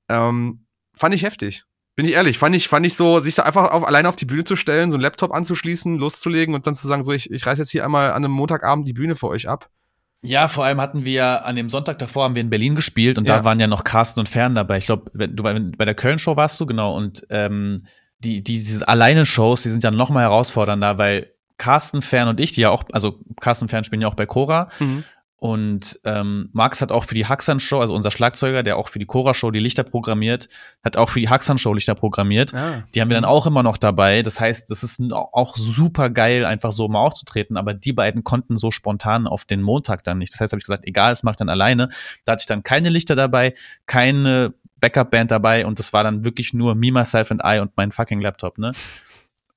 Ähm, 0.09 0.65
fand 0.95 1.15
ich 1.15 1.23
heftig. 1.23 1.63
Bin 1.99 2.05
ich 2.07 2.13
ehrlich, 2.15 2.37
fand 2.37 2.55
ich, 2.55 2.69
fand 2.69 2.85
ich 2.85 2.95
so, 2.95 3.19
sich 3.19 3.35
da 3.35 3.43
einfach 3.43 3.71
auf, 3.71 3.85
alleine 3.85 4.07
auf 4.07 4.15
die 4.15 4.23
Bühne 4.23 4.45
zu 4.45 4.55
stellen, 4.55 4.89
so 4.89 4.95
einen 4.95 5.01
Laptop 5.01 5.33
anzuschließen, 5.33 5.97
loszulegen 5.97 6.55
und 6.55 6.65
dann 6.65 6.73
zu 6.73 6.87
sagen, 6.87 7.03
so, 7.03 7.11
ich, 7.11 7.29
ich 7.29 7.45
reiß 7.45 7.59
jetzt 7.59 7.71
hier 7.71 7.83
einmal 7.83 8.11
an 8.11 8.23
einem 8.23 8.31
Montagabend 8.31 8.87
die 8.87 8.93
Bühne 8.93 9.15
für 9.15 9.27
euch 9.27 9.49
ab. 9.49 9.69
Ja, 10.21 10.47
vor 10.47 10.63
allem 10.63 10.79
hatten 10.79 11.03
wir 11.03 11.43
an 11.43 11.57
dem 11.57 11.67
Sonntag 11.67 11.99
davor 11.99 12.23
haben 12.23 12.35
wir 12.35 12.41
in 12.41 12.49
Berlin 12.49 12.75
gespielt 12.75 13.17
und 13.17 13.27
Ja. 13.27 13.39
da 13.39 13.43
waren 13.43 13.59
ja 13.59 13.67
noch 13.67 13.83
Carsten 13.83 14.21
und 14.21 14.29
Fern 14.29 14.55
dabei. 14.55 14.77
Ich 14.77 14.85
glaube, 14.85 15.11
du 15.13 15.43
bei, 15.43 15.59
bei 15.59 15.83
der 15.83 15.93
Köln-Show 15.93 16.37
warst 16.37 16.57
du, 16.61 16.65
genau. 16.65 16.95
Und 16.95 17.27
ähm, 17.31 17.75
die, 18.19 18.41
die, 18.45 18.53
diese 18.53 18.87
Alleine-Shows, 18.87 19.63
die 19.63 19.69
sind 19.69 19.83
ja 19.83 19.91
noch 19.91 20.09
mal 20.09 20.21
herausfordernder, 20.21 20.97
weil 20.97 21.33
Carsten 21.57 22.01
Fern 22.01 22.29
und 22.29 22.39
ich, 22.39 22.53
die 22.53 22.61
ja 22.61 22.69
auch, 22.69 22.85
also 22.93 23.19
Carsten 23.41 23.67
Fern 23.67 23.83
spielen 23.83 24.01
ja 24.01 24.07
auch 24.07 24.15
bei 24.15 24.25
Cora, 24.25 24.69
Und 25.39 25.99
ähm, 26.03 26.49
Max 26.51 26.81
hat 26.81 26.91
auch 26.91 27.05
für 27.05 27.15
die 27.15 27.25
Haxan-Show, 27.25 27.79
also 27.79 27.95
unser 27.95 28.11
Schlagzeuger, 28.11 28.61
der 28.61 28.75
auch 28.75 28.89
für 28.89 28.99
die 28.99 29.05
Cora-Show 29.05 29.51
die 29.51 29.59
Lichter 29.59 29.83
programmiert, 29.83 30.49
hat 30.83 30.97
auch 30.97 31.09
für 31.09 31.21
die 31.21 31.29
Haxan-Show 31.29 31.73
Lichter 31.73 31.95
programmiert. 31.95 32.53
Ah. 32.53 32.83
Die 32.93 32.99
haben 32.99 33.09
wir 33.09 33.15
dann 33.15 33.25
auch 33.25 33.45
immer 33.47 33.63
noch 33.63 33.77
dabei. 33.77 34.21
Das 34.21 34.41
heißt, 34.41 34.69
das 34.69 34.83
ist 34.83 35.01
auch 35.13 35.55
super 35.55 36.09
geil, 36.09 36.45
einfach 36.45 36.73
so 36.73 36.89
mal 36.89 36.99
aufzutreten. 36.99 37.55
Aber 37.55 37.73
die 37.73 37.93
beiden 37.93 38.25
konnten 38.25 38.57
so 38.57 38.69
spontan 38.69 39.27
auf 39.27 39.45
den 39.45 39.61
Montag 39.61 40.03
dann 40.03 40.17
nicht. 40.17 40.33
Das 40.33 40.41
heißt, 40.41 40.51
habe 40.51 40.59
ich 40.59 40.65
gesagt, 40.65 40.85
egal, 40.85 41.13
es 41.13 41.23
macht 41.23 41.39
dann 41.39 41.47
alleine. 41.47 41.87
Da 42.25 42.33
hatte 42.33 42.41
ich 42.41 42.47
dann 42.47 42.63
keine 42.63 42.89
Lichter 42.89 43.15
dabei, 43.15 43.53
keine 43.85 44.53
Backup-Band 44.81 45.31
dabei 45.31 45.65
und 45.65 45.79
das 45.79 45.93
war 45.93 46.03
dann 46.03 46.25
wirklich 46.25 46.53
nur 46.53 46.75
Me, 46.75 46.91
Myself 46.91 47.31
and 47.31 47.41
I 47.45 47.59
und 47.59 47.71
mein 47.75 47.91
fucking 47.91 48.21
Laptop, 48.21 48.57
ne? 48.57 48.71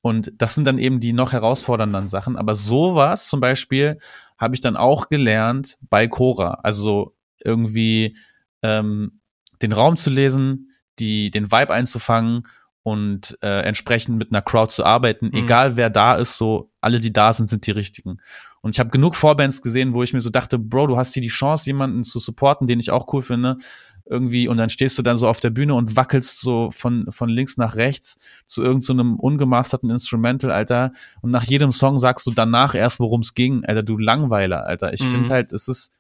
Und 0.01 0.33
das 0.37 0.57
sind 0.57 0.67
dann 0.67 0.79
eben 0.79 0.99
die 0.99 1.13
noch 1.13 1.33
herausfordernden 1.33 2.09
Sachen. 2.09 2.37
Aber 2.37 2.57
sowas 2.57 3.29
zum 3.29 3.39
Beispiel 3.39 3.99
habe 4.43 4.57
ich 4.57 4.61
dann 4.61 4.77
auch 4.77 5.09
gelernt 5.09 5.79
bei 5.89 6.09
Cora. 6.09 6.61
Also 6.65 6.83
so 6.83 7.17
irgendwie 7.45 8.17
ähm, 8.63 9.21
den 9.63 9.73
Raum 9.73 9.97
zu 9.97 10.11
lesen, 10.11 10.73
die, 10.99 11.31
den 11.31 11.53
Vibe 11.53 11.73
einzufangen 11.73 12.43
und 12.83 13.39
äh, 13.41 13.61
entsprechend 13.63 14.19
mit 14.19 14.33
einer 14.33 14.43
Crowd 14.43 14.73
zu 14.73 14.85
arbeiten, 14.85 15.27
Mhm. 15.27 15.35
egal 15.35 15.77
wer 15.77 15.91
da 15.91 16.15
ist, 16.15 16.37
so 16.37 16.73
alle, 16.81 16.99
die 16.99 17.13
da 17.13 17.33
sind, 17.33 17.47
sind 17.49 17.67
die 17.67 17.71
richtigen. 17.71 18.17
Und 18.63 18.71
ich 18.75 18.79
habe 18.81 18.91
genug 18.91 19.17
Vorbands 19.17 19.61
gesehen, 19.61 19.93
wo 19.93 20.03
ich 20.03 20.13
mir 20.13 20.21
so 20.21 20.31
dachte, 20.31 20.59
Bro, 20.59 20.87
du 20.87 20.97
hast 20.97 21.15
hier 21.15 21.23
die 21.23 21.29
Chance, 21.29 21.67
jemanden 21.67 22.05
zu 22.05 22.19
supporten, 22.21 22.67
den 22.67 22.79
ich 22.81 22.91
auch 22.91 23.13
cool 23.13 23.21
finde, 23.21 23.59
irgendwie, 24.05 24.49
und 24.49 24.57
dann 24.57 24.69
stehst 24.69 24.97
du 24.99 25.03
dann 25.03 25.17
so 25.17 25.29
auf 25.29 25.41
der 25.41 25.51
Bühne 25.51 25.75
und 25.75 25.97
wackelst 25.97 26.41
so 26.41 26.71
von, 26.73 27.07
von 27.11 27.29
links 27.29 27.57
nach 27.57 27.77
rechts 27.77 28.19
zu 28.47 28.63
irgendeinem 28.63 29.17
so 29.17 29.23
ungemasterten 29.23 29.91
Instrumental, 29.91 30.51
Alter. 30.51 30.93
Und 31.23 31.31
nach 31.31 31.45
jedem 31.45 31.73
Song 31.73 31.99
sagst 31.99 32.27
du 32.27 32.31
danach 32.33 32.75
erst, 32.75 33.01
worum 33.01 33.21
es 33.21 33.35
ging, 33.35 33.65
Alter, 33.65 33.83
du 33.83 33.99
Langweiler, 33.99 34.65
Alter. 34.65 34.93
Ich 34.93 35.01
Mhm. 35.03 35.11
finde 35.11 35.33
halt, 35.33 35.53
es 35.53 35.69
ist, 35.69 35.91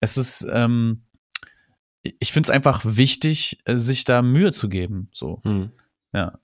es 0.00 0.16
ist, 0.16 0.46
ähm, 0.52 1.02
ich 2.20 2.32
finde 2.32 2.48
es 2.48 2.50
einfach 2.50 2.82
wichtig, 2.84 3.58
äh, 3.64 3.76
sich 3.76 4.04
da 4.04 4.22
Mühe 4.22 4.52
zu 4.52 4.68
geben, 4.68 5.08
so, 5.12 5.40
Hm. 5.44 5.70
ja. 6.12 6.38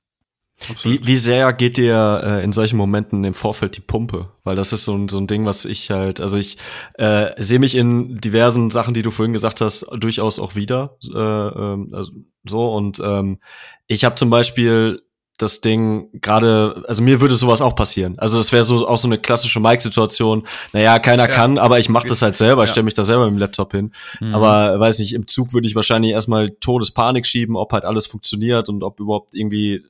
Wie, 0.83 1.07
wie 1.07 1.17
sehr 1.17 1.53
geht 1.53 1.77
dir 1.77 2.21
äh, 2.25 2.45
in 2.45 2.53
solchen 2.53 2.77
Momenten 2.77 3.25
im 3.25 3.35
Vorfeld 3.35 3.77
die 3.77 3.81
Pumpe? 3.81 4.29
Weil 4.45 4.57
das 4.57 4.73
ist 4.73 4.85
so 4.85 4.95
ein, 4.95 5.09
so 5.09 5.19
ein 5.19 5.27
Ding, 5.27 5.45
was 5.47 5.65
ich 5.65 5.91
halt, 5.91 6.21
also 6.21 6.37
ich 6.37 6.57
äh, 6.95 7.31
sehe 7.43 7.59
mich 7.59 7.75
in 7.75 8.19
diversen 8.19 8.71
Sachen, 8.71 8.95
die 8.95 9.03
du 9.03 9.11
vorhin 9.11 9.33
gesagt 9.33 9.61
hast, 9.61 9.87
durchaus 9.97 10.39
auch 10.39 10.55
wieder. 10.55 10.97
Äh, 11.05 11.19
ähm, 11.19 11.91
also 11.93 12.13
so 12.47 12.73
und 12.75 13.01
ähm, 13.05 13.39
ich 13.87 14.05
habe 14.05 14.17
zum 14.17 14.31
Beispiel 14.31 15.03
das 15.39 15.61
Ding 15.61 16.09
gerade, 16.21 16.85
also 16.87 17.03
mir 17.03 17.21
würde 17.21 17.35
sowas 17.35 17.63
auch 17.63 17.75
passieren. 17.75 18.17
Also 18.19 18.37
das 18.37 18.53
wäre 18.53 18.63
so 18.63 18.87
auch 18.87 18.99
so 18.99 19.09
eine 19.09 19.19
klassische 19.19 19.59
Mike-Situation. 19.61 20.47
Naja, 20.73 20.99
keiner 21.01 21.29
Ja. 21.29 21.35
kann, 21.35 21.59
aber 21.59 21.79
ich 21.81 21.89
mache 21.89 22.07
das 22.07 22.23
halt 22.23 22.37
selber. 22.37 22.63
Ich 22.63 22.69
Ja. 22.69 22.75
stelle 22.75 22.85
mich 22.85 22.95
da 22.95 23.03
selber 23.03 23.25
mit 23.25 23.33
dem 23.35 23.39
Laptop 23.39 23.73
hin. 23.73 23.93
Mhm. 24.21 24.35
Aber 24.37 24.79
weiß 24.79 25.01
nicht, 25.01 25.15
im 25.15 25.27
Zug 25.27 25.53
würde 25.53 25.67
ich 25.67 25.75
wahrscheinlich 25.75 26.13
erstmal 26.13 26.51
Todespanik 26.51 27.27
schieben, 27.27 27.57
ob 27.57 27.73
halt 27.73 27.85
alles 27.85 28.07
funktioniert 28.07 28.69
und 28.69 28.85
ob 28.85 29.01
überhaupt 29.01 29.31
irgendwie 29.35 29.83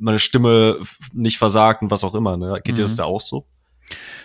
meine 0.00 0.18
Stimme 0.18 0.80
nicht 1.12 1.38
versagt 1.38 1.82
und 1.82 1.90
was 1.90 2.04
auch 2.04 2.14
immer. 2.14 2.36
Ne? 2.36 2.60
Geht 2.64 2.78
dir 2.78 2.82
das 2.82 2.92
Mhm. 2.92 2.96
da 2.98 3.04
auch 3.04 3.20
so? 3.20 3.46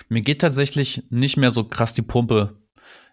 Mir 0.09 0.21
geht 0.21 0.41
tatsächlich 0.41 1.03
nicht 1.09 1.37
mehr 1.37 1.51
so 1.51 1.63
krass 1.63 1.93
die 1.93 2.01
Pumpe. 2.01 2.57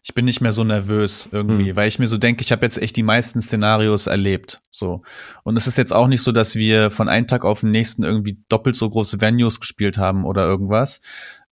Ich 0.04 0.14
bin 0.14 0.24
nicht 0.24 0.40
mehr 0.40 0.52
so 0.52 0.64
nervös 0.64 1.28
irgendwie, 1.30 1.70
Hm. 1.70 1.76
weil 1.76 1.86
ich 1.86 1.98
mir 2.00 2.08
so 2.08 2.18
denke, 2.18 2.42
ich 2.42 2.50
habe 2.50 2.66
jetzt 2.66 2.76
echt 2.76 2.96
die 2.96 3.04
meisten 3.04 3.40
Szenarios 3.40 4.08
erlebt. 4.08 4.60
So. 4.70 5.02
Und 5.44 5.56
es 5.56 5.66
ist 5.68 5.78
jetzt 5.78 5.92
auch 5.92 6.08
nicht 6.08 6.22
so, 6.22 6.32
dass 6.32 6.56
wir 6.56 6.90
von 6.90 7.08
einem 7.08 7.28
Tag 7.28 7.44
auf 7.44 7.60
den 7.60 7.70
nächsten 7.70 8.02
irgendwie 8.02 8.38
doppelt 8.48 8.74
so 8.74 8.90
große 8.90 9.20
Venues 9.20 9.60
gespielt 9.60 9.98
haben 9.98 10.24
oder 10.24 10.44
irgendwas. 10.44 11.00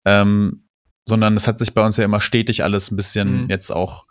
Ähm, 0.03 0.63
sondern 1.05 1.37
es 1.37 1.47
hat 1.47 1.59
sich 1.59 1.73
bei 1.73 1.85
uns 1.85 1.97
ja 1.97 2.05
immer 2.05 2.21
stetig 2.21 2.63
alles 2.63 2.91
ein 2.91 2.95
bisschen 2.95 3.43
Mhm. 3.43 3.49
jetzt 3.49 3.71
auch 3.71 4.05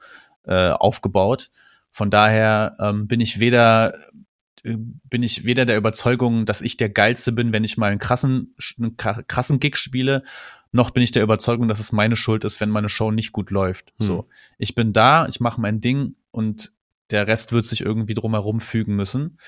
äh, 0.47 0.71
aufgebaut. 0.71 1.51
Von 1.91 2.09
daher 2.11 2.77
ähm, 2.81 3.07
bin 3.09 3.21
ich 3.21 3.41
weder 3.41 3.93
bin 4.63 5.23
ich 5.23 5.45
weder 5.45 5.65
der 5.65 5.77
Überzeugung, 5.77 6.47
dass 6.47 6.61
ich 6.61 6.77
der 6.77 6.89
geilste 6.89 7.33
bin, 7.33 7.53
wenn 7.53 7.65
ich 7.65 7.77
mal 7.77 7.91
einen 7.91 7.99
krassen 7.99 8.55
einen 8.79 8.97
kra- 8.97 9.23
krassen 9.23 9.61
Gig 9.61 9.77
spiele, 9.77 10.23
noch 10.73 10.91
bin 10.91 11.03
ich 11.03 11.13
der 11.13 11.23
Überzeugung, 11.23 11.69
dass 11.69 11.81
es 11.81 11.93
meine 11.93 12.17
Schuld 12.17 12.45
ist, 12.45 12.61
wenn 12.61 12.71
meine 12.71 12.89
Show 12.89 13.11
nicht 13.11 13.33
gut 13.33 13.51
läuft. 13.51 13.93
Hm. 13.99 14.07
So, 14.07 14.29
ich 14.59 14.75
bin 14.75 14.93
da, 14.93 15.27
ich 15.27 15.41
mache 15.41 15.61
mein 15.61 15.81
Ding 15.81 16.17
und 16.31 16.73
der 17.11 17.27
Rest 17.27 17.53
wird 17.53 17.65
sich 17.65 17.81
irgendwie 17.81 18.15
drumherum 18.15 18.61
fügen 18.61 18.97
müssen. 18.97 19.39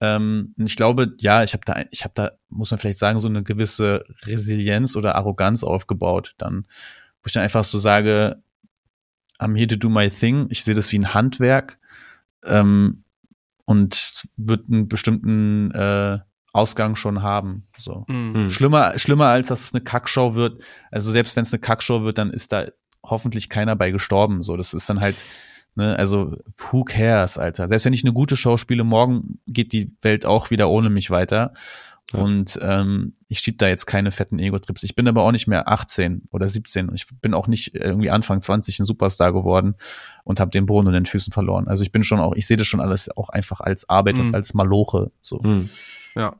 Ähm, 0.00 0.54
und 0.56 0.66
ich 0.66 0.76
glaube, 0.76 1.14
ja, 1.18 1.42
ich 1.42 1.54
habe 1.54 1.62
da, 1.64 1.84
ich 1.90 2.04
habe 2.04 2.12
da, 2.14 2.32
muss 2.48 2.70
man 2.70 2.78
vielleicht 2.78 2.98
sagen, 2.98 3.18
so 3.18 3.28
eine 3.28 3.42
gewisse 3.42 4.04
Resilienz 4.26 4.94
oder 4.94 5.14
Arroganz 5.14 5.64
aufgebaut, 5.64 6.34
dann, 6.38 6.66
wo 7.22 7.26
ich 7.26 7.32
dann 7.32 7.42
einfach 7.42 7.64
so 7.64 7.78
sage, 7.78 8.42
I'm 9.40 9.56
here 9.56 9.68
to 9.68 9.76
do 9.76 9.88
my 9.88 10.08
thing. 10.08 10.46
Ich 10.50 10.64
sehe 10.64 10.74
das 10.74 10.92
wie 10.92 10.98
ein 10.98 11.14
Handwerk 11.14 11.78
ähm, 12.44 13.04
und 13.68 14.24
wird 14.38 14.70
einen 14.70 14.88
bestimmten 14.88 15.70
äh, 15.72 16.18
Ausgang 16.54 16.96
schon 16.96 17.22
haben. 17.22 17.68
So. 17.76 18.06
Mhm. 18.08 18.34
Hm. 18.34 18.50
Schlimmer, 18.50 18.98
schlimmer 18.98 19.26
als 19.26 19.48
dass 19.48 19.60
es 19.60 19.74
eine 19.74 19.84
Kackshow 19.84 20.34
wird. 20.34 20.62
Also 20.90 21.10
selbst 21.10 21.36
wenn 21.36 21.42
es 21.42 21.52
eine 21.52 21.60
Kackshow 21.60 22.02
wird, 22.02 22.16
dann 22.16 22.30
ist 22.30 22.50
da 22.50 22.68
hoffentlich 23.04 23.50
keiner 23.50 23.76
bei 23.76 23.90
gestorben. 23.90 24.42
So, 24.42 24.56
das 24.56 24.72
ist 24.72 24.88
dann 24.88 25.00
halt, 25.00 25.26
ne, 25.74 25.98
also 25.98 26.34
who 26.56 26.84
cares, 26.84 27.36
Alter. 27.36 27.68
Selbst 27.68 27.84
wenn 27.84 27.92
ich 27.92 28.04
eine 28.04 28.14
gute 28.14 28.38
Show 28.38 28.56
spiele, 28.56 28.84
morgen 28.84 29.38
geht 29.46 29.74
die 29.74 29.94
Welt 30.00 30.24
auch 30.24 30.48
wieder 30.48 30.70
ohne 30.70 30.88
mich 30.88 31.10
weiter. 31.10 31.52
Ja. 32.12 32.20
Und 32.20 32.58
ähm, 32.62 33.14
ich 33.28 33.40
schieb 33.40 33.58
da 33.58 33.68
jetzt 33.68 33.84
keine 33.86 34.10
fetten 34.10 34.38
Ego-Trips. 34.38 34.82
Ich 34.82 34.96
bin 34.96 35.06
aber 35.08 35.22
auch 35.24 35.32
nicht 35.32 35.46
mehr 35.46 35.68
18 35.68 36.22
oder 36.30 36.48
17 36.48 36.88
und 36.88 36.94
ich 36.94 37.06
bin 37.20 37.34
auch 37.34 37.48
nicht 37.48 37.74
irgendwie 37.74 38.10
Anfang 38.10 38.40
20 38.40 38.78
ein 38.78 38.84
Superstar 38.86 39.32
geworden 39.32 39.74
und 40.24 40.40
habe 40.40 40.50
den 40.50 40.64
Boden 40.64 40.86
in 40.86 40.94
den 40.94 41.06
Füßen 41.06 41.32
verloren. 41.32 41.68
Also 41.68 41.82
ich 41.82 41.92
bin 41.92 42.02
schon 42.02 42.20
auch, 42.20 42.34
ich 42.34 42.46
sehe 42.46 42.56
das 42.56 42.66
schon 42.66 42.80
alles 42.80 43.14
auch 43.16 43.28
einfach 43.28 43.60
als 43.60 43.88
Arbeit 43.90 44.16
Mhm. 44.16 44.22
und 44.28 44.34
als 44.34 44.54
Maloche. 44.54 45.10
So. 45.20 45.42
Hm. 45.42 45.68
Ja. 46.14 46.36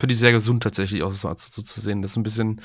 Finde 0.00 0.12
ich 0.12 0.18
sehr 0.18 0.32
gesund 0.32 0.64
tatsächlich 0.64 1.04
auch 1.04 1.12
so, 1.12 1.32
so 1.36 1.62
zu 1.62 1.80
sehen. 1.80 2.02
Das 2.02 2.10
ist 2.10 2.16
ein 2.16 2.24
bisschen, 2.24 2.60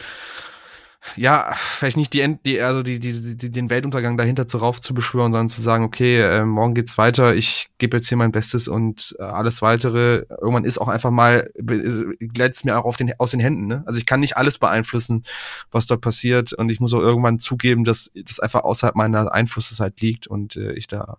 ja, 1.16 1.54
vielleicht 1.56 1.97
nicht 1.97 2.14
die, 2.14 2.22
End, 2.22 2.45
die 2.45 2.60
also 2.62 2.84
die, 2.84 3.00
die, 3.00 3.38
die, 3.38 3.52
den 3.52 3.70
Weltuntergang 3.70 4.18
dahinter 4.18 4.47
zu 4.47 4.58
rauf 4.58 4.82
zu 4.82 4.93
beschwören, 4.93 5.32
sondern 5.32 5.50
zu 5.50 5.62
sagen, 5.62 5.86
okay, 5.86 6.22
äh, 6.22 6.43
morgen 6.43 6.74
geht's 6.74 6.97
weiter, 6.97 7.36
ich 7.36 7.70
gebe 7.78 7.97
jetzt 7.97 8.10
hier 8.10 8.18
mein 8.18 8.34
Bestes 8.34 8.68
und 8.68 9.16
äh, 9.18 9.24
alles 9.24 9.62
weitere, 9.62 10.26
irgendwann 10.41 10.66
ist 10.66 10.78
auch 10.78 10.89
einfach 10.89 11.12
mal, 11.12 11.50
gleitet 11.56 12.66
mir 12.66 12.78
auch 12.78 12.86
auf 12.86 12.97
den, 12.97 13.14
aus 13.18 13.32
den 13.32 13.39
Händen, 13.39 13.68
ne? 13.68 13.84
Also 13.86 13.97
ich 13.97 14.06
kann 14.06 14.20
nicht 14.20 14.36
alles 14.36 14.58
beeinflussen, 14.58 15.24
was 15.72 15.86
dort 15.86 16.02
passiert 16.02 16.52
und 16.54 16.70
ich 16.70 16.80
muss 16.82 16.93
auch 16.93 17.00
irgendwann 17.00 17.39
zugeben, 17.39 17.86
dass 17.86 18.12
das 18.26 18.39
einfach 18.39 18.64
außerhalb 18.64 18.95
meiner 18.95 19.32
Einflusses 19.32 19.80
halt 19.80 20.02
liegt 20.02 20.28
und 20.28 20.58
äh, 20.58 20.74
ich 20.74 20.88
da 20.88 21.18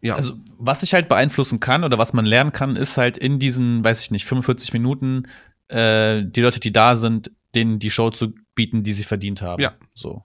ja. 0.00 0.14
Also, 0.14 0.34
was 0.58 0.84
ich 0.84 0.94
halt 0.94 1.08
beeinflussen 1.08 1.58
kann 1.58 1.82
oder 1.82 1.98
was 1.98 2.12
man 2.12 2.24
lernen 2.24 2.52
kann, 2.52 2.76
ist 2.76 2.98
halt 2.98 3.18
in 3.18 3.40
diesen, 3.40 3.82
weiß 3.82 4.02
ich 4.02 4.12
nicht, 4.12 4.26
45 4.26 4.72
Minuten 4.72 5.24
äh, 5.66 6.22
die 6.24 6.40
Leute, 6.40 6.60
die 6.60 6.72
da 6.72 6.94
sind, 6.94 7.32
denen 7.54 7.78
die 7.78 7.90
Show 7.90 8.10
zu 8.10 8.34
bieten, 8.58 8.82
die 8.82 8.92
sie 8.92 9.04
verdient 9.04 9.40
haben. 9.40 9.62
Ja. 9.62 9.72
So. 9.94 10.24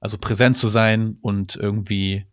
Also 0.00 0.18
präsent 0.18 0.56
zu 0.56 0.66
sein 0.68 1.16
und 1.22 1.54
irgendwie 1.56 2.26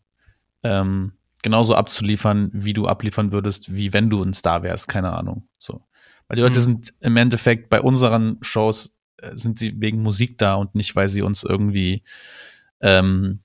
ähm, 0.64 1.14
genauso 1.44 1.76
abzuliefern, 1.76 2.50
wie 2.52 2.74
du 2.74 2.88
abliefern 2.88 3.32
würdest, 3.32 3.74
wie 3.76 3.94
wenn 3.94 4.10
du 4.10 4.24
ein 4.24 4.34
Star 4.34 4.64
wärst, 4.64 4.88
keine 4.88 5.14
Ahnung. 5.14 5.48
So. 5.60 5.86
Weil 6.28 6.38
die 6.38 6.42
Leute 6.42 6.60
Mhm. 6.60 6.64
sind 6.64 6.94
im 7.00 7.16
Endeffekt 7.18 7.70
bei 7.70 7.80
unseren 7.82 8.38
Shows 8.42 8.98
äh, 9.18 9.38
sind 9.38 9.60
sie 9.60 9.80
wegen 9.80 10.02
Musik 10.02 10.38
da 10.40 10.56
und 10.56 10.74
nicht, 10.76 10.96
weil 10.96 11.08
sie 11.08 11.22
uns 11.22 11.44
irgendwie 11.44 12.04
ähm, 12.82 13.40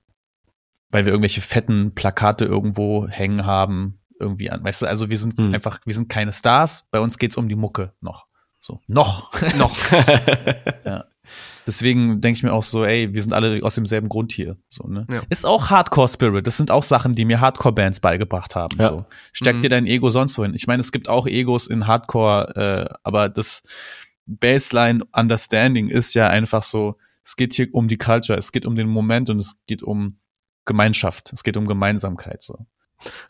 weil 0.89 1.05
wir 1.05 1.11
irgendwelche 1.13 1.41
fetten 1.41 1.93
Plakate 1.95 2.45
irgendwo 2.45 3.07
hängen 3.07 3.45
haben, 3.45 3.99
irgendwie 4.19 4.51
an. 4.51 4.63
Weißt 4.63 4.81
du, 4.83 4.85
also 4.85 5.09
wir 5.09 5.17
sind 5.17 5.37
Hm. 5.37 5.53
einfach, 5.53 5.79
wir 5.85 5.93
sind 5.95 6.07
keine 6.09 6.31
Stars, 6.31 6.85
bei 6.91 6.99
uns 6.99 7.17
geht's 7.17 7.35
um 7.37 7.49
die 7.49 7.55
Mucke 7.55 7.93
noch. 8.01 8.27
So, 8.59 8.79
noch. 8.87 9.31
noch. 9.57 9.75
Deswegen 11.65 12.19
denke 12.21 12.37
ich 12.37 12.43
mir 12.43 12.53
auch 12.53 12.63
so, 12.63 12.83
ey, 12.83 13.13
wir 13.13 13.21
sind 13.21 13.33
alle 13.33 13.63
aus 13.63 13.75
demselben 13.75 14.09
Grund 14.09 14.31
hier. 14.31 14.57
So, 14.69 14.87
ne? 14.87 15.07
Ja. 15.09 15.21
Ist 15.29 15.45
auch 15.45 15.69
Hardcore 15.69 16.09
Spirit. 16.09 16.45
Das 16.45 16.57
sind 16.57 16.71
auch 16.71 16.83
Sachen, 16.83 17.15
die 17.15 17.25
mir 17.25 17.39
Hardcore-Bands 17.41 17.99
beigebracht 18.01 18.55
haben. 18.55 18.77
Ja. 18.79 18.89
So. 18.89 19.05
Steck 19.31 19.55
Mhm. 19.57 19.61
dir 19.61 19.69
dein 19.69 19.85
Ego 19.87 20.09
sonst 20.09 20.37
wohin. 20.37 20.53
Ich 20.53 20.67
meine, 20.67 20.81
es 20.81 20.91
gibt 20.91 21.07
auch 21.09 21.25
Egos 21.27 21.67
in 21.67 21.87
Hardcore, 21.87 22.87
äh, 22.89 22.93
aber 23.03 23.29
das 23.29 23.63
Baseline 24.25 25.03
Understanding 25.13 25.89
ist 25.89 26.13
ja 26.15 26.27
einfach 26.27 26.63
so, 26.63 26.97
es 27.25 27.35
geht 27.35 27.53
hier 27.53 27.67
um 27.73 27.87
die 27.87 27.97
Culture, 27.97 28.37
es 28.37 28.51
geht 28.51 28.65
um 28.65 28.75
den 28.75 28.87
Moment 28.87 29.29
und 29.29 29.37
es 29.37 29.57
geht 29.65 29.83
um 29.83 30.17
Gemeinschaft, 30.65 31.31
es 31.33 31.43
geht 31.43 31.57
um 31.57 31.67
Gemeinsamkeit. 31.67 32.41
So. 32.41 32.65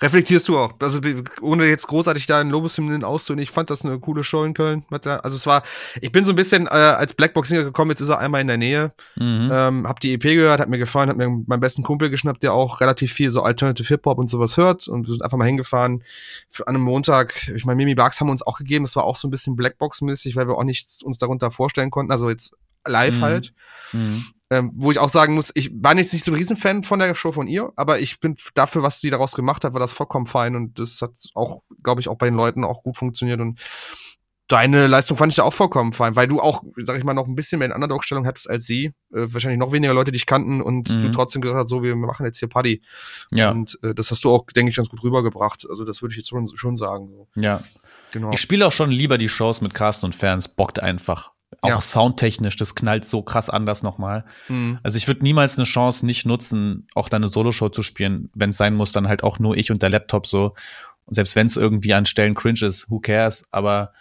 Reflektierst 0.02 0.48
du 0.48 0.58
auch? 0.58 0.74
Also 0.80 1.00
ohne 1.42 1.66
jetzt 1.66 1.88
großartig 1.88 2.26
da 2.26 2.42
in 2.42 2.50
Lobeshymnen 2.50 3.04
auszunehmen, 3.04 3.44
ich 3.44 3.52
fand 3.52 3.70
das 3.70 3.84
eine 3.84 4.00
coole 4.00 4.24
Show 4.24 4.44
in 4.44 4.54
Köln. 4.54 4.86
Also 4.92 5.38
es 5.38 5.46
war, 5.46 5.64
ich 6.02 6.12
bin 6.12 6.26
so 6.26 6.32
ein 6.32 6.36
bisschen 6.36 6.68
äh, 6.68 6.70
als 6.70 7.14
Blackbox-Singer 7.14 7.64
gekommen, 7.64 7.92
jetzt 7.92 8.02
ist 8.02 8.10
er 8.10 8.20
einmal 8.20 8.42
in 8.42 8.48
der 8.48 8.58
Nähe. 8.58 8.94
Mhm. 9.16 9.50
Ähm, 9.52 9.88
hab 9.88 10.00
die 10.00 10.14
EP 10.14 10.22
gehört, 10.22 10.60
hat 10.60 10.70
mir 10.70 10.78
gefallen, 10.78 11.10
hat 11.10 11.18
mir 11.18 11.30
meinen 11.30 11.60
besten 11.60 11.84
Kumpel 11.84 12.10
geschnappt, 12.10 12.44
der 12.44 12.54
auch 12.54 12.82
relativ 12.82 13.14
viel 13.14 13.30
so 13.30 13.42
Alternative 13.42 13.88
Hip-Hop 13.88 14.18
und 14.18 14.28
sowas 14.28 14.58
hört. 14.58 14.88
Und 14.88 15.08
wir 15.08 15.14
sind 15.14 15.24
einfach 15.24 15.38
mal 15.38 15.46
hingefahren 15.46 16.04
für, 16.50 16.68
an 16.68 16.76
einem 16.76 16.84
Montag. 16.84 17.50
Ich 17.56 17.66
meine, 17.66 17.78
Mimi 17.78 17.96
Bugs 17.96 18.20
haben 18.20 18.28
wir 18.28 18.34
uns 18.34 18.46
auch 18.46 18.58
gegeben, 18.58 18.86
das 18.86 18.96
war 18.96 19.04
auch 19.04 19.16
so 19.16 19.28
ein 19.28 19.32
bisschen 19.32 19.56
Blackbox-mäßig, 19.56 20.36
weil 20.36 20.48
wir 20.48 20.58
auch 20.58 20.64
nicht 20.64 21.04
uns 21.04 21.18
darunter 21.18 21.52
vorstellen 21.52 21.92
konnten. 21.92 22.12
Also 22.12 22.30
jetzt 22.30 22.56
live 22.86 23.18
mhm. 23.18 23.22
halt. 23.22 23.54
Mhm. 23.92 24.26
Ähm, 24.50 24.72
wo 24.76 24.92
ich 24.92 25.00
auch 25.00 25.10
sagen 25.10 25.34
muss, 25.34 25.52
ich 25.56 25.72
war 25.74 25.98
jetzt 25.98 26.14
nicht 26.14 26.26
so 26.26 26.32
ein 26.32 26.36
Riesenfan 26.36 26.84
von 26.84 27.00
der 27.00 27.16
Show 27.16 27.32
von 27.32 27.48
ihr, 27.48 27.72
aber 27.76 28.00
ich 28.00 28.20
bin 28.20 28.36
dafür, 28.54 28.84
was 28.84 29.00
sie 29.00 29.10
daraus 29.10 29.34
gemacht 29.34 29.64
hat, 29.64 29.74
war 29.74 29.80
das 29.80 29.94
vollkommen 29.94 30.26
fein 30.26 30.56
und 30.56 30.80
das 30.80 31.02
hat 31.02 31.12
auch, 31.34 31.64
glaube 31.82 32.02
ich, 32.02 32.08
auch 32.08 32.18
bei 32.18 32.28
den 32.28 32.36
Leuten 32.36 32.64
auch 32.64 32.84
gut 32.84 32.98
funktioniert 32.98 33.40
und 33.40 33.60
deine 34.48 34.88
Leistung 34.88 35.18
fand 35.18 35.32
ich 35.32 35.38
da 35.38 35.44
auch 35.44 35.54
vollkommen 35.54 35.94
fein, 35.94 36.16
weil 36.16 36.28
du 36.28 36.40
auch, 36.40 36.64
sag 36.78 36.98
ich 36.98 37.04
mal, 37.04 37.14
noch 37.14 37.28
ein 37.28 37.36
bisschen 37.36 37.60
mehr 37.60 37.68
in 37.68 37.74
Underdog-Stellung 37.74 38.28
hattest 38.28 38.50
als 38.50 38.66
sie. 38.66 38.94
Äh, 39.12 39.34
wahrscheinlich 39.34 39.60
noch 39.60 39.72
weniger 39.72 39.94
Leute 39.94 40.12
dich 40.12 40.26
kannten 40.26 40.62
und 40.62 40.90
mhm. 40.90 41.00
du 41.00 41.12
trotzdem 41.12 41.42
gesagt 41.42 41.60
hast, 41.60 41.70
so, 41.70 41.82
wir 41.82 41.96
machen 41.96 42.26
jetzt 42.26 42.40
hier 42.40 42.50
Party. 42.50 42.82
Ja. 43.32 43.52
Und 43.52 43.80
äh, 43.84 43.96
das 43.96 44.12
hast 44.12 44.24
du 44.24 44.32
auch, 44.32 44.46
denke 44.48 44.70
ich, 44.70 44.76
ganz 44.76 44.90
gut 44.90 45.02
rübergebracht. 45.04 45.66
Also 45.70 45.84
das 45.86 46.02
würde 46.02 46.12
ich 46.12 46.18
jetzt 46.18 46.30
schon, 46.30 46.48
schon 46.56 46.76
sagen. 46.76 47.10
So. 47.10 47.28
Ja. 47.36 47.62
Genau. 48.12 48.32
Ich 48.32 48.42
spiele 48.42 48.68
auch 48.68 48.72
schon 48.72 48.92
lieber 48.92 49.18
die 49.18 49.30
Shows 49.30 49.62
mit 49.62 49.74
Carsten 49.74 50.06
und 50.06 50.16
Fans, 50.16 50.48
bockt 50.48 50.82
einfach. 50.82 51.32
Auch 51.64 51.70
ja. 51.70 51.82
soundtechnisch, 51.82 52.58
das 52.58 52.76
knallt 52.76 53.06
so 53.06 53.22
krass 53.22 53.50
anders 53.50 53.84
nochmal. 53.84 54.26
Mhm. 54.50 54.80
Also 54.84 54.98
ich 54.98 55.08
würde 55.08 55.24
niemals 55.24 55.58
eine 55.58 55.64
Chance 55.64 56.06
nicht 56.06 56.26
nutzen, 56.26 56.88
auch 56.94 57.08
deine 57.08 57.30
Solo-Show 57.30 57.70
zu 57.70 57.84
spielen. 57.84 58.30
Wenn 58.36 58.50
es 58.50 58.58
sein 58.58 58.76
muss, 58.76 58.92
dann 58.92 59.08
halt 59.08 59.24
auch 59.24 59.40
nur 59.40 59.56
ich 59.56 59.72
und 59.72 59.82
der 59.82 59.90
Laptop 59.90 60.28
so. 60.28 60.56
Und 61.06 61.16
selbst 61.16 61.38
wenn 61.38 61.48
es 61.48 61.56
irgendwie 61.56 61.94
an 61.94 62.06
Stellen 62.06 62.36
cringe 62.36 62.66
ist, 62.66 62.90
who 62.90 63.00
cares? 63.00 63.44
Aber 63.52 63.94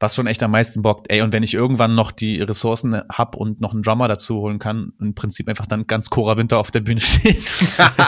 was 0.00 0.16
schon 0.16 0.26
echt 0.26 0.42
am 0.42 0.50
meisten 0.50 0.82
bockt, 0.82 1.10
ey, 1.10 1.22
und 1.22 1.32
wenn 1.32 1.44
ich 1.44 1.54
irgendwann 1.54 1.94
noch 1.94 2.10
die 2.10 2.40
Ressourcen 2.40 3.00
hab 3.08 3.36
und 3.36 3.60
noch 3.60 3.72
einen 3.72 3.82
Drummer 3.82 4.08
dazu 4.08 4.36
holen 4.40 4.58
kann, 4.58 4.92
im 5.00 5.14
Prinzip 5.14 5.48
einfach 5.48 5.66
dann 5.66 5.86
ganz 5.86 6.10
Cora 6.10 6.36
Winter 6.36 6.58
auf 6.58 6.72
der 6.72 6.80
Bühne 6.80 7.00
stehen. 7.02 7.36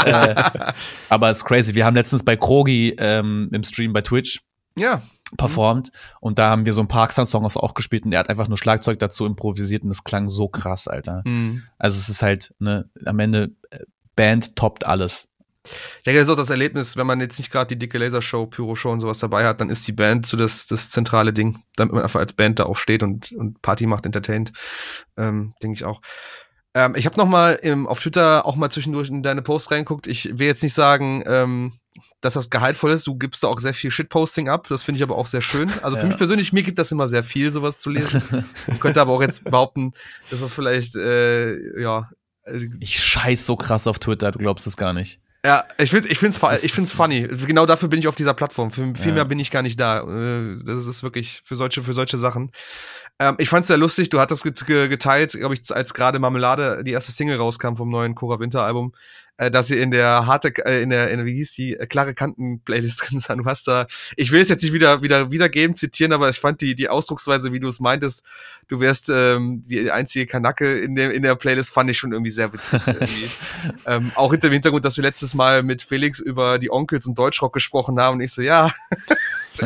äh, 0.05 0.35
aber 1.09 1.31
es 1.31 1.39
ist 1.39 1.45
crazy. 1.45 1.77
Wir 1.77 1.87
haben 1.87 1.95
letztens 1.95 2.25
bei 2.25 2.37
Krogi 2.37 2.97
ähm, 2.99 3.51
im 3.53 3.63
Stream 3.63 3.93
bei 3.93 4.03
Twitch 4.03 4.41
ja. 4.77 5.03
Performt 5.37 5.91
und 6.21 6.39
da 6.39 6.51
haben 6.51 6.67
wir 6.67 6.73
so 6.73 6.81
ein 6.81 6.89
paar 6.89 7.05
Axan-Songs 7.05 7.57
auch 7.57 7.75
gespielt 7.75 8.05
und 8.05 8.13
er 8.13 8.21
hat 8.21 8.29
einfach 8.29 8.49
nur 8.49 8.59
Schlagzeug 8.59 8.99
dazu 8.99 9.27
improvisiert 9.27 9.83
und 9.83 9.89
das 9.89 10.05
klang 10.05 10.29
so 10.29 10.49
krass, 10.49 10.89
Alter. 10.89 11.23
Mhm. 11.25 11.63
Also 11.79 11.99
es 11.99 12.09
ist 12.09 12.23
halt, 12.23 12.55
ne, 12.59 12.89
am 13.05 13.19
Ende 13.19 13.51
äh, 13.71 13.79
Band 14.17 14.57
toppt 14.57 14.87
alles. 14.87 15.29
Ich 15.99 16.05
denke, 16.05 16.21
das 16.21 16.29
ist 16.29 16.33
auch 16.33 16.39
das 16.39 16.51
Erlebnis, 16.51 16.97
wenn 16.97 17.07
man 17.07 17.21
jetzt 17.21 17.39
nicht 17.39 17.51
gerade 17.51 17.69
die 17.69 17.79
dicke 17.79 17.99
Lasershow, 17.99 18.47
Pyro-Show 18.47 18.91
und 18.91 19.01
sowas 19.01 19.19
dabei 19.19 19.45
hat, 19.45 19.61
dann 19.61 19.71
ist 19.71 19.87
die 19.87 19.93
Band 19.93 20.27
so 20.27 20.37
das, 20.37 20.67
das 20.67 20.91
zentrale 20.91 21.33
Ding, 21.33 21.63
damit 21.77 21.95
man 21.95 22.03
einfach 22.03 22.21
als 22.21 22.33
Band 22.33 22.59
da 22.59 22.65
auch 22.65 22.79
steht 22.79 23.03
und, 23.03 23.33
und 23.33 23.61
Party 23.61 23.87
macht, 23.87 24.07
entertaint. 24.07 24.53
Ähm, 25.17 25.55
denke 25.63 25.75
ich 25.77 25.85
auch. 25.85 26.01
Ähm, 26.75 26.95
ich 26.95 27.05
habe 27.05 27.17
noch 27.17 27.27
mal 27.27 27.55
im, 27.55 27.87
auf 27.87 28.01
Twitter 28.01 28.47
auch 28.47 28.57
mal 28.57 28.71
zwischendurch 28.71 29.11
in 29.11 29.23
deine 29.23 29.43
Posts 29.43 29.71
reinguckt. 29.71 30.07
Ich 30.07 30.39
will 30.39 30.47
jetzt 30.47 30.63
nicht 30.63 30.75
sagen, 30.75 31.23
ähm, 31.27 31.75
dass 32.21 32.35
das 32.35 32.51
gehaltvoll 32.51 32.93
ist. 32.93 33.07
Du 33.07 33.17
gibst 33.17 33.43
da 33.43 33.49
auch 33.49 33.61
sehr 33.61 33.75
viel 33.75 33.91
Shitposting 33.91 34.49
ab. 34.49 34.67
Das 34.69 34.83
finde 34.83 34.99
ich 34.99 35.03
aber 35.03 35.17
auch 35.17 35.27
sehr 35.27 35.43
schön. 35.43 35.71
Also 35.83 35.97
für 35.97 36.05
ja. 36.05 36.09
mich 36.09 36.19
persönlich, 36.19 36.53
mir 36.53 36.63
gibt 36.63 36.79
das 36.79 36.93
immer 36.93 37.07
sehr 37.07 37.23
viel, 37.23 37.51
sowas 37.51 37.81
zu 37.81 37.91
lesen. 37.91 38.23
ich 38.67 38.81
könnte 38.81 39.01
aber 39.01 39.13
auch 39.13 39.23
jetzt 39.23 39.45
behaupten, 39.51 39.93
dass 40.31 40.41
das 40.41 40.55
vielleicht, 40.55 40.97
äh, 40.97 41.81
ja. 41.81 42.11
Äh, 42.45 42.69
ich 42.81 43.03
scheiß 43.03 43.47
so 43.47 43.57
krass 43.57 43.87
auf 43.87 43.99
Twitter, 43.99 44.33
du 44.33 44.39
glaubst 44.39 44.67
es 44.67 44.77
gar 44.77 44.93
nicht. 44.93 45.21
Ja, 45.45 45.65
ich 45.79 45.91
finde 45.91 46.09
ich 46.09 46.19
find's, 46.19 46.39
ich 46.63 46.73
find's 46.73 46.93
funny. 46.93 47.27
Genau 47.47 47.65
dafür 47.65 47.89
bin 47.89 47.99
ich 47.99 48.09
auf 48.09 48.15
dieser 48.15 48.35
Plattform. 48.35 48.71
Für 48.71 48.95
viel 48.95 49.09
ja. 49.09 49.15
mehr 49.15 49.25
bin 49.25 49.39
ich 49.39 49.51
gar 49.51 49.63
nicht 49.63 49.81
da. 49.81 50.03
Äh, 50.03 50.63
das 50.63 50.87
ist 50.87 51.03
wirklich 51.03 51.41
für 51.45 51.57
solche, 51.57 51.83
für 51.83 51.95
solche 51.95 52.19
Sachen. 52.19 52.53
Ähm, 53.19 53.37
ich 53.39 53.49
fand's 53.49 53.69
sehr 53.69 53.79
lustig. 53.79 54.11
Du 54.11 54.21
hattest 54.21 54.45
geteilt, 54.67 55.33
glaube 55.33 55.55
ich, 55.55 55.75
als 55.75 55.95
gerade 55.95 56.19
Marmelade 56.19 56.85
die 56.85 56.93
erste 56.93 57.13
Single 57.13 57.39
rauskam 57.39 57.75
vom 57.77 57.89
neuen 57.89 58.15
Cora 58.15 58.39
Winter 58.39 58.63
Album 58.63 58.93
äh, 59.41 59.51
dass 59.51 59.69
sie 59.69 59.79
in 59.79 59.91
der 59.91 60.27
harte, 60.27 60.53
äh, 60.67 60.83
in 60.83 60.91
der, 60.91 61.11
in, 61.11 61.25
wie 61.25 61.33
hieß 61.33 61.55
die, 61.55 61.75
äh, 61.75 61.87
klare 61.87 62.13
Kanten-Playlist 62.13 63.01
drin 63.11 63.21
sind. 63.21 63.39
Du 63.39 63.45
hast 63.47 63.67
da, 63.67 63.87
ich 64.17 64.33
will 64.33 64.43
es 64.43 64.51
jetzt 64.51 64.63
nicht 64.63 64.75
wieder, 64.75 65.03
wieder 65.03 65.31
wiedergeben, 65.31 65.75
zitieren, 65.75 66.13
aber 66.13 66.29
ich 66.29 66.39
fand 66.39 66.61
die, 66.61 66.75
die 66.75 66.91
Ausdrucksweise, 66.91 67.51
wie 67.51 67.59
du 67.59 67.69
es 67.69 67.81
meintest, 67.81 68.23
du 68.69 68.81
wärst 68.81 69.09
ähm, 69.09 69.63
die 69.67 69.91
einzige 69.91 70.27
Kanacke 70.27 70.79
in 70.79 70.95
der, 70.95 71.15
in 71.15 71.23
der 71.23 71.37
Playlist, 71.37 71.71
fand 71.71 71.91
ich 71.91 71.97
schon 71.97 72.13
irgendwie 72.13 72.31
sehr 72.31 72.53
witzig. 72.53 72.87
irgendwie. 72.87 73.31
ähm, 73.87 74.13
auch 74.15 74.31
hinter 74.31 74.51
dem 74.51 74.53
Hintergrund, 74.53 74.85
dass 74.85 74.99
wir 74.99 75.03
letztes 75.05 75.33
Mal 75.33 75.63
mit 75.63 75.81
Felix 75.81 76.19
über 76.19 76.59
die 76.59 76.71
Onkels 76.71 77.07
und 77.07 77.19
Deutschrock 77.19 77.55
gesprochen 77.55 77.99
haben 77.99 78.17
und 78.17 78.21
ich 78.21 78.33
so, 78.33 78.43
ja, 78.43 78.75
ist 79.49 79.63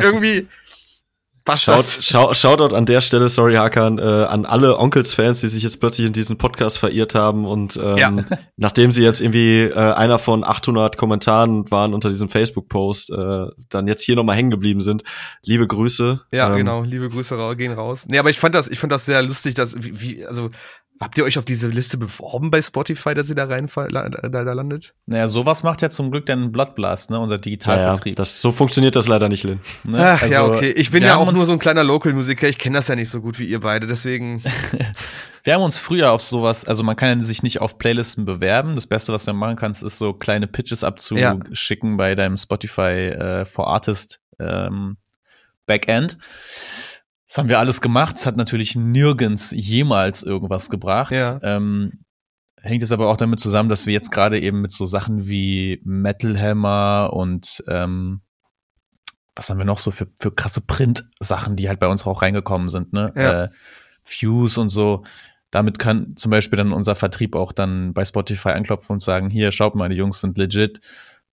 irgendwie, 1.45 1.63
Shout, 1.63 2.01
Shout, 2.01 2.33
Shoutout 2.33 2.75
an 2.75 2.87
der 2.87 3.01
Stelle, 3.01 3.29
sorry 3.29 3.55
Hakan, 3.55 3.99
äh, 3.99 4.01
an 4.01 4.45
alle 4.45 4.79
Onkels-Fans, 4.79 5.41
die 5.41 5.47
sich 5.47 5.61
jetzt 5.61 5.79
plötzlich 5.79 6.07
in 6.07 6.13
diesen 6.13 6.37
Podcast 6.37 6.79
verirrt 6.79 7.13
haben 7.13 7.45
und 7.45 7.77
ähm, 7.77 7.97
ja. 7.97 8.13
nachdem 8.57 8.89
sie 8.89 9.03
jetzt 9.03 9.21
irgendwie 9.21 9.61
äh, 9.61 9.73
einer 9.73 10.17
von 10.17 10.43
800 10.43 10.97
Kommentaren 10.97 11.69
waren 11.69 11.93
unter 11.93 12.09
diesem 12.09 12.29
Facebook-Post, 12.29 13.11
äh, 13.11 13.45
dann 13.69 13.87
jetzt 13.87 14.03
hier 14.03 14.15
nochmal 14.15 14.35
hängen 14.35 14.49
geblieben 14.49 14.81
sind. 14.81 15.03
Liebe 15.43 15.67
Grüße. 15.67 16.21
Ja, 16.31 16.49
ähm, 16.49 16.57
genau, 16.57 16.81
liebe 16.81 17.09
Grüße 17.09 17.55
gehen 17.55 17.73
raus. 17.73 18.07
Nee, 18.09 18.17
aber 18.17 18.31
ich 18.31 18.39
fand 18.39 18.55
das, 18.55 18.67
ich 18.67 18.79
fand 18.79 18.91
das 18.91 19.05
sehr 19.05 19.21
lustig, 19.21 19.53
dass, 19.53 19.75
wie, 19.83 20.01
wie 20.01 20.25
also 20.25 20.49
Habt 21.01 21.17
ihr 21.17 21.25
euch 21.25 21.37
auf 21.37 21.43
diese 21.43 21.67
Liste 21.67 21.97
beworben 21.97 22.51
bei 22.51 22.61
Spotify, 22.61 23.13
dass 23.13 23.27
ihr 23.27 23.35
da 23.35 23.45
rein 23.45 23.69
da, 23.75 24.09
da 24.09 24.53
landet? 24.53 24.93
Naja, 25.05 25.27
sowas 25.27 25.61
macht 25.63 25.81
ja 25.81 25.89
zum 25.89 26.09
Glück 26.09 26.25
dann 26.25 26.53
Bloodblast, 26.53 27.09
ne, 27.09 27.19
unser 27.19 27.37
Digitalvertrieb. 27.37 28.13
Ja, 28.13 28.15
das, 28.15 28.39
so 28.39 28.53
funktioniert 28.53 28.95
das 28.95 29.09
leider 29.09 29.27
nicht, 29.27 29.43
Lin. 29.43 29.59
Ne? 29.83 29.97
Ach 29.99 30.21
also, 30.21 30.33
ja, 30.33 30.45
okay. 30.45 30.71
Ich 30.71 30.91
bin 30.91 31.03
ja 31.03 31.17
auch 31.17 31.29
nur 31.33 31.43
so 31.43 31.51
ein 31.51 31.59
kleiner 31.59 31.83
Local-Musiker. 31.83 32.47
Ich 32.47 32.57
kenne 32.57 32.77
das 32.77 32.87
ja 32.87 32.95
nicht 32.95 33.09
so 33.09 33.19
gut 33.19 33.39
wie 33.39 33.45
ihr 33.45 33.59
beide, 33.59 33.87
deswegen. 33.87 34.41
wir 35.43 35.53
haben 35.53 35.63
uns 35.63 35.77
früher 35.77 36.13
auf 36.13 36.21
sowas, 36.21 36.63
also 36.63 36.81
man 36.81 36.95
kann 36.95 37.21
sich 37.23 37.43
nicht 37.43 37.59
auf 37.59 37.77
Playlisten 37.77 38.23
bewerben. 38.23 38.75
Das 38.75 38.87
Beste, 38.87 39.11
was 39.11 39.25
du 39.25 39.33
machen 39.33 39.57
kannst, 39.57 39.83
ist 39.83 39.97
so 39.97 40.13
kleine 40.13 40.47
Pitches 40.47 40.85
abzuschicken 40.85 41.91
ja. 41.91 41.97
bei 41.97 42.15
deinem 42.15 42.37
Spotify 42.37 43.09
äh, 43.09 43.45
for 43.45 43.67
Artist 43.67 44.21
ähm, 44.39 44.95
Backend. 45.67 46.17
Das 47.35 47.41
haben 47.41 47.49
wir 47.49 47.59
alles 47.59 47.81
gemacht. 47.81 48.15
Es 48.15 48.25
hat 48.25 48.37
natürlich 48.37 48.77
nirgends 48.77 49.51
jemals 49.51 50.23
irgendwas 50.23 50.69
gebracht. 50.69 51.11
Ja. 51.11 51.37
Ähm, 51.41 52.05
hängt 52.61 52.81
es 52.81 52.93
aber 52.93 53.09
auch 53.09 53.17
damit 53.17 53.41
zusammen, 53.41 53.67
dass 53.67 53.85
wir 53.85 53.93
jetzt 53.93 54.09
gerade 54.09 54.39
eben 54.39 54.61
mit 54.61 54.71
so 54.71 54.85
Sachen 54.85 55.27
wie 55.27 55.81
Metal 55.83 56.39
Hammer 56.39 57.09
und 57.11 57.61
ähm, 57.67 58.21
was 59.35 59.49
haben 59.49 59.57
wir 59.57 59.65
noch 59.65 59.79
so 59.79 59.91
für, 59.91 60.07
für 60.17 60.31
krasse 60.31 60.61
Print-Sachen, 60.61 61.57
die 61.57 61.67
halt 61.67 61.81
bei 61.81 61.87
uns 61.87 62.05
auch 62.05 62.21
reingekommen 62.21 62.69
sind, 62.69 62.93
ne? 62.93 63.11
Ja. 63.17 63.43
Äh, 63.43 63.49
Fuse 64.01 64.61
und 64.61 64.69
so. 64.69 65.03
Damit 65.51 65.77
kann 65.77 66.15
zum 66.15 66.31
Beispiel 66.31 66.55
dann 66.55 66.71
unser 66.71 66.95
Vertrieb 66.95 67.35
auch 67.35 67.51
dann 67.51 67.93
bei 67.93 68.05
Spotify 68.05 68.51
anklopfen 68.51 68.93
und 68.93 68.99
sagen, 68.99 69.29
hier, 69.29 69.51
schaut 69.51 69.75
mal, 69.75 69.89
die 69.89 69.97
Jungs 69.97 70.21
sind 70.21 70.37
legit. 70.37 70.79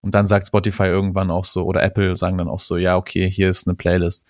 Und 0.00 0.16
dann 0.16 0.26
sagt 0.26 0.48
Spotify 0.48 0.86
irgendwann 0.86 1.30
auch 1.30 1.44
so, 1.44 1.62
oder 1.62 1.80
Apple 1.84 2.16
sagen 2.16 2.38
dann 2.38 2.48
auch 2.48 2.58
so, 2.58 2.76
ja, 2.76 2.96
okay, 2.96 3.30
hier 3.30 3.48
ist 3.48 3.68
eine 3.68 3.76
Playlist. 3.76 4.24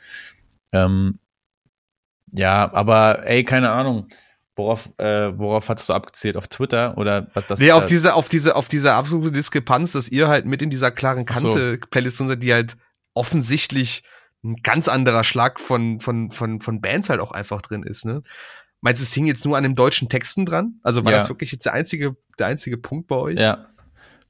Ähm, 0.70 1.18
ja, 2.32 2.72
aber 2.72 3.26
ey, 3.26 3.44
keine 3.44 3.70
Ahnung. 3.70 4.08
Worauf, 4.54 4.90
äh, 4.98 5.32
worauf 5.38 5.70
hattest 5.70 5.88
du 5.88 5.94
abgezählt? 5.94 6.36
Auf 6.36 6.46
Twitter 6.46 6.98
oder 6.98 7.28
was 7.32 7.46
das? 7.46 7.58
Nee, 7.58 7.72
auf 7.72 7.86
diese, 7.86 8.14
auf 8.14 8.28
diese, 8.28 8.54
auf 8.54 8.68
diese 8.68 8.92
absolute 8.92 9.32
Diskrepanz, 9.32 9.92
dass 9.92 10.10
ihr 10.10 10.28
halt 10.28 10.44
mit 10.44 10.60
in 10.60 10.68
dieser 10.68 10.90
klaren 10.90 11.24
Kante 11.24 11.78
so. 11.80 11.88
Playlist 11.90 12.18
seid, 12.18 12.42
die 12.42 12.52
halt 12.52 12.76
offensichtlich 13.14 14.02
ein 14.44 14.56
ganz 14.62 14.88
anderer 14.88 15.24
Schlag 15.24 15.58
von, 15.58 16.00
von, 16.00 16.30
von, 16.32 16.60
von 16.60 16.80
Bands 16.82 17.08
halt 17.08 17.20
auch 17.20 17.32
einfach 17.32 17.62
drin 17.62 17.82
ist, 17.82 18.04
ne? 18.04 18.22
Meinst 18.82 19.00
du, 19.00 19.04
es 19.04 19.12
hing 19.12 19.26
jetzt 19.26 19.44
nur 19.44 19.56
an 19.56 19.62
den 19.62 19.76
deutschen 19.76 20.08
Texten 20.08 20.44
dran? 20.44 20.80
Also 20.82 21.04
war 21.04 21.12
ja. 21.12 21.18
das 21.18 21.28
wirklich 21.28 21.52
jetzt 21.52 21.64
der 21.64 21.72
einzige, 21.72 22.16
der 22.40 22.48
einzige 22.48 22.76
Punkt 22.76 23.06
bei 23.06 23.14
euch? 23.14 23.38
Ja. 23.38 23.68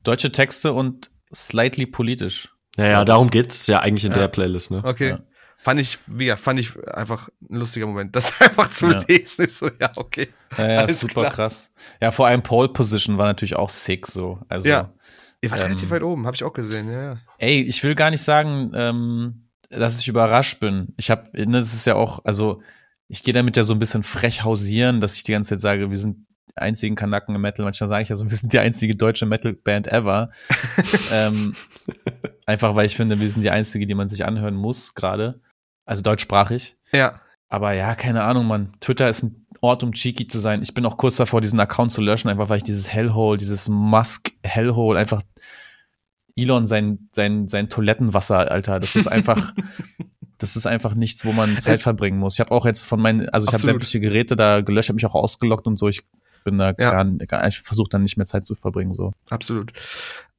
Deutsche 0.02 0.30
Texte 0.30 0.74
und 0.74 1.10
slightly 1.34 1.86
politisch. 1.86 2.54
Naja, 2.76 3.04
darum 3.06 3.30
geht's 3.30 3.66
ja 3.66 3.80
eigentlich 3.80 4.04
in 4.04 4.12
ja. 4.12 4.18
der 4.18 4.28
Playlist, 4.28 4.70
ne? 4.70 4.82
Okay. 4.84 5.08
Ja. 5.08 5.20
Fand 5.62 5.78
ich, 5.78 6.00
wie 6.08 6.26
ja, 6.26 6.36
fand 6.36 6.58
ich 6.58 6.72
einfach 6.88 7.28
ein 7.48 7.56
lustiger 7.56 7.86
Moment. 7.86 8.16
Das 8.16 8.32
einfach 8.40 8.68
zu 8.68 8.90
ja. 8.90 9.04
lesen 9.06 9.44
ist 9.44 9.60
so, 9.60 9.70
ja, 9.80 9.92
okay. 9.94 10.28
Ja, 10.58 10.68
ja 10.68 10.88
super 10.88 11.20
klar. 11.20 11.32
krass. 11.32 11.70
Ja, 12.00 12.10
vor 12.10 12.26
allem 12.26 12.42
Pole 12.42 12.68
Position 12.68 13.16
war 13.16 13.26
natürlich 13.26 13.54
auch 13.54 13.68
sick 13.68 14.08
so. 14.08 14.40
Also, 14.48 14.68
ja. 14.68 14.92
Ihr 15.40 15.52
wart 15.52 15.60
ähm, 15.60 15.66
relativ 15.66 15.90
weit 15.90 16.02
oben, 16.02 16.26
habe 16.26 16.34
ich 16.34 16.42
auch 16.42 16.52
gesehen, 16.52 16.90
ja, 16.90 17.02
ja. 17.02 17.16
Ey, 17.38 17.62
ich 17.62 17.84
will 17.84 17.94
gar 17.94 18.10
nicht 18.10 18.22
sagen, 18.22 18.72
ähm, 18.74 19.48
dass 19.70 20.00
ich 20.00 20.08
überrascht 20.08 20.58
bin. 20.58 20.94
Ich 20.96 21.10
habe, 21.12 21.30
ne, 21.32 21.58
das 21.58 21.72
ist 21.72 21.86
ja 21.86 21.94
auch, 21.94 22.24
also 22.24 22.60
ich 23.06 23.22
gehe 23.22 23.34
damit 23.34 23.56
ja 23.56 23.62
so 23.62 23.72
ein 23.72 23.78
bisschen 23.78 24.02
frech 24.02 24.42
hausieren, 24.42 25.00
dass 25.00 25.14
ich 25.14 25.22
die 25.22 25.32
ganze 25.32 25.50
Zeit 25.50 25.60
sage, 25.60 25.90
wir 25.90 25.96
sind 25.96 26.26
die 26.48 26.56
einzigen 26.56 26.96
Kanaken 26.96 27.34
im 27.34 27.40
Metal. 27.40 27.64
Manchmal 27.64 27.88
sage 27.88 28.02
ich 28.02 28.08
ja 28.08 28.16
so, 28.16 28.28
wir 28.28 28.36
sind 28.36 28.52
die 28.52 28.58
einzige 28.58 28.96
deutsche 28.96 29.26
Metal-Band 29.26 29.86
ever. 29.86 30.30
ähm, 31.12 31.54
einfach 32.46 32.74
weil 32.74 32.86
ich 32.86 32.96
finde, 32.96 33.20
wir 33.20 33.28
sind 33.28 33.42
die 33.42 33.50
einzige, 33.50 33.86
die 33.86 33.94
man 33.94 34.08
sich 34.08 34.24
anhören 34.24 34.54
muss 34.54 34.94
gerade. 34.94 35.40
Also 35.84 36.02
deutschsprachig. 36.02 36.76
Ja. 36.92 37.20
Aber 37.48 37.72
ja, 37.72 37.94
keine 37.94 38.22
Ahnung, 38.24 38.46
Mann. 38.46 38.72
Twitter 38.80 39.08
ist 39.08 39.22
ein 39.22 39.46
Ort, 39.60 39.82
um 39.82 39.92
cheeky 39.92 40.26
zu 40.26 40.38
sein. 40.38 40.62
Ich 40.62 40.74
bin 40.74 40.84
auch 40.86 40.96
kurz 40.96 41.16
davor, 41.16 41.40
diesen 41.40 41.60
Account 41.60 41.90
zu 41.90 42.00
löschen, 42.00 42.28
einfach 42.28 42.48
weil 42.48 42.56
ich 42.56 42.62
dieses 42.62 42.92
Hellhole, 42.92 43.36
dieses 43.36 43.68
Musk 43.68 44.32
Hellhole 44.42 44.98
einfach 44.98 45.22
Elon 46.34 46.66
sein, 46.66 47.08
sein, 47.12 47.46
sein 47.46 47.68
Toilettenwasser, 47.68 48.50
Alter. 48.50 48.80
Das 48.80 48.96
ist 48.96 49.06
einfach, 49.06 49.52
das 50.38 50.56
ist 50.56 50.66
einfach 50.66 50.94
nichts, 50.94 51.24
wo 51.24 51.32
man 51.32 51.58
Zeit 51.58 51.82
verbringen 51.82 52.18
muss. 52.18 52.34
Ich 52.34 52.40
habe 52.40 52.50
auch 52.52 52.66
jetzt 52.66 52.82
von 52.82 53.00
meinen, 53.00 53.28
also 53.28 53.46
ich 53.46 53.52
habe 53.52 53.64
sämtliche 53.64 54.00
Geräte 54.00 54.34
da 54.34 54.62
gelöscht, 54.62 54.88
habe 54.88 54.96
mich 54.96 55.06
auch 55.06 55.14
ausgelockt 55.14 55.66
und 55.66 55.78
so. 55.78 55.88
Ich 55.88 56.02
bin 56.44 56.58
da 56.58 56.68
ja. 56.78 56.90
gar, 56.90 57.04
gar 57.04 57.46
ich 57.46 57.60
versuche 57.60 57.88
dann 57.90 58.02
nicht 58.02 58.16
mehr 58.16 58.26
Zeit 58.26 58.46
zu 58.46 58.54
verbringen, 58.54 58.92
so. 58.92 59.12
Absolut. 59.30 59.72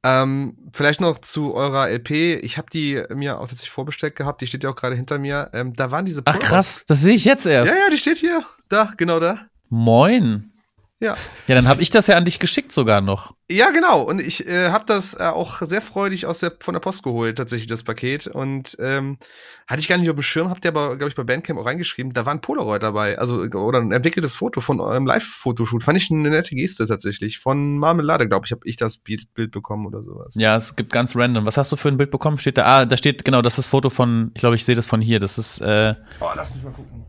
Ähm, 0.04 0.56
vielleicht 0.72 1.00
noch 1.00 1.18
zu 1.18 1.54
eurer 1.54 1.88
LP. 1.88 2.34
Ich 2.42 2.58
habe 2.58 2.68
die 2.70 3.02
mir 3.14 3.38
auch 3.38 3.48
tatsächlich 3.48 3.70
vorbestellt 3.70 4.16
gehabt. 4.16 4.42
Die 4.42 4.46
steht 4.46 4.62
ja 4.62 4.70
auch 4.70 4.76
gerade 4.76 4.94
hinter 4.94 5.18
mir. 5.18 5.48
Ähm, 5.54 5.72
da 5.72 5.90
waren 5.90 6.04
diese. 6.04 6.20
Ach 6.26 6.38
krass, 6.38 6.84
das 6.86 7.00
sehe 7.00 7.14
ich 7.14 7.24
jetzt 7.24 7.46
erst. 7.46 7.72
Ja, 7.72 7.78
ja, 7.78 7.90
die 7.90 7.98
steht 7.98 8.18
hier. 8.18 8.44
Da, 8.68 8.92
genau 8.96 9.18
da. 9.18 9.38
Moin. 9.70 10.52
Ja. 11.00 11.16
Ja, 11.48 11.54
dann 11.54 11.68
habe 11.68 11.82
ich 11.82 11.90
das 11.90 12.06
ja 12.06 12.16
an 12.16 12.24
dich 12.24 12.38
geschickt 12.38 12.72
sogar 12.72 13.00
noch. 13.00 13.34
Ja, 13.50 13.70
genau. 13.70 14.00
Und 14.02 14.20
ich 14.20 14.46
äh, 14.46 14.70
habe 14.70 14.84
das 14.86 15.14
äh, 15.14 15.24
auch 15.24 15.60
sehr 15.60 15.82
freudig 15.82 16.24
aus 16.24 16.38
der, 16.38 16.52
von 16.60 16.72
der 16.72 16.80
Post 16.80 17.02
geholt, 17.02 17.36
tatsächlich, 17.36 17.66
das 17.66 17.82
Paket. 17.82 18.26
Und 18.26 18.76
ähm, 18.80 19.18
hatte 19.66 19.80
ich 19.80 19.88
gar 19.88 19.98
nicht 19.98 20.08
auf 20.08 20.16
dem 20.16 20.22
Schirm, 20.22 20.48
habt 20.50 20.64
ihr 20.64 20.70
aber, 20.70 20.96
glaube 20.96 21.08
ich, 21.08 21.14
bei 21.14 21.24
Bandcamp 21.24 21.58
auch 21.58 21.66
reingeschrieben, 21.66 22.12
da 22.14 22.24
war 22.24 22.32
ein 22.32 22.40
Polaroid 22.40 22.82
dabei. 22.82 23.18
Also, 23.18 23.40
oder 23.40 23.80
ein 23.80 23.92
entwickeltes 23.92 24.36
Foto 24.36 24.60
von 24.60 24.80
eurem 24.80 25.04
Live-Fotoshoot. 25.04 25.82
Fand 25.82 25.98
ich 25.98 26.10
eine 26.10 26.30
nette 26.30 26.54
Geste 26.54 26.86
tatsächlich. 26.86 27.38
Von 27.38 27.76
Marmelade, 27.78 28.28
glaube 28.28 28.46
ich, 28.46 28.52
habe 28.52 28.62
ich 28.64 28.76
das 28.76 28.96
Bild, 28.96 29.34
Bild 29.34 29.50
bekommen 29.50 29.86
oder 29.86 30.02
sowas. 30.02 30.34
Ja, 30.36 30.56
es 30.56 30.76
gibt 30.76 30.92
ganz 30.92 31.16
random. 31.16 31.44
Was 31.44 31.56
hast 31.56 31.72
du 31.72 31.76
für 31.76 31.88
ein 31.88 31.96
Bild 31.96 32.12
bekommen? 32.12 32.38
Steht 32.38 32.56
da, 32.56 32.64
ah, 32.64 32.84
da 32.86 32.96
steht, 32.96 33.24
genau, 33.24 33.42
das 33.42 33.54
ist 33.54 33.66
das 33.66 33.66
Foto 33.66 33.90
von, 33.90 34.30
ich 34.34 34.40
glaube, 34.40 34.54
ich 34.54 34.64
sehe 34.64 34.76
das 34.76 34.86
von 34.86 35.00
hier. 35.00 35.20
Das 35.20 35.38
ist, 35.38 35.60
äh, 35.60 35.94
Oh, 36.20 36.28
lass 36.34 36.54
mich 36.54 36.64
mal 36.64 36.72
gucken. 36.72 37.04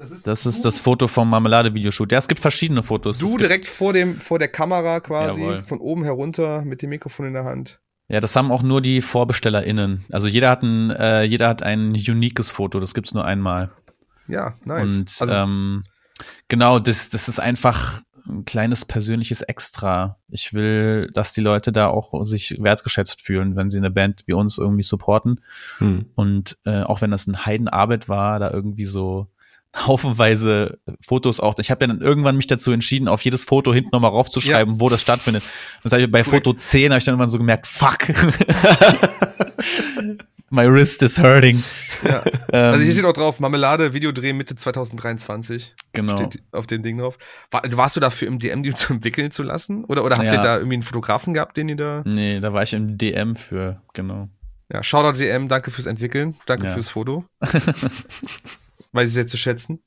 Das 0.00 0.10
ist, 0.10 0.26
das, 0.26 0.46
ist 0.46 0.64
das 0.64 0.78
Foto 0.78 1.06
vom 1.08 1.28
Marmelade-Videoshoot. 1.28 2.10
Ja, 2.10 2.16
es 2.16 2.26
gibt 2.26 2.40
verschiedene 2.40 2.82
Fotos. 2.82 3.18
Du 3.18 3.36
direkt 3.36 3.66
vor 3.66 3.92
dem, 3.92 4.16
vor 4.16 4.38
der 4.38 4.48
Kamera 4.48 4.98
quasi, 5.00 5.42
Jawohl. 5.42 5.62
von 5.64 5.78
oben 5.78 6.04
herunter 6.04 6.62
mit 6.62 6.80
dem 6.80 6.88
Mikrofon 6.88 7.26
in 7.26 7.34
der 7.34 7.44
Hand. 7.44 7.80
Ja, 8.08 8.20
das 8.20 8.34
haben 8.34 8.50
auch 8.50 8.62
nur 8.62 8.80
die 8.80 9.02
VorbestellerInnen. 9.02 10.06
Also 10.10 10.26
jeder 10.26 10.48
hat 10.48 10.62
ein, 10.62 10.88
äh, 10.88 11.24
jeder 11.24 11.48
hat 11.48 11.62
ein 11.62 11.90
uniques 11.90 12.50
Foto, 12.50 12.80
das 12.80 12.94
gibt's 12.94 13.12
nur 13.12 13.26
einmal. 13.26 13.72
Ja, 14.26 14.54
nice. 14.64 14.90
Und 14.90 15.16
also, 15.20 15.34
ähm, 15.34 15.84
genau, 16.48 16.78
das, 16.78 17.10
das 17.10 17.28
ist 17.28 17.38
einfach 17.38 18.00
ein 18.26 18.46
kleines 18.46 18.86
persönliches 18.86 19.42
Extra. 19.42 20.16
Ich 20.30 20.54
will, 20.54 21.10
dass 21.12 21.34
die 21.34 21.42
Leute 21.42 21.72
da 21.72 21.88
auch 21.88 22.24
sich 22.24 22.56
wertgeschätzt 22.58 23.20
fühlen, 23.20 23.54
wenn 23.54 23.70
sie 23.70 23.78
eine 23.78 23.90
Band 23.90 24.22
wie 24.24 24.32
uns 24.32 24.56
irgendwie 24.56 24.82
supporten. 24.82 25.42
Hm. 25.76 26.06
Und 26.14 26.56
äh, 26.64 26.84
auch 26.84 27.02
wenn 27.02 27.10
das 27.10 27.26
ein 27.26 27.44
Heidenarbeit 27.44 28.08
war, 28.08 28.38
da 28.38 28.50
irgendwie 28.50 28.86
so 28.86 29.28
haufenweise 29.86 30.78
Fotos 31.00 31.40
auch. 31.40 31.54
Ich 31.58 31.70
habe 31.70 31.84
ja 31.84 31.88
dann 31.88 32.00
irgendwann 32.00 32.36
mich 32.36 32.46
dazu 32.46 32.72
entschieden, 32.72 33.08
auf 33.08 33.22
jedes 33.22 33.44
Foto 33.44 33.72
hinten 33.72 33.90
nochmal 33.92 34.10
raufzuschreiben, 34.10 34.80
wo 34.80 34.88
das 34.88 35.00
stattfindet. 35.00 35.42
Und 35.84 35.92
das 35.92 36.00
ich 36.00 36.10
bei. 36.10 36.24
Foto 36.24 36.52
10 36.52 36.90
habe 36.92 36.98
ich 36.98 37.04
dann 37.04 37.12
irgendwann 37.14 37.28
so 37.30 37.38
gemerkt, 37.38 37.66
fuck. 37.66 37.98
My 40.52 40.66
wrist 40.68 41.00
is 41.04 41.16
hurting. 41.20 41.62
ja. 42.02 42.24
Ähm, 42.24 42.32
also 42.72 42.80
hier 42.82 42.90
steht 42.92 43.04
auch 43.04 43.12
drauf, 43.12 43.38
Marmelade, 43.38 43.94
Videodreh 43.94 44.32
Mitte 44.32 44.56
2023. 44.56 45.74
genau. 45.92 46.16
Steht 46.16 46.42
auf 46.50 46.66
dem 46.66 46.82
Ding 46.82 46.98
drauf. 46.98 47.16
War, 47.52 47.62
warst 47.70 47.94
du 47.94 48.00
dafür 48.00 48.26
im 48.26 48.40
DM, 48.40 48.64
die 48.64 48.74
zu 48.74 48.92
entwickeln 48.94 49.30
zu 49.30 49.44
lassen? 49.44 49.84
Oder, 49.84 50.04
oder 50.04 50.16
habt 50.16 50.26
Ja. 50.26 50.34
ihr 50.34 50.42
da 50.42 50.56
irgendwie 50.56 50.74
einen 50.74 50.82
Fotografen 50.82 51.34
gehabt, 51.34 51.56
den 51.56 51.68
ihr 51.68 51.76
da. 51.76 52.02
Nee, 52.04 52.40
da 52.40 52.52
war 52.52 52.64
ich 52.64 52.72
im 52.72 52.98
DM 52.98 53.36
für, 53.36 53.80
genau. 53.94 54.28
Ja, 54.72 54.82
Shoutout 54.82 55.18
DM, 55.18 55.48
danke 55.48 55.70
fürs 55.70 55.86
Entwickeln, 55.86 56.34
danke 56.46 56.66
Ja. 56.66 56.74
fürs 56.74 56.88
Foto. 56.88 57.24
Weiß 58.92 59.08
ich 59.08 59.14
sehr 59.14 59.26
zu 59.26 59.36
schätzen. 59.36 59.82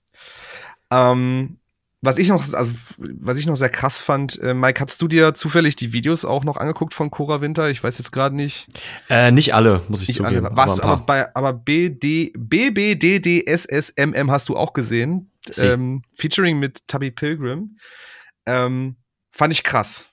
Ähm, 0.91 1.57
was 2.01 2.17
ich 2.17 2.27
noch, 2.27 2.43
also 2.53 2.71
was 2.97 3.37
ich 3.37 3.45
noch 3.45 3.55
sehr 3.55 3.69
krass 3.69 4.01
fand, 4.01 4.37
äh, 4.41 4.53
Mike, 4.53 4.81
hast 4.81 5.01
du 5.01 5.07
dir 5.07 5.33
zufällig 5.35 5.77
die 5.77 5.93
Videos 5.93 6.25
auch 6.25 6.43
noch 6.43 6.57
angeguckt 6.57 6.93
von 6.93 7.09
Cora 7.09 7.39
Winter? 7.39 7.69
Ich 7.69 7.81
weiß 7.81 7.97
jetzt 7.97 8.11
gerade 8.11 8.35
nicht. 8.35 8.67
Äh, 9.09 9.31
nicht 9.31 9.55
alle, 9.55 9.83
muss 9.87 10.01
ich 10.01 10.09
nicht 10.09 10.17
zugeben. 10.17 10.45
alle. 10.45 10.57
Warst 10.57 10.81
aber 10.81 10.81
du 10.81 10.87
aber 10.87 11.05
bei 11.05 11.33
aber 11.33 11.53
BD, 11.53 12.33
BBDDSSMM 12.37 14.29
hast 14.29 14.49
du 14.49 14.57
auch 14.57 14.73
gesehen. 14.73 15.31
Sie. 15.49 15.65
Ähm, 15.65 16.01
featuring 16.13 16.59
mit 16.59 16.85
Tubby 16.89 17.09
Pilgrim. 17.09 17.77
Ähm, 18.45 18.97
fand 19.31 19.53
ich 19.53 19.63
krass. 19.63 20.07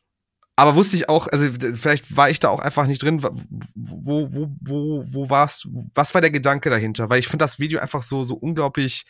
Aber 0.61 0.75
wusste 0.77 0.95
ich 0.95 1.09
auch, 1.09 1.27
also 1.29 1.47
vielleicht 1.75 2.15
war 2.15 2.29
ich 2.29 2.39
da 2.39 2.51
auch 2.51 2.59
einfach 2.61 2.87
nicht 2.87 3.03
drin. 3.03 3.23
Wo, 3.23 3.33
wo, 3.75 4.51
wo, 4.61 5.05
wo 5.07 5.31
warst 5.31 5.67
Was 5.95 6.13
war 6.13 6.21
der 6.21 6.31
Gedanke 6.31 6.69
dahinter? 6.69 7.09
Weil 7.09 7.19
ich 7.19 7.29
finde 7.29 7.45
das 7.45 7.59
Video 7.59 7.81
einfach 7.81 8.03
so, 8.03 8.25
so 8.25 8.35
unglaublich 8.35 9.07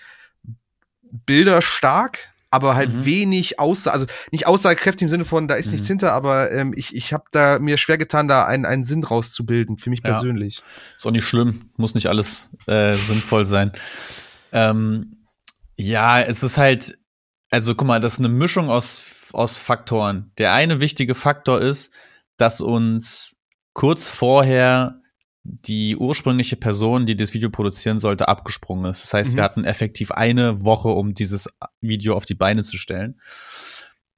bilderstark, 1.27 2.29
aber 2.51 2.75
halt 2.75 2.93
Mhm. 2.93 3.05
wenig 3.05 3.59
aussage, 3.59 3.95
also 3.95 4.07
nicht 4.31 4.47
aussagekräftig 4.47 5.03
im 5.03 5.09
Sinne 5.09 5.25
von, 5.25 5.49
da 5.49 5.55
ist 5.55 5.67
Mhm. 5.67 5.73
nichts 5.73 5.87
hinter, 5.89 6.13
aber 6.13 6.51
ähm, 6.53 6.73
ich, 6.77 6.95
ich 6.95 7.13
habe 7.13 7.25
da 7.33 7.59
mir 7.59 7.79
schwer 7.79 7.99
getan, 7.99 8.29
da 8.29 8.45
einen, 8.47 8.65
einen 8.65 8.85
Sinn 8.85 9.03
rauszubilden, 9.05 9.77
für 9.77 9.91
mich 9.91 10.01
Ja. 10.05 10.13
persönlich. 10.13 10.63
Ist 10.97 11.07
auch 11.07 11.11
nicht 11.11 11.25
schlimm, 11.25 11.71
muss 11.77 11.95
nicht 11.95 12.07
alles 12.07 12.51
äh, 12.67 12.95
sinnvoll 12.95 13.47
sein. 13.47 13.73
Ähm, 14.53 15.27
ja, 15.77 16.21
es 16.21 16.43
ist 16.43 16.59
halt, 16.59 16.99
also 17.51 17.75
guck 17.75 17.89
mal, 17.89 18.01
das 18.01 18.15
ist 18.15 18.19
eine 18.21 18.29
Mischung 18.29 18.69
aus, 18.71 18.99
aus 19.35 19.59
Faktoren. 19.59 20.33
Der 20.39 20.53
eine 20.55 20.81
wichtige 20.81 21.15
Faktor 21.15 21.61
ist, 21.61 21.93
dass 22.37 22.61
uns 22.61 23.37
kurz 23.73 24.09
vorher 24.09 24.97
die 25.43 25.97
ursprüngliche 25.97 26.57
Person, 26.57 27.07
die 27.07 27.17
das 27.17 27.33
Video 27.33 27.49
produzieren 27.51 27.99
sollte, 27.99 28.29
abgesprungen 28.29 28.91
ist. 28.91 29.05
Das 29.05 29.15
heißt, 29.15 29.33
Mhm. 29.33 29.37
wir 29.37 29.45
hatten 29.45 29.65
effektiv 29.65 30.11
eine 30.11 30.65
Woche, 30.65 30.91
um 30.91 31.15
dieses 31.15 31.49
Video 31.81 32.15
auf 32.15 32.27
die 32.27 32.35
Beine 32.35 32.63
zu 32.63 32.77
stellen. 32.77 33.19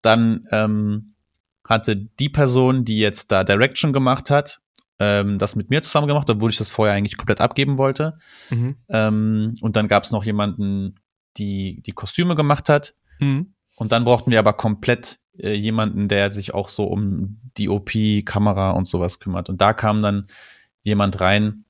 Dann 0.03 0.47
ähm, 0.51 1.15
hatte 1.65 1.95
die 1.97 2.29
Person, 2.29 2.85
die 2.85 2.99
jetzt 2.99 3.31
da 3.31 3.45
Direction 3.45 3.93
gemacht 3.93 4.31
hat, 4.31 4.61
ähm, 4.99 5.39
das 5.39 5.55
mit 5.55 5.71
mir 5.71 5.81
zusammen 5.83 6.09
gemacht, 6.09 6.29
obwohl 6.29 6.51
ich 6.51 6.59
das 6.59 6.69
vorher 6.71 6.95
eigentlich 6.95 7.17
komplett 7.17 7.41
abgeben 7.41 7.79
wollte. 7.79 8.19
Mhm. 8.51 8.77
Ähm, 8.89 9.53
und 9.61 9.77
dann 9.77 9.87
gab 9.89 10.03
es 10.05 10.11
noch 10.11 10.25
jemanden, 10.25 10.97
die 11.37 11.83
die 11.87 11.93
Kostüme 11.93 12.35
gemacht 12.35 12.69
hat. 12.69 12.95
Mhm. 13.21 13.55
Und 13.83 13.91
dann 13.91 14.05
brauchten 14.05 14.31
wir 14.31 14.39
aber 14.39 14.53
komplett 14.53 15.19
äh, 15.37 15.55
jemanden, 15.55 16.07
der 16.07 16.31
sich 16.31 16.55
auch 16.55 16.69
so 16.69 16.85
um 16.85 17.41
die 17.57 17.69
OP, 17.69 17.91
Kamera 18.25 18.71
und 18.71 18.85
sowas 18.85 19.19
kümmert. 19.19 19.49
Und 19.49 19.61
da 19.61 19.73
kam 19.73 20.03
dann 20.03 20.29
jemand 20.83 21.21
rein, 21.21 21.65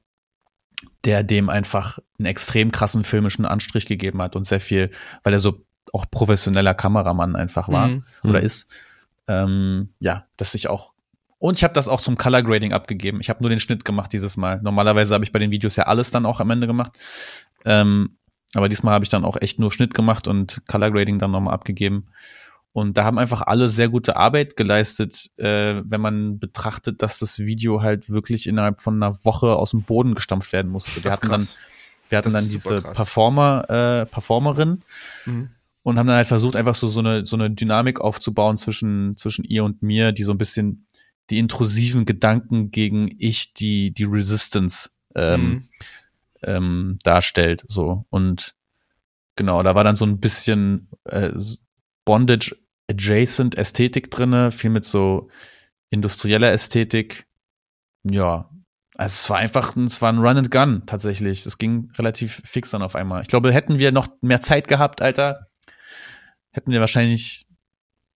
der 1.06 1.22
dem 1.22 1.48
einfach 1.48 1.98
einen 2.18 2.26
extrem 2.26 2.70
krassen 2.70 3.02
filmischen 3.02 3.46
Anstrich 3.46 3.86
gegeben 3.86 4.20
hat 4.20 4.36
und 4.36 4.44
sehr 4.44 4.60
viel, 4.60 4.90
weil 5.22 5.32
er 5.32 5.40
so 5.40 5.64
auch 5.94 6.04
professioneller 6.10 6.74
Kameramann 6.74 7.34
einfach 7.34 7.70
war 7.70 7.88
Mhm. 7.88 8.04
oder 8.24 8.40
Mhm. 8.40 8.44
ist. 8.44 8.66
Ähm, 9.26 9.88
ja, 9.98 10.26
dass 10.36 10.54
ich 10.54 10.68
auch 10.68 10.92
und 11.38 11.56
ich 11.56 11.64
habe 11.64 11.72
das 11.72 11.88
auch 11.88 12.00
zum 12.02 12.18
Color 12.18 12.42
Grading 12.42 12.74
abgegeben. 12.74 13.20
Ich 13.22 13.30
habe 13.30 13.42
nur 13.42 13.48
den 13.48 13.58
Schnitt 13.58 13.86
gemacht 13.86 14.12
dieses 14.12 14.36
Mal. 14.36 14.60
Normalerweise 14.62 15.14
habe 15.14 15.24
ich 15.24 15.32
bei 15.32 15.38
den 15.38 15.50
Videos 15.50 15.76
ja 15.76 15.84
alles 15.84 16.10
dann 16.10 16.26
auch 16.26 16.40
am 16.40 16.50
Ende 16.50 16.66
gemacht. 16.66 16.92
Ähm, 17.64 18.18
aber 18.54 18.68
diesmal 18.68 18.94
habe 18.94 19.04
ich 19.04 19.08
dann 19.10 19.24
auch 19.24 19.36
echt 19.40 19.58
nur 19.58 19.72
Schnitt 19.72 19.94
gemacht 19.94 20.28
und 20.28 20.62
Color 20.68 20.90
Grading 20.90 21.18
dann 21.18 21.30
nochmal 21.30 21.54
abgegeben. 21.54 22.06
Und 22.74 22.96
da 22.96 23.04
haben 23.04 23.18
einfach 23.18 23.42
alle 23.42 23.68
sehr 23.68 23.90
gute 23.90 24.16
Arbeit 24.16 24.56
geleistet, 24.56 25.30
äh, 25.36 25.82
wenn 25.84 26.00
man 26.00 26.38
betrachtet, 26.38 27.02
dass 27.02 27.18
das 27.18 27.38
Video 27.38 27.82
halt 27.82 28.08
wirklich 28.08 28.46
innerhalb 28.46 28.80
von 28.80 28.94
einer 29.02 29.24
Woche 29.24 29.56
aus 29.56 29.72
dem 29.72 29.82
Boden 29.82 30.14
gestampft 30.14 30.52
werden 30.54 30.70
musste. 30.70 31.04
Wir 31.04 31.12
hatten 31.12 31.28
dann, 31.28 31.46
wir 32.08 32.18
hatten 32.18 32.32
Das 32.32 32.42
dann 32.42 32.50
diese. 32.50 32.80
Performer, 32.80 33.68
äh, 33.68 34.06
Performerin 34.06 34.80
Mhm. 35.26 35.50
und 35.82 35.98
haben 35.98 36.06
dann 36.06 36.16
halt 36.16 36.26
versucht, 36.28 36.56
einfach 36.56 36.74
so, 36.74 36.88
so 36.88 37.00
eine, 37.00 37.26
so 37.26 37.36
eine 37.36 37.50
Dynamik 37.50 38.00
aufzubauen 38.00 38.56
zwischen, 38.56 39.18
zwischen 39.18 39.44
ihr 39.44 39.64
und 39.64 39.82
mir, 39.82 40.12
die 40.12 40.22
so 40.22 40.32
ein 40.32 40.38
bisschen 40.38 40.86
die 41.28 41.38
intrusiven 41.38 42.06
Gedanken 42.06 42.70
gegen 42.70 43.14
ich, 43.18 43.52
die, 43.54 43.92
die 43.92 44.04
Resistance 44.04 44.90
ähm, 45.14 45.42
Mhm. 45.42 45.64
Ähm, 46.44 46.98
darstellt. 47.04 47.64
So. 47.68 48.06
Und 48.10 48.54
genau, 49.36 49.62
da 49.62 49.74
war 49.74 49.84
dann 49.84 49.96
so 49.96 50.04
ein 50.04 50.18
bisschen 50.20 50.88
äh, 51.04 51.30
Bondage 52.04 52.56
adjacent 52.90 53.56
Ästhetik 53.56 54.10
drinne, 54.10 54.50
viel 54.50 54.70
mit 54.70 54.84
so 54.84 55.28
industrieller 55.90 56.52
Ästhetik. 56.52 57.26
Ja. 58.04 58.48
Also 58.96 59.12
es 59.14 59.30
war 59.30 59.38
einfach, 59.38 59.74
ein- 59.76 59.84
es 59.84 60.02
war 60.02 60.12
ein 60.12 60.18
Run 60.18 60.36
and 60.36 60.50
Gun 60.50 60.82
tatsächlich. 60.86 61.46
Es 61.46 61.56
ging 61.58 61.90
relativ 61.96 62.42
fix 62.44 62.70
dann 62.70 62.82
auf 62.82 62.94
einmal. 62.94 63.22
Ich 63.22 63.28
glaube, 63.28 63.52
hätten 63.52 63.78
wir 63.78 63.92
noch 63.92 64.08
mehr 64.20 64.40
Zeit 64.40 64.68
gehabt, 64.68 65.00
Alter, 65.00 65.46
hätten 66.50 66.72
wir 66.72 66.80
wahrscheinlich 66.80 67.46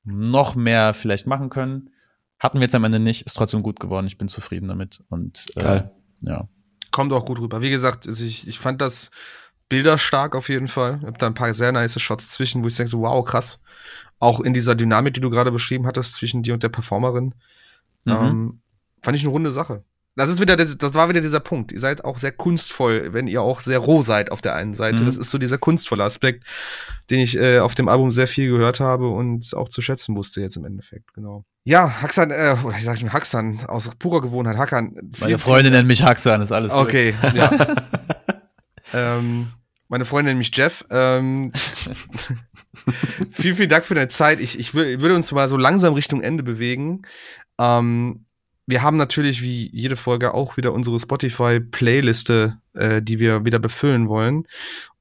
noch 0.04 0.54
mehr 0.54 0.92
vielleicht 0.94 1.26
machen 1.26 1.48
können. 1.48 1.90
Hatten 2.38 2.58
wir 2.58 2.62
jetzt 2.64 2.74
am 2.74 2.84
Ende 2.84 3.00
nicht, 3.00 3.22
ist 3.22 3.34
trotzdem 3.34 3.62
gut 3.62 3.80
geworden. 3.80 4.06
Ich 4.06 4.18
bin 4.18 4.28
zufrieden 4.28 4.68
damit. 4.68 5.02
Und 5.08 5.46
äh, 5.56 5.62
Geil. 5.62 5.90
ja. 6.20 6.48
Kommt 6.96 7.12
auch 7.12 7.26
gut 7.26 7.38
rüber. 7.40 7.60
Wie 7.60 7.68
gesagt, 7.68 8.06
also 8.06 8.24
ich, 8.24 8.48
ich 8.48 8.58
fand 8.58 8.80
das 8.80 9.10
bilderstark 9.68 10.34
auf 10.34 10.48
jeden 10.48 10.66
Fall. 10.66 10.98
Ich 11.02 11.06
hab 11.06 11.18
da 11.18 11.26
ein 11.26 11.34
paar 11.34 11.52
sehr 11.52 11.70
nice 11.70 12.00
Shots 12.00 12.30
zwischen, 12.30 12.62
wo 12.62 12.68
ich 12.68 12.76
denke 12.76 12.88
so, 12.88 13.02
wow, 13.02 13.22
krass. 13.22 13.60
Auch 14.18 14.40
in 14.40 14.54
dieser 14.54 14.74
Dynamik, 14.74 15.12
die 15.12 15.20
du 15.20 15.28
gerade 15.28 15.52
beschrieben 15.52 15.86
hattest, 15.86 16.14
zwischen 16.14 16.42
dir 16.42 16.54
und 16.54 16.62
der 16.62 16.70
Performerin. 16.70 17.34
Mhm. 18.06 18.12
Ähm, 18.12 18.60
fand 19.02 19.14
ich 19.14 19.24
eine 19.24 19.30
runde 19.30 19.52
Sache. 19.52 19.84
Das 20.16 20.30
ist 20.30 20.40
wieder, 20.40 20.56
das 20.56 20.76
das 20.78 20.94
war 20.94 21.08
wieder 21.10 21.20
dieser 21.20 21.40
Punkt. 21.40 21.72
Ihr 21.72 21.80
seid 21.80 22.04
auch 22.04 22.18
sehr 22.18 22.32
kunstvoll, 22.32 23.12
wenn 23.12 23.28
ihr 23.28 23.42
auch 23.42 23.60
sehr 23.60 23.78
roh 23.78 24.00
seid 24.02 24.32
auf 24.32 24.40
der 24.40 24.54
einen 24.54 24.74
Seite. 24.74 25.02
Mhm. 25.02 25.06
Das 25.06 25.16
ist 25.18 25.30
so 25.30 25.36
dieser 25.38 25.58
kunstvolle 25.58 26.04
Aspekt, 26.04 26.44
den 27.10 27.20
ich 27.20 27.36
äh, 27.36 27.58
auf 27.58 27.74
dem 27.74 27.88
Album 27.88 28.10
sehr 28.10 28.26
viel 28.26 28.50
gehört 28.50 28.80
habe 28.80 29.08
und 29.08 29.54
auch 29.54 29.68
zu 29.68 29.82
schätzen 29.82 30.16
wusste 30.16 30.40
jetzt 30.40 30.56
im 30.56 30.64
Endeffekt, 30.64 31.12
genau. 31.14 31.44
Ja, 31.64 32.00
Haxan, 32.00 32.30
äh, 32.30 32.56
oder 32.64 32.76
ich 32.76 32.84
sag 32.84 32.96
schon 32.98 33.12
Haxan, 33.12 33.60
aus 33.66 33.90
purer 33.98 34.22
Gewohnheit, 34.22 34.56
Hakan. 34.56 34.96
Meine 35.20 35.38
Freunde 35.38 35.70
nennen 35.70 35.86
mich 35.86 36.02
Haxan, 36.02 36.40
ist 36.40 36.52
alles. 36.52 36.72
Okay, 36.72 37.14
ja. 37.34 37.50
ähm, 38.94 39.48
meine 39.88 40.04
Freundin 40.04 40.30
nennt 40.32 40.38
mich 40.38 40.56
Jeff. 40.56 40.84
Ähm, 40.90 41.52
vielen, 43.30 43.56
vielen 43.56 43.68
Dank 43.68 43.84
für 43.84 43.94
deine 43.94 44.08
Zeit. 44.08 44.40
Ich, 44.40 44.58
ich 44.58 44.70
wür- 44.70 45.00
würde 45.00 45.14
uns 45.14 45.30
mal 45.32 45.48
so 45.48 45.56
langsam 45.56 45.94
Richtung 45.94 46.22
Ende 46.22 46.42
bewegen. 46.42 47.02
Ähm, 47.58 48.25
wir 48.66 48.82
haben 48.82 48.96
natürlich 48.96 49.42
wie 49.42 49.70
jede 49.72 49.96
Folge 49.96 50.34
auch 50.34 50.56
wieder 50.56 50.72
unsere 50.72 50.98
Spotify-Playliste, 50.98 52.58
äh, 52.74 53.02
die 53.02 53.18
wir 53.20 53.44
wieder 53.44 53.58
befüllen 53.58 54.08
wollen. 54.08 54.46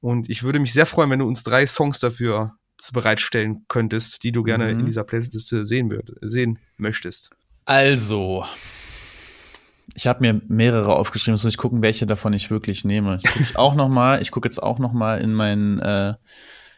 Und 0.00 0.30
ich 0.30 0.42
würde 0.42 0.60
mich 0.60 0.72
sehr 0.72 0.86
freuen, 0.86 1.10
wenn 1.10 1.18
du 1.18 1.26
uns 1.26 1.42
drei 1.42 1.66
Songs 1.66 1.98
dafür 2.00 2.54
bereitstellen 2.92 3.64
könntest, 3.68 4.22
die 4.22 4.30
du 4.32 4.42
gerne 4.44 4.72
Mhm. 4.72 4.80
in 4.80 4.86
dieser 4.86 5.02
Playliste 5.02 5.64
sehen 5.64 5.90
würd, 5.90 6.12
sehen 6.20 6.58
möchtest. 6.76 7.30
Also, 7.64 8.44
ich 9.94 10.06
habe 10.06 10.20
mir 10.20 10.40
mehrere 10.46 10.94
aufgeschrieben, 10.94 11.32
muss 11.34 11.44
ich 11.44 11.56
gucken, 11.56 11.82
welche 11.82 12.06
davon 12.06 12.32
ich 12.32 12.50
wirklich 12.50 12.84
nehme. 12.84 13.18
Ich 13.22 13.24
gucke 13.32 13.58
auch 13.58 13.74
noch 13.74 13.88
mal, 13.88 14.22
ich 14.22 14.30
gucke 14.30 14.46
jetzt 14.48 14.62
auch 14.62 14.78
noch 14.78 14.92
mal 14.92 15.20
in 15.20 15.32
meinen, 15.34 15.80
äh, 15.80 16.14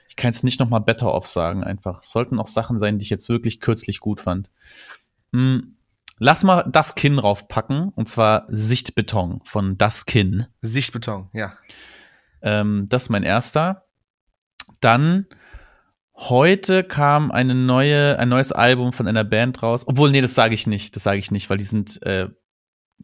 ich 0.09 0.17
kann 0.17 0.31
jetzt 0.31 0.45
nicht 0.45 0.61
noch 0.61 0.71
mal 0.71 0.79
Better 0.79 1.13
Off 1.13 1.27
sagen 1.27 1.63
einfach. 1.65 2.03
Es 2.03 2.11
sollten 2.11 2.39
auch 2.39 2.49
Sachen 2.49 2.79
sein, 2.79 2.99
die 2.99 3.03
ich 3.05 3.11
jetzt 3.11 3.29
wirklich 3.29 3.61
kürzlich 3.61 4.01
gut 4.01 4.21
fand. 4.21 4.49
Hm, 5.35 5.75
lass 6.19 6.45
mal 6.45 6.65
das 6.71 6.95
Kinn 6.95 7.17
draufpacken, 7.17 7.91
und 7.91 8.09
zwar 8.09 8.47
Sichtbeton 8.49 9.41
von 9.45 9.79
Das 9.79 10.07
Kinn. 10.07 10.47
Sichtbeton, 10.63 11.29
ja. 11.33 11.55
Ähm, 12.43 12.87
das 12.89 13.05
ist 13.05 13.09
mein 13.09 13.23
erster. 13.23 13.87
Dann 14.81 15.27
heute 16.17 16.85
kam 16.85 17.31
eine 17.31 17.55
neue, 17.55 18.19
ein 18.19 18.29
neues 18.29 18.53
Album 18.53 18.93
von 18.93 19.07
einer 19.07 19.25
Band 19.25 19.63
raus. 19.63 19.85
Obwohl, 19.87 20.11
nee, 20.11 20.21
das 20.21 20.35
sage 20.35 20.55
ich 20.55 20.67
nicht. 20.67 20.95
Das 20.97 21.03
sage 21.03 21.19
ich 21.19 21.31
nicht, 21.31 21.49
weil 21.51 21.59
die 21.59 21.65
sind 21.65 22.03
äh, 22.03 22.29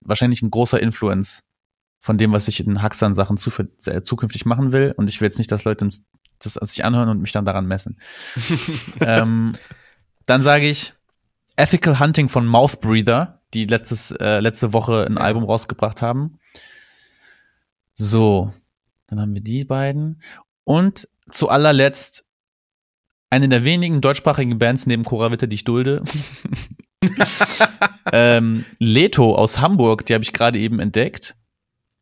wahrscheinlich 0.01 0.43
ein 0.43 0.51
großer 0.51 0.81
Influence 0.81 1.43
von 2.01 2.19
dem, 2.19 2.33
was 2.33 2.49
ich 2.49 2.61
in 2.61 2.83
Haxan-Sachen 2.83 3.37
zu, 3.37 3.51
äh, 3.87 4.03
zukünftig 4.03 4.45
machen 4.45 4.73
will. 4.73 4.93
Und 4.97 5.09
ich 5.09 5.21
will 5.21 5.27
jetzt 5.27 5.39
nicht, 5.39 5.51
dass 5.51 5.65
Leute 5.65 5.89
das 6.39 6.55
sich 6.55 6.85
anhören 6.85 7.09
und 7.09 7.21
mich 7.21 7.33
dann 7.33 7.45
daran 7.45 7.67
messen. 7.67 7.99
ähm, 9.01 9.53
dann 10.27 10.43
sage 10.43 10.69
ich 10.69 10.95
Ethical 11.57 11.99
Hunting 12.01 12.29
von 12.29 12.47
Mouth 12.47 12.81
Breather, 12.81 13.41
die 13.55 13.65
letztes, 13.67 14.11
äh, 14.13 14.41
letzte 14.41 14.73
Woche 14.73 15.05
ein 15.07 15.15
Ja. 15.17 15.21
Album 15.23 15.45
rausgebracht 15.45 16.03
haben. 16.03 16.39
So, 17.95 18.53
dann 19.07 19.21
haben 19.21 19.35
wir 19.35 19.41
die 19.43 19.65
beiden. 19.65 20.21
Und 20.65 21.09
zu 21.31 21.49
allerletzt 21.49 22.25
eine 23.31 23.49
der 23.49 23.65
wenigen 23.65 24.01
deutschsprachigen 24.01 24.59
Bands 24.59 24.87
neben 24.87 25.05
Cora 25.05 25.31
Witte, 25.31 25.49
die 25.49 25.55
ich 25.57 25.65
dulde. 25.65 26.03
ähm, 28.13 28.65
Leto 28.79 29.35
aus 29.35 29.61
Hamburg, 29.61 30.07
die 30.07 30.15
habe 30.15 30.25
ich 30.25 30.33
gerade 30.33 30.59
eben 30.59 30.79
entdeckt. 30.81 31.37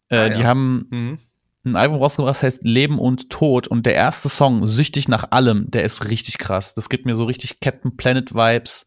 Äh, 0.08 0.16
Ah, 0.16 0.28
Die 0.28 0.40
ja. 0.42 0.46
haben 0.46 0.86
Mhm. 0.90 1.18
ein 1.64 1.76
Album 1.76 1.98
rausgebracht, 1.98 2.30
das 2.30 2.42
heißt 2.42 2.64
Leben 2.64 2.98
und 2.98 3.30
Tod. 3.30 3.66
Und 3.66 3.86
der 3.86 3.94
erste 3.94 4.28
Song, 4.28 4.66
Süchtig 4.66 5.08
nach 5.08 5.30
allem, 5.30 5.70
der 5.70 5.84
ist 5.84 6.08
richtig 6.08 6.38
krass. 6.38 6.74
Das 6.74 6.88
gibt 6.88 7.06
mir 7.06 7.14
so 7.14 7.24
richtig 7.24 7.60
Captain 7.60 7.96
Planet 7.96 8.34
Vibes, 8.34 8.86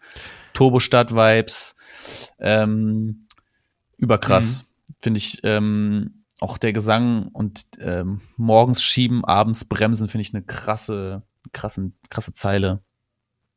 Turbostadt 0.56 1.14
Vibes. 1.14 1.76
Ähm, 2.40 3.28
überkrass. 3.98 4.66
Finde 5.02 5.20
ich 5.20 5.42
ähm, 5.44 6.24
auch 6.40 6.58
der 6.58 6.74
Gesang 6.74 7.28
und 7.28 7.66
ähm, 7.80 8.22
morgens 8.38 8.84
schieben, 8.84 9.24
abends 9.24 9.66
bremsen, 9.66 10.10
finde 10.10 10.24
ich 10.24 10.34
eine 10.34 10.44
krasse, 10.44 11.22
krassen, 11.54 11.96
krasse 12.10 12.34
Zeile. 12.34 12.82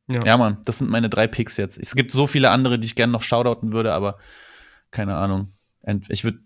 Ja. 0.07 0.19
Ja, 0.25 0.37
Mann, 0.37 0.57
das 0.65 0.79
sind 0.79 0.89
meine 0.89 1.09
drei 1.09 1.27
Picks 1.27 1.57
jetzt. 1.57 1.77
Es 1.77 1.95
gibt 1.95 2.11
so 2.11 2.25
viele 2.27 2.49
andere, 2.51 2.79
die 2.79 2.87
ich 2.87 2.95
gerne 2.95 3.13
noch 3.13 3.21
shoutouten 3.21 3.73
würde, 3.73 3.93
aber 3.93 4.17
keine 4.91 5.15
Ahnung. 5.15 5.53
Ich 6.09 6.23
würde 6.23 6.39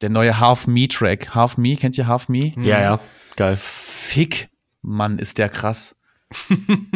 der 0.00 0.10
neue 0.10 0.40
Half 0.40 0.66
Me 0.66 0.88
Track, 0.88 1.34
Half 1.34 1.58
Me, 1.58 1.76
kennt 1.76 1.98
ihr 1.98 2.06
Half 2.06 2.28
Me? 2.28 2.52
Mhm. 2.54 2.64
Ja, 2.64 2.80
ja, 2.80 3.00
geil. 3.36 3.56
Fick, 3.56 4.48
Mann, 4.82 5.18
ist 5.18 5.38
der 5.38 5.48
krass. 5.48 5.96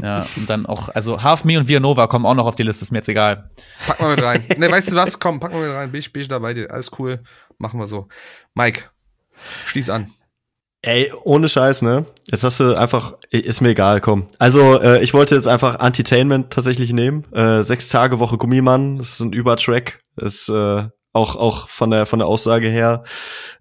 Ja, 0.02 0.27
und 0.36 0.48
dann 0.48 0.66
auch, 0.66 0.89
also 0.90 1.23
Half 1.23 1.44
Me 1.44 1.59
und 1.59 1.69
Villanova 1.69 2.06
kommen 2.06 2.27
auch 2.27 2.35
noch 2.35 2.47
auf 2.47 2.55
die 2.55 2.62
Liste, 2.62 2.85
ist 2.85 2.93
mir 2.93 2.98
jetzt 2.98 3.09
egal. 3.09 3.51
Pack 3.86 4.01
mal 4.01 4.15
mit 4.15 4.24
rein. 4.24 4.44
ne, 4.56 4.70
weißt 4.70 4.93
du 4.93 4.97
was? 4.97 5.19
Komm, 5.19 5.40
pack 5.40 5.52
mal 5.52 5.66
mit 5.66 5.74
rein. 5.74 5.90
Bin 5.90 5.98
ich, 5.98 6.12
bin 6.12 6.23
ich 6.23 6.28
dabei 6.28 6.55
dir. 6.55 6.70
Alles 6.70 6.90
cool. 6.98 7.23
Machen 7.59 7.81
wir 7.81 7.86
so. 7.86 8.09
Mike, 8.55 8.85
schließ 9.66 9.90
an. 9.90 10.12
Ey, 10.82 11.11
ohne 11.23 11.48
Scheiß, 11.48 11.81
ne? 11.81 12.05
Jetzt 12.27 12.44
hast 12.44 12.61
du 12.61 12.74
einfach, 12.74 13.15
ist 13.31 13.62
mir 13.62 13.70
egal, 13.70 14.02
komm. 14.02 14.27
Also, 14.39 14.78
äh, 14.81 15.02
ich 15.02 15.15
wollte 15.15 15.35
jetzt 15.35 15.48
einfach 15.48 15.81
Entertainment 15.81 16.52
tatsächlich 16.52 16.93
nehmen. 16.93 17.24
Äh, 17.32 17.62
sechs 17.62 17.89
Tage 17.89 18.19
Woche 18.19 18.36
Gummimann, 18.36 18.98
das 18.98 19.12
ist 19.12 19.20
ein 19.20 19.32
Übertrack. 19.32 20.02
Ist 20.16 20.51
äh, 20.51 20.85
auch 21.15 21.36
auch 21.36 21.69
von 21.69 21.90
der 21.90 22.05
von 22.05 22.19
der 22.19 22.28
Aussage 22.28 22.69
her 22.69 23.05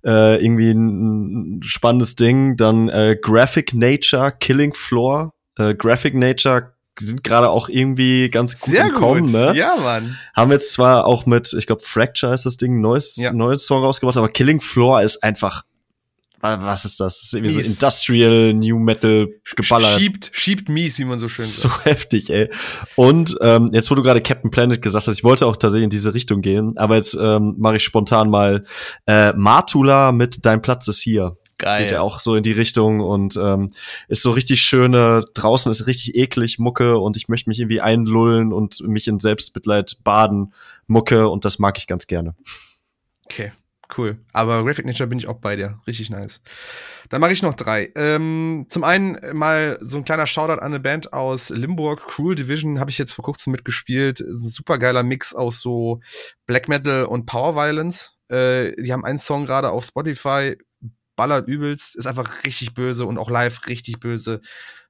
äh, 0.04 0.44
irgendwie 0.44 0.72
ein, 0.72 1.60
ein 1.60 1.64
spannendes 1.64 2.18
Ding. 2.18 2.58
Dann 2.58 2.90
äh, 2.90 3.16
Graphic 3.22 3.74
Nature, 3.74 4.34
Killing 4.38 4.74
Floor. 4.74 5.32
Äh, 5.57 5.75
Graphic 5.75 6.13
Nature 6.15 6.73
sind 6.99 7.23
gerade 7.23 7.49
auch 7.49 7.69
irgendwie 7.69 8.30
ganz 8.30 8.59
gut 8.59 8.73
Sehr 8.75 8.91
Kommen, 8.91 9.23
gut. 9.23 9.31
ne? 9.31 9.53
Ja, 9.55 9.75
Mann. 9.77 10.17
Haben 10.35 10.51
jetzt 10.51 10.71
zwar 10.73 11.05
auch 11.07 11.25
mit, 11.25 11.51
ich 11.57 11.65
glaube, 11.65 11.81
Fracture 11.84 12.34
ist 12.34 12.45
das 12.45 12.57
Ding, 12.57 12.81
neues, 12.81 13.15
Ja. 13.15 13.34
neues 13.34 13.65
Song 13.65 13.84
rausgebracht, 13.84 14.17
aber 14.17 14.30
Killing 14.30 14.61
Floor 14.61 15.01
ist 15.01 15.23
einfach, 15.23 15.63
wa- 16.39 16.61
was 16.61 16.85
ist 16.85 16.99
das? 16.99 17.17
Das 17.17 17.23
ist 17.23 17.34
irgendwie 17.34 17.53
so. 17.53 17.61
Industrial, 17.61 18.53
New 18.53 18.77
Metal, 18.77 19.27
geballert. 19.55 19.97
Schiebt, 19.99 20.30
schiebt 20.34 20.69
mies, 20.69 20.99
wie 20.99 21.05
man 21.05 21.17
so 21.17 21.27
schön 21.27 21.45
So 21.45 21.67
sagt. 21.69 21.85
heftig, 21.85 22.30
ey. 22.30 22.49
Und 22.95 23.35
ähm, 23.41 23.69
jetzt, 23.71 23.89
wo 23.89 23.95
du 23.95 24.03
gerade 24.03 24.21
Captain 24.21 24.51
Planet 24.51 24.80
gesagt 24.80 25.07
hast, 25.07 25.17
ich 25.17 25.23
wollte 25.23 25.47
auch 25.47 25.55
tatsächlich 25.55 25.85
in 25.85 25.89
diese 25.89 26.13
Richtung 26.13 26.41
gehen, 26.41 26.77
aber 26.77 26.97
jetzt 26.97 27.17
ähm, 27.19 27.55
mache 27.57 27.77
ich 27.77 27.84
spontan 27.84 28.30
mal 28.30 28.65
äh, 29.07 29.34
Matula 29.34 30.11
mit 30.11 30.45
Dein 30.45 30.61
Platz 30.61 30.88
ist 30.88 31.01
hier. 31.01 31.38
Geil. 31.64 31.84
Geht 31.84 31.91
ja 31.91 32.02
auch 32.02 32.19
so 32.19 32.35
in 32.35 32.44
die 32.44 32.52
Richtung 32.52 32.99
und 32.99 33.38
ähm, 33.38 33.72
ist 34.10 34.22
so 34.22 34.31
richtig 34.31 34.61
schöne, 34.61 35.23
draußen 35.34 35.72
ist 35.72 35.88
richtig 35.88 36.15
eklig 36.15 36.60
Mucke 36.60 36.98
und 36.98 37.15
ich 37.15 37.30
möchte 37.30 37.49
mich 37.49 37.60
irgendwie 37.60 37.80
einlullen 37.80 38.52
und 38.52 38.81
mich 38.85 39.07
in 39.07 39.19
Selbstmitleid 39.19 39.99
baden 40.03 40.53
Mucke 40.88 41.30
und 41.30 41.45
das 41.45 41.60
mag 41.60 41.77
ich 41.77 41.88
ganz 41.88 42.06
gerne. 42.06 42.35
Okay, 43.23 43.53
cool. 43.98 44.18
Aber 44.34 44.65
Graphic 44.65 44.85
Nature 44.85 45.07
bin 45.07 45.19
ich 45.19 45.30
auch 45.30 45.38
bei 45.38 45.56
dir. 45.56 45.80
Richtig 45.88 46.10
nice. 46.10 46.41
Dann 47.07 47.22
mache 47.22 47.31
ich 47.31 47.41
noch 47.41 47.53
drei. 47.53 47.94
Ähm, 47.95 48.65
zum 48.68 48.84
einen 48.84 49.18
mal 49.31 49.77
so 49.80 49.98
ein 49.98 50.03
kleiner 50.03 50.27
Shoutout 50.27 50.60
an 50.60 50.73
eine 50.73 50.81
Band 50.81 51.14
aus 51.14 51.49
Limburg, 51.49 52.06
Cruel 52.07 52.35
Division, 52.35 52.81
habe 52.81 52.91
ich 52.91 52.98
jetzt 52.98 53.14
vor 53.14 53.23
kurzem 53.23 53.52
mitgespielt. 53.52 54.22
Super 54.27 54.80
geiler 54.80 55.03
Mix 55.03 55.34
aus 55.34 55.61
so 55.61 56.02
Black 56.45 56.68
Metal 56.68 57.06
und 57.06 57.26
Power 57.26 57.56
Violence. 57.56 58.18
Äh, 58.27 58.76
die 58.81 58.91
haben 58.91 59.06
einen 59.06 59.18
Song 59.18 59.45
gerade 59.45 59.69
auf 59.69 59.85
Spotify, 59.85 60.57
ballert 61.15 61.48
übelst, 61.48 61.95
ist 61.95 62.07
einfach 62.07 62.44
richtig 62.45 62.73
böse 62.73 63.06
und 63.06 63.18
auch 63.18 63.30
live 63.30 63.68
richtig 63.68 63.99
böse. 63.99 64.41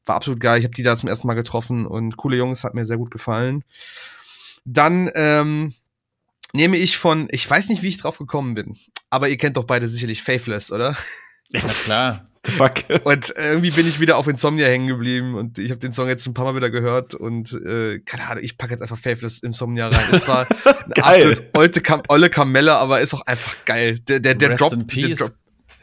War 0.06 0.16
absolut 0.16 0.40
geil. 0.40 0.60
Ich 0.60 0.66
habe 0.66 0.74
die 0.74 0.84
da 0.84 0.96
zum 0.98 1.10
ersten 1.10 1.28
Mal 1.28 1.34
getroffen 1.34 1.86
und 1.86 2.18
coole 2.18 2.38
Jungs, 2.38 2.64
hat 2.64 2.74
mir 2.74 2.86
sehr 2.86 2.98
gut 2.98 3.12
gefallen. 3.12 3.64
Dann 4.66 5.12
ähm, 5.16 5.74
nehme 6.54 6.78
ich 6.78 6.98
von, 6.98 7.28
ich 7.32 7.50
weiß 7.50 7.70
nicht, 7.70 7.84
wie 7.84 7.90
ich 7.90 7.98
drauf 7.98 8.18
gekommen 8.18 8.54
bin, 8.54 8.78
aber 9.10 9.30
ihr 9.30 9.38
kennt 9.38 9.58
doch 9.58 9.66
beide 9.66 9.88
sicherlich 9.88 10.24
Faithless, 10.24 10.72
oder? 10.72 10.96
Na 11.52 11.60
klar. 11.60 12.30
The 12.46 12.52
fuck? 12.52 12.74
Und 13.06 13.34
irgendwie 13.38 13.72
bin 13.72 13.88
ich 13.88 14.00
wieder 14.00 14.18
auf 14.18 14.28
Insomnia 14.28 14.68
hängen 14.68 14.88
geblieben 14.88 15.36
und 15.36 15.60
ich 15.60 15.72
habe 15.72 15.80
den 15.80 15.94
Song 15.94 16.10
jetzt 16.10 16.26
ein 16.26 16.34
paar 16.34 16.44
Mal 16.44 16.56
wieder 16.56 16.70
gehört 16.70 17.16
und 17.16 17.54
äh, 17.54 18.00
keine 18.00 18.28
Ahnung, 18.28 18.44
ich 18.44 18.58
packe 18.58 18.72
jetzt 18.72 18.82
einfach 18.82 18.98
Faithless 18.98 19.40
Insomnia 19.40 19.88
rein. 19.88 20.06
Es 20.12 20.28
war 20.28 20.46
eine 20.66 20.94
Geil. 20.94 21.30
absolut 21.30 21.58
olte 21.58 21.82
Kam 21.82 22.04
olle 22.10 22.30
Kamelle, 22.30 22.76
aber 22.76 23.00
ist 23.00 23.14
auch 23.14 23.26
einfach 23.26 23.64
geil. 23.64 24.00
Der, 24.00 24.20
der, 24.20 24.36
der 24.36 24.50
Rest 24.50 24.62
Drop, 24.62 24.74
in 24.74 24.80
der 24.80 24.88
peace. 24.88 25.20
Drop. 25.20 25.32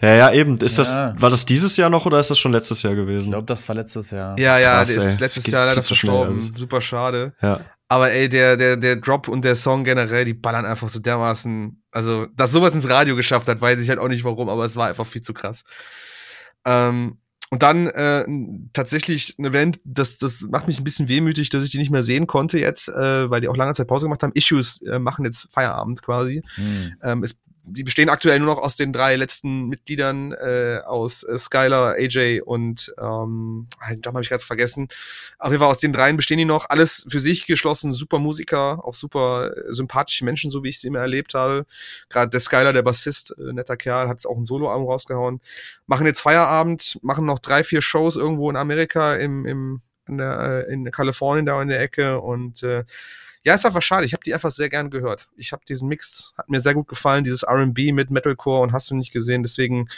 Ja, 0.01 0.15
ja, 0.15 0.33
eben. 0.33 0.57
Ist 0.59 0.79
Ja. 0.79 1.13
das, 1.13 1.21
war 1.23 1.31
das 1.31 1.45
dieses 1.47 1.77
Jahr 1.77 1.91
noch 1.91 2.07
oder 2.07 2.19
ist 2.19 2.31
das 2.31 2.39
schon 2.39 2.53
letztes 2.53 2.83
Jahr 2.83 2.93
Ich 2.95 2.99
gewesen? 2.99 3.31
glaube, 3.31 3.47
das 3.47 3.69
war 3.69 3.75
letztes 3.77 4.11
Jahr. 4.11 4.39
Ja, 4.39 4.59
ja, 4.59 4.77
Krass, 4.79 4.95
der 4.95 5.03
ey. 5.05 5.09
ist 5.11 5.21
letztes 5.21 5.47
Jahr 5.47 5.67
leider 5.67 5.83
verstorben. 5.83 6.35
alles. 6.35 6.53
Super 6.57 6.81
schade. 6.81 7.35
Ja. 7.43 7.61
Aber 7.89 8.13
ey, 8.13 8.29
der, 8.29 8.57
der, 8.57 8.77
der 8.77 8.97
Drop 8.97 9.27
und 9.29 9.45
der 9.45 9.57
Song 9.57 9.83
generell, 9.85 10.25
die 10.25 10.33
ballern 10.35 10.65
einfach 10.65 10.89
so 10.89 11.01
dermaßen. 11.01 11.83
Also, 11.91 12.27
dass 12.37 12.53
sowas 12.53 12.73
ins 12.73 12.89
Radio 12.89 13.17
geschafft 13.17 13.49
hat, 13.49 13.61
weiß 13.61 13.81
ich 13.81 13.89
halt 13.91 13.99
auch 13.99 14.09
nicht 14.09 14.23
warum, 14.25 14.49
aber 14.49 14.65
es 14.65 14.77
war 14.77 14.87
einfach 14.89 15.07
viel 15.07 15.23
zu 15.23 15.35
krass. 15.35 15.65
Ähm, 16.65 17.19
und 17.51 17.63
dann 17.65 17.89
äh, 17.89 18.25
tatsächlich 18.73 19.35
eine 19.39 19.51
Band, 19.51 19.81
das, 19.85 20.19
das 20.19 20.43
macht 20.43 20.69
mich 20.69 20.79
ein 20.79 20.85
bisschen 20.85 21.09
wehmütig, 21.09 21.49
dass 21.51 21.65
ich 21.65 21.71
die 21.71 21.79
nicht 21.79 21.91
mehr 21.91 22.05
sehen 22.05 22.29
konnte 22.29 22.61
jetzt, 22.61 22.89
äh, 22.89 23.29
weil 23.29 23.41
die 23.41 23.49
auch 23.49 23.57
lange 23.57 23.73
Zeit 23.75 23.89
Pause 23.89 24.07
gemacht 24.07 24.23
haben. 24.23 24.33
Issues 24.35 24.83
äh, 24.83 25.01
machen 25.01 25.25
jetzt 25.25 25.49
Feierabend 25.53 26.01
quasi. 26.01 26.43
Hm. 26.55 26.93
Ähm, 27.03 27.25
es, 27.25 27.35
die 27.65 27.85
bestehen 27.85 28.09
aktuell 28.09 28.39
nur 28.39 28.55
noch 28.55 28.63
aus 28.63 28.77
den 28.77 28.93
drei 28.93 29.17
letzten 29.17 29.67
Mitgliedern, 29.67 30.33
äh, 30.33 30.81
aus 30.85 31.23
äh, 31.23 31.39
Skylar, 31.39 31.95
AJ 31.95 32.41
und 32.41 32.93
ähm, 32.99 33.69
den 33.91 34.01
Namen 34.01 34.15
habe 34.15 34.23
ich 34.23 34.31
ganz 34.31 34.45
vergessen. 34.45 34.89
Auf 35.39 35.51
jeden 35.51 35.61
Fall 35.61 35.71
aus 35.71 35.79
den 35.79 35.93
dreien 35.93 36.17
bestehen 36.17 36.39
die 36.39 36.45
noch. 36.45 36.69
Alles 36.69 37.07
für 37.09 37.21
sich 37.21 37.47
geschlossen, 37.47 37.93
super 37.93 38.19
Musiker, 38.19 38.85
auch 38.85 38.95
super 38.95 39.53
äh, 39.57 39.73
sympathische 39.73 40.25
Menschen, 40.25 40.51
so 40.51 40.63
wie 40.63 40.69
ich 40.71 40.81
sie 40.81 40.89
immer 40.89 41.01
erlebt 41.01 41.35
habe. 41.35 41.67
Gerade 42.09 42.31
der 42.31 42.41
Skylar, 42.41 42.73
der 42.73 42.83
Bassist, 42.83 43.35
äh, 43.39 43.53
netter 43.53 43.77
Kerl, 43.77 44.09
hat 44.09 44.19
jetzt 44.19 44.27
auch 44.27 44.37
ein 44.37 44.45
Soloalbum 44.45 44.87
rausgehauen. 44.87 45.41
Machen 45.87 46.07
jetzt 46.07 46.21
Feierabend, 46.21 46.99
machen 47.03 47.27
noch 47.27 47.39
drei, 47.39 47.65
vier 47.65 47.83
Shows 47.83 48.17
irgendwo 48.17 48.51
in 48.51 48.57
Amerika, 48.57 49.15
im, 49.15 49.47
im 49.47 49.83
in, 50.11 50.19
der, 50.19 50.67
äh, 50.69 50.73
in 50.73 50.91
Kalifornien 50.91 51.47
da 51.47 51.63
in 51.63 51.69
der 51.69 51.81
Ecke 51.81 52.21
und 52.21 52.63
äh, 52.63 52.85
ja, 53.45 53.55
ist 53.55 53.65
einfach 53.67 53.83
schade. 53.83 54.05
Ich 54.05 54.13
habe 54.13 54.23
die 54.25 54.35
einfach 54.35 54.51
sehr 54.51 54.69
gern 54.69 54.91
gehört. 54.91 55.29
Ich 55.37 55.53
habe 55.53 55.63
diesen 55.69 55.89
Mix, 55.89 56.33
hat 56.37 56.49
mir 56.51 56.61
sehr 56.61 56.75
gut 56.75 56.89
gefallen, 56.89 57.25
dieses 57.25 57.43
R&B 57.43 57.93
mit 57.93 58.11
Metalcore 58.11 58.61
und 58.63 58.73
hast 58.73 58.91
du 58.91 58.95
nicht 58.97 59.13
gesehen. 59.13 59.43
Deswegen 59.43 59.89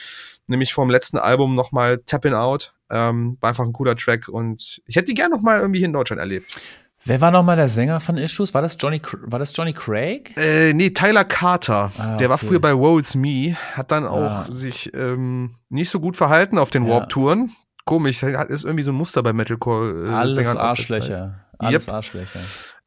nehme 0.47 0.63
ich 0.63 0.73
vom 0.75 0.91
letzten 0.91 1.19
Album 1.19 1.55
nochmal 1.55 1.99
Tappin' 1.99 2.35
Out. 2.35 2.75
Ähm, 2.91 3.39
war 3.41 3.49
einfach 3.51 3.65
ein 3.65 3.73
cooler 3.73 3.97
Track 3.97 4.29
und 4.29 4.81
ich 4.87 4.97
hätte 4.97 5.07
die 5.07 5.15
gern 5.15 5.31
nochmal 5.31 5.61
irgendwie 5.61 5.79
hier 5.79 5.87
in 5.87 5.93
Deutschland 5.93 6.21
erlebt. 6.21 6.57
Wer 7.05 7.21
war 7.21 7.33
noch 7.33 7.43
mal 7.43 7.57
der 7.57 7.69
Sänger 7.69 7.99
von 7.99 8.17
Issues? 8.17 8.55
War 8.55 8.63
das 8.63 8.77
Johnny, 8.79 9.03
war 9.23 9.41
das 9.41 9.57
Johnny 9.57 9.73
Craig? 9.73 10.37
Äh, 10.37 10.73
nee, 10.73 10.91
Tyler 10.91 11.25
Carter. 11.25 11.91
Ah, 11.99 12.17
Der 12.19 12.29
war 12.29 12.37
okay. 12.37 12.47
früher 12.47 12.61
bei 12.61 12.77
Woe 12.77 13.01
Is 13.01 13.17
Me, 13.17 13.57
hat 13.75 13.91
dann 13.91 14.07
auch 14.07 14.21
Ah. 14.21 14.47
sich 14.53 14.95
ähm, 14.95 15.57
nicht 15.69 15.91
so 15.91 15.99
gut 15.99 16.17
verhalten 16.17 16.59
auf 16.59 16.71
den 16.71 16.85
Ja. 16.85 16.91
Warp-Touren. 16.91 17.51
komisch. 17.87 18.23
Ist 18.23 18.65
irgendwie 18.65 18.85
so 18.85 18.93
ein 18.93 18.95
Muster 18.97 19.21
bei 19.25 19.33
Metalcore. 19.33 20.07
Äh, 20.07 20.13
Alles 20.13 20.47
Arschlöcher. 20.55 21.41
Alles 21.59 21.87
yep. 21.89 21.95
Arschlöcher. 21.97 22.39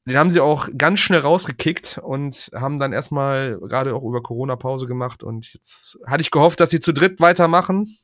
Den 0.08 0.18
haben 0.18 0.30
sie 0.30 0.40
auch 0.40 0.70
ganz 0.78 1.00
schnell 1.00 1.22
rausgekickt 1.22 1.98
und 1.98 2.52
haben 2.54 2.78
dann 2.78 2.94
erstmal 2.94 3.58
gerade 3.60 3.96
auch 3.96 4.04
über 4.04 4.22
Corona 4.22 4.56
Pause 4.56 4.86
gemacht 4.86 5.24
und 5.24 5.52
jetzt 5.54 5.98
hatte 6.06 6.22
ich 6.22 6.30
gehofft, 6.30 6.60
dass 6.60 6.70
sie 6.70 6.80
zu 6.80 6.94
dritt 6.94 7.20
weitermachen. 7.20 7.98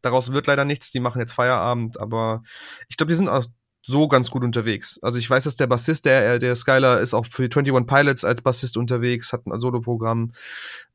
Daraus 0.00 0.32
wird 0.32 0.46
leider 0.46 0.64
nichts, 0.64 0.90
die 0.90 1.00
machen 1.00 1.20
jetzt 1.20 1.32
Feierabend, 1.32 2.00
aber 2.00 2.42
ich 2.88 2.96
glaube, 2.96 3.10
die 3.10 3.16
sind 3.16 3.28
auch 3.28 3.44
so 3.88 4.06
ganz 4.06 4.30
gut 4.30 4.44
unterwegs. 4.44 4.98
Also 5.02 5.18
ich 5.18 5.28
weiß, 5.28 5.44
dass 5.44 5.56
der 5.56 5.66
Bassist, 5.66 6.04
der, 6.04 6.38
der 6.38 6.54
Skylar, 6.54 7.00
ist 7.00 7.14
auch 7.14 7.26
für 7.26 7.44
21 7.44 7.86
Pilots 7.86 8.24
als 8.24 8.42
Bassist 8.42 8.76
unterwegs, 8.76 9.32
hat 9.32 9.46
ein 9.46 9.60
Solo-Programm. 9.60 10.32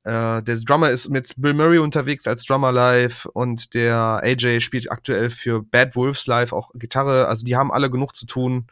Äh, 0.03 0.43
der 0.43 0.57
Drummer 0.57 0.91
ist 0.91 1.09
mit 1.09 1.33
Bill 1.37 1.55
Murray 1.55 1.79
unterwegs 1.79 2.27
als 2.27 2.45
Drummer 2.45 2.71
live 2.71 3.25
und 3.33 3.73
der 3.73 4.21
AJ 4.23 4.61
spielt 4.61 4.91
aktuell 4.91 5.31
für 5.31 5.63
Bad 5.63 5.95
Wolves 5.95 6.27
live 6.27 6.53
auch 6.53 6.71
Gitarre. 6.75 7.27
Also 7.27 7.45
die 7.45 7.55
haben 7.55 7.71
alle 7.71 7.89
genug 7.89 8.15
zu 8.15 8.27
tun. 8.27 8.67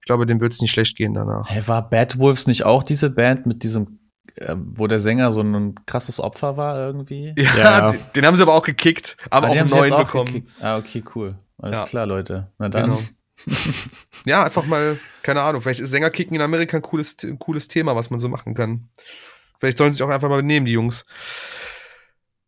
Ich 0.00 0.06
glaube, 0.06 0.26
dem 0.26 0.40
wird 0.40 0.52
es 0.52 0.60
nicht 0.60 0.70
schlecht 0.70 0.96
gehen 0.96 1.14
danach. 1.14 1.48
Hey, 1.48 1.66
war 1.66 1.88
Bad 1.88 2.18
Wolves 2.18 2.46
nicht 2.46 2.64
auch 2.64 2.82
diese 2.82 3.10
Band 3.10 3.46
mit 3.46 3.62
diesem 3.62 3.98
äh, 4.36 4.54
wo 4.56 4.86
der 4.86 5.00
Sänger 5.00 5.32
so 5.32 5.40
ein 5.40 5.74
krasses 5.86 6.20
Opfer 6.20 6.56
war 6.56 6.78
irgendwie. 6.78 7.34
Ja, 7.36 7.56
ja. 7.56 7.90
Den, 7.92 8.00
den 8.16 8.26
haben 8.26 8.36
sie 8.36 8.42
aber 8.42 8.54
auch 8.54 8.62
gekickt, 8.62 9.16
aber 9.30 9.48
ah, 9.48 9.50
auch 9.50 9.56
einen 9.56 9.68
neuen 9.68 9.96
bekommen. 9.96 10.26
Gekickt. 10.26 10.50
Ah, 10.60 10.78
okay, 10.78 11.02
cool. 11.14 11.36
Alles 11.58 11.80
ja. 11.80 11.84
klar, 11.86 12.06
Leute. 12.06 12.52
Na 12.58 12.68
dann. 12.68 12.90
Genau 12.90 13.00
ja, 14.26 14.44
einfach 14.44 14.66
mal, 14.66 14.98
keine 15.22 15.42
Ahnung, 15.42 15.62
vielleicht 15.62 15.80
ist 15.80 15.90
Sängerkicken 15.90 16.34
in 16.34 16.42
Amerika 16.42 16.76
ein 16.76 16.82
cooles, 16.82 17.16
ein 17.22 17.38
cooles 17.38 17.68
Thema, 17.68 17.94
was 17.96 18.10
man 18.10 18.18
so 18.18 18.28
machen 18.28 18.54
kann. 18.54 18.88
Vielleicht 19.58 19.78
sollen 19.78 19.92
sie 19.92 19.98
sich 19.98 20.02
auch 20.02 20.10
einfach 20.10 20.28
mal 20.28 20.42
nehmen, 20.42 20.66
die 20.66 20.72
Jungs. 20.72 21.06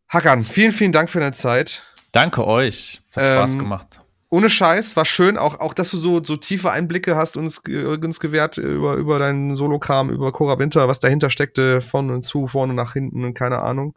Hackern, 0.08 0.44
vielen, 0.44 0.72
vielen 0.72 0.92
Dank 0.92 1.10
für 1.10 1.20
deine 1.20 1.32
Zeit. 1.32 1.84
Danke 2.12 2.46
euch. 2.46 3.00
Hat 3.14 3.24
ähm, 3.24 3.34
Spaß 3.34 3.58
gemacht. 3.58 3.99
Ohne 4.30 4.48
Scheiß, 4.48 4.94
war 4.96 5.04
schön, 5.04 5.36
auch, 5.36 5.58
auch 5.58 5.74
dass 5.74 5.90
du 5.90 5.98
so, 5.98 6.22
so 6.22 6.36
tiefe 6.36 6.70
Einblicke 6.70 7.16
hast 7.16 7.36
uns, 7.36 7.58
uns 7.58 8.20
gewährt 8.20 8.58
über, 8.58 8.94
über 8.94 9.18
deinen 9.18 9.56
Solokram, 9.56 10.08
über 10.08 10.30
Cora 10.30 10.58
Winter, 10.58 10.86
was 10.86 11.00
dahinter 11.00 11.30
steckte, 11.30 11.82
vorne 11.82 12.14
und 12.14 12.22
zu, 12.22 12.46
vorne 12.46 12.72
nach 12.72 12.92
hinten 12.92 13.24
und 13.24 13.34
keine 13.34 13.60
Ahnung. 13.60 13.96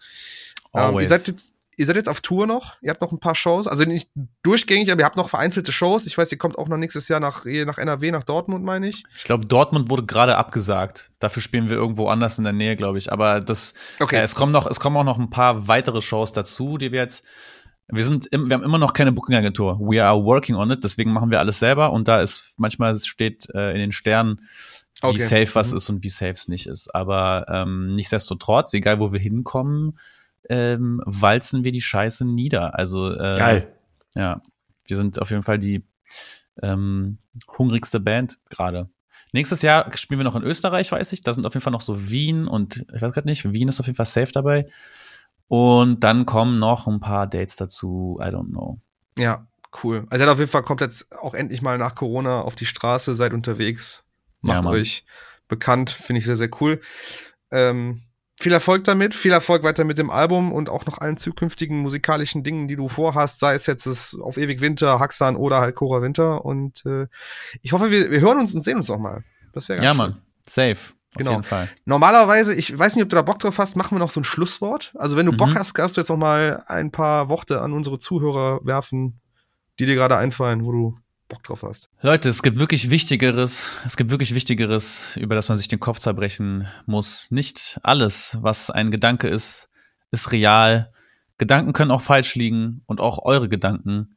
Ähm, 0.73 0.99
ihr 0.99 1.07
seid 1.07 1.27
jetzt 1.27 1.53
ihr 1.77 1.85
seid 1.85 1.95
jetzt 1.95 2.09
auf 2.09 2.21
Tour 2.21 2.47
noch, 2.47 2.75
ihr 2.81 2.89
habt 2.89 3.01
noch 3.01 3.11
ein 3.11 3.19
paar 3.19 3.35
Shows, 3.35 3.67
also 3.67 3.83
nicht 3.83 4.09
durchgängig, 4.43 4.91
aber 4.91 5.01
ihr 5.01 5.05
habt 5.05 5.17
noch 5.17 5.29
vereinzelte 5.29 5.71
Shows. 5.71 6.05
Ich 6.05 6.17
weiß, 6.17 6.31
ihr 6.31 6.37
kommt 6.37 6.57
auch 6.57 6.67
noch 6.67 6.77
nächstes 6.77 7.07
Jahr 7.07 7.19
nach, 7.19 7.45
nach 7.45 7.77
NRW, 7.77 8.11
nach 8.11 8.23
Dortmund, 8.23 8.63
meine 8.63 8.87
ich. 8.87 9.03
Ich 9.15 9.23
glaube, 9.23 9.45
Dortmund 9.45 9.89
wurde 9.89 10.05
gerade 10.05 10.37
abgesagt. 10.37 11.11
Dafür 11.19 11.41
spielen 11.41 11.69
wir 11.69 11.77
irgendwo 11.77 12.07
anders 12.07 12.37
in 12.37 12.43
der 12.43 12.53
Nähe, 12.53 12.75
glaube 12.75 12.97
ich. 12.97 13.11
Aber 13.11 13.39
das, 13.39 13.73
okay. 13.99 14.17
Äh, 14.17 14.21
es 14.21 14.35
kommen 14.35 14.51
noch, 14.51 14.67
es 14.67 14.79
kommen 14.79 14.97
auch 14.97 15.03
noch 15.03 15.17
ein 15.17 15.29
paar 15.29 15.67
weitere 15.67 16.01
Shows 16.01 16.31
dazu, 16.31 16.77
die 16.77 16.91
wir 16.91 16.99
jetzt, 17.01 17.25
wir 17.87 18.03
sind, 18.03 18.25
im, 18.27 18.49
wir 18.49 18.55
haben 18.55 18.63
immer 18.63 18.77
noch 18.77 18.93
keine 18.93 19.11
Booking-Agentur. 19.11 19.79
We 19.79 20.03
are 20.03 20.23
working 20.23 20.55
on 20.55 20.71
it, 20.71 20.83
deswegen 20.83 21.11
machen 21.11 21.31
wir 21.31 21.39
alles 21.39 21.59
selber 21.59 21.91
und 21.91 22.07
da 22.07 22.21
ist, 22.21 22.53
manchmal 22.57 22.97
steht 22.97 23.47
äh, 23.53 23.71
in 23.71 23.79
den 23.79 23.91
Sternen, 23.91 24.41
wie 25.01 25.07
okay. 25.07 25.19
safe 25.19 25.55
was 25.55 25.71
mhm. 25.71 25.77
ist 25.77 25.89
und 25.89 26.03
wie 26.03 26.09
safe 26.09 26.31
es 26.31 26.47
nicht 26.47 26.67
ist. 26.67 26.93
Aber 26.95 27.45
ähm, 27.49 27.93
nichtsdestotrotz, 27.93 28.73
egal 28.73 28.99
wo 28.99 29.11
wir 29.11 29.19
hinkommen, 29.19 29.99
ähm, 30.49 31.01
walzen 31.05 31.63
wir 31.63 31.71
die 31.71 31.81
Scheiße 31.81 32.25
nieder. 32.25 32.77
Also 32.77 33.13
äh, 33.13 33.37
geil. 33.37 33.75
Ja, 34.15 34.41
wir 34.87 34.97
sind 34.97 35.21
auf 35.21 35.29
jeden 35.29 35.43
Fall 35.43 35.59
die 35.59 35.83
ähm, 36.61 37.17
hungrigste 37.57 37.99
Band 37.99 38.37
gerade. 38.49 38.89
Nächstes 39.31 39.63
Jahr 39.63 39.91
spielen 39.97 40.19
wir 40.19 40.25
noch 40.25 40.35
in 40.35 40.43
Österreich, 40.43 40.91
weiß 40.91 41.11
ich. 41.13 41.21
Da 41.21 41.33
sind 41.33 41.45
auf 41.45 41.53
jeden 41.53 41.63
Fall 41.63 41.73
noch 41.73 41.81
so 41.81 42.09
Wien 42.09 42.47
und 42.47 42.85
ich 42.93 43.01
weiß 43.01 43.13
gerade 43.13 43.27
nicht, 43.27 43.51
Wien 43.51 43.67
ist 43.67 43.79
auf 43.79 43.87
jeden 43.87 43.97
Fall 43.97 44.05
safe 44.05 44.31
dabei. 44.31 44.67
Und 45.47 45.99
dann 46.01 46.25
kommen 46.25 46.59
noch 46.59 46.87
ein 46.87 46.99
paar 46.99 47.27
Dates 47.27 47.55
dazu. 47.55 48.17
I 48.21 48.25
don't 48.25 48.49
know. 48.49 48.79
Ja, 49.17 49.45
cool. 49.83 50.05
Also 50.09 50.25
auf 50.25 50.39
jeden 50.39 50.49
Fall 50.49 50.63
kommt 50.63 50.81
jetzt 50.81 51.11
auch 51.11 51.33
endlich 51.33 51.61
mal 51.61 51.77
nach 51.77 51.95
Corona 51.95 52.41
auf 52.41 52.55
die 52.55 52.65
Straße, 52.65 53.13
seid 53.13 53.33
unterwegs, 53.33 54.03
macht 54.41 54.65
ja, 54.65 54.69
euch 54.69 55.05
bekannt, 55.47 55.91
finde 55.91 56.19
ich 56.19 56.25
sehr, 56.25 56.35
sehr 56.35 56.49
cool. 56.59 56.81
Ähm, 57.51 58.01
viel 58.39 58.51
Erfolg 58.51 58.83
damit, 58.83 59.13
viel 59.13 59.31
Erfolg 59.31 59.63
weiter 59.63 59.83
mit 59.83 59.97
dem 59.97 60.09
Album 60.09 60.51
und 60.51 60.69
auch 60.69 60.85
noch 60.85 60.97
allen 60.97 61.17
zukünftigen 61.17 61.77
musikalischen 61.77 62.43
Dingen, 62.43 62.67
die 62.67 62.75
du 62.75 62.87
vorhast, 62.87 63.39
sei 63.39 63.53
es 63.53 63.67
jetzt 63.67 63.85
das 63.85 64.17
auf 64.19 64.37
ewig 64.37 64.59
Winter, 64.59 64.99
Haxan 64.99 65.35
oder 65.35 65.59
halt 65.59 65.75
Cora 65.75 66.01
Winter. 66.01 66.43
Und 66.43 66.85
äh, 66.85 67.07
ich 67.61 67.73
hoffe, 67.73 67.91
wir, 67.91 68.11
wir 68.11 68.21
hören 68.21 68.39
uns 68.39 68.53
und 68.53 68.61
sehen 68.61 68.77
uns 68.77 68.89
noch 68.89 68.97
mal. 68.97 69.23
Das 69.53 69.69
wäre 69.69 69.83
Ja, 69.83 69.93
Mann. 69.93 70.21
Safe. 70.45 70.93
Auf 71.13 71.17
genau. 71.17 71.31
jeden 71.31 71.43
Fall. 71.43 71.69
Normalerweise, 71.85 72.55
ich 72.55 72.77
weiß 72.77 72.95
nicht, 72.95 73.03
ob 73.03 73.09
du 73.09 73.15
da 73.15 73.21
Bock 73.21 73.39
drauf 73.39 73.59
hast, 73.59 73.75
machen 73.75 73.95
wir 73.95 73.99
noch 73.99 74.09
so 74.09 74.19
ein 74.19 74.23
Schlusswort. 74.23 74.93
Also 74.97 75.15
wenn 75.15 75.27
du 75.27 75.31
mhm. 75.31 75.37
Bock 75.37 75.55
hast, 75.55 75.75
kannst 75.75 75.95
du 75.95 76.01
jetzt 76.01 76.09
noch 76.09 76.17
mal 76.17 76.63
ein 76.67 76.91
paar 76.91 77.29
Worte 77.29 77.61
an 77.61 77.71
unsere 77.71 77.99
Zuhörer 77.99 78.59
werfen, 78.63 79.21
die 79.79 79.85
dir 79.85 79.95
gerade 79.95 80.17
einfallen, 80.17 80.65
wo 80.65 80.71
du 80.71 80.97
Bock 81.29 81.43
drauf 81.43 81.63
hast. 81.63 81.89
Leute, 82.01 82.29
es 82.29 82.41
gibt 82.41 82.57
wirklich 82.57 82.89
Wichtigeres, 82.89 83.77
es 83.85 83.95
gibt 83.95 84.09
wirklich 84.09 84.33
Wichtigeres, 84.33 85.15
über 85.17 85.35
das 85.35 85.49
man 85.49 85.57
sich 85.57 85.67
den 85.67 85.79
Kopf 85.79 85.99
zerbrechen 85.99 86.67
muss. 86.85 87.29
Nicht 87.29 87.79
alles, 87.83 88.37
was 88.41 88.71
ein 88.71 88.89
Gedanke 88.89 89.27
ist, 89.27 89.69
ist 90.11 90.31
real. 90.31 90.91
Gedanken 91.37 91.73
können 91.73 91.91
auch 91.91 92.01
falsch 92.01 92.35
liegen 92.35 92.81
und 92.87 93.01
auch 93.01 93.23
eure 93.23 93.49
Gedanken 93.49 94.15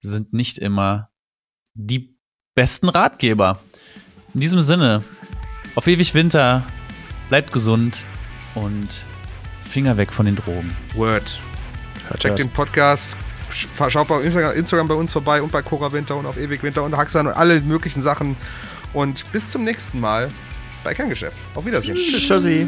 sind 0.00 0.32
nicht 0.32 0.58
immer 0.58 1.10
die 1.74 2.16
besten 2.54 2.88
Ratgeber. 2.88 3.60
In 4.32 4.40
diesem 4.40 4.62
Sinne, 4.62 5.04
auf 5.74 5.86
ewig 5.86 6.14
Winter, 6.14 6.62
bleibt 7.28 7.52
gesund 7.52 7.98
und 8.54 9.04
Finger 9.62 9.96
weg 9.96 10.12
von 10.12 10.26
den 10.26 10.36
Drogen. 10.36 10.76
Word. 10.94 11.40
Hört, 12.08 12.20
Check 12.20 12.30
hört. 12.30 12.38
den 12.38 12.50
Podcast, 12.50 13.16
schaut 13.88 14.08
bei 14.08 14.20
Instagram 14.20 14.88
bei 14.88 14.94
uns 14.94 15.12
vorbei 15.12 15.42
und 15.42 15.50
bei 15.50 15.62
Cora 15.62 15.92
Winter 15.92 16.16
und 16.16 16.26
auf 16.26 16.36
Ewig 16.36 16.62
Winter 16.62 16.82
und 16.82 16.96
Haxan 16.96 17.26
und 17.26 17.32
alle 17.32 17.60
möglichen 17.60 18.02
Sachen. 18.02 18.36
Und 18.92 19.30
bis 19.32 19.50
zum 19.50 19.64
nächsten 19.64 19.98
Mal 19.98 20.28
bei 20.84 20.94
Kerngeschäft. 20.94 21.36
Auf 21.54 21.66
Wiedersehen. 21.66 21.96
Tschüss. 21.96 22.28
Tschüssi. 22.28 22.66